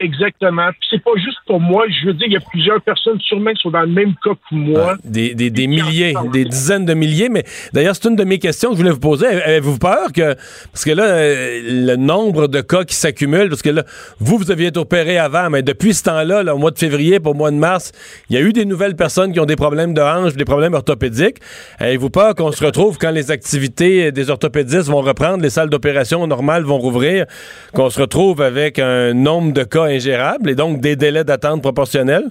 Exactement. 0.00 0.68
Puis 0.70 0.88
c'est 0.90 1.02
pas 1.04 1.12
juste 1.16 1.38
pour 1.46 1.60
moi. 1.60 1.84
Je 1.88 2.06
veux 2.08 2.14
dire, 2.14 2.26
il 2.26 2.32
y 2.32 2.36
a 2.36 2.40
plusieurs 2.40 2.80
personnes 2.82 3.18
sûrement 3.20 3.52
qui 3.52 3.62
sont 3.62 3.70
dans 3.70 3.82
le 3.82 3.86
même 3.86 4.14
cas 4.24 4.30
que 4.32 4.54
moi. 4.54 4.96
Des, 5.04 5.34
des- 5.34 5.50
des 5.50 5.66
milliers, 5.68 6.14
des 6.32 6.44
dizaines 6.44 6.84
de 6.84 6.94
milliers. 6.94 7.28
Mais 7.28 7.44
d'ailleurs, 7.72 7.94
c'est 7.94 8.08
une 8.08 8.16
de 8.16 8.24
mes 8.24 8.38
questions 8.38 8.70
que 8.70 8.74
je 8.74 8.80
voulais 8.80 8.90
vous 8.92 8.98
poser. 8.98 9.26
Avez-vous 9.26 9.78
peur 9.78 10.12
que. 10.12 10.34
Parce 10.72 10.84
que 10.84 10.90
là, 10.90 11.04
euh, 11.04 11.60
le 11.86 11.96
nombre 11.96 12.48
de 12.48 12.60
cas 12.60 12.84
qui 12.84 12.94
s'accumulent, 12.96 13.48
parce 13.48 13.62
que 13.62 13.70
là, 13.70 13.84
vous, 14.18 14.36
vous 14.36 14.50
aviez 14.50 14.66
été 14.66 14.78
opéré 14.80 15.16
avant, 15.16 15.48
mais 15.48 15.62
depuis 15.62 15.94
ce 15.94 16.02
temps-là, 16.04 16.42
là, 16.42 16.54
au 16.54 16.58
mois 16.58 16.72
de 16.72 16.78
février 16.78 17.20
pour 17.20 17.32
au 17.32 17.36
mois 17.36 17.50
de 17.52 17.56
mars, 17.56 17.92
il 18.30 18.34
y 18.34 18.38
a 18.38 18.42
eu 18.42 18.52
des 18.52 18.64
nouvelles 18.64 18.96
personnes 18.96 19.32
qui 19.32 19.38
ont 19.40 19.46
des 19.46 19.56
problèmes 19.56 19.94
de 19.94 20.00
hanche, 20.02 20.34
des 20.34 20.44
problèmes 20.44 20.74
orthopédiques. 20.74 21.36
Avez-vous 21.78 22.10
peur 22.10 22.34
qu'on 22.34 22.50
se 22.52 22.64
retrouve 22.64 22.98
quand 22.98 23.10
les 23.12 23.30
activités 23.30 24.10
des 24.12 24.28
orthopédistes 24.30 24.88
vont 24.88 25.00
reprendre, 25.02 25.42
les 25.42 25.50
salles 25.50 25.70
d'opération 25.70 26.26
normales 26.26 26.64
vont 26.64 26.78
rouvrir, 26.78 27.26
qu'on 27.74 27.90
se 27.90 28.00
retrouve 28.00 28.42
avec 28.42 28.78
un 28.80 29.14
nombre 29.14 29.52
de 29.52 29.62
cas 29.62 29.83
ingérables 29.84 30.50
et 30.50 30.54
donc 30.54 30.80
des 30.80 30.96
délais 30.96 31.24
d'attente 31.24 31.62
proportionnels? 31.62 32.30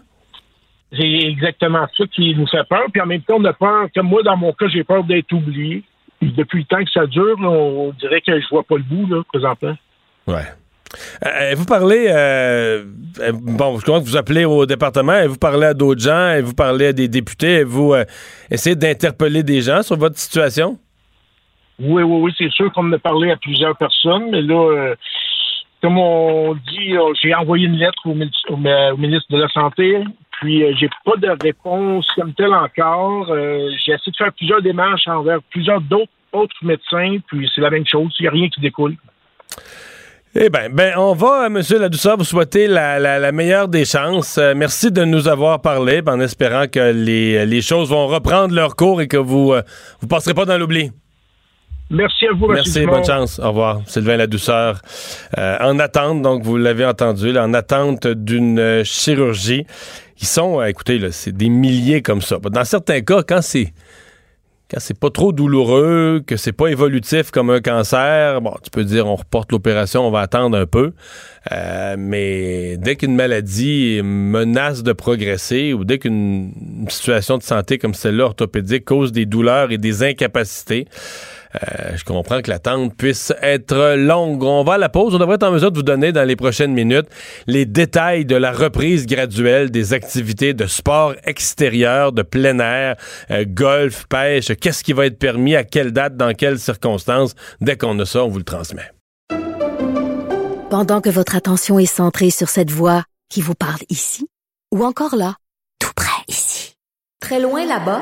C'est 0.91 1.01
exactement 1.01 1.87
ça 1.97 2.03
qui 2.13 2.35
nous 2.35 2.47
fait 2.47 2.63
peur. 2.69 2.83
Puis 2.91 3.01
en 3.01 3.07
même 3.07 3.21
temps, 3.21 3.37
on 3.39 3.45
a 3.45 3.53
peur, 3.53 3.87
comme 3.95 4.07
moi, 4.07 4.21
dans 4.23 4.37
mon 4.37 4.53
cas, 4.53 4.67
j'ai 4.67 4.83
peur 4.83 5.03
d'être 5.03 5.31
oublié. 5.33 5.83
Puis 6.19 6.31
depuis 6.31 6.59
le 6.59 6.65
temps 6.65 6.83
que 6.83 6.91
ça 6.91 7.07
dure, 7.07 7.35
on 7.39 7.93
dirait 7.99 8.21
que 8.21 8.39
je 8.39 8.47
vois 8.49 8.63
pas 8.63 8.77
le 8.77 8.83
bout, 8.83 9.07
là, 9.07 9.23
présentement. 9.27 9.75
Ouais. 10.27 10.45
Euh, 11.25 11.55
vous 11.55 11.65
parlez, 11.65 12.05
euh, 12.09 12.85
euh, 13.19 13.31
bon, 13.33 13.79
je 13.79 13.85
comprends 13.85 13.99
que 13.99 14.05
vous 14.05 14.17
appelez 14.17 14.45
au 14.45 14.67
département, 14.67 15.17
et 15.19 15.27
vous 15.27 15.37
parlez 15.37 15.65
à 15.65 15.73
d'autres 15.73 16.01
gens, 16.01 16.33
et 16.33 16.41
vous 16.41 16.53
parlez 16.53 16.87
à 16.87 16.93
des 16.93 17.07
députés, 17.07 17.61
et 17.61 17.63
vous 17.63 17.93
euh, 17.93 18.05
essayez 18.51 18.75
d'interpeller 18.75 19.41
des 19.41 19.61
gens 19.61 19.81
sur 19.81 19.97
votre 19.97 20.17
situation? 20.19 20.77
Oui, 21.79 22.03
oui, 22.03 22.19
oui, 22.21 22.33
c'est 22.37 22.51
sûr 22.51 22.71
qu'on 22.71 22.87
en 22.87 22.93
a 22.93 22.99
parlé 22.99 23.31
à 23.31 23.37
plusieurs 23.37 23.75
personnes, 23.75 24.29
mais 24.29 24.43
là, 24.43 24.71
euh, 24.71 24.95
comme 25.84 25.97
on 25.97 26.53
dit, 26.55 26.95
euh, 26.95 27.11
j'ai 27.21 27.36
envoyé 27.36 27.65
une 27.67 27.75
lettre 27.75 27.99
au, 28.05 28.13
mini- 28.15 28.31
au 28.49 28.55
mi- 28.55 28.91
au 28.93 28.97
ministre 28.97 29.27
de 29.29 29.38
la 29.38 29.49
Santé, 29.49 30.01
puis 30.39 30.63
euh, 30.63 30.71
j'ai 30.79 30.89
pas 31.03 31.17
de 31.17 31.27
réponse 31.43 32.07
comme 32.15 32.34
telle 32.34 32.53
encore. 32.53 33.27
Euh, 33.29 33.69
j'ai 33.86 33.91
essayé 33.91 34.11
de 34.13 34.15
faire 34.17 34.31
plusieurs 34.31 34.61
démarches 34.61 35.07
envers 35.09 35.39
plusieurs 35.51 35.81
d'autres 35.81 36.09
autres 36.31 36.55
médecins, 36.63 37.17
puis 37.27 37.51
c'est 37.53 37.59
la 37.59 37.69
même 37.69 37.86
chose, 37.86 38.15
il 38.17 38.23
n'y 38.23 38.27
a 38.29 38.31
rien 38.31 38.47
qui 38.47 38.61
découle. 38.61 38.95
Eh 40.36 40.49
bien, 40.49 40.69
ben, 40.71 40.93
on 40.97 41.13
va, 41.13 41.49
Monsieur 41.49 41.77
Ladouceur, 41.77 42.17
vous 42.17 42.23
souhaiter 42.23 42.67
la, 42.67 42.97
la- 42.97 43.19
la 43.19 43.31
meilleure 43.34 43.67
des 43.67 43.84
chances. 43.86 44.39
Merci 44.55 44.89
de 44.89 45.03
nous 45.03 45.27
avoir 45.27 45.61
parlé, 45.61 46.01
en 46.07 46.19
espérant 46.21 46.65
que 46.67 46.91
les, 46.93 47.61
choses 47.61 47.89
vont 47.89 48.07
reprendre 48.07 48.55
leur 48.55 48.75
cours 48.77 49.01
et 49.01 49.07
que 49.09 49.17
vous 49.17 49.53
ne 49.53 50.07
passerez 50.07 50.34
pas 50.34 50.45
dans 50.45 50.57
l'oubli. 50.57 50.91
Merci 51.93 52.25
à 52.25 52.33
vous, 52.33 52.45
M. 52.47 52.53
Merci, 52.55 52.85
bonne 52.87 53.05
chance. 53.05 53.39
Au 53.39 53.49
revoir. 53.49 53.81
Sylvain 53.85 54.17
Ladouceur. 54.17 54.81
Euh, 55.37 55.57
en 55.61 55.77
attente, 55.77 56.23
donc 56.23 56.41
vous 56.41 56.57
l'avez 56.57 56.85
entendu, 56.85 57.31
là, 57.31 57.43
en 57.43 57.53
attente 57.53 58.07
d'une 58.07 58.57
euh, 58.57 58.83
chirurgie. 58.83 59.67
qui 60.15 60.25
sont, 60.25 60.59
euh, 60.59 60.65
écoutez, 60.65 60.99
c'est 61.11 61.35
des 61.37 61.49
milliers 61.49 62.01
comme 62.01 62.21
ça. 62.21 62.37
Dans 62.39 62.65
certains 62.65 63.01
cas, 63.01 63.21
quand 63.21 63.43
c'est 63.43 63.73
quand 64.71 64.79
c'est 64.79 64.97
pas 64.97 65.11
trop 65.11 65.33
douloureux, 65.33 66.23
que 66.25 66.35
c'est 66.35 66.51
pas 66.51 66.67
évolutif 66.67 67.29
comme 67.29 67.51
un 67.51 67.61
cancer, 67.61 68.41
bon, 68.41 68.55
tu 68.63 68.71
peux 68.71 68.83
dire 68.83 69.05
on 69.05 69.15
reporte 69.15 69.51
l'opération, 69.51 70.07
on 70.07 70.09
va 70.09 70.21
attendre 70.21 70.57
un 70.57 70.65
peu. 70.65 70.93
Euh, 71.51 71.95
mais 71.99 72.77
dès 72.77 72.95
qu'une 72.95 73.15
maladie 73.15 74.01
menace 74.03 74.81
de 74.81 74.93
progresser 74.93 75.73
ou 75.73 75.83
dès 75.83 75.99
qu'une 75.99 76.53
situation 76.87 77.37
de 77.37 77.43
santé 77.43 77.77
comme 77.77 77.93
celle-là 77.93 78.23
orthopédique 78.23 78.85
cause 78.85 79.11
des 79.11 79.27
douleurs 79.27 79.71
et 79.71 79.77
des 79.77 80.01
incapacités, 80.01 80.87
euh, 81.55 81.95
je 81.95 82.03
comprends 82.03 82.41
que 82.41 82.49
l'attente 82.49 82.95
puisse 82.95 83.33
être 83.41 83.95
longue. 83.95 84.43
On 84.43 84.63
va 84.63 84.73
à 84.73 84.77
la 84.77 84.89
pause. 84.89 85.13
On 85.15 85.19
devrait 85.19 85.35
être 85.35 85.43
en 85.43 85.51
mesure 85.51 85.71
de 85.71 85.77
vous 85.77 85.83
donner 85.83 86.11
dans 86.11 86.27
les 86.27 86.35
prochaines 86.35 86.73
minutes 86.73 87.07
les 87.47 87.65
détails 87.65 88.25
de 88.25 88.35
la 88.35 88.51
reprise 88.51 89.05
graduelle 89.05 89.71
des 89.71 89.93
activités 89.93 90.53
de 90.53 90.65
sport 90.65 91.13
extérieur, 91.25 92.11
de 92.11 92.23
plein 92.23 92.59
air, 92.59 92.95
euh, 93.31 93.45
golf, 93.47 94.05
pêche. 94.07 94.51
Qu'est-ce 94.59 94.83
qui 94.83 94.93
va 94.93 95.05
être 95.05 95.19
permis, 95.19 95.55
à 95.55 95.63
quelle 95.63 95.91
date, 95.91 96.17
dans 96.17 96.33
quelles 96.33 96.59
circonstances? 96.59 97.35
Dès 97.61 97.77
qu'on 97.77 97.97
a 97.99 98.05
ça, 98.05 98.23
on 98.23 98.29
vous 98.29 98.39
le 98.39 98.43
transmet. 98.43 98.91
Pendant 100.69 101.01
que 101.01 101.09
votre 101.09 101.35
attention 101.35 101.77
est 101.77 101.85
centrée 101.85 102.31
sur 102.31 102.49
cette 102.49 102.71
voix 102.71 103.03
qui 103.29 103.41
vous 103.41 103.53
parle 103.53 103.81
ici, 103.89 104.27
ou 104.73 104.83
encore 104.83 105.15
là, 105.15 105.35
tout 105.79 105.91
près 105.95 106.23
ici, 106.27 106.75
très 107.19 107.39
loin 107.39 107.63
là-bas, 107.65 108.01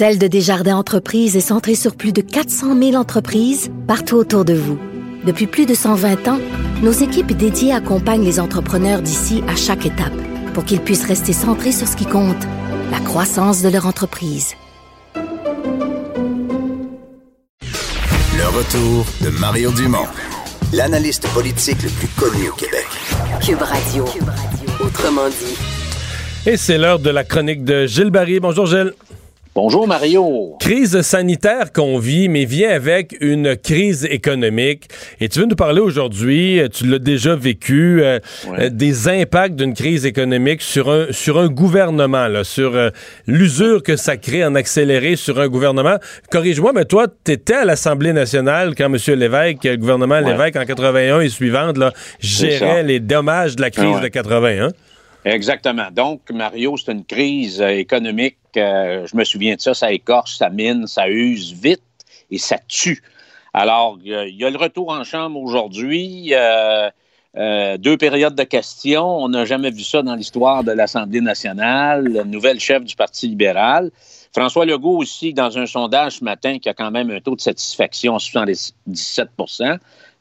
Celle 0.00 0.18
de 0.18 0.28
Desjardins 0.28 0.78
Entreprises 0.78 1.36
est 1.36 1.42
centrée 1.42 1.74
sur 1.74 1.94
plus 1.94 2.14
de 2.14 2.22
400 2.22 2.74
000 2.74 2.94
entreprises 2.94 3.70
partout 3.86 4.16
autour 4.16 4.46
de 4.46 4.54
vous. 4.54 4.78
Depuis 5.26 5.46
plus 5.46 5.66
de 5.66 5.74
120 5.74 6.26
ans, 6.26 6.38
nos 6.82 6.90
équipes 6.90 7.36
dédiées 7.36 7.74
accompagnent 7.74 8.24
les 8.24 8.40
entrepreneurs 8.40 9.02
d'ici 9.02 9.44
à 9.46 9.56
chaque 9.56 9.84
étape 9.84 10.14
pour 10.54 10.64
qu'ils 10.64 10.80
puissent 10.80 11.04
rester 11.04 11.34
centrés 11.34 11.72
sur 11.72 11.86
ce 11.86 11.96
qui 11.96 12.06
compte, 12.06 12.42
la 12.90 12.98
croissance 13.00 13.60
de 13.60 13.68
leur 13.68 13.84
entreprise. 13.84 14.54
Le 18.38 18.46
retour 18.56 19.04
de 19.20 19.28
Mario 19.38 19.70
Dumont, 19.70 20.08
l'analyste 20.72 21.28
politique 21.34 21.82
le 21.82 21.90
plus 21.90 22.08
connu 22.08 22.48
au 22.48 22.54
Québec. 22.54 22.86
Cube 23.44 23.60
Radio. 23.60 24.06
Autrement 24.82 25.28
dit. 25.28 25.58
Et 26.50 26.56
c'est 26.56 26.78
l'heure 26.78 27.00
de 27.00 27.10
la 27.10 27.22
chronique 27.22 27.64
de 27.64 27.84
Gilles 27.84 28.08
Barry. 28.08 28.40
Bonjour 28.40 28.64
Gilles. 28.64 28.94
Bonjour 29.52 29.88
Mario. 29.88 30.56
Crise 30.60 31.00
sanitaire 31.00 31.72
qu'on 31.72 31.98
vit, 31.98 32.28
mais 32.28 32.44
vient 32.44 32.70
avec 32.70 33.16
une 33.20 33.56
crise 33.56 34.04
économique. 34.04 34.88
Et 35.20 35.28
tu 35.28 35.40
veux 35.40 35.46
nous 35.46 35.56
parler 35.56 35.80
aujourd'hui, 35.80 36.60
tu 36.72 36.86
l'as 36.86 37.00
déjà 37.00 37.34
vécu, 37.34 38.00
euh, 38.00 38.20
euh, 38.60 38.70
des 38.70 39.08
impacts 39.08 39.56
d'une 39.56 39.74
crise 39.74 40.06
économique 40.06 40.62
sur 40.62 40.88
un, 40.88 41.06
sur 41.10 41.36
un 41.36 41.48
gouvernement, 41.48 42.28
là, 42.28 42.44
sur 42.44 42.76
euh, 42.76 42.90
l'usure 43.26 43.82
que 43.82 43.96
ça 43.96 44.16
crée 44.16 44.44
en 44.44 44.54
accéléré 44.54 45.16
sur 45.16 45.40
un 45.40 45.48
gouvernement. 45.48 45.96
Corrige-moi, 46.30 46.70
mais 46.72 46.84
toi, 46.84 47.08
tu 47.08 47.32
étais 47.32 47.54
à 47.54 47.64
l'Assemblée 47.64 48.12
nationale 48.12 48.76
quand 48.76 48.86
M. 48.86 49.18
Lévesque, 49.18 49.64
le 49.64 49.76
gouvernement 49.78 50.20
Lévesque 50.20 50.54
en 50.54 50.64
81 50.64 51.22
et 51.22 51.28
suivante, 51.28 51.76
là, 51.76 51.92
gérait 52.20 52.84
les 52.84 53.00
dommages 53.00 53.56
de 53.56 53.62
la 53.62 53.70
crise 53.70 54.00
de 54.00 54.06
81. 54.06 54.68
Exactement. 55.24 55.88
Donc, 55.92 56.22
Mario, 56.32 56.76
c'est 56.76 56.92
une 56.92 57.04
crise 57.04 57.60
euh, 57.60 57.68
économique. 57.68 58.36
Euh, 58.56 59.06
je 59.06 59.16
me 59.16 59.24
souviens 59.24 59.54
de 59.56 59.60
ça, 59.60 59.74
ça 59.74 59.92
écorche, 59.92 60.36
ça 60.36 60.50
mine, 60.50 60.86
ça 60.86 61.08
use 61.08 61.52
vite 61.52 61.82
et 62.30 62.38
ça 62.38 62.58
tue. 62.68 63.02
Alors, 63.52 63.98
il 64.04 64.36
y 64.36 64.44
a 64.44 64.50
le 64.50 64.58
retour 64.58 64.90
en 64.90 65.04
chambre 65.04 65.40
aujourd'hui. 65.40 66.32
Euh, 67.36 67.78
deux 67.78 67.96
périodes 67.96 68.34
de 68.34 68.42
questions. 68.42 69.06
On 69.06 69.28
n'a 69.28 69.44
jamais 69.44 69.70
vu 69.70 69.82
ça 69.82 70.02
dans 70.02 70.14
l'histoire 70.14 70.64
de 70.64 70.72
l'Assemblée 70.72 71.20
nationale. 71.20 72.04
Le 72.04 72.24
nouvel 72.24 72.58
chef 72.58 72.82
du 72.84 72.96
Parti 72.96 73.28
libéral. 73.28 73.90
François 74.32 74.64
Legault 74.64 74.96
aussi, 74.96 75.32
dans 75.32 75.58
un 75.58 75.66
sondage 75.66 76.18
ce 76.18 76.24
matin, 76.24 76.58
qui 76.58 76.68
a 76.68 76.74
quand 76.74 76.90
même 76.90 77.10
un 77.10 77.20
taux 77.20 77.36
de 77.36 77.40
satisfaction 77.40 78.16
à 78.16 78.18
77 78.18 79.28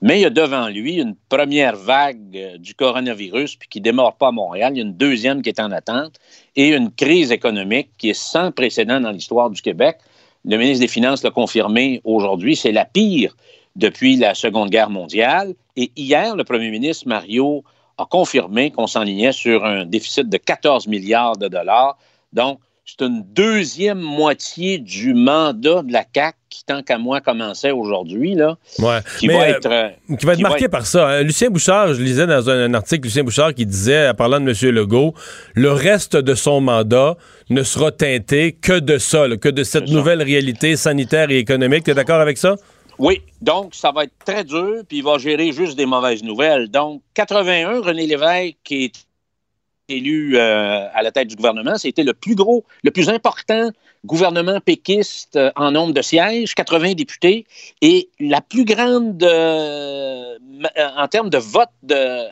mais 0.01 0.19
il 0.19 0.21
y 0.21 0.25
a 0.25 0.29
devant 0.29 0.67
lui 0.67 0.95
une 0.95 1.15
première 1.27 1.75
vague 1.75 2.35
euh, 2.35 2.57
du 2.57 2.73
coronavirus, 2.73 3.55
puis 3.57 3.67
qui 3.67 3.79
ne 3.79 3.83
démarre 3.83 4.15
pas 4.15 4.29
à 4.29 4.31
Montréal. 4.31 4.73
Il 4.73 4.77
y 4.77 4.81
a 4.81 4.85
une 4.85 4.95
deuxième 4.95 5.41
qui 5.41 5.49
est 5.49 5.59
en 5.59 5.71
attente 5.71 6.15
et 6.55 6.69
une 6.69 6.91
crise 6.91 7.31
économique 7.31 7.89
qui 7.97 8.09
est 8.09 8.19
sans 8.19 8.51
précédent 8.51 9.01
dans 9.01 9.11
l'histoire 9.11 9.49
du 9.49 9.61
Québec. 9.61 9.97
Le 10.45 10.57
ministre 10.57 10.81
des 10.81 10.87
Finances 10.87 11.23
l'a 11.23 11.31
confirmé 11.31 12.01
aujourd'hui, 12.05 12.55
c'est 12.55 12.71
la 12.71 12.85
pire 12.85 13.35
depuis 13.75 14.15
la 14.15 14.33
Seconde 14.35 14.69
Guerre 14.69 14.89
mondiale. 14.89 15.53
Et 15.75 15.91
hier, 15.95 16.35
le 16.35 16.43
premier 16.43 16.69
ministre 16.71 17.07
Mario 17.07 17.63
a 17.97 18.05
confirmé 18.05 18.71
qu'on 18.71 18.87
s'enlignait 18.87 19.33
sur 19.33 19.65
un 19.65 19.85
déficit 19.85 20.29
de 20.29 20.37
14 20.37 20.87
milliards 20.87 21.37
de 21.37 21.49
dollars. 21.49 21.97
Donc, 22.31 22.59
c'est 22.85 23.05
une 23.05 23.21
deuxième 23.33 23.99
moitié 23.99 24.77
du 24.77 25.13
mandat 25.13 25.83
de 25.83 25.91
la 25.91 26.05
CAC 26.05 26.35
qui, 26.59 26.65
tant 26.65 26.83
qu'à 26.83 26.97
moi, 26.97 27.21
commençait 27.21 27.71
aujourd'hui, 27.71 28.35
là. 28.35 28.57
Qui, 29.17 29.27
va 29.27 29.47
être, 29.47 29.65
euh, 29.71 29.89
qui 30.17 30.25
va 30.25 30.33
être 30.33 30.41
marqué 30.41 30.67
par 30.67 30.85
ça. 30.85 31.07
Hein. 31.07 31.23
Lucien 31.23 31.49
Bouchard, 31.49 31.93
je 31.93 32.01
lisais 32.01 32.27
dans 32.27 32.49
un, 32.49 32.73
article, 32.73 33.05
Lucien 33.05 33.23
Bouchard 33.23 33.53
qui 33.53 33.65
disait, 33.65 34.09
en 34.09 34.13
parlant 34.13 34.41
de 34.41 34.49
M. 34.49 34.75
Legault, 34.75 35.13
le 35.53 35.71
reste 35.71 36.17
de 36.17 36.35
son 36.35 36.59
mandat 36.59 37.15
ne 37.49 37.63
sera 37.63 37.91
teinté 37.91 38.51
que 38.51 38.77
de 38.77 38.97
ça, 38.97 39.25
que 39.41 39.49
de 39.49 39.63
cette 39.63 39.87
nouvelle 39.87 40.21
réalité 40.21 40.75
sanitaire 40.75 41.31
et 41.31 41.37
économique. 41.37 41.85
Tu 41.85 41.91
es 41.91 41.95
d'accord 41.95 42.19
avec 42.19 42.37
ça? 42.37 42.55
Oui, 42.97 43.21
donc 43.41 43.73
ça 43.73 43.91
va 43.91 44.03
être 44.03 44.13
très 44.25 44.43
dur, 44.43 44.81
puis 44.87 44.97
il 44.97 45.03
va 45.03 45.17
gérer 45.17 45.53
juste 45.53 45.77
des 45.77 45.85
mauvaises 45.85 46.23
nouvelles. 46.23 46.69
Donc, 46.69 47.01
81, 47.13 47.79
René 47.79 48.05
Lévesque, 48.05 48.57
qui 48.65 48.85
est 48.85 49.05
élu 49.87 50.37
euh, 50.37 50.87
à 50.93 51.01
la 51.01 51.11
tête 51.11 51.29
du 51.29 51.37
gouvernement, 51.37 51.77
c'était 51.77 52.03
le 52.03 52.13
plus 52.13 52.35
gros, 52.35 52.65
le 52.83 52.91
plus 52.91 53.09
important 53.09 53.71
gouvernement 54.05 54.59
péquiste 54.59 55.35
euh, 55.35 55.51
en 55.55 55.71
nombre 55.71 55.93
de 55.93 56.01
sièges, 56.01 56.55
80 56.55 56.93
députés, 56.93 57.45
et 57.81 58.09
la 58.19 58.41
plus 58.41 58.65
grande, 58.65 59.21
euh, 59.23 60.37
en 60.97 61.07
termes 61.07 61.29
de 61.29 61.37
vote 61.37 61.69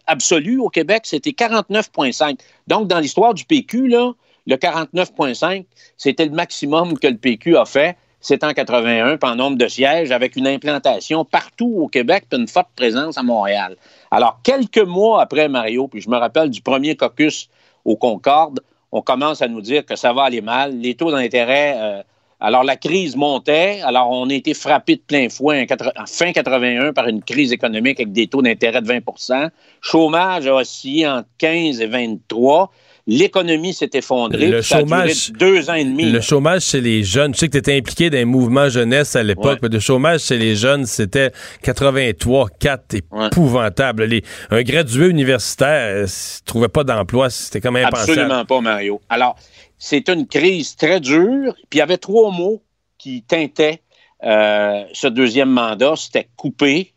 absolu 0.06 0.60
au 0.60 0.70
Québec, 0.70 1.02
c'était 1.06 1.32
49,5. 1.32 2.40
Donc, 2.68 2.88
dans 2.88 3.00
l'histoire 3.00 3.34
du 3.34 3.46
PQ, 3.46 3.88
là, 3.88 4.14
le 4.48 4.56
49,5, 4.56 5.66
c'était 5.98 6.26
le 6.26 6.32
maximum 6.32 6.98
que 6.98 7.08
le 7.08 7.18
PQ 7.18 7.58
a 7.58 7.66
fait. 7.66 7.98
C'est 8.20 8.44
en 8.44 8.54
81, 8.54 9.20
en 9.22 9.36
nombre 9.36 9.58
de 9.58 9.68
sièges, 9.68 10.12
avec 10.12 10.36
une 10.36 10.48
implantation 10.48 11.24
partout 11.24 11.76
au 11.78 11.88
Québec, 11.88 12.26
et 12.32 12.36
une 12.36 12.48
forte 12.48 12.70
présence 12.76 13.18
à 13.18 13.24
Montréal. 13.24 13.76
Alors, 14.10 14.40
quelques 14.44 14.80
mois 14.80 15.22
après 15.22 15.50
Mario, 15.50 15.88
puis 15.88 16.02
je 16.02 16.10
me 16.10 16.18
rappelle 16.18 16.50
du 16.50 16.62
premier 16.62 16.96
caucus 16.96 17.50
au 17.86 17.96
Concorde, 17.96 18.62
on 18.92 19.02
commence 19.02 19.42
à 19.42 19.48
nous 19.48 19.62
dire 19.62 19.86
que 19.86 19.96
ça 19.96 20.14
va 20.14 20.24
aller 20.24 20.42
mal. 20.42 20.78
Les 20.80 20.96
taux 20.96 21.12
d'intérêt, 21.12 21.76
euh, 21.78 22.04
alors 22.40 22.64
la 22.64 22.76
crise 22.76 23.16
montait, 23.16 23.82
alors 23.82 24.10
on 24.12 24.30
a 24.30 24.34
été 24.34 24.54
frappé 24.54 24.96
de 24.96 25.02
plein 25.02 25.30
fouet 25.30 25.66
en, 25.98 26.06
fin 26.06 26.32
81 26.32 26.94
par 26.94 27.08
une 27.08 27.22
crise 27.24 27.52
économique 27.52 28.00
avec 28.00 28.14
des 28.14 28.28
taux 28.28 28.42
d'intérêt 28.42 28.82
de 28.82 28.88
20% 28.88 29.50
Chômage 29.82 30.48
a 30.48 30.56
oscillé 30.56 31.08
entre 31.08 31.28
15 31.40 31.82
et 31.82 31.88
23 31.88 32.72
l'économie 33.08 33.74
s'est 33.74 33.90
effondrée. 33.94 34.48
Le 34.48 34.62
chômage, 34.62 35.32
deux 35.32 35.70
ans 35.70 35.76
et 35.76 35.86
demi. 35.86 36.12
Le 36.12 36.22
chômage 36.22 36.64
chez 36.64 36.82
les 36.82 37.04
jeunes, 37.04 37.32
tu 37.32 37.40
sais 37.40 37.48
que 37.48 37.54
tu 37.54 37.58
étais 37.58 37.78
impliqué 37.78 38.10
dans 38.10 38.18
un 38.18 38.26
mouvement 38.26 38.68
jeunesse 38.70 39.16
à 39.16 39.24
l'époque, 39.24 39.60
mais 39.62 39.70
le 39.70 39.80
chômage 39.80 40.22
chez 40.22 40.38
les 40.38 40.56
jeunes, 40.56 40.86
c'était 40.86 41.32
83, 41.64 42.50
4, 42.60 42.96
épouvantable. 42.96 44.08
un 44.52 44.62
gradué 44.62 45.08
universitaire 45.08 45.96
ne 45.96 46.04
euh, 46.04 46.08
trouvait 46.46 46.68
pas 46.68 46.84
d'emploi, 46.84 47.30
c'était 47.30 47.62
quand 47.62 47.72
même 47.72 47.86
impensable. 47.86 48.12
Absolument 48.12 48.46
pas, 48.46 48.62
Mario. 48.62 49.02
Alors, 49.10 49.38
c'est 49.78 50.10
une 50.10 50.28
crise 50.28 50.76
très 50.76 51.00
dure, 51.00 51.54
puis 51.70 51.78
il 51.78 51.80
y 51.80 51.82
avait 51.82 51.98
trois 51.98 52.32
mots 52.32 52.62
qui 52.98 53.24
teintaient 53.24 53.82
euh, 54.24 54.84
ce 54.94 55.08
deuxième 55.08 55.52
mandat, 55.52 55.94
c'était 55.96 56.28
couper, 56.36 56.94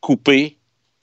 couper, 0.00 0.58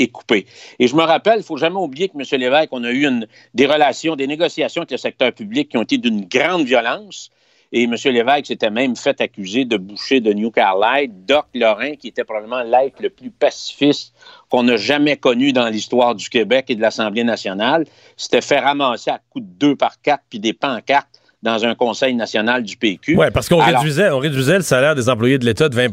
coupé. 0.08 0.46
Et 0.80 0.88
je 0.88 0.96
me 0.96 1.04
rappelle, 1.04 1.36
il 1.36 1.40
ne 1.40 1.44
faut 1.44 1.58
jamais 1.58 1.78
oublier 1.78 2.10
que 2.10 2.14
M. 2.18 2.40
Lévesque, 2.40 2.70
on 2.72 2.84
a 2.84 2.92
eu 2.92 3.08
des 3.54 3.66
relations, 3.66 4.16
des 4.16 4.28
négociations 4.28 4.82
avec 4.82 4.92
le 4.92 4.98
secteur 4.98 5.32
public 5.32 5.70
qui 5.70 5.78
ont 5.78 5.84
été 5.84 5.98
d'une 5.98 6.26
grande 6.26 6.66
violence. 6.66 7.30
Et 7.74 7.84
M. 7.84 7.96
Lévesque 8.06 8.48
s'était 8.48 8.70
même 8.70 8.98
fait 8.98 9.22
accuser 9.22 9.64
de 9.64 9.78
boucher 9.78 10.20
de 10.20 10.34
New 10.34 10.52
Carlisle 10.52 11.12
Doc 11.26 11.46
Lorrain, 11.56 11.96
qui 11.96 12.10
était 12.10 12.26
probablement 12.26 12.64
l'être 12.64 13.02
le 13.02 13.10
plus 13.10 13.32
pacifiste 13.32 14.14
qu'on 14.50 14.68
a 14.68 14.76
jamais 14.76 15.16
connu 15.16 15.54
dans 15.54 15.68
l'histoire 15.70 16.14
du 16.14 16.30
Québec 16.30 16.66
et 16.68 16.76
de 16.76 16.82
l'Assemblée 16.82 17.24
nationale, 17.24 17.86
s'était 18.18 18.42
fait 18.42 18.60
ramasser 18.60 19.12
à 19.12 19.22
coups 19.30 19.46
de 19.46 19.52
deux 19.52 19.76
par 19.78 20.02
quatre 20.02 20.24
puis 20.30 20.40
des 20.40 20.52
pancartes 20.52 21.08
dans 21.44 21.66
un 21.66 21.74
conseil 21.76 22.14
national 22.14 22.64
du 22.64 22.76
PQ. 22.78 23.16
Oui, 23.18 23.28
parce 23.34 23.50
qu'on 23.50 23.58
réduisait, 23.58 24.10
on 24.10 24.20
réduisait 24.20 24.58
le 24.58 24.64
salaire 24.64 24.94
des 24.94 25.10
employés 25.10 25.38
de 25.38 25.46
l'État 25.46 25.70
de 25.70 25.76
20 25.76 25.88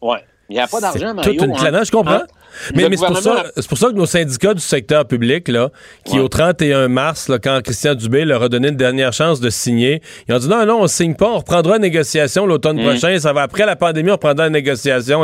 Oui. 0.00 0.18
Il 0.50 0.54
n'y 0.54 0.60
a 0.60 0.66
pas 0.66 0.80
d'argent, 0.80 1.12
Mario. 1.12 1.32
toute 1.32 1.42
une 1.42 1.74
hein? 1.74 1.82
je 1.84 1.90
comprends. 1.90 2.14
Hein? 2.14 2.26
Mais, 2.74 2.84
c'est 2.84 3.68
pour, 3.68 3.78
ça 3.78 3.88
que 3.88 3.92
nos 3.92 4.06
syndicats 4.06 4.54
du 4.54 4.62
secteur 4.62 5.06
public, 5.06 5.48
là, 5.48 5.70
qui 6.06 6.18
au 6.18 6.28
31 6.28 6.88
mars, 6.88 7.28
là, 7.28 7.38
quand 7.38 7.60
Christian 7.62 7.94
Dubé 7.94 8.24
leur 8.24 8.42
a 8.42 8.48
donné 8.48 8.68
une 8.68 8.76
dernière 8.76 9.12
chance 9.12 9.40
de 9.40 9.50
signer, 9.50 10.00
ils 10.26 10.34
ont 10.34 10.38
dit 10.38 10.48
non, 10.48 10.64
non, 10.64 10.80
on 10.80 10.86
signe 10.86 11.14
pas, 11.14 11.30
on 11.30 11.38
reprendra 11.38 11.76
une 11.76 11.82
négociation 11.82 12.46
l'automne 12.46 12.80
mmh. 12.80 12.84
prochain, 12.84 13.18
ça 13.18 13.34
va 13.34 13.42
après 13.42 13.66
la 13.66 13.76
pandémie, 13.76 14.10
on 14.10 14.14
reprendra 14.14 14.46
une 14.46 14.54
négociation. 14.54 15.22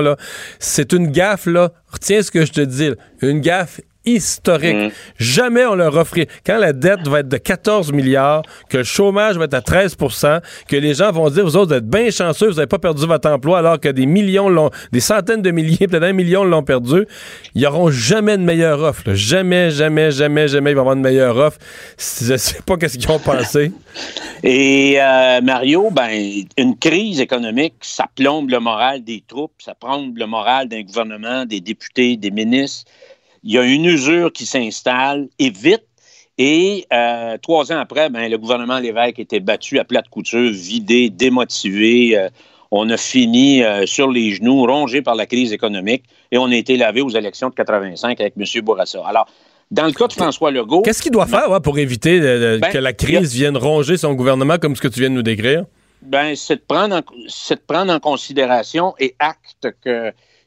C'est 0.58 0.92
une 0.92 1.10
gaffe, 1.10 1.46
là. 1.46 1.72
Retiens 1.90 2.22
ce 2.22 2.30
que 2.30 2.44
je 2.44 2.52
te 2.52 2.60
dis. 2.60 2.90
Une 3.22 3.40
gaffe 3.40 3.80
historique. 4.04 4.76
Mm. 4.76 4.90
Jamais 5.18 5.64
on 5.64 5.74
leur 5.74 5.96
offrit. 5.96 6.26
Quand 6.44 6.58
la 6.58 6.72
dette 6.72 7.06
va 7.08 7.20
être 7.20 7.28
de 7.28 7.36
14 7.36 7.92
milliards, 7.92 8.42
que 8.68 8.78
le 8.78 8.84
chômage 8.84 9.36
va 9.36 9.44
être 9.44 9.54
à 9.54 9.60
13% 9.60 10.40
que 10.68 10.76
les 10.76 10.94
gens 10.94 11.12
vont 11.12 11.30
dire, 11.30 11.44
vous 11.44 11.56
autres, 11.56 11.68
vous 11.68 11.78
êtes 11.78 11.88
bien 11.88 12.10
chanceux, 12.10 12.48
vous 12.48 12.54
n'avez 12.54 12.66
pas 12.66 12.78
perdu 12.78 13.06
votre 13.06 13.28
emploi 13.28 13.58
alors 13.58 13.80
que 13.80 13.88
des 13.88 14.06
millions 14.06 14.48
l'ont, 14.48 14.70
des 14.92 15.00
centaines 15.00 15.42
de 15.42 15.50
milliers, 15.50 15.86
peut-être 15.88 16.02
un 16.02 16.12
million 16.12 16.44
l'ont 16.44 16.62
perdu, 16.62 17.06
ils 17.54 17.62
n'auront 17.62 17.90
jamais 17.90 18.36
de 18.36 18.42
meilleure 18.42 18.80
offre. 18.80 19.02
là. 19.06 19.14
Jamais, 19.14 19.70
jamais, 19.70 20.10
jamais, 20.10 20.48
jamais 20.48 20.70
ils 20.70 20.74
vont 20.74 20.82
avoir 20.82 20.96
une 20.96 21.02
meilleure 21.02 21.36
offre. 21.36 21.58
Je 21.98 22.36
sais 22.36 22.62
pas 22.64 22.76
qu'est-ce 22.76 22.98
qu'ils 22.98 23.10
ont 23.10 23.18
pensé. 23.18 23.72
Et 24.42 25.00
euh, 25.00 25.40
Mario, 25.40 25.90
ben, 25.90 26.10
une 26.58 26.76
crise 26.76 27.20
économique, 27.20 27.74
ça 27.80 28.06
plombe 28.14 28.50
le 28.50 28.60
moral 28.60 29.02
des 29.02 29.24
troupes, 29.26 29.54
ça 29.58 29.74
plombe 29.74 30.18
le 30.18 30.26
moral 30.26 30.68
d'un 30.68 30.82
gouvernement, 30.82 31.46
des 31.46 31.60
députés, 31.60 32.16
des 32.16 32.30
ministres. 32.30 32.90
Il 33.44 33.52
y 33.52 33.58
a 33.58 33.62
une 33.62 33.84
usure 33.84 34.32
qui 34.32 34.46
s'installe 34.46 35.28
et 35.38 35.50
vite. 35.50 35.84
Et 36.38 36.86
euh, 36.92 37.36
trois 37.40 37.70
ans 37.72 37.78
après, 37.78 38.08
ben, 38.08 38.28
le 38.28 38.38
gouvernement 38.38 38.78
Lévesque 38.78 39.18
était 39.18 39.38
battu 39.38 39.78
à 39.78 39.84
plate 39.84 40.08
couture, 40.08 40.50
vidé, 40.50 41.10
démotivé. 41.10 42.18
Euh, 42.18 42.28
on 42.70 42.88
a 42.90 42.96
fini 42.96 43.62
euh, 43.62 43.86
sur 43.86 44.10
les 44.10 44.32
genoux, 44.32 44.66
rongé 44.66 45.02
par 45.02 45.14
la 45.14 45.26
crise 45.26 45.52
économique, 45.52 46.04
et 46.32 46.38
on 46.38 46.46
a 46.46 46.56
été 46.56 46.76
lavé 46.76 47.02
aux 47.02 47.10
élections 47.10 47.50
de 47.50 47.54
85 47.54 48.20
avec 48.20 48.34
M. 48.36 48.62
Bourassa. 48.62 49.00
Alors, 49.06 49.28
dans 49.70 49.86
le 49.86 49.92
cas 49.92 50.08
de 50.08 50.12
François 50.14 50.50
Legault... 50.50 50.82
Qu'est-ce 50.82 51.02
qu'il 51.02 51.12
doit 51.12 51.26
faire 51.26 51.50
ouais, 51.50 51.60
pour 51.60 51.78
éviter 51.78 52.18
Ben, 52.18 52.60
que 52.60 52.78
la 52.78 52.92
crise 52.94 53.32
vienne 53.34 53.56
ronger 53.56 53.96
son 53.96 54.14
gouvernement 54.14 54.56
comme 54.58 54.74
ce 54.74 54.80
que 54.80 54.88
tu 54.88 55.00
viens 55.00 55.10
de 55.10 55.14
nous 55.14 55.22
décrire? 55.22 55.66
Ben, 56.02 56.34
c'est 56.34 56.56
de 56.56 56.62
prendre 56.66 56.96
en, 56.96 57.02
c'est 57.28 57.56
de 57.56 57.62
prendre 57.64 57.92
en 57.92 58.00
considération 58.00 58.94
et 58.98 59.14
acte 59.20 59.68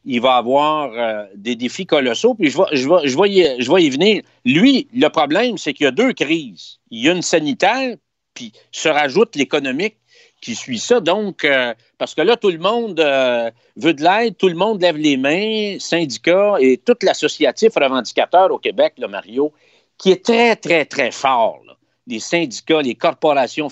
qu'il 0.08 0.22
va 0.22 0.38
avoir 0.38 0.92
euh, 0.94 1.26
des 1.36 1.56
défis 1.56 1.86
colossaux. 1.86 2.34
Puis 2.34 2.50
je 2.50 2.58
vais, 2.58 3.84
y, 3.84 3.90
venir. 3.90 4.22
Lui, 4.46 4.88
le 4.94 5.08
problème, 5.10 5.58
c'est 5.58 5.74
qu'il 5.74 5.84
y 5.84 5.88
a 5.88 5.92
deux 5.92 6.14
crises. 6.14 6.80
Il 6.92 7.04
y 7.04 7.10
a 7.10 7.12
une 7.12 7.22
sanitaire, 7.22 7.96
puis 8.34 8.54
se 8.72 8.88
rajoute 8.88 9.36
l'économique 9.36 9.98
qui 10.42 10.56
suit 10.56 10.80
ça. 10.80 11.02
Donc, 11.02 11.44
euh, 11.44 11.74
parce 11.98 12.16
que 12.16 12.22
là, 12.22 12.38
tout 12.38 12.52
le 12.52 12.58
monde 12.58 13.00
euh, 13.00 13.52
veut 13.76 13.94
de 13.94 14.04
l'aide, 14.04 14.38
tout 14.38 14.48
le 14.48 14.56
monde 14.56 14.82
lève 14.82 14.96
les 14.96 15.18
mains, 15.18 15.78
syndicats 15.80 16.56
et 16.60 16.78
tout 16.78 16.96
l'associatif 17.02 17.74
revendicateur 17.76 18.52
au 18.52 18.60
Québec, 18.60 18.94
là, 18.98 19.08
Mario, 19.08 19.52
qui 19.98 20.12
est 20.12 20.24
très, 20.24 20.56
très, 20.56 20.86
très 20.86 21.12
fort. 21.12 21.62
Les 22.06 22.20
syndicats, 22.20 22.82
les 22.82 22.96
corporations 22.96 23.68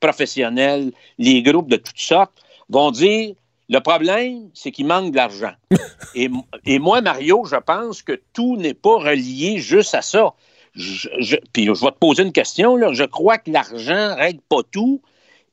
professionnelles, 0.00 0.90
les 1.18 1.42
groupes 1.42 1.68
de 1.68 1.76
toutes 1.76 2.00
sortes 2.00 2.42
vont 2.68 2.90
dire 2.90 3.34
le 3.68 3.80
problème, 3.80 4.48
c'est 4.54 4.70
qu'il 4.70 4.86
manque 4.86 5.10
de 5.10 5.16
l'argent. 5.16 5.52
et, 6.14 6.78
moi, 6.78 7.00
Mario, 7.00 7.44
je 7.44 7.56
pense 7.56 8.02
que 8.02 8.20
tout 8.32 8.56
n'est 8.56 8.74
pas 8.74 8.96
relié 8.96 9.58
juste 9.58 9.94
à 9.94 10.02
ça. 10.02 10.34
Je, 10.74 11.08
je- 11.18 11.36
puis 11.52 11.64
je 11.66 11.70
vais 11.72 11.90
te 11.90 11.98
poser 11.98 12.22
une 12.22 12.32
question. 12.32 12.76
Là. 12.76 12.92
Je 12.92 13.04
crois 13.04 13.38
que 13.38 13.50
l'argent 13.50 14.10
ne 14.10 14.14
règle 14.14 14.40
pas 14.48 14.60
tout. 14.70 15.00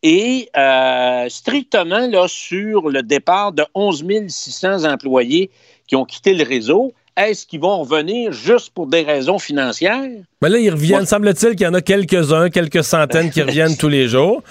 Et 0.05 0.49
euh, 0.57 1.29
strictement 1.29 2.07
là, 2.07 2.27
sur 2.27 2.89
le 2.89 3.01
départ 3.03 3.53
de 3.53 3.63
11 3.73 4.03
600 4.27 4.83
employés 4.83 5.49
qui 5.87 5.95
ont 5.95 6.03
quitté 6.03 6.33
le 6.33 6.43
réseau, 6.43 6.91
est-ce 7.15 7.47
qu'ils 7.47 7.61
vont 7.61 7.79
revenir 7.83 8.33
juste 8.33 8.71
pour 8.71 8.87
des 8.87 9.03
raisons 9.03 9.39
financières? 9.39 10.09
Mais 10.41 10.49
là, 10.49 10.57
ils 10.57 10.71
reviennent. 10.71 11.05
Semble-t-il 11.05 11.55
qu'il 11.55 11.65
y 11.65 11.69
en 11.69 11.73
a 11.73 11.81
quelques-uns, 11.81 12.49
quelques 12.49 12.83
centaines 12.83 13.31
qui 13.31 13.41
reviennent 13.43 13.77
tous 13.77 13.87
les 13.87 14.07
jours. 14.09 14.43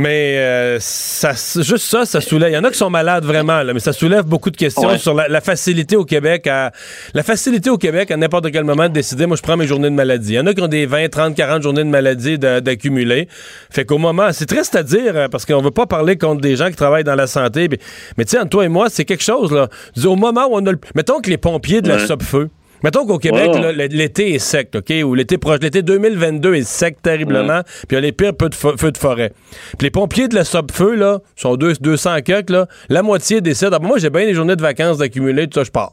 Mais 0.00 0.36
euh, 0.38 0.76
ça, 0.80 1.32
juste 1.32 1.86
ça, 1.86 2.04
ça 2.04 2.20
soulève. 2.20 2.50
Il 2.50 2.54
y 2.54 2.58
en 2.58 2.62
a 2.64 2.70
qui 2.70 2.78
sont 2.78 2.88
malades 2.90 3.24
vraiment, 3.24 3.62
là, 3.62 3.74
mais 3.74 3.80
ça 3.80 3.92
soulève 3.92 4.24
beaucoup 4.24 4.50
de 4.50 4.56
questions 4.56 4.88
Ouais. 4.88 4.98
sur 4.98 5.12
la, 5.14 5.26
la 5.28 5.40
facilité 5.40 5.96
au 5.96 6.04
Québec 6.04 6.46
à 6.46 6.70
la 7.14 7.22
facilité 7.24 7.68
au 7.68 7.78
Québec 7.78 8.10
à 8.10 8.16
n'importe 8.16 8.50
quel 8.52 8.64
moment 8.64 8.84
de 8.88 8.92
décider. 8.92 9.26
Moi, 9.26 9.36
je 9.36 9.42
prends 9.42 9.56
mes 9.56 9.66
journées 9.66 9.90
de 9.90 9.94
maladie. 9.94 10.34
Il 10.34 10.36
y 10.36 10.40
en 10.40 10.46
a 10.46 10.54
qui 10.54 10.62
ont 10.62 10.68
des 10.68 10.86
20, 10.86 11.08
30, 11.08 11.34
40 11.34 11.62
journées 11.62 11.82
de 11.84 11.88
maladie 11.88 12.38
d'accumuler. 12.38 13.28
Fait 13.70 13.84
qu'au 13.84 13.98
moment, 13.98 14.28
c'est 14.32 14.46
triste 14.46 14.76
à 14.76 14.82
dire 14.82 15.12
euh, 15.16 15.28
parce 15.28 15.44
qu'on 15.44 15.60
veut 15.62 15.70
pas 15.72 15.86
parler 15.86 16.16
contre 16.16 16.40
des 16.42 16.54
gens 16.54 16.68
qui 16.70 16.76
travaillent 16.76 17.04
dans 17.04 17.16
la 17.16 17.26
santé. 17.26 17.68
Mais, 17.68 17.78
mais 18.16 18.24
tu 18.24 18.30
sais, 18.32 18.38
entre 18.38 18.50
toi 18.50 18.64
et 18.64 18.68
moi, 18.68 18.88
c'est 18.90 19.04
quelque 19.04 19.24
chose 19.24 19.50
là. 19.52 19.68
Au 20.04 20.16
moment 20.16 20.46
où 20.46 20.50
on 20.54 20.64
a 20.66 20.70
le, 20.72 20.78
mettons 20.94 21.20
que 21.20 21.28
les 21.28 21.38
pompiers 21.38 21.82
de 21.82 21.88
la 21.88 21.96
Ouais. 21.96 22.06
Sopfeu 22.06 22.48
Mettons 22.82 23.06
qu'au 23.06 23.18
Québec, 23.18 23.50
l'été 23.90 24.34
est 24.34 24.38
sec, 24.38 24.70
OK? 24.76 24.92
Ou 25.04 25.14
l'été 25.14 25.36
proche, 25.38 25.58
l'été 25.60 25.82
2022 25.82 26.54
est 26.54 26.62
sec 26.62 27.02
terriblement, 27.02 27.62
puis 27.86 27.86
il 27.90 27.94
y 27.94 27.96
a 27.96 28.00
les 28.00 28.12
pires 28.12 28.32
feux 28.40 28.48
de, 28.48 28.54
fo- 28.54 28.78
feux 28.78 28.92
de 28.92 28.98
forêt. 28.98 29.32
Puis 29.78 29.86
les 29.86 29.90
pompiers 29.90 30.28
de 30.28 30.34
la 30.34 30.44
Sopfeu, 30.44 30.94
là, 30.94 31.18
sont 31.36 31.56
deux, 31.56 31.72
200 31.74 32.20
quelques, 32.22 32.50
là, 32.50 32.66
la 32.88 33.02
moitié 33.02 33.40
décide, 33.40 33.70
ah, 33.72 33.78
ben, 33.78 33.88
moi, 33.88 33.98
j'ai 33.98 34.10
bien 34.10 34.24
des 34.26 34.34
journées 34.34 34.56
de 34.56 34.62
vacances 34.62 34.98
d'accumuler, 34.98 35.46
tout 35.48 35.58
ça, 35.58 35.64
je 35.64 35.70
pars. 35.70 35.92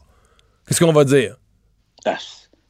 Qu'est-ce 0.68 0.84
qu'on 0.84 0.94
va 0.94 1.04
dire? 1.06 1.36
Ah, 2.06 2.18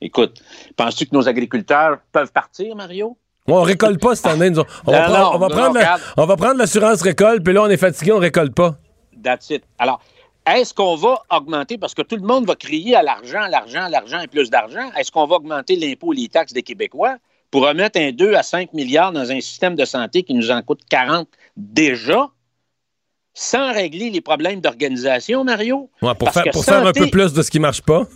écoute, 0.02 0.42
penses-tu 0.78 1.06
que 1.08 1.16
nos 1.16 1.28
agriculteurs 1.28 1.98
peuvent 2.12 2.32
partir, 2.32 2.76
Mario? 2.76 3.18
Moi, 3.48 3.60
on 3.60 3.64
récolte 3.64 4.00
pas 4.02 4.16
cette 4.16 4.26
année, 4.28 4.50
nous 4.50 4.60
autres. 4.60 4.82
On, 4.88 4.92
va 4.92 5.00
Non, 5.00 5.06
prendre- 5.06 5.20
non, 5.20 5.32
on 5.36 5.38
va 5.40 5.48
non, 5.48 5.56
prendre 5.56 5.74
la- 5.76 5.80
regarde. 5.82 6.02
on 6.18 6.26
va 6.26 6.36
prendre 6.38 6.58
l'assurance 6.58 7.02
récolte, 7.02 7.44
puis 7.44 7.54
là, 7.54 7.64
on 7.64 7.68
est 7.70 7.78
fatigué, 7.78 8.12
on 8.12 8.18
récolte 8.20 8.56
pas. 8.56 8.76
That's 9.24 9.50
it. 9.50 9.64
Alors, 9.78 10.02
est-ce 10.46 10.74
qu'on 10.74 10.96
va 10.96 11.22
augmenter, 11.32 11.78
parce 11.78 11.94
que 11.94 12.02
tout 12.02 12.16
le 12.16 12.26
monde 12.26 12.46
va 12.46 12.56
crier 12.56 12.96
à 12.96 13.04
l'argent, 13.04 13.48
l'argent, 13.48 13.88
l'argent 13.90 14.20
et 14.20 14.28
plus 14.28 14.50
d'argent, 14.50 14.92
est-ce 14.98 15.12
qu'on 15.12 15.26
va 15.26 15.38
augmenter 15.38 15.76
l'impôt 15.76 16.14
et 16.14 16.18
les 16.18 16.28
taxes 16.28 16.54
des 16.54 16.64
Québécois 16.64 17.18
pour 17.52 17.68
remettre 17.68 18.00
un 18.00 18.12
2 18.12 18.34
à 18.36 18.44
5 18.44 18.74
milliards 18.74 19.12
dans 19.12 19.32
un 19.32 19.42
système 19.42 19.76
de 19.76 19.86
santé 19.86 20.24
qui 20.24 20.34
nous 20.34 20.52
en 20.52 20.62
coûte 20.62 20.82
40 20.90 21.28
déjà, 21.58 22.30
sans 23.34 23.74
régler 23.74 24.10
les 24.10 24.22
problèmes 24.22 24.62
d'organisation, 24.62 25.44
Mario? 25.44 25.90
Ouais, 26.02 26.14
pour 26.16 26.26
Parce 26.26 26.34
faire, 26.36 26.44
que 26.44 26.50
pour 26.52 26.64
faire 26.64 26.86
un 26.86 26.94
peu 26.94 27.08
plus 27.10 27.34
de 27.34 27.42
ce 27.42 27.52
qui 27.52 27.60
marche 27.60 27.82
pas. 27.82 28.08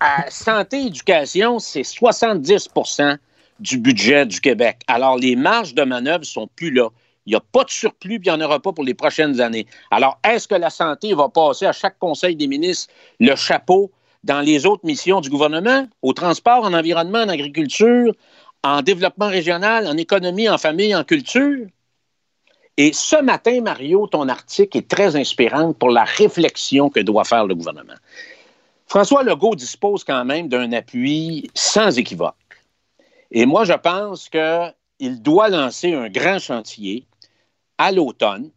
à 0.00 0.30
santé 0.30 0.86
éducation, 0.86 1.58
c'est 1.58 1.82
70% 1.82 3.16
du 3.60 3.78
budget 3.78 4.26
du 4.26 4.40
Québec. 4.40 4.78
Alors, 4.86 5.18
les 5.18 5.36
marges 5.36 5.74
de 5.74 5.82
manœuvre 5.82 6.24
sont 6.24 6.48
plus 6.56 6.70
là. 6.70 6.88
Il 7.30 7.34
n'y 7.34 7.36
a 7.36 7.44
pas 7.52 7.62
de 7.62 7.70
surplus, 7.70 8.18
puis 8.18 8.28
il 8.28 8.36
n'y 8.36 8.42
en 8.42 8.44
aura 8.44 8.58
pas 8.58 8.72
pour 8.72 8.82
les 8.82 8.92
prochaines 8.92 9.40
années. 9.40 9.64
Alors, 9.92 10.18
est-ce 10.24 10.48
que 10.48 10.56
la 10.56 10.68
santé 10.68 11.14
va 11.14 11.28
passer 11.28 11.64
à 11.64 11.70
chaque 11.70 11.96
Conseil 12.00 12.34
des 12.34 12.48
ministres 12.48 12.92
le 13.20 13.36
chapeau 13.36 13.92
dans 14.24 14.40
les 14.40 14.66
autres 14.66 14.84
missions 14.84 15.20
du 15.20 15.30
gouvernement, 15.30 15.86
au 16.02 16.12
transport, 16.12 16.64
en 16.64 16.74
environnement, 16.74 17.20
en 17.20 17.28
agriculture, 17.28 18.14
en 18.64 18.82
développement 18.82 19.28
régional, 19.28 19.86
en 19.86 19.96
économie, 19.96 20.48
en 20.48 20.58
famille, 20.58 20.92
en 20.92 21.04
culture? 21.04 21.68
Et 22.76 22.92
ce 22.92 23.22
matin, 23.22 23.60
Mario, 23.60 24.08
ton 24.08 24.28
article 24.28 24.78
est 24.78 24.88
très 24.88 25.14
inspirant 25.14 25.72
pour 25.72 25.90
la 25.90 26.02
réflexion 26.02 26.90
que 26.90 26.98
doit 26.98 27.22
faire 27.22 27.46
le 27.46 27.54
gouvernement. 27.54 27.94
François 28.88 29.22
Legault 29.22 29.54
dispose 29.54 30.02
quand 30.02 30.24
même 30.24 30.48
d'un 30.48 30.72
appui 30.72 31.48
sans 31.54 31.96
équivoque. 31.96 32.34
Et 33.30 33.46
moi, 33.46 33.62
je 33.62 33.74
pense 33.74 34.28
qu'il 34.28 35.22
doit 35.22 35.48
lancer 35.48 35.94
un 35.94 36.08
grand 36.08 36.40
chantier 36.40 37.06
à 37.80 37.92
l'automne 37.92 38.50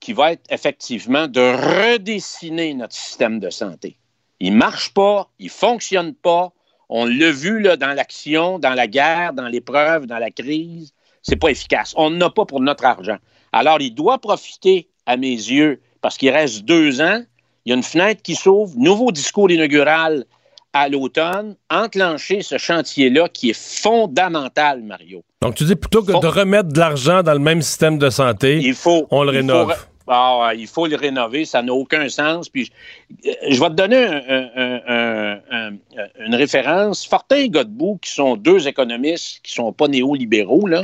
qui 0.00 0.12
va 0.12 0.32
être 0.32 0.44
effectivement 0.50 1.28
de 1.28 1.40
redessiner 1.40 2.74
notre 2.74 2.94
système 2.94 3.38
de 3.38 3.48
santé. 3.48 3.96
Il 4.40 4.52
ne 4.52 4.58
marche 4.58 4.92
pas, 4.92 5.30
il 5.38 5.46
ne 5.46 5.50
fonctionne 5.50 6.12
pas. 6.12 6.52
On 6.88 7.06
l'a 7.06 7.30
vu 7.30 7.62
dans 7.62 7.94
l'action, 7.94 8.58
dans 8.58 8.74
la 8.74 8.88
guerre, 8.88 9.32
dans 9.32 9.46
l'épreuve, 9.46 10.06
dans 10.06 10.18
la 10.18 10.32
crise. 10.32 10.92
C'est 11.22 11.36
pas 11.36 11.50
efficace. 11.50 11.94
On 11.96 12.10
n'en 12.10 12.26
a 12.26 12.30
pas 12.30 12.46
pour 12.46 12.60
notre 12.60 12.84
argent. 12.84 13.16
Alors, 13.52 13.80
il 13.80 13.94
doit 13.94 14.18
profiter, 14.18 14.88
à 15.06 15.16
mes 15.16 15.28
yeux, 15.28 15.80
parce 16.00 16.18
qu'il 16.18 16.30
reste 16.30 16.64
deux 16.64 17.00
ans. 17.00 17.22
Il 17.64 17.70
y 17.70 17.72
a 17.72 17.76
une 17.76 17.84
fenêtre 17.84 18.22
qui 18.22 18.34
s'ouvre, 18.34 18.74
nouveau 18.76 19.12
discours 19.12 19.50
inaugural 19.50 20.26
à 20.74 20.88
l'automne, 20.88 21.54
enclencher 21.70 22.42
ce 22.42 22.58
chantier-là 22.58 23.28
qui 23.30 23.50
est 23.50 23.58
fondamental, 23.58 24.82
Mario. 24.82 25.22
Donc, 25.40 25.54
tu 25.54 25.64
dis 25.64 25.76
plutôt 25.76 26.02
que 26.02 26.12
de 26.20 26.26
remettre 26.26 26.68
de 26.70 26.78
l'argent 26.78 27.22
dans 27.22 27.32
le 27.32 27.38
même 27.38 27.62
système 27.62 27.96
de 27.98 28.10
santé, 28.10 28.58
Il 28.58 28.74
faut, 28.74 29.06
on 29.10 29.22
le 29.22 29.32
il 29.32 29.36
rénove. 29.38 29.72
faut- 29.72 29.84
ah, 30.08 30.50
il 30.56 30.66
faut 30.66 30.86
le 30.86 30.96
rénover, 30.96 31.44
ça 31.44 31.62
n'a 31.62 31.72
aucun 31.72 32.08
sens. 32.08 32.48
Puis 32.48 32.70
je, 33.24 33.30
je 33.50 33.60
vais 33.60 33.68
te 33.68 33.74
donner 33.74 34.04
un- 34.04 34.22
un- 34.28 34.80
un- 34.86 35.40
un- 35.50 35.70
un- 35.96 36.26
une 36.26 36.34
référence. 36.34 37.06
Fortin 37.06 37.36
et 37.36 37.48
Godbout, 37.50 37.98
qui 38.02 38.10
sont 38.10 38.36
deux 38.36 38.66
économistes 38.66 39.40
qui 39.42 39.52
ne 39.58 39.64
sont 39.66 39.72
pas 39.72 39.86
néolibéraux, 39.88 40.66
là, 40.66 40.82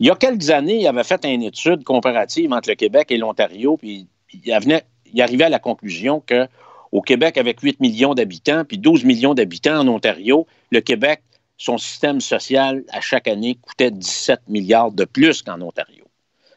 il 0.00 0.06
y 0.08 0.10
a 0.10 0.16
quelques 0.16 0.50
années, 0.50 0.80
ils 0.80 0.86
avaient 0.88 1.04
fait 1.04 1.24
une 1.24 1.42
étude 1.44 1.84
comparative 1.84 2.52
entre 2.52 2.70
le 2.70 2.74
Québec 2.74 3.06
et 3.10 3.18
l'Ontario, 3.18 3.76
puis 3.76 4.06
il, 4.32 4.52
venait- 4.60 4.84
il 5.14 5.22
arrivait 5.22 5.44
à 5.44 5.48
la 5.48 5.58
conclusion 5.60 6.20
que 6.26 6.46
au 6.92 7.02
Québec, 7.02 7.36
avec 7.38 7.60
8 7.60 7.80
millions 7.80 8.14
d'habitants, 8.14 8.64
puis 8.64 8.78
12 8.78 9.04
millions 9.04 9.34
d'habitants 9.34 9.80
en 9.80 9.88
Ontario, 9.88 10.46
le 10.70 10.80
Québec, 10.80 11.22
son 11.56 11.76
système 11.76 12.20
social 12.20 12.84
à 12.90 13.00
chaque 13.00 13.28
année 13.28 13.56
coûtait 13.60 13.90
17 13.90 14.42
milliards 14.48 14.92
de 14.92 15.04
plus 15.04 15.42
qu'en 15.42 15.60
Ontario. 15.60 16.04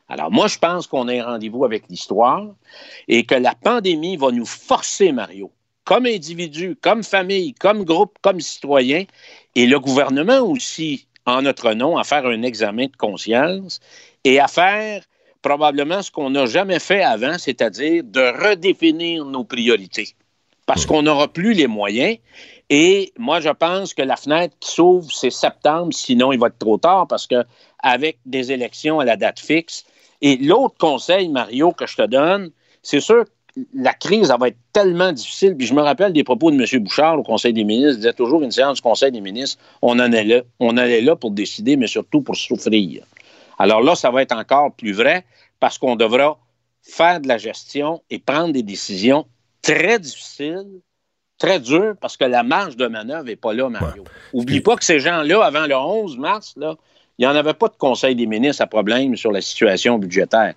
Alors 0.07 0.29
moi, 0.29 0.47
je 0.47 0.57
pense 0.57 0.87
qu'on 0.87 1.07
a 1.07 1.13
un 1.13 1.23
rendez-vous 1.23 1.65
avec 1.65 1.83
l'histoire 1.89 2.45
et 3.07 3.23
que 3.23 3.35
la 3.35 3.55
pandémie 3.55 4.17
va 4.17 4.31
nous 4.31 4.45
forcer, 4.45 5.11
Mario, 5.11 5.51
comme 5.85 6.05
individu, 6.05 6.77
comme 6.79 7.03
famille, 7.03 7.53
comme 7.53 7.83
groupe, 7.83 8.17
comme 8.21 8.39
citoyen, 8.39 9.05
et 9.55 9.65
le 9.65 9.79
gouvernement 9.79 10.41
aussi, 10.41 11.07
en 11.25 11.41
notre 11.41 11.73
nom, 11.73 11.97
à 11.97 12.03
faire 12.03 12.25
un 12.25 12.41
examen 12.43 12.85
de 12.85 12.95
conscience 12.97 13.79
et 14.23 14.39
à 14.39 14.47
faire 14.47 15.03
probablement 15.41 16.01
ce 16.01 16.11
qu'on 16.11 16.29
n'a 16.29 16.45
jamais 16.45 16.79
fait 16.79 17.01
avant, 17.01 17.37
c'est-à-dire 17.37 18.03
de 18.03 18.21
redéfinir 18.49 19.25
nos 19.25 19.43
priorités. 19.43 20.09
Parce 20.73 20.85
qu'on 20.85 21.01
n'aura 21.01 21.27
plus 21.27 21.51
les 21.51 21.67
moyens. 21.67 22.17
Et 22.69 23.11
moi, 23.17 23.41
je 23.41 23.49
pense 23.49 23.93
que 23.93 24.01
la 24.01 24.15
fenêtre 24.15 24.55
qui 24.61 24.71
s'ouvre, 24.71 25.11
c'est 25.11 25.29
septembre, 25.29 25.91
sinon 25.91 26.31
il 26.31 26.39
va 26.39 26.47
être 26.47 26.59
trop 26.59 26.77
tard 26.77 27.07
parce 27.09 27.27
que 27.27 27.43
avec 27.79 28.19
des 28.25 28.53
élections 28.53 29.01
à 29.01 29.03
la 29.03 29.17
date 29.17 29.41
fixe. 29.41 29.83
Et 30.21 30.37
l'autre 30.37 30.75
conseil, 30.77 31.27
Mario, 31.27 31.73
que 31.73 31.85
je 31.85 31.97
te 31.97 32.07
donne, 32.07 32.51
c'est 32.83 33.01
sûr 33.01 33.25
que 33.25 33.61
la 33.73 33.93
crise, 33.93 34.31
elle 34.33 34.39
va 34.39 34.47
être 34.47 34.59
tellement 34.71 35.11
difficile. 35.11 35.57
Puis 35.57 35.67
je 35.67 35.73
me 35.73 35.81
rappelle 35.81 36.13
des 36.13 36.23
propos 36.23 36.51
de 36.51 36.55
M. 36.55 36.81
Bouchard 36.81 37.19
au 37.19 37.23
Conseil 37.23 37.51
des 37.51 37.65
ministres. 37.65 37.95
Il 37.95 37.97
disait 37.97 38.13
toujours 38.13 38.41
une 38.41 38.51
séance 38.51 38.77
du 38.77 38.81
Conseil 38.81 39.11
des 39.11 39.19
ministres, 39.19 39.61
on 39.81 39.99
en 39.99 40.09
est 40.13 40.23
là. 40.23 40.41
On 40.61 40.77
est 40.77 41.01
là 41.01 41.17
pour 41.17 41.31
décider, 41.31 41.75
mais 41.75 41.87
surtout 41.87 42.21
pour 42.21 42.37
souffrir. 42.37 43.03
Alors 43.59 43.81
là, 43.81 43.95
ça 43.95 44.09
va 44.09 44.21
être 44.21 44.37
encore 44.37 44.71
plus 44.71 44.93
vrai 44.93 45.25
parce 45.59 45.77
qu'on 45.77 45.97
devra 45.97 46.39
faire 46.81 47.19
de 47.19 47.27
la 47.27 47.37
gestion 47.37 48.01
et 48.09 48.19
prendre 48.19 48.53
des 48.53 48.63
décisions 48.63 49.25
très 49.61 49.99
difficiles, 49.99 50.81
très 51.37 51.59
dures, 51.59 51.95
parce 51.99 52.17
que 52.17 52.25
la 52.25 52.43
marge 52.43 52.77
de 52.77 52.87
manœuvre 52.87 53.25
n'est 53.25 53.35
pas 53.35 53.53
là, 53.53 53.69
Mario. 53.69 54.03
Oublie 54.33 54.61
pas 54.61 54.75
que 54.75 54.83
ces 54.83 54.99
gens-là, 54.99 55.43
avant 55.43 55.67
le 55.67 55.75
11 55.75 56.17
mars, 56.17 56.53
là, 56.57 56.75
il 57.17 57.23
n'y 57.23 57.27
en 57.27 57.35
avait 57.35 57.53
pas 57.53 57.67
de 57.67 57.75
Conseil 57.77 58.15
des 58.15 58.25
ministres 58.25 58.63
à 58.63 58.67
problème 58.67 59.15
sur 59.15 59.31
la 59.31 59.41
situation 59.41 59.99
budgétaire. 59.99 60.53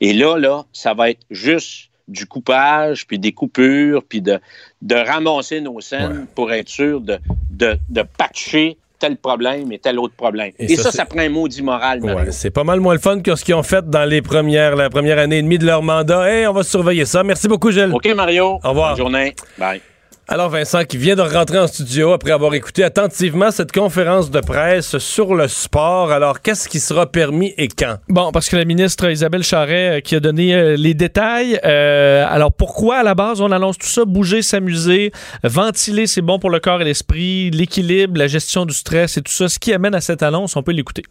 Et 0.00 0.12
là, 0.12 0.36
là, 0.36 0.64
ça 0.72 0.94
va 0.94 1.10
être 1.10 1.22
juste 1.30 1.90
du 2.06 2.26
coupage, 2.26 3.06
puis 3.06 3.18
des 3.18 3.32
coupures, 3.32 4.04
puis 4.04 4.20
de, 4.20 4.38
de 4.82 4.94
ramasser 4.94 5.60
nos 5.60 5.80
scènes 5.80 6.26
pour 6.34 6.52
être 6.52 6.68
sûr 6.68 7.00
de, 7.00 7.18
de, 7.50 7.76
de 7.88 8.02
patcher 8.02 8.78
tel 8.98 9.16
problème 9.16 9.72
et 9.72 9.78
tel 9.78 9.98
autre 9.98 10.14
problème. 10.14 10.52
Et, 10.58 10.72
Et 10.72 10.76
ça, 10.76 10.90
ça, 10.90 11.04
prend 11.04 11.20
un 11.20 11.28
maudit 11.28 11.62
moral. 11.62 12.02
Ouais, 12.02 12.30
c'est 12.30 12.50
pas 12.50 12.64
mal 12.64 12.80
moins 12.80 12.94
le 12.94 13.00
fun 13.00 13.20
que 13.20 13.34
ce 13.34 13.44
qu'ils 13.44 13.54
ont 13.54 13.62
fait 13.62 13.88
dans 13.88 14.08
les 14.08 14.22
premières, 14.22 14.76
la 14.76 14.90
première 14.90 15.18
année 15.18 15.38
et 15.38 15.42
demie 15.42 15.58
de 15.58 15.66
leur 15.66 15.82
mandat. 15.82 16.30
Hey, 16.30 16.46
on 16.46 16.52
va 16.52 16.62
surveiller 16.62 17.04
ça. 17.04 17.22
Merci 17.22 17.48
beaucoup, 17.48 17.70
Gilles. 17.70 17.92
OK, 17.92 18.06
Mario. 18.14 18.58
Au 18.62 18.68
revoir. 18.68 18.90
Bonne 18.90 18.98
journée. 18.98 19.34
Bye. 19.58 19.80
Alors, 20.28 20.48
Vincent, 20.48 20.84
qui 20.84 20.96
vient 20.96 21.14
de 21.14 21.22
rentrer 21.22 21.56
en 21.56 21.68
studio 21.68 22.10
après 22.10 22.32
avoir 22.32 22.52
écouté 22.54 22.82
attentivement 22.82 23.52
cette 23.52 23.70
conférence 23.70 24.28
de 24.28 24.40
presse 24.40 24.98
sur 24.98 25.36
le 25.36 25.46
sport. 25.46 26.10
Alors, 26.10 26.42
qu'est-ce 26.42 26.68
qui 26.68 26.80
sera 26.80 27.06
permis 27.06 27.54
et 27.56 27.68
quand? 27.68 27.98
Bon, 28.08 28.32
parce 28.32 28.48
que 28.48 28.56
la 28.56 28.64
ministre 28.64 29.08
Isabelle 29.08 29.44
Charret 29.44 29.98
euh, 29.98 30.00
qui 30.00 30.16
a 30.16 30.20
donné 30.20 30.52
euh, 30.52 30.74
les 30.76 30.94
détails. 30.94 31.60
Euh, 31.64 32.26
alors, 32.28 32.52
pourquoi 32.52 32.96
à 32.96 33.02
la 33.04 33.14
base 33.14 33.40
on 33.40 33.52
annonce 33.52 33.78
tout 33.78 33.86
ça? 33.86 34.04
Bouger, 34.04 34.42
s'amuser, 34.42 35.12
ventiler, 35.44 36.08
c'est 36.08 36.22
bon 36.22 36.40
pour 36.40 36.50
le 36.50 36.58
corps 36.58 36.82
et 36.82 36.84
l'esprit, 36.84 37.52
l'équilibre, 37.52 38.18
la 38.18 38.26
gestion 38.26 38.66
du 38.66 38.74
stress 38.74 39.18
et 39.18 39.22
tout 39.22 39.32
ça. 39.32 39.48
Ce 39.48 39.60
qui 39.60 39.72
amène 39.72 39.94
à 39.94 40.00
cette 40.00 40.24
annonce, 40.24 40.56
on 40.56 40.62
peut 40.64 40.72
l'écouter. 40.72 41.04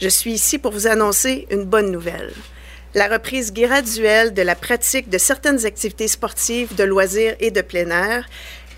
Je 0.00 0.08
suis 0.08 0.30
ici 0.30 0.58
pour 0.58 0.70
vous 0.70 0.86
annoncer 0.86 1.48
une 1.50 1.64
bonne 1.64 1.90
nouvelle. 1.90 2.32
La 2.96 3.08
reprise 3.08 3.52
graduelle 3.52 4.32
de 4.32 4.40
la 4.40 4.54
pratique 4.54 5.10
de 5.10 5.18
certaines 5.18 5.66
activités 5.66 6.08
sportives, 6.08 6.74
de 6.76 6.82
loisirs 6.82 7.36
et 7.40 7.50
de 7.50 7.60
plein 7.60 7.90
air 7.90 8.26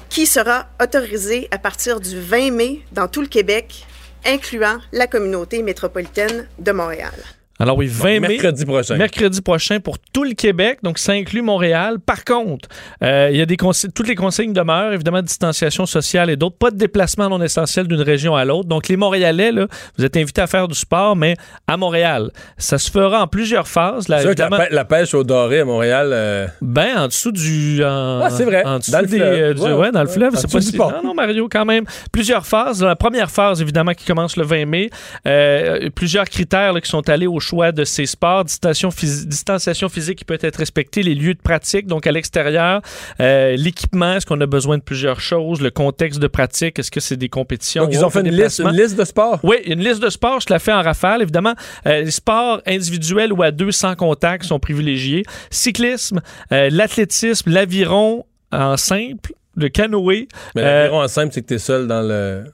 qui 0.09 0.27
sera 0.27 0.67
autorisée 0.83 1.47
à 1.53 1.59
partir 1.59 2.01
du 2.01 2.19
20 2.21 2.51
mai 2.51 2.81
dans 2.91 3.07
tout 3.07 3.21
le 3.21 3.29
Québec, 3.29 3.87
incluant 4.27 4.79
la 4.91 5.07
communauté 5.07 5.63
métropolitaine 5.63 6.49
de 6.59 6.73
Montréal. 6.73 7.15
Alors 7.61 7.77
oui, 7.77 7.87
20 7.89 8.21
mai. 8.21 8.29
mercredi 8.29 8.65
prochain. 8.65 8.97
Mercredi 8.97 9.43
prochain 9.43 9.81
pour 9.81 9.99
tout 9.99 10.23
le 10.25 10.35
Québec, 10.35 10.79
donc 10.83 10.99
ça 10.99 11.13
inclut 11.13 11.43
Montréal. 11.43 11.97
Par 11.99 12.25
contre, 12.25 12.69
euh, 13.03 13.29
il 13.33 13.37
y 13.37 13.43
a 13.43 13.47
des 13.47 13.57
toutes 13.57 14.07
les 14.07 14.15
consignes 14.15 14.53
demeurent, 14.53 14.93
évidemment, 14.93 15.23
distanciation 15.23 15.85
sociale 15.85 16.31
et 16.31 16.37
d'autres. 16.37 16.57
Pas 16.57 16.71
de 16.71 16.77
déplacement 16.77 17.29
non 17.29 17.43
essentiel 17.43 17.89
d'une 17.89 18.01
région 18.01 18.37
à 18.37 18.45
l'autre. 18.45 18.69
Donc 18.69 18.87
les 18.89 18.97
Montréalais, 18.97 19.51
là, 19.51 19.67
vous 19.99 20.05
êtes 20.05 20.17
invités 20.17 20.41
à 20.41 20.47
faire 20.47 20.69
du 20.69 20.77
sport, 20.77 21.17
mais 21.17 21.35
à 21.67 21.77
Montréal. 21.77 22.31
Ça 22.59 22.79
se 22.79 22.91
fera 22.91 23.23
en 23.23 23.27
plusieurs 23.27 23.67
phases. 23.67 24.07
Là, 24.09 24.21
sûr 24.21 24.35
que 24.35 24.39
la, 24.39 24.45
évidemment- 24.47 24.63
pê- 24.65 24.73
la 24.75 24.85
pêche 24.85 25.15
au 25.15 25.25
doré 25.25 25.61
à 25.61 25.65
Montréal. 25.65 26.11
euh, 26.13 26.47
Ben, 26.63 26.97
en 26.97 27.07
dessous 27.09 27.33
du. 27.33 27.83
En, 27.85 28.21
Ah, 28.23 28.31
c'est 28.31 28.45
vrai. 28.45 28.65
En 28.65 28.79
dessous 28.79 28.93
Dans 28.93 29.01
le 29.01 29.07
des, 29.07 29.17
fleuve. 29.17 29.39
euh, 29.41 29.55
du- 29.55 29.61
Ouais, 29.63 29.73
ouais, 29.73 29.91
dans 29.91 30.03
le 30.03 30.09
fleuve. 30.09 30.35
C'est 30.37 30.51
pas 30.51 30.61
du 30.61 30.67
si- 30.67 30.77
pont. 30.77 30.91
Non, 30.93 31.03
non, 31.03 31.15
Mario, 31.15 31.49
quand 31.51 31.65
même. 31.65 31.85
Plusieurs 32.13 32.47
phases. 32.47 32.85
La 32.85 32.95
première 32.97 33.31
phase, 33.33 33.61
évidemment, 33.61 33.95
qui 33.95 34.05
commence 34.05 34.37
le 34.37 34.45
20 34.45 34.65
mai. 34.67 34.91
Euh, 35.27 35.91
plusieurs 35.95 36.27
critères 36.27 36.73
là, 36.73 36.81
qui 36.81 36.89
sont 36.89 37.09
allés 37.09 37.27
au 37.27 37.41
choix 37.49 37.73
de 37.73 37.85
ces 37.85 38.07
sports. 38.07 38.45
Distanciation, 38.45 38.91
phys- 38.91 39.27
distanciation 39.27 39.89
physique 39.89 40.19
qui 40.19 40.25
peut 40.25 40.39
être 40.41 40.57
respectée. 40.57 41.03
Les 41.03 41.15
lieux 41.15 41.35
de 41.35 41.41
pratique, 41.41 41.87
donc 41.87 42.07
à 42.07 42.13
l'extérieur. 42.13 42.81
Euh, 43.21 43.57
L'équipement, 43.57 44.15
est-ce 44.15 44.27
qu'on 44.27 44.41
a 44.41 44.47
besoin 44.47 44.79
de 44.79 44.83
plusieurs 44.83 45.21
choses? 45.21 45.61
Le 45.61 45.71
contexte 45.71 46.21
de 46.21 46.27
pratique, 46.29 46.79
est-ce 46.79 46.91
que 46.91 47.01
c'est 47.01 47.17
des 47.17 47.29
compétitions? 47.29 47.85
Donc, 47.85 47.93
ils 47.95 48.05
ont 48.05 48.11
fait 48.11 48.21
une 48.21 48.35
liste, 48.35 48.61
une 48.61 48.71
liste 48.77 48.97
de 48.99 49.05
sports. 49.05 49.41
Oui, 49.43 49.57
une 49.67 49.81
liste 49.83 50.03
de 50.03 50.11
sports, 50.11 50.41
je 50.41 50.53
la 50.53 50.59
fais 50.59 50.73
en 50.73 50.83
rafale. 50.83 51.23
Évidemment, 51.23 51.55
euh, 51.87 52.03
les 52.03 52.11
sports 52.11 52.61
individuels 52.67 53.33
ou 53.33 53.43
à 53.43 53.51
deux 53.51 53.73
sans 53.73 53.95
contact 53.97 54.45
sont 54.45 54.59
privilégiés. 54.59 55.23
Cyclisme, 55.51 56.21
euh, 56.53 56.69
l'athlétisme, 56.71 57.51
l'aviron 57.51 58.25
en 58.53 58.77
simple, 58.77 59.33
le 59.57 59.69
canoë. 59.69 60.29
Mais 60.55 60.63
l'aviron 60.63 61.03
en 61.03 61.09
simple, 61.09 61.33
c'est 61.33 61.43
que 61.43 61.47
t'es 61.47 61.59
seul 61.59 61.87
dans 61.87 62.03
le. 62.03 62.45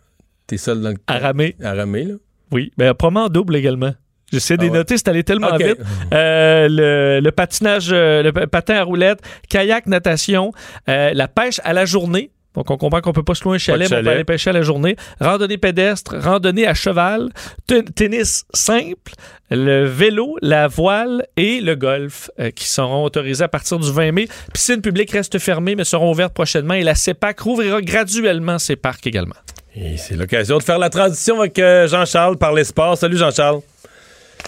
T'es 0.47 0.57
seul 0.57 0.81
dans 0.81 0.91
le. 0.91 0.97
À 1.07 1.19
ramer. 1.19 1.57
À 1.62 1.75
ramer, 1.75 2.05
là. 2.05 2.15
Oui, 2.53 2.71
ben, 2.77 2.95
probablement 2.95 3.27
en 3.27 3.29
double 3.29 3.57
également. 3.57 3.95
J'essaie 4.35 4.56
de 4.56 4.62
Ah 4.62 4.65
les 4.65 4.70
ouais. 4.70 4.77
noter, 4.78 4.97
c'est 4.98 5.09
allé 5.09 5.24
tellement 5.24 5.56
vite. 5.56 5.77
Euh, 6.12 6.69
le, 6.70 7.20
le 7.20 7.31
patinage, 7.32 7.89
euh, 7.93 8.23
le 8.23 8.32
pa- 8.32 8.47
patin 8.47 8.74
à 8.77 8.82
roulette, 8.85 9.20
kayak, 9.48 9.86
natation, 9.86 10.52
euh, 10.89 11.11
la 11.15 11.28
pêche 11.28 11.61
à 11.65 11.73
la 11.73 11.85
journée. 11.86 12.31
Donc, 12.55 12.70
on 12.70 12.77
comprend 12.77 13.01
qu'on 13.01 13.12
peut 13.12 13.24
pas 13.24 13.35
se 13.35 13.43
louer 13.43 13.56
un 13.56 13.59
chalet, 13.59 13.90
mais 13.90 13.97
on 13.98 14.02
peut 14.05 14.11
aller 14.11 14.23
pêcher 14.23 14.51
à 14.51 14.52
la 14.52 14.62
journée. 14.62 14.94
Randonnée 15.20 15.59
pédestre, 15.59 16.15
randonnée 16.16 16.69
à 16.69 16.74
cheval, 16.74 17.31
te- 17.66 17.81
tennis 17.81 18.44
simple, 18.55 19.12
le 19.51 19.85
vélo, 19.86 20.36
la 20.40 20.69
voile 20.69 21.27
et 21.36 21.61
le 21.61 21.74
golf 21.74 22.31
euh, 22.39 22.51
qui 22.52 22.69
seront 22.69 23.02
autorisés 23.02 23.43
à 23.43 23.48
partir 23.48 23.81
du 23.81 23.90
20 23.90 24.12
mai. 24.12 24.28
Piscines 24.52 24.81
publiques 24.82 25.11
restent 25.11 25.40
fermées, 25.40 25.74
mais 25.74 25.82
seront 25.82 26.12
ouvertes 26.12 26.32
prochainement. 26.32 26.74
Et 26.74 26.85
la 26.85 26.94
CEPAC 26.94 27.40
rouvrira 27.40 27.81
graduellement 27.82 28.61
ses 28.61 28.77
parcs 28.77 29.05
également. 29.05 29.35
Et 29.74 29.97
c'est 29.97 30.15
l'occasion 30.15 30.59
de 30.59 30.62
faire 30.62 30.78
la 30.78 30.90
transition 30.90 31.40
avec 31.40 31.56
Jean-Charles 31.59 32.36
par 32.39 32.52
les 32.52 32.62
sports. 32.62 32.97
Salut 32.97 33.16
Jean-Charles. 33.16 33.62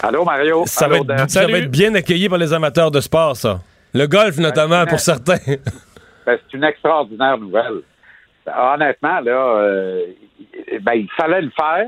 Allô, 0.03 0.23
Mario? 0.23 0.63
Ça, 0.65 0.85
Allô, 0.85 0.95
va 0.95 0.99
être, 0.99 1.05
Dan? 1.07 1.29
ça 1.29 1.47
va 1.47 1.57
être 1.57 1.71
bien 1.71 1.93
accueilli 1.95 2.29
par 2.29 2.37
les 2.37 2.53
amateurs 2.53 2.91
de 2.91 2.99
sport, 3.01 3.35
ça. 3.35 3.59
Le 3.93 4.05
golf, 4.07 4.37
notamment, 4.37 4.85
pour 4.85 4.99
certains. 4.99 5.37
Ben, 6.25 6.37
c'est 6.51 6.57
une 6.57 6.63
extraordinaire 6.63 7.37
nouvelle. 7.37 7.81
Honnêtement, 8.45 9.19
là, 9.21 9.31
euh, 9.57 10.05
ben, 10.81 10.93
il 10.93 11.09
fallait 11.17 11.41
le 11.41 11.51
faire, 11.51 11.87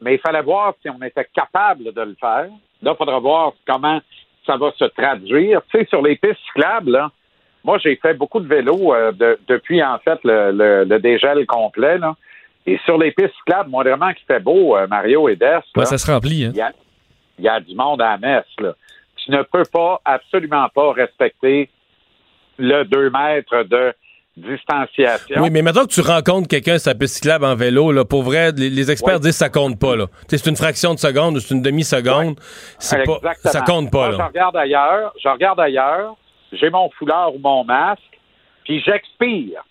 mais 0.00 0.14
il 0.14 0.18
fallait 0.20 0.42
voir 0.42 0.74
si 0.82 0.90
on 0.90 1.00
était 1.02 1.26
capable 1.34 1.92
de 1.92 2.00
le 2.02 2.16
faire. 2.18 2.48
Là, 2.82 2.92
il 2.92 2.96
faudra 2.96 3.18
voir 3.20 3.52
comment 3.66 4.00
ça 4.46 4.56
va 4.56 4.72
se 4.76 4.84
traduire. 4.86 5.60
Tu 5.70 5.78
sais, 5.78 5.86
sur 5.86 6.02
les 6.02 6.16
pistes 6.16 6.40
cyclables, 6.46 6.90
là, 6.90 7.10
moi, 7.64 7.78
j'ai 7.78 7.94
fait 7.96 8.14
beaucoup 8.14 8.40
de 8.40 8.48
vélo 8.48 8.92
euh, 8.92 9.12
de- 9.12 9.38
depuis, 9.46 9.82
en 9.82 9.98
fait, 9.98 10.18
le, 10.24 10.50
le, 10.50 10.84
le 10.84 10.98
dégel 10.98 11.46
complet. 11.46 11.96
Là. 11.98 12.16
Et 12.66 12.78
sur 12.84 12.96
les 12.98 13.10
pistes 13.12 13.34
cyclables, 13.38 13.68
moi, 13.70 13.82
vraiment, 13.82 14.12
qui 14.12 14.24
fait 14.24 14.38
beau, 14.40 14.76
euh, 14.76 14.86
Mario 14.86 15.28
et 15.28 15.36
Des, 15.36 15.46
Ouais, 15.46 15.60
là, 15.76 15.84
ça 15.84 15.98
se 15.98 16.10
remplit. 16.10 16.44
Hein? 16.44 16.50
il 16.54 16.58
y 16.58 16.62
a, 16.62 16.72
il 17.38 17.44
y 17.44 17.48
a 17.48 17.58
du 17.60 17.74
monde 17.74 18.00
à 18.02 18.10
la 18.10 18.18
messe. 18.18 18.44
Là. 18.60 18.72
Tu 19.16 19.30
ne 19.32 19.42
peux 19.42 19.64
pas, 19.72 20.00
absolument 20.04 20.68
pas 20.74 20.92
respecter 20.92 21.68
le 22.58 22.84
2 22.84 23.10
mètres 23.10 23.64
de 23.64 23.92
distanciation. 24.36 25.42
Oui, 25.42 25.50
mais 25.50 25.62
maintenant 25.62 25.82
que 25.84 25.92
tu 25.92 26.00
rencontres 26.00 26.48
quelqu'un 26.48 26.78
sur 26.78 26.90
la 26.90 26.94
piste 26.94 27.16
cyclable 27.16 27.44
en 27.44 27.54
vélo, 27.54 27.92
là, 27.92 28.04
pour 28.04 28.22
vrai, 28.22 28.52
les, 28.52 28.70
les 28.70 28.90
experts 28.90 29.14
Ouais. 29.14 29.20
disent 29.20 29.30
que 29.32 29.36
ça 29.36 29.48
compte 29.50 29.78
pas. 29.78 29.96
là. 29.96 30.06
C'est 30.28 30.46
une 30.46 30.56
fraction 30.56 30.94
de 30.94 30.98
seconde 30.98 31.36
ou 31.36 31.40
c'est 31.40 31.54
une 31.54 31.62
demi-seconde. 31.62 32.38
C'est 32.78 33.04
pas, 33.04 33.16
Exactement. 33.16 33.52
ça 33.52 33.60
compte 33.62 33.90
pas. 33.90 34.06
Moi, 34.06 34.12
je 34.12 34.18
Là. 34.18 34.26
regarde 34.28 34.56
ailleurs, 34.56 35.12
je 35.22 35.28
regarde 35.28 35.60
ailleurs, 35.60 36.16
j'ai 36.52 36.70
mon 36.70 36.90
foulard 36.90 37.34
ou 37.34 37.38
mon 37.38 37.64
masque, 37.64 38.00
puis 38.64 38.80
j'expire. 38.84 39.62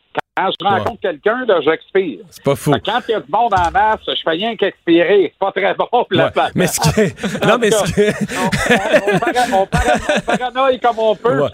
Quand 0.60 0.70
je 0.70 0.76
rencontre 0.84 1.02
quelqu'un, 1.02 1.46
là, 1.48 1.60
j'expire. 1.64 2.20
C'est 2.30 2.44
pas 2.44 2.56
fou. 2.56 2.72
Quand 2.86 3.00
il 3.08 3.12
y 3.12 3.16
a 3.16 3.20
du 3.20 3.32
monde 3.32 3.54
en 3.54 3.72
masse, 3.72 4.00
je 4.08 4.22
fais 4.24 4.32
rien 4.32 4.56
qu'expirer. 4.56 5.32
C'est 5.34 5.40
pas 5.40 5.52
très 5.52 5.74
bon 5.74 5.88
pour 5.92 6.08
la 6.12 6.26
Ouais. 6.26 6.32
planète. 6.32 6.54
Mais 6.56 6.68
ce 6.68 6.80
qui 6.80 7.00
est- 7.00 7.46
non, 7.48 7.58
mais 7.60 7.72
ce 7.72 7.84
qui 7.94 8.02
est- 8.02 8.16
on, 8.38 9.62
on 9.62 9.66
para- 9.68 9.94
on 10.18 10.22
paranoïe 10.38 10.80
comme 10.80 11.00
on 11.00 11.16
peut. 11.16 11.42
Ouais. 11.42 11.50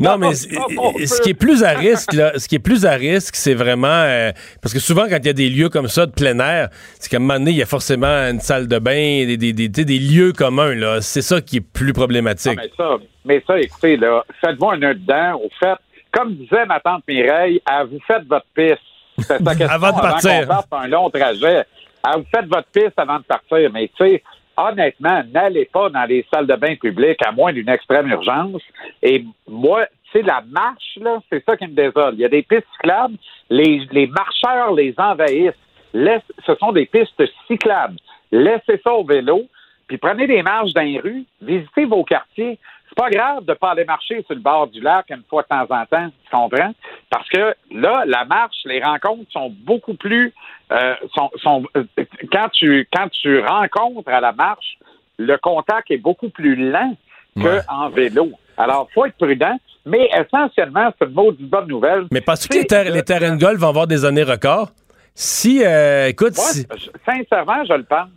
Non, 0.00 0.18
mais 0.18 0.34
ce 0.34 1.20
qui 1.22 1.30
est 1.30 1.34
plus 1.34 1.62
à 1.64 1.70
risque, 1.70 2.12
là, 2.12 2.32
ce 2.38 2.48
qui 2.48 2.56
est 2.56 2.60
plus 2.60 2.84
à 2.86 2.92
risque, 2.92 3.36
c'est 3.36 3.54
vraiment 3.54 3.88
euh, 3.88 4.32
parce 4.62 4.72
que 4.72 4.80
souvent 4.80 5.02
quand 5.08 5.16
il 5.18 5.26
y 5.26 5.30
a 5.30 5.32
des 5.32 5.48
lieux 5.50 5.68
comme 5.68 5.88
ça 5.88 6.06
de 6.06 6.12
plein 6.12 6.38
air, 6.38 6.68
c'est 6.98 7.10
qu'à 7.10 7.16
un 7.16 7.20
moment 7.20 7.34
donné, 7.38 7.52
il 7.52 7.56
y 7.56 7.62
a 7.62 7.66
forcément 7.66 8.06
une 8.06 8.40
salle 8.40 8.66
de 8.68 8.78
bain, 8.78 9.24
des, 9.26 9.36
des, 9.36 9.52
des, 9.52 9.68
des 9.68 9.98
lieux 9.98 10.32
communs. 10.32 10.74
Là, 10.74 11.00
c'est 11.00 11.22
ça 11.22 11.40
qui 11.40 11.56
est 11.58 11.60
plus 11.60 11.92
problématique. 11.92 12.58
Ah, 12.58 12.62
mais 12.62 12.70
ça, 12.76 12.96
mais 13.24 13.42
ça, 13.46 13.60
écoutez, 13.60 13.96
là, 13.96 14.24
faites-vous 14.40 14.70
un 14.70 14.76
nœud 14.78 14.94
dedans. 14.94 15.34
Au 15.42 15.48
fait, 15.58 15.74
comme 16.12 16.34
disait 16.34 16.66
ma 16.66 16.80
tante 16.80 17.02
Mireille, 17.06 17.60
à 17.66 17.84
vous 17.84 17.98
faites 18.06 18.24
votre 18.26 18.46
piste. 18.54 18.78
C'est 19.18 19.38
sa 19.38 19.38
question 19.54 19.68
Avant 19.68 19.92
de 19.96 20.00
partir. 20.00 20.40
qu'on 20.42 20.46
parte 20.46 20.66
un 20.72 20.86
long 20.88 21.10
trajet. 21.10 21.64
À 22.02 22.16
vous 22.16 22.24
faites 22.34 22.46
votre 22.46 22.68
piste 22.68 22.98
avant 22.98 23.18
de 23.18 23.24
partir. 23.24 23.70
Mais 23.72 23.88
tu 23.88 24.04
sais, 24.04 24.22
honnêtement, 24.56 25.22
n'allez 25.32 25.66
pas 25.72 25.88
dans 25.90 26.04
les 26.04 26.26
salles 26.32 26.46
de 26.46 26.54
bain 26.56 26.74
publiques 26.76 27.24
à 27.24 27.32
moins 27.32 27.52
d'une 27.52 27.68
extrême 27.68 28.08
urgence. 28.08 28.62
Et 29.02 29.24
moi, 29.46 29.86
tu 30.10 30.18
sais, 30.20 30.22
la 30.22 30.42
marche, 30.48 30.98
là, 31.00 31.18
c'est 31.30 31.44
ça 31.44 31.56
qui 31.56 31.66
me 31.66 31.74
désole. 31.74 32.14
Il 32.14 32.20
y 32.20 32.24
a 32.24 32.28
des 32.28 32.42
pistes 32.42 32.66
cyclables, 32.76 33.16
les, 33.50 33.86
les 33.92 34.06
marcheurs 34.06 34.72
les 34.72 34.94
envahissent. 34.96 35.52
Laisse- 35.94 36.22
ce 36.46 36.54
sont 36.56 36.72
des 36.72 36.86
pistes 36.86 37.22
cyclables. 37.46 37.96
Laissez 38.30 38.80
ça 38.84 38.92
au 38.92 39.04
vélo, 39.04 39.42
puis 39.86 39.96
prenez 39.98 40.26
des 40.26 40.42
marches 40.42 40.72
dans 40.74 40.82
les 40.82 40.98
rues, 40.98 41.24
visitez 41.40 41.84
vos 41.86 42.04
quartiers. 42.04 42.58
C'est 42.88 42.96
pas 42.96 43.10
grave 43.10 43.44
de 43.44 43.54
pas 43.54 43.70
aller 43.72 43.84
marcher 43.84 44.22
sur 44.26 44.34
le 44.34 44.40
bord 44.40 44.66
du 44.68 44.80
lac 44.80 45.06
une 45.10 45.22
fois 45.28 45.42
de 45.42 45.48
temps 45.48 45.66
en 45.74 45.86
temps, 45.86 46.08
tu 46.08 46.30
comprends? 46.30 46.72
Parce 47.10 47.28
que 47.28 47.54
là, 47.72 48.04
la 48.06 48.24
marche, 48.24 48.56
les 48.64 48.82
rencontres 48.82 49.30
sont 49.30 49.50
beaucoup 49.50 49.94
plus 49.94 50.32
euh, 50.72 50.94
sont, 51.14 51.30
sont 51.36 51.64
euh, 51.76 51.84
quand 52.32 52.48
tu 52.52 52.86
quand 52.92 53.08
tu 53.10 53.40
rencontres 53.40 54.08
à 54.10 54.20
la 54.20 54.32
marche, 54.32 54.78
le 55.18 55.36
contact 55.38 55.90
est 55.90 55.98
beaucoup 55.98 56.28
plus 56.30 56.56
lent 56.56 56.94
qu'en 57.40 57.88
vélo. 57.90 58.32
Alors, 58.56 58.88
faut 58.92 59.06
être 59.06 59.16
prudent, 59.16 59.56
mais 59.86 60.10
essentiellement, 60.12 60.92
c'est 60.98 61.06
une 61.06 61.14
maudite 61.14 61.48
bonne 61.48 61.68
nouvelle. 61.68 62.06
Mais 62.10 62.20
parce 62.20 62.48
que 62.48 62.54
les, 62.54 62.66
ter- 62.66 62.90
les 62.90 63.02
terrains 63.04 63.36
de 63.36 63.40
golf 63.40 63.58
vont 63.58 63.68
avoir 63.68 63.86
des 63.86 64.04
années 64.04 64.24
records? 64.24 64.70
Si, 65.14 65.62
euh, 65.64 66.08
écoute, 66.08 66.34
si- 66.34 66.66
sincèrement, 67.06 67.64
je 67.64 67.74
le 67.74 67.84
pense. 67.84 68.08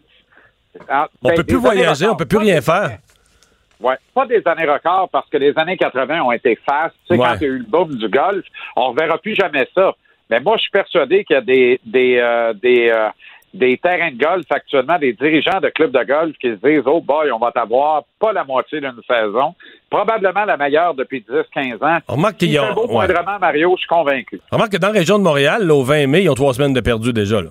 Ah, 0.89 1.07
on 1.23 1.30
ben, 1.30 1.35
peut 1.35 1.43
plus 1.43 1.57
voyager, 1.57 2.07
on 2.07 2.15
peut 2.15 2.26
plus 2.26 2.39
rien 2.39 2.61
faire. 2.61 2.98
Ouais, 3.81 3.95
pas 4.13 4.25
des 4.25 4.41
années 4.45 4.65
records 4.71 5.09
parce 5.11 5.29
que 5.29 5.37
les 5.37 5.57
années 5.57 5.77
80 5.77 6.21
ont 6.21 6.31
été 6.31 6.57
fast. 6.69 6.95
Tu 7.07 7.15
sais, 7.15 7.19
Ouais. 7.21 7.27
quand 7.27 7.35
il 7.35 7.41
y 7.41 7.45
a 7.45 7.53
eu 7.53 7.57
le 7.59 7.65
boom 7.65 7.95
du 7.95 8.07
golf, 8.09 8.45
on 8.75 8.89
reverra 8.91 9.17
plus 9.17 9.35
jamais 9.35 9.67
ça. 9.75 9.93
Mais 10.29 10.39
moi, 10.39 10.55
je 10.57 10.61
suis 10.63 10.71
persuadé 10.71 11.23
qu'il 11.25 11.33
y 11.35 11.37
a 11.37 11.41
des 11.41 11.79
des 11.85 12.17
euh, 12.19 12.53
des 12.53 12.89
euh, 12.89 13.09
des 13.53 13.77
terrains 13.77 14.11
de 14.11 14.17
golf 14.17 14.45
actuellement, 14.49 14.97
des 14.97 15.11
dirigeants 15.11 15.59
de 15.59 15.67
clubs 15.69 15.91
de 15.91 16.03
golf 16.05 16.37
qui 16.37 16.47
se 16.51 16.55
disent 16.65 16.83
Oh 16.85 17.01
boy, 17.01 17.31
on 17.33 17.37
va 17.39 17.51
t'avoir 17.51 18.03
pas 18.17 18.31
la 18.31 18.45
moitié 18.45 18.79
d'une 18.79 18.93
saison, 19.05 19.55
probablement 19.89 20.45
la 20.45 20.55
meilleure 20.55 20.93
depuis 20.93 21.19
10-15 21.27 21.83
ans. 21.83 21.99
Remarque 22.07 22.37
qu'il 22.37 22.51
y 22.51 22.57
a- 22.57 22.63
un 22.69 22.73
beau 22.73 22.87
ouais. 22.87 22.93
moindrement, 22.93 23.39
Mario, 23.39 23.73
je 23.75 23.79
suis 23.81 23.87
convaincu. 23.89 24.39
Remarque 24.51 24.71
que 24.71 24.77
dans 24.77 24.87
la 24.87 24.99
région 24.99 25.17
de 25.19 25.23
Montréal, 25.23 25.67
là, 25.67 25.73
au 25.75 25.83
20 25.83 26.07
mai, 26.07 26.23
ils 26.23 26.29
ont 26.29 26.33
trois 26.33 26.53
semaines 26.53 26.71
de 26.73 26.79
perdu 26.79 27.11
déjà. 27.11 27.41
Là. 27.41 27.49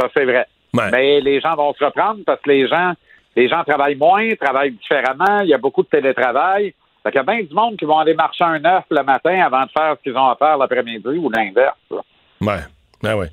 Ça, 0.00 0.08
c'est 0.14 0.24
vrai. 0.24 0.46
Ouais. 0.74 0.90
Mais 0.90 1.20
les 1.20 1.40
gens 1.40 1.54
vont 1.54 1.74
se 1.74 1.84
reprendre 1.84 2.20
parce 2.24 2.40
que 2.40 2.48
les 2.50 2.66
gens, 2.66 2.94
les 3.36 3.48
gens 3.48 3.62
travaillent 3.64 3.96
moins, 3.96 4.28
travaillent 4.40 4.72
différemment. 4.72 5.40
Il 5.40 5.48
y 5.48 5.54
a 5.54 5.58
beaucoup 5.58 5.82
de 5.82 5.88
télétravail. 5.88 6.74
Fait 7.02 7.10
qu'il 7.10 7.18
y 7.18 7.20
a 7.20 7.24
bien 7.24 7.42
du 7.42 7.54
monde 7.54 7.76
qui 7.76 7.84
vont 7.84 7.98
aller 7.98 8.14
marcher 8.14 8.44
un 8.44 8.64
œuf 8.64 8.84
le 8.90 9.02
matin 9.02 9.40
avant 9.44 9.64
de 9.64 9.70
faire 9.70 9.96
ce 9.98 10.02
qu'ils 10.02 10.16
ont 10.16 10.28
à 10.28 10.36
faire 10.36 10.56
l'après-midi 10.56 11.18
ou 11.18 11.30
l'inverse. 11.30 11.76
Ouais. 12.40 12.60
Ah 13.04 13.16
ouais. 13.16 13.30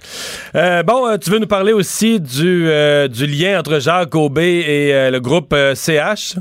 Euh, 0.55 0.81
bon, 0.81 1.07
euh, 1.07 1.17
tu 1.17 1.29
veux 1.29 1.37
nous 1.37 1.47
parler 1.47 1.73
aussi 1.73 2.19
du, 2.19 2.67
euh, 2.67 3.07
du 3.07 3.27
lien 3.27 3.59
entre 3.59 3.79
Jacques 3.79 4.15
Aubé 4.15 4.63
et 4.67 4.93
euh, 4.93 5.11
le 5.11 5.19
groupe 5.19 5.53
CH? 5.75 6.37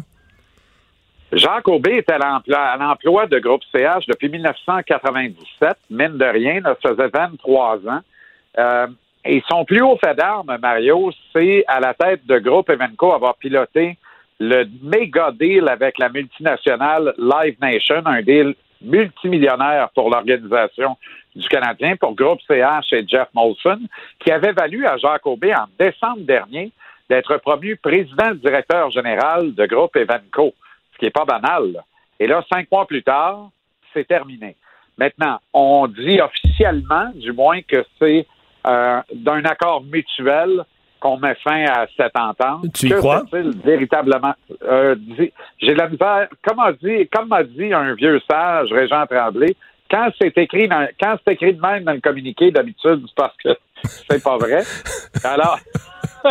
Jacques 1.33 1.69
Aubé 1.69 1.99
est 1.99 2.11
à 2.11 2.17
l'emploi, 2.17 2.59
à 2.59 2.77
l'emploi 2.79 3.27
de 3.27 3.39
groupe 3.39 3.61
CH 3.71 4.07
depuis 4.07 4.31
1997. 4.31 5.77
Mine 5.91 6.17
de 6.17 6.25
rien, 6.25 6.61
là, 6.61 6.75
ça 6.83 6.89
faisait 6.89 7.09
23 7.09 7.81
ans. 7.87 8.01
Et 9.31 9.43
son 9.47 9.67
plus 9.67 9.83
haut 9.83 9.99
fait 10.03 10.15
d'armes, 10.15 10.57
Mario, 10.59 11.13
c'est 11.35 11.63
à 11.69 11.81
la 11.81 11.93
tête 11.93 12.25
de 12.25 12.39
groupe 12.39 12.71
Evenco 12.71 13.13
avoir 13.13 13.37
piloté 13.37 13.99
le 14.41 14.65
méga 14.83 15.33
deal 15.33 15.69
avec 15.69 15.99
la 15.99 16.09
multinationale 16.09 17.13
Live 17.19 17.57
Nation, 17.61 18.01
un 18.07 18.23
deal 18.23 18.55
multimillionnaire 18.81 19.91
pour 19.95 20.09
l'organisation 20.09 20.97
du 21.37 21.47
Canadien, 21.47 21.97
pour 21.97 22.15
Groupe 22.15 22.41
CH 22.49 22.91
et 22.93 23.07
Jeff 23.07 23.29
Molson, 23.35 23.81
qui 24.19 24.31
avait 24.31 24.53
valu 24.53 24.87
à 24.87 24.97
Jacques 24.97 25.27
Aubé 25.27 25.55
en 25.55 25.67
décembre 25.79 26.21
dernier 26.21 26.73
d'être 27.11 27.37
promu 27.37 27.77
président 27.77 28.35
directeur 28.35 28.91
général 28.93 29.55
de 29.55 29.67
Groupe 29.67 29.95
Evenco, 29.97 30.55
ce 30.95 30.99
qui 30.99 31.05
n'est 31.05 31.11
pas 31.11 31.27
banal. 31.27 31.85
Et 32.19 32.27
là, 32.27 32.43
cinq 32.51 32.71
mois 32.73 32.87
plus 32.87 33.03
tard, 33.03 33.51
c'est 33.93 34.09
terminé. 34.09 34.57
Maintenant, 34.97 35.39
on 35.53 35.87
dit 35.87 36.19
officiellement, 36.19 37.11
du 37.15 37.33
moins, 37.33 37.61
que 37.61 37.85
c'est 37.99 38.27
euh, 38.69 39.01
d'un 39.15 39.43
accord 39.45 39.83
mutuel 39.83 40.63
qu'on 41.01 41.17
met 41.19 41.35
fin 41.37 41.65
à 41.67 41.87
cette 41.97 42.17
entente. 42.19 42.73
Tu 42.75 42.87
y 42.87 42.91
Que 42.91 42.97
crois? 42.97 43.23
véritablement? 43.33 44.35
Euh, 44.65 44.97
J'ai 45.61 45.75
la 45.75 45.89
misère. 45.89 46.29
Comme 46.47 46.59
a 46.61 46.73
dit, 46.73 47.09
comme 47.09 47.33
dit 47.57 47.73
un 47.73 47.95
vieux 47.95 48.21
sage, 48.29 48.73
Régent 48.73 49.07
Tremblay, 49.07 49.55
quand 49.91 50.11
c'est 50.21 50.37
écrit 50.37 50.67
dans- 50.69 50.89
quand 51.01 51.17
c'est 51.25 51.35
écrit 51.35 51.55
de 51.55 51.61
même 51.61 51.85
dans 51.85 51.93
le 51.93 52.01
communiqué, 52.01 52.51
d'habitude, 52.51 53.03
c'est 53.07 53.15
parce 53.17 53.37
que 53.37 53.51
c'est 54.11 54.23
pas 54.23 54.37
vrai. 54.39 54.63
Alors, 55.25 55.59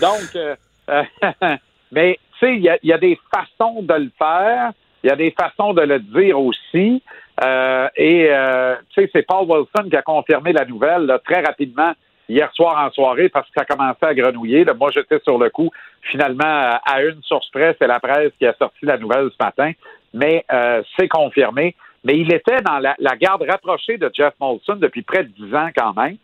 donc, 0.00 0.36
euh, 0.36 0.54
mais 1.92 2.18
tu 2.38 2.46
sais, 2.46 2.56
il 2.56 2.62
y 2.62 2.68
a, 2.70 2.78
il 2.82 2.88
y 2.88 2.92
a 2.92 2.98
des 2.98 3.18
façons 3.34 3.82
de 3.82 3.94
le 3.94 4.10
faire, 4.18 4.72
il 5.02 5.08
y 5.08 5.12
a 5.12 5.16
des 5.16 5.34
façons 5.38 5.72
de 5.72 5.82
le 5.82 5.98
dire 5.98 6.38
aussi. 6.38 7.02
Euh, 7.44 7.88
et 7.96 8.26
euh, 8.30 8.76
tu 8.90 9.02
sais, 9.02 9.10
c'est 9.12 9.26
Paul 9.26 9.46
Wilson 9.48 9.88
qui 9.88 9.96
a 9.96 10.02
confirmé 10.02 10.52
la 10.52 10.64
nouvelle 10.64 11.06
là, 11.06 11.18
très 11.18 11.40
rapidement 11.40 11.92
hier 12.28 12.50
soir 12.54 12.84
en 12.84 12.90
soirée 12.90 13.28
parce 13.28 13.46
que 13.48 13.54
ça 13.58 13.64
commençait 13.64 14.06
à 14.06 14.14
grenouiller. 14.14 14.64
Là. 14.64 14.74
Moi, 14.74 14.90
j'étais 14.94 15.18
sur 15.20 15.38
le 15.38 15.50
coup. 15.50 15.70
Finalement, 16.02 16.44
à- 16.84 17.02
une 17.02 17.22
source 17.22 17.48
près, 17.50 17.74
c'est 17.78 17.86
la 17.88 17.98
presse 17.98 18.32
qui 18.38 18.46
a 18.46 18.54
sorti 18.54 18.84
la 18.84 18.98
nouvelle 18.98 19.30
ce 19.30 19.44
matin. 19.44 19.72
Mais 20.12 20.44
euh, 20.52 20.82
c'est 20.98 21.08
confirmé. 21.08 21.74
Mais 22.04 22.16
il 22.18 22.32
était 22.32 22.60
dans 22.62 22.78
la, 22.78 22.94
la 22.98 23.16
garde 23.16 23.42
rapprochée 23.48 23.98
de 23.98 24.10
Jeff 24.14 24.32
Molson 24.40 24.76
depuis 24.76 25.02
près 25.02 25.24
de 25.24 25.28
dix 25.28 25.54
ans 25.54 25.68
quand 25.76 25.94
même. 25.94 26.16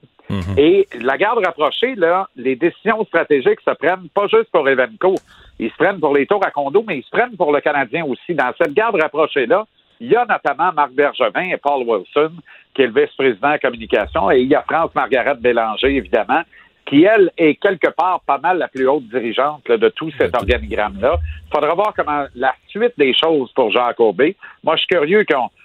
Et 0.56 0.88
la 1.00 1.16
garde 1.16 1.44
rapprochée, 1.44 1.94
là, 1.94 2.28
les 2.36 2.56
décisions 2.56 3.04
stratégiques 3.04 3.60
se 3.66 3.74
prennent 3.74 4.08
pas 4.14 4.26
juste 4.28 4.50
pour 4.52 4.68
Evenco. 4.68 5.14
Ils 5.58 5.70
se 5.70 5.76
prennent 5.76 6.00
pour 6.00 6.14
les 6.14 6.26
tours 6.26 6.44
à 6.44 6.50
condo, 6.50 6.84
mais 6.86 6.98
ils 6.98 7.04
se 7.04 7.10
prennent 7.10 7.36
pour 7.36 7.52
le 7.52 7.60
Canadien 7.60 8.04
aussi. 8.04 8.34
Dans 8.34 8.52
cette 8.60 8.74
garde 8.74 9.00
rapprochée-là, 9.00 9.64
il 10.00 10.08
y 10.08 10.16
a 10.16 10.26
notamment 10.26 10.72
Marc 10.72 10.92
Bergevin 10.92 11.42
et 11.50 11.56
Paul 11.56 11.82
Wilson, 11.86 12.32
qui 12.74 12.82
est 12.82 12.86
le 12.88 13.00
vice-président 13.00 13.52
de 13.52 13.58
communication, 13.58 14.30
et 14.30 14.40
il 14.40 14.48
y 14.48 14.54
a 14.54 14.62
France-Margaret 14.62 15.36
Bélanger, 15.36 15.96
évidemment, 15.96 16.42
qui, 16.84 17.04
elle, 17.04 17.30
est 17.38 17.54
quelque 17.56 17.88
part 17.90 18.20
pas 18.26 18.38
mal 18.38 18.58
la 18.58 18.68
plus 18.68 18.86
haute 18.86 19.08
dirigeante 19.08 19.66
là, 19.68 19.76
de 19.76 19.88
tout 19.88 20.10
cet 20.18 20.36
organigramme-là. 20.36 21.16
Il 21.46 21.52
faudra 21.54 21.74
voir 21.74 21.92
comment 21.96 22.26
la 22.34 22.54
suite 22.68 22.92
des 22.98 23.12
choses 23.14 23.50
pour 23.52 23.70
Jacques 23.72 23.98
Aubé. 23.98 24.36
Moi, 24.62 24.76
je 24.76 24.80
suis 24.82 24.88
curieux 24.88 25.24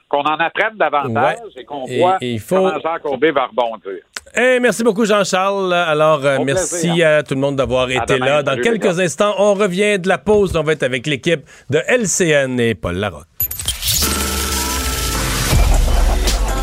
qu'on 0.10 0.20
en 0.22 0.38
apprenne 0.40 0.78
davantage 0.78 1.38
Ouais. 1.56 1.62
et 1.62 1.66
qu'on 1.66 1.86
Et- 1.86 2.00
voit 2.00 2.18
et 2.22 2.32
il 2.32 2.40
faut- 2.40 2.56
comment 2.56 2.80
Jacques 2.80 3.06
Aubé 3.06 3.32
va 3.32 3.46
rebondir. 3.48 4.02
Merci 4.36 4.84
beaucoup, 4.84 5.06
Jean-Charles. 5.06 5.74
Alors, 5.74 6.26
euh, 6.26 6.38
merci 6.44 6.88
plaisir. 6.88 7.08
à 7.08 7.24
tout 7.24 7.36
le 7.36 7.42
monde 7.42 7.56
d'avoir 7.58 7.90
été 7.90 8.16
demain. 8.16 8.26
là. 8.26 8.44
Dans 8.44 8.56
quelques 8.60 9.00
instants, 9.00 9.36
on 9.38 9.54
revient 9.54 10.00
de 10.00 10.08
la 10.08 10.18
pause. 10.18 10.56
On 10.56 10.64
va 10.64 10.74
être 10.74 10.84
avec 10.84 11.06
l'équipe 11.08 11.42
de 11.70 11.80
LCN 11.88 12.60
et 12.60 12.76
Paul 12.76 12.96
Larocque. 12.96 13.26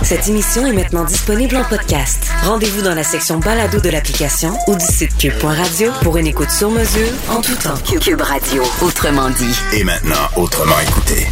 Cette 0.03 0.27
émission 0.29 0.65
est 0.65 0.73
maintenant 0.73 1.05
disponible 1.05 1.57
en 1.57 1.65
podcast. 1.65 2.31
Rendez-vous 2.43 2.81
dans 2.81 2.95
la 2.95 3.03
section 3.03 3.39
balado 3.41 3.79
de 3.79 3.91
l'application 3.91 4.55
ou 4.67 4.75
du 4.75 4.85
site 4.85 5.15
cube.radio 5.19 5.91
pour 6.03 6.17
une 6.17 6.27
écoute 6.27 6.51
sur 6.51 6.71
mesure 6.71 7.11
en 7.29 7.43
tout 7.43 7.57
temps. 7.57 7.77
Cube 8.01 8.23
Radio, 8.23 8.63
autrement 8.81 9.29
dit. 9.29 9.55
Et 9.77 9.85
maintenant, 9.85 10.15
autrement 10.37 10.81
écouté. 10.81 11.27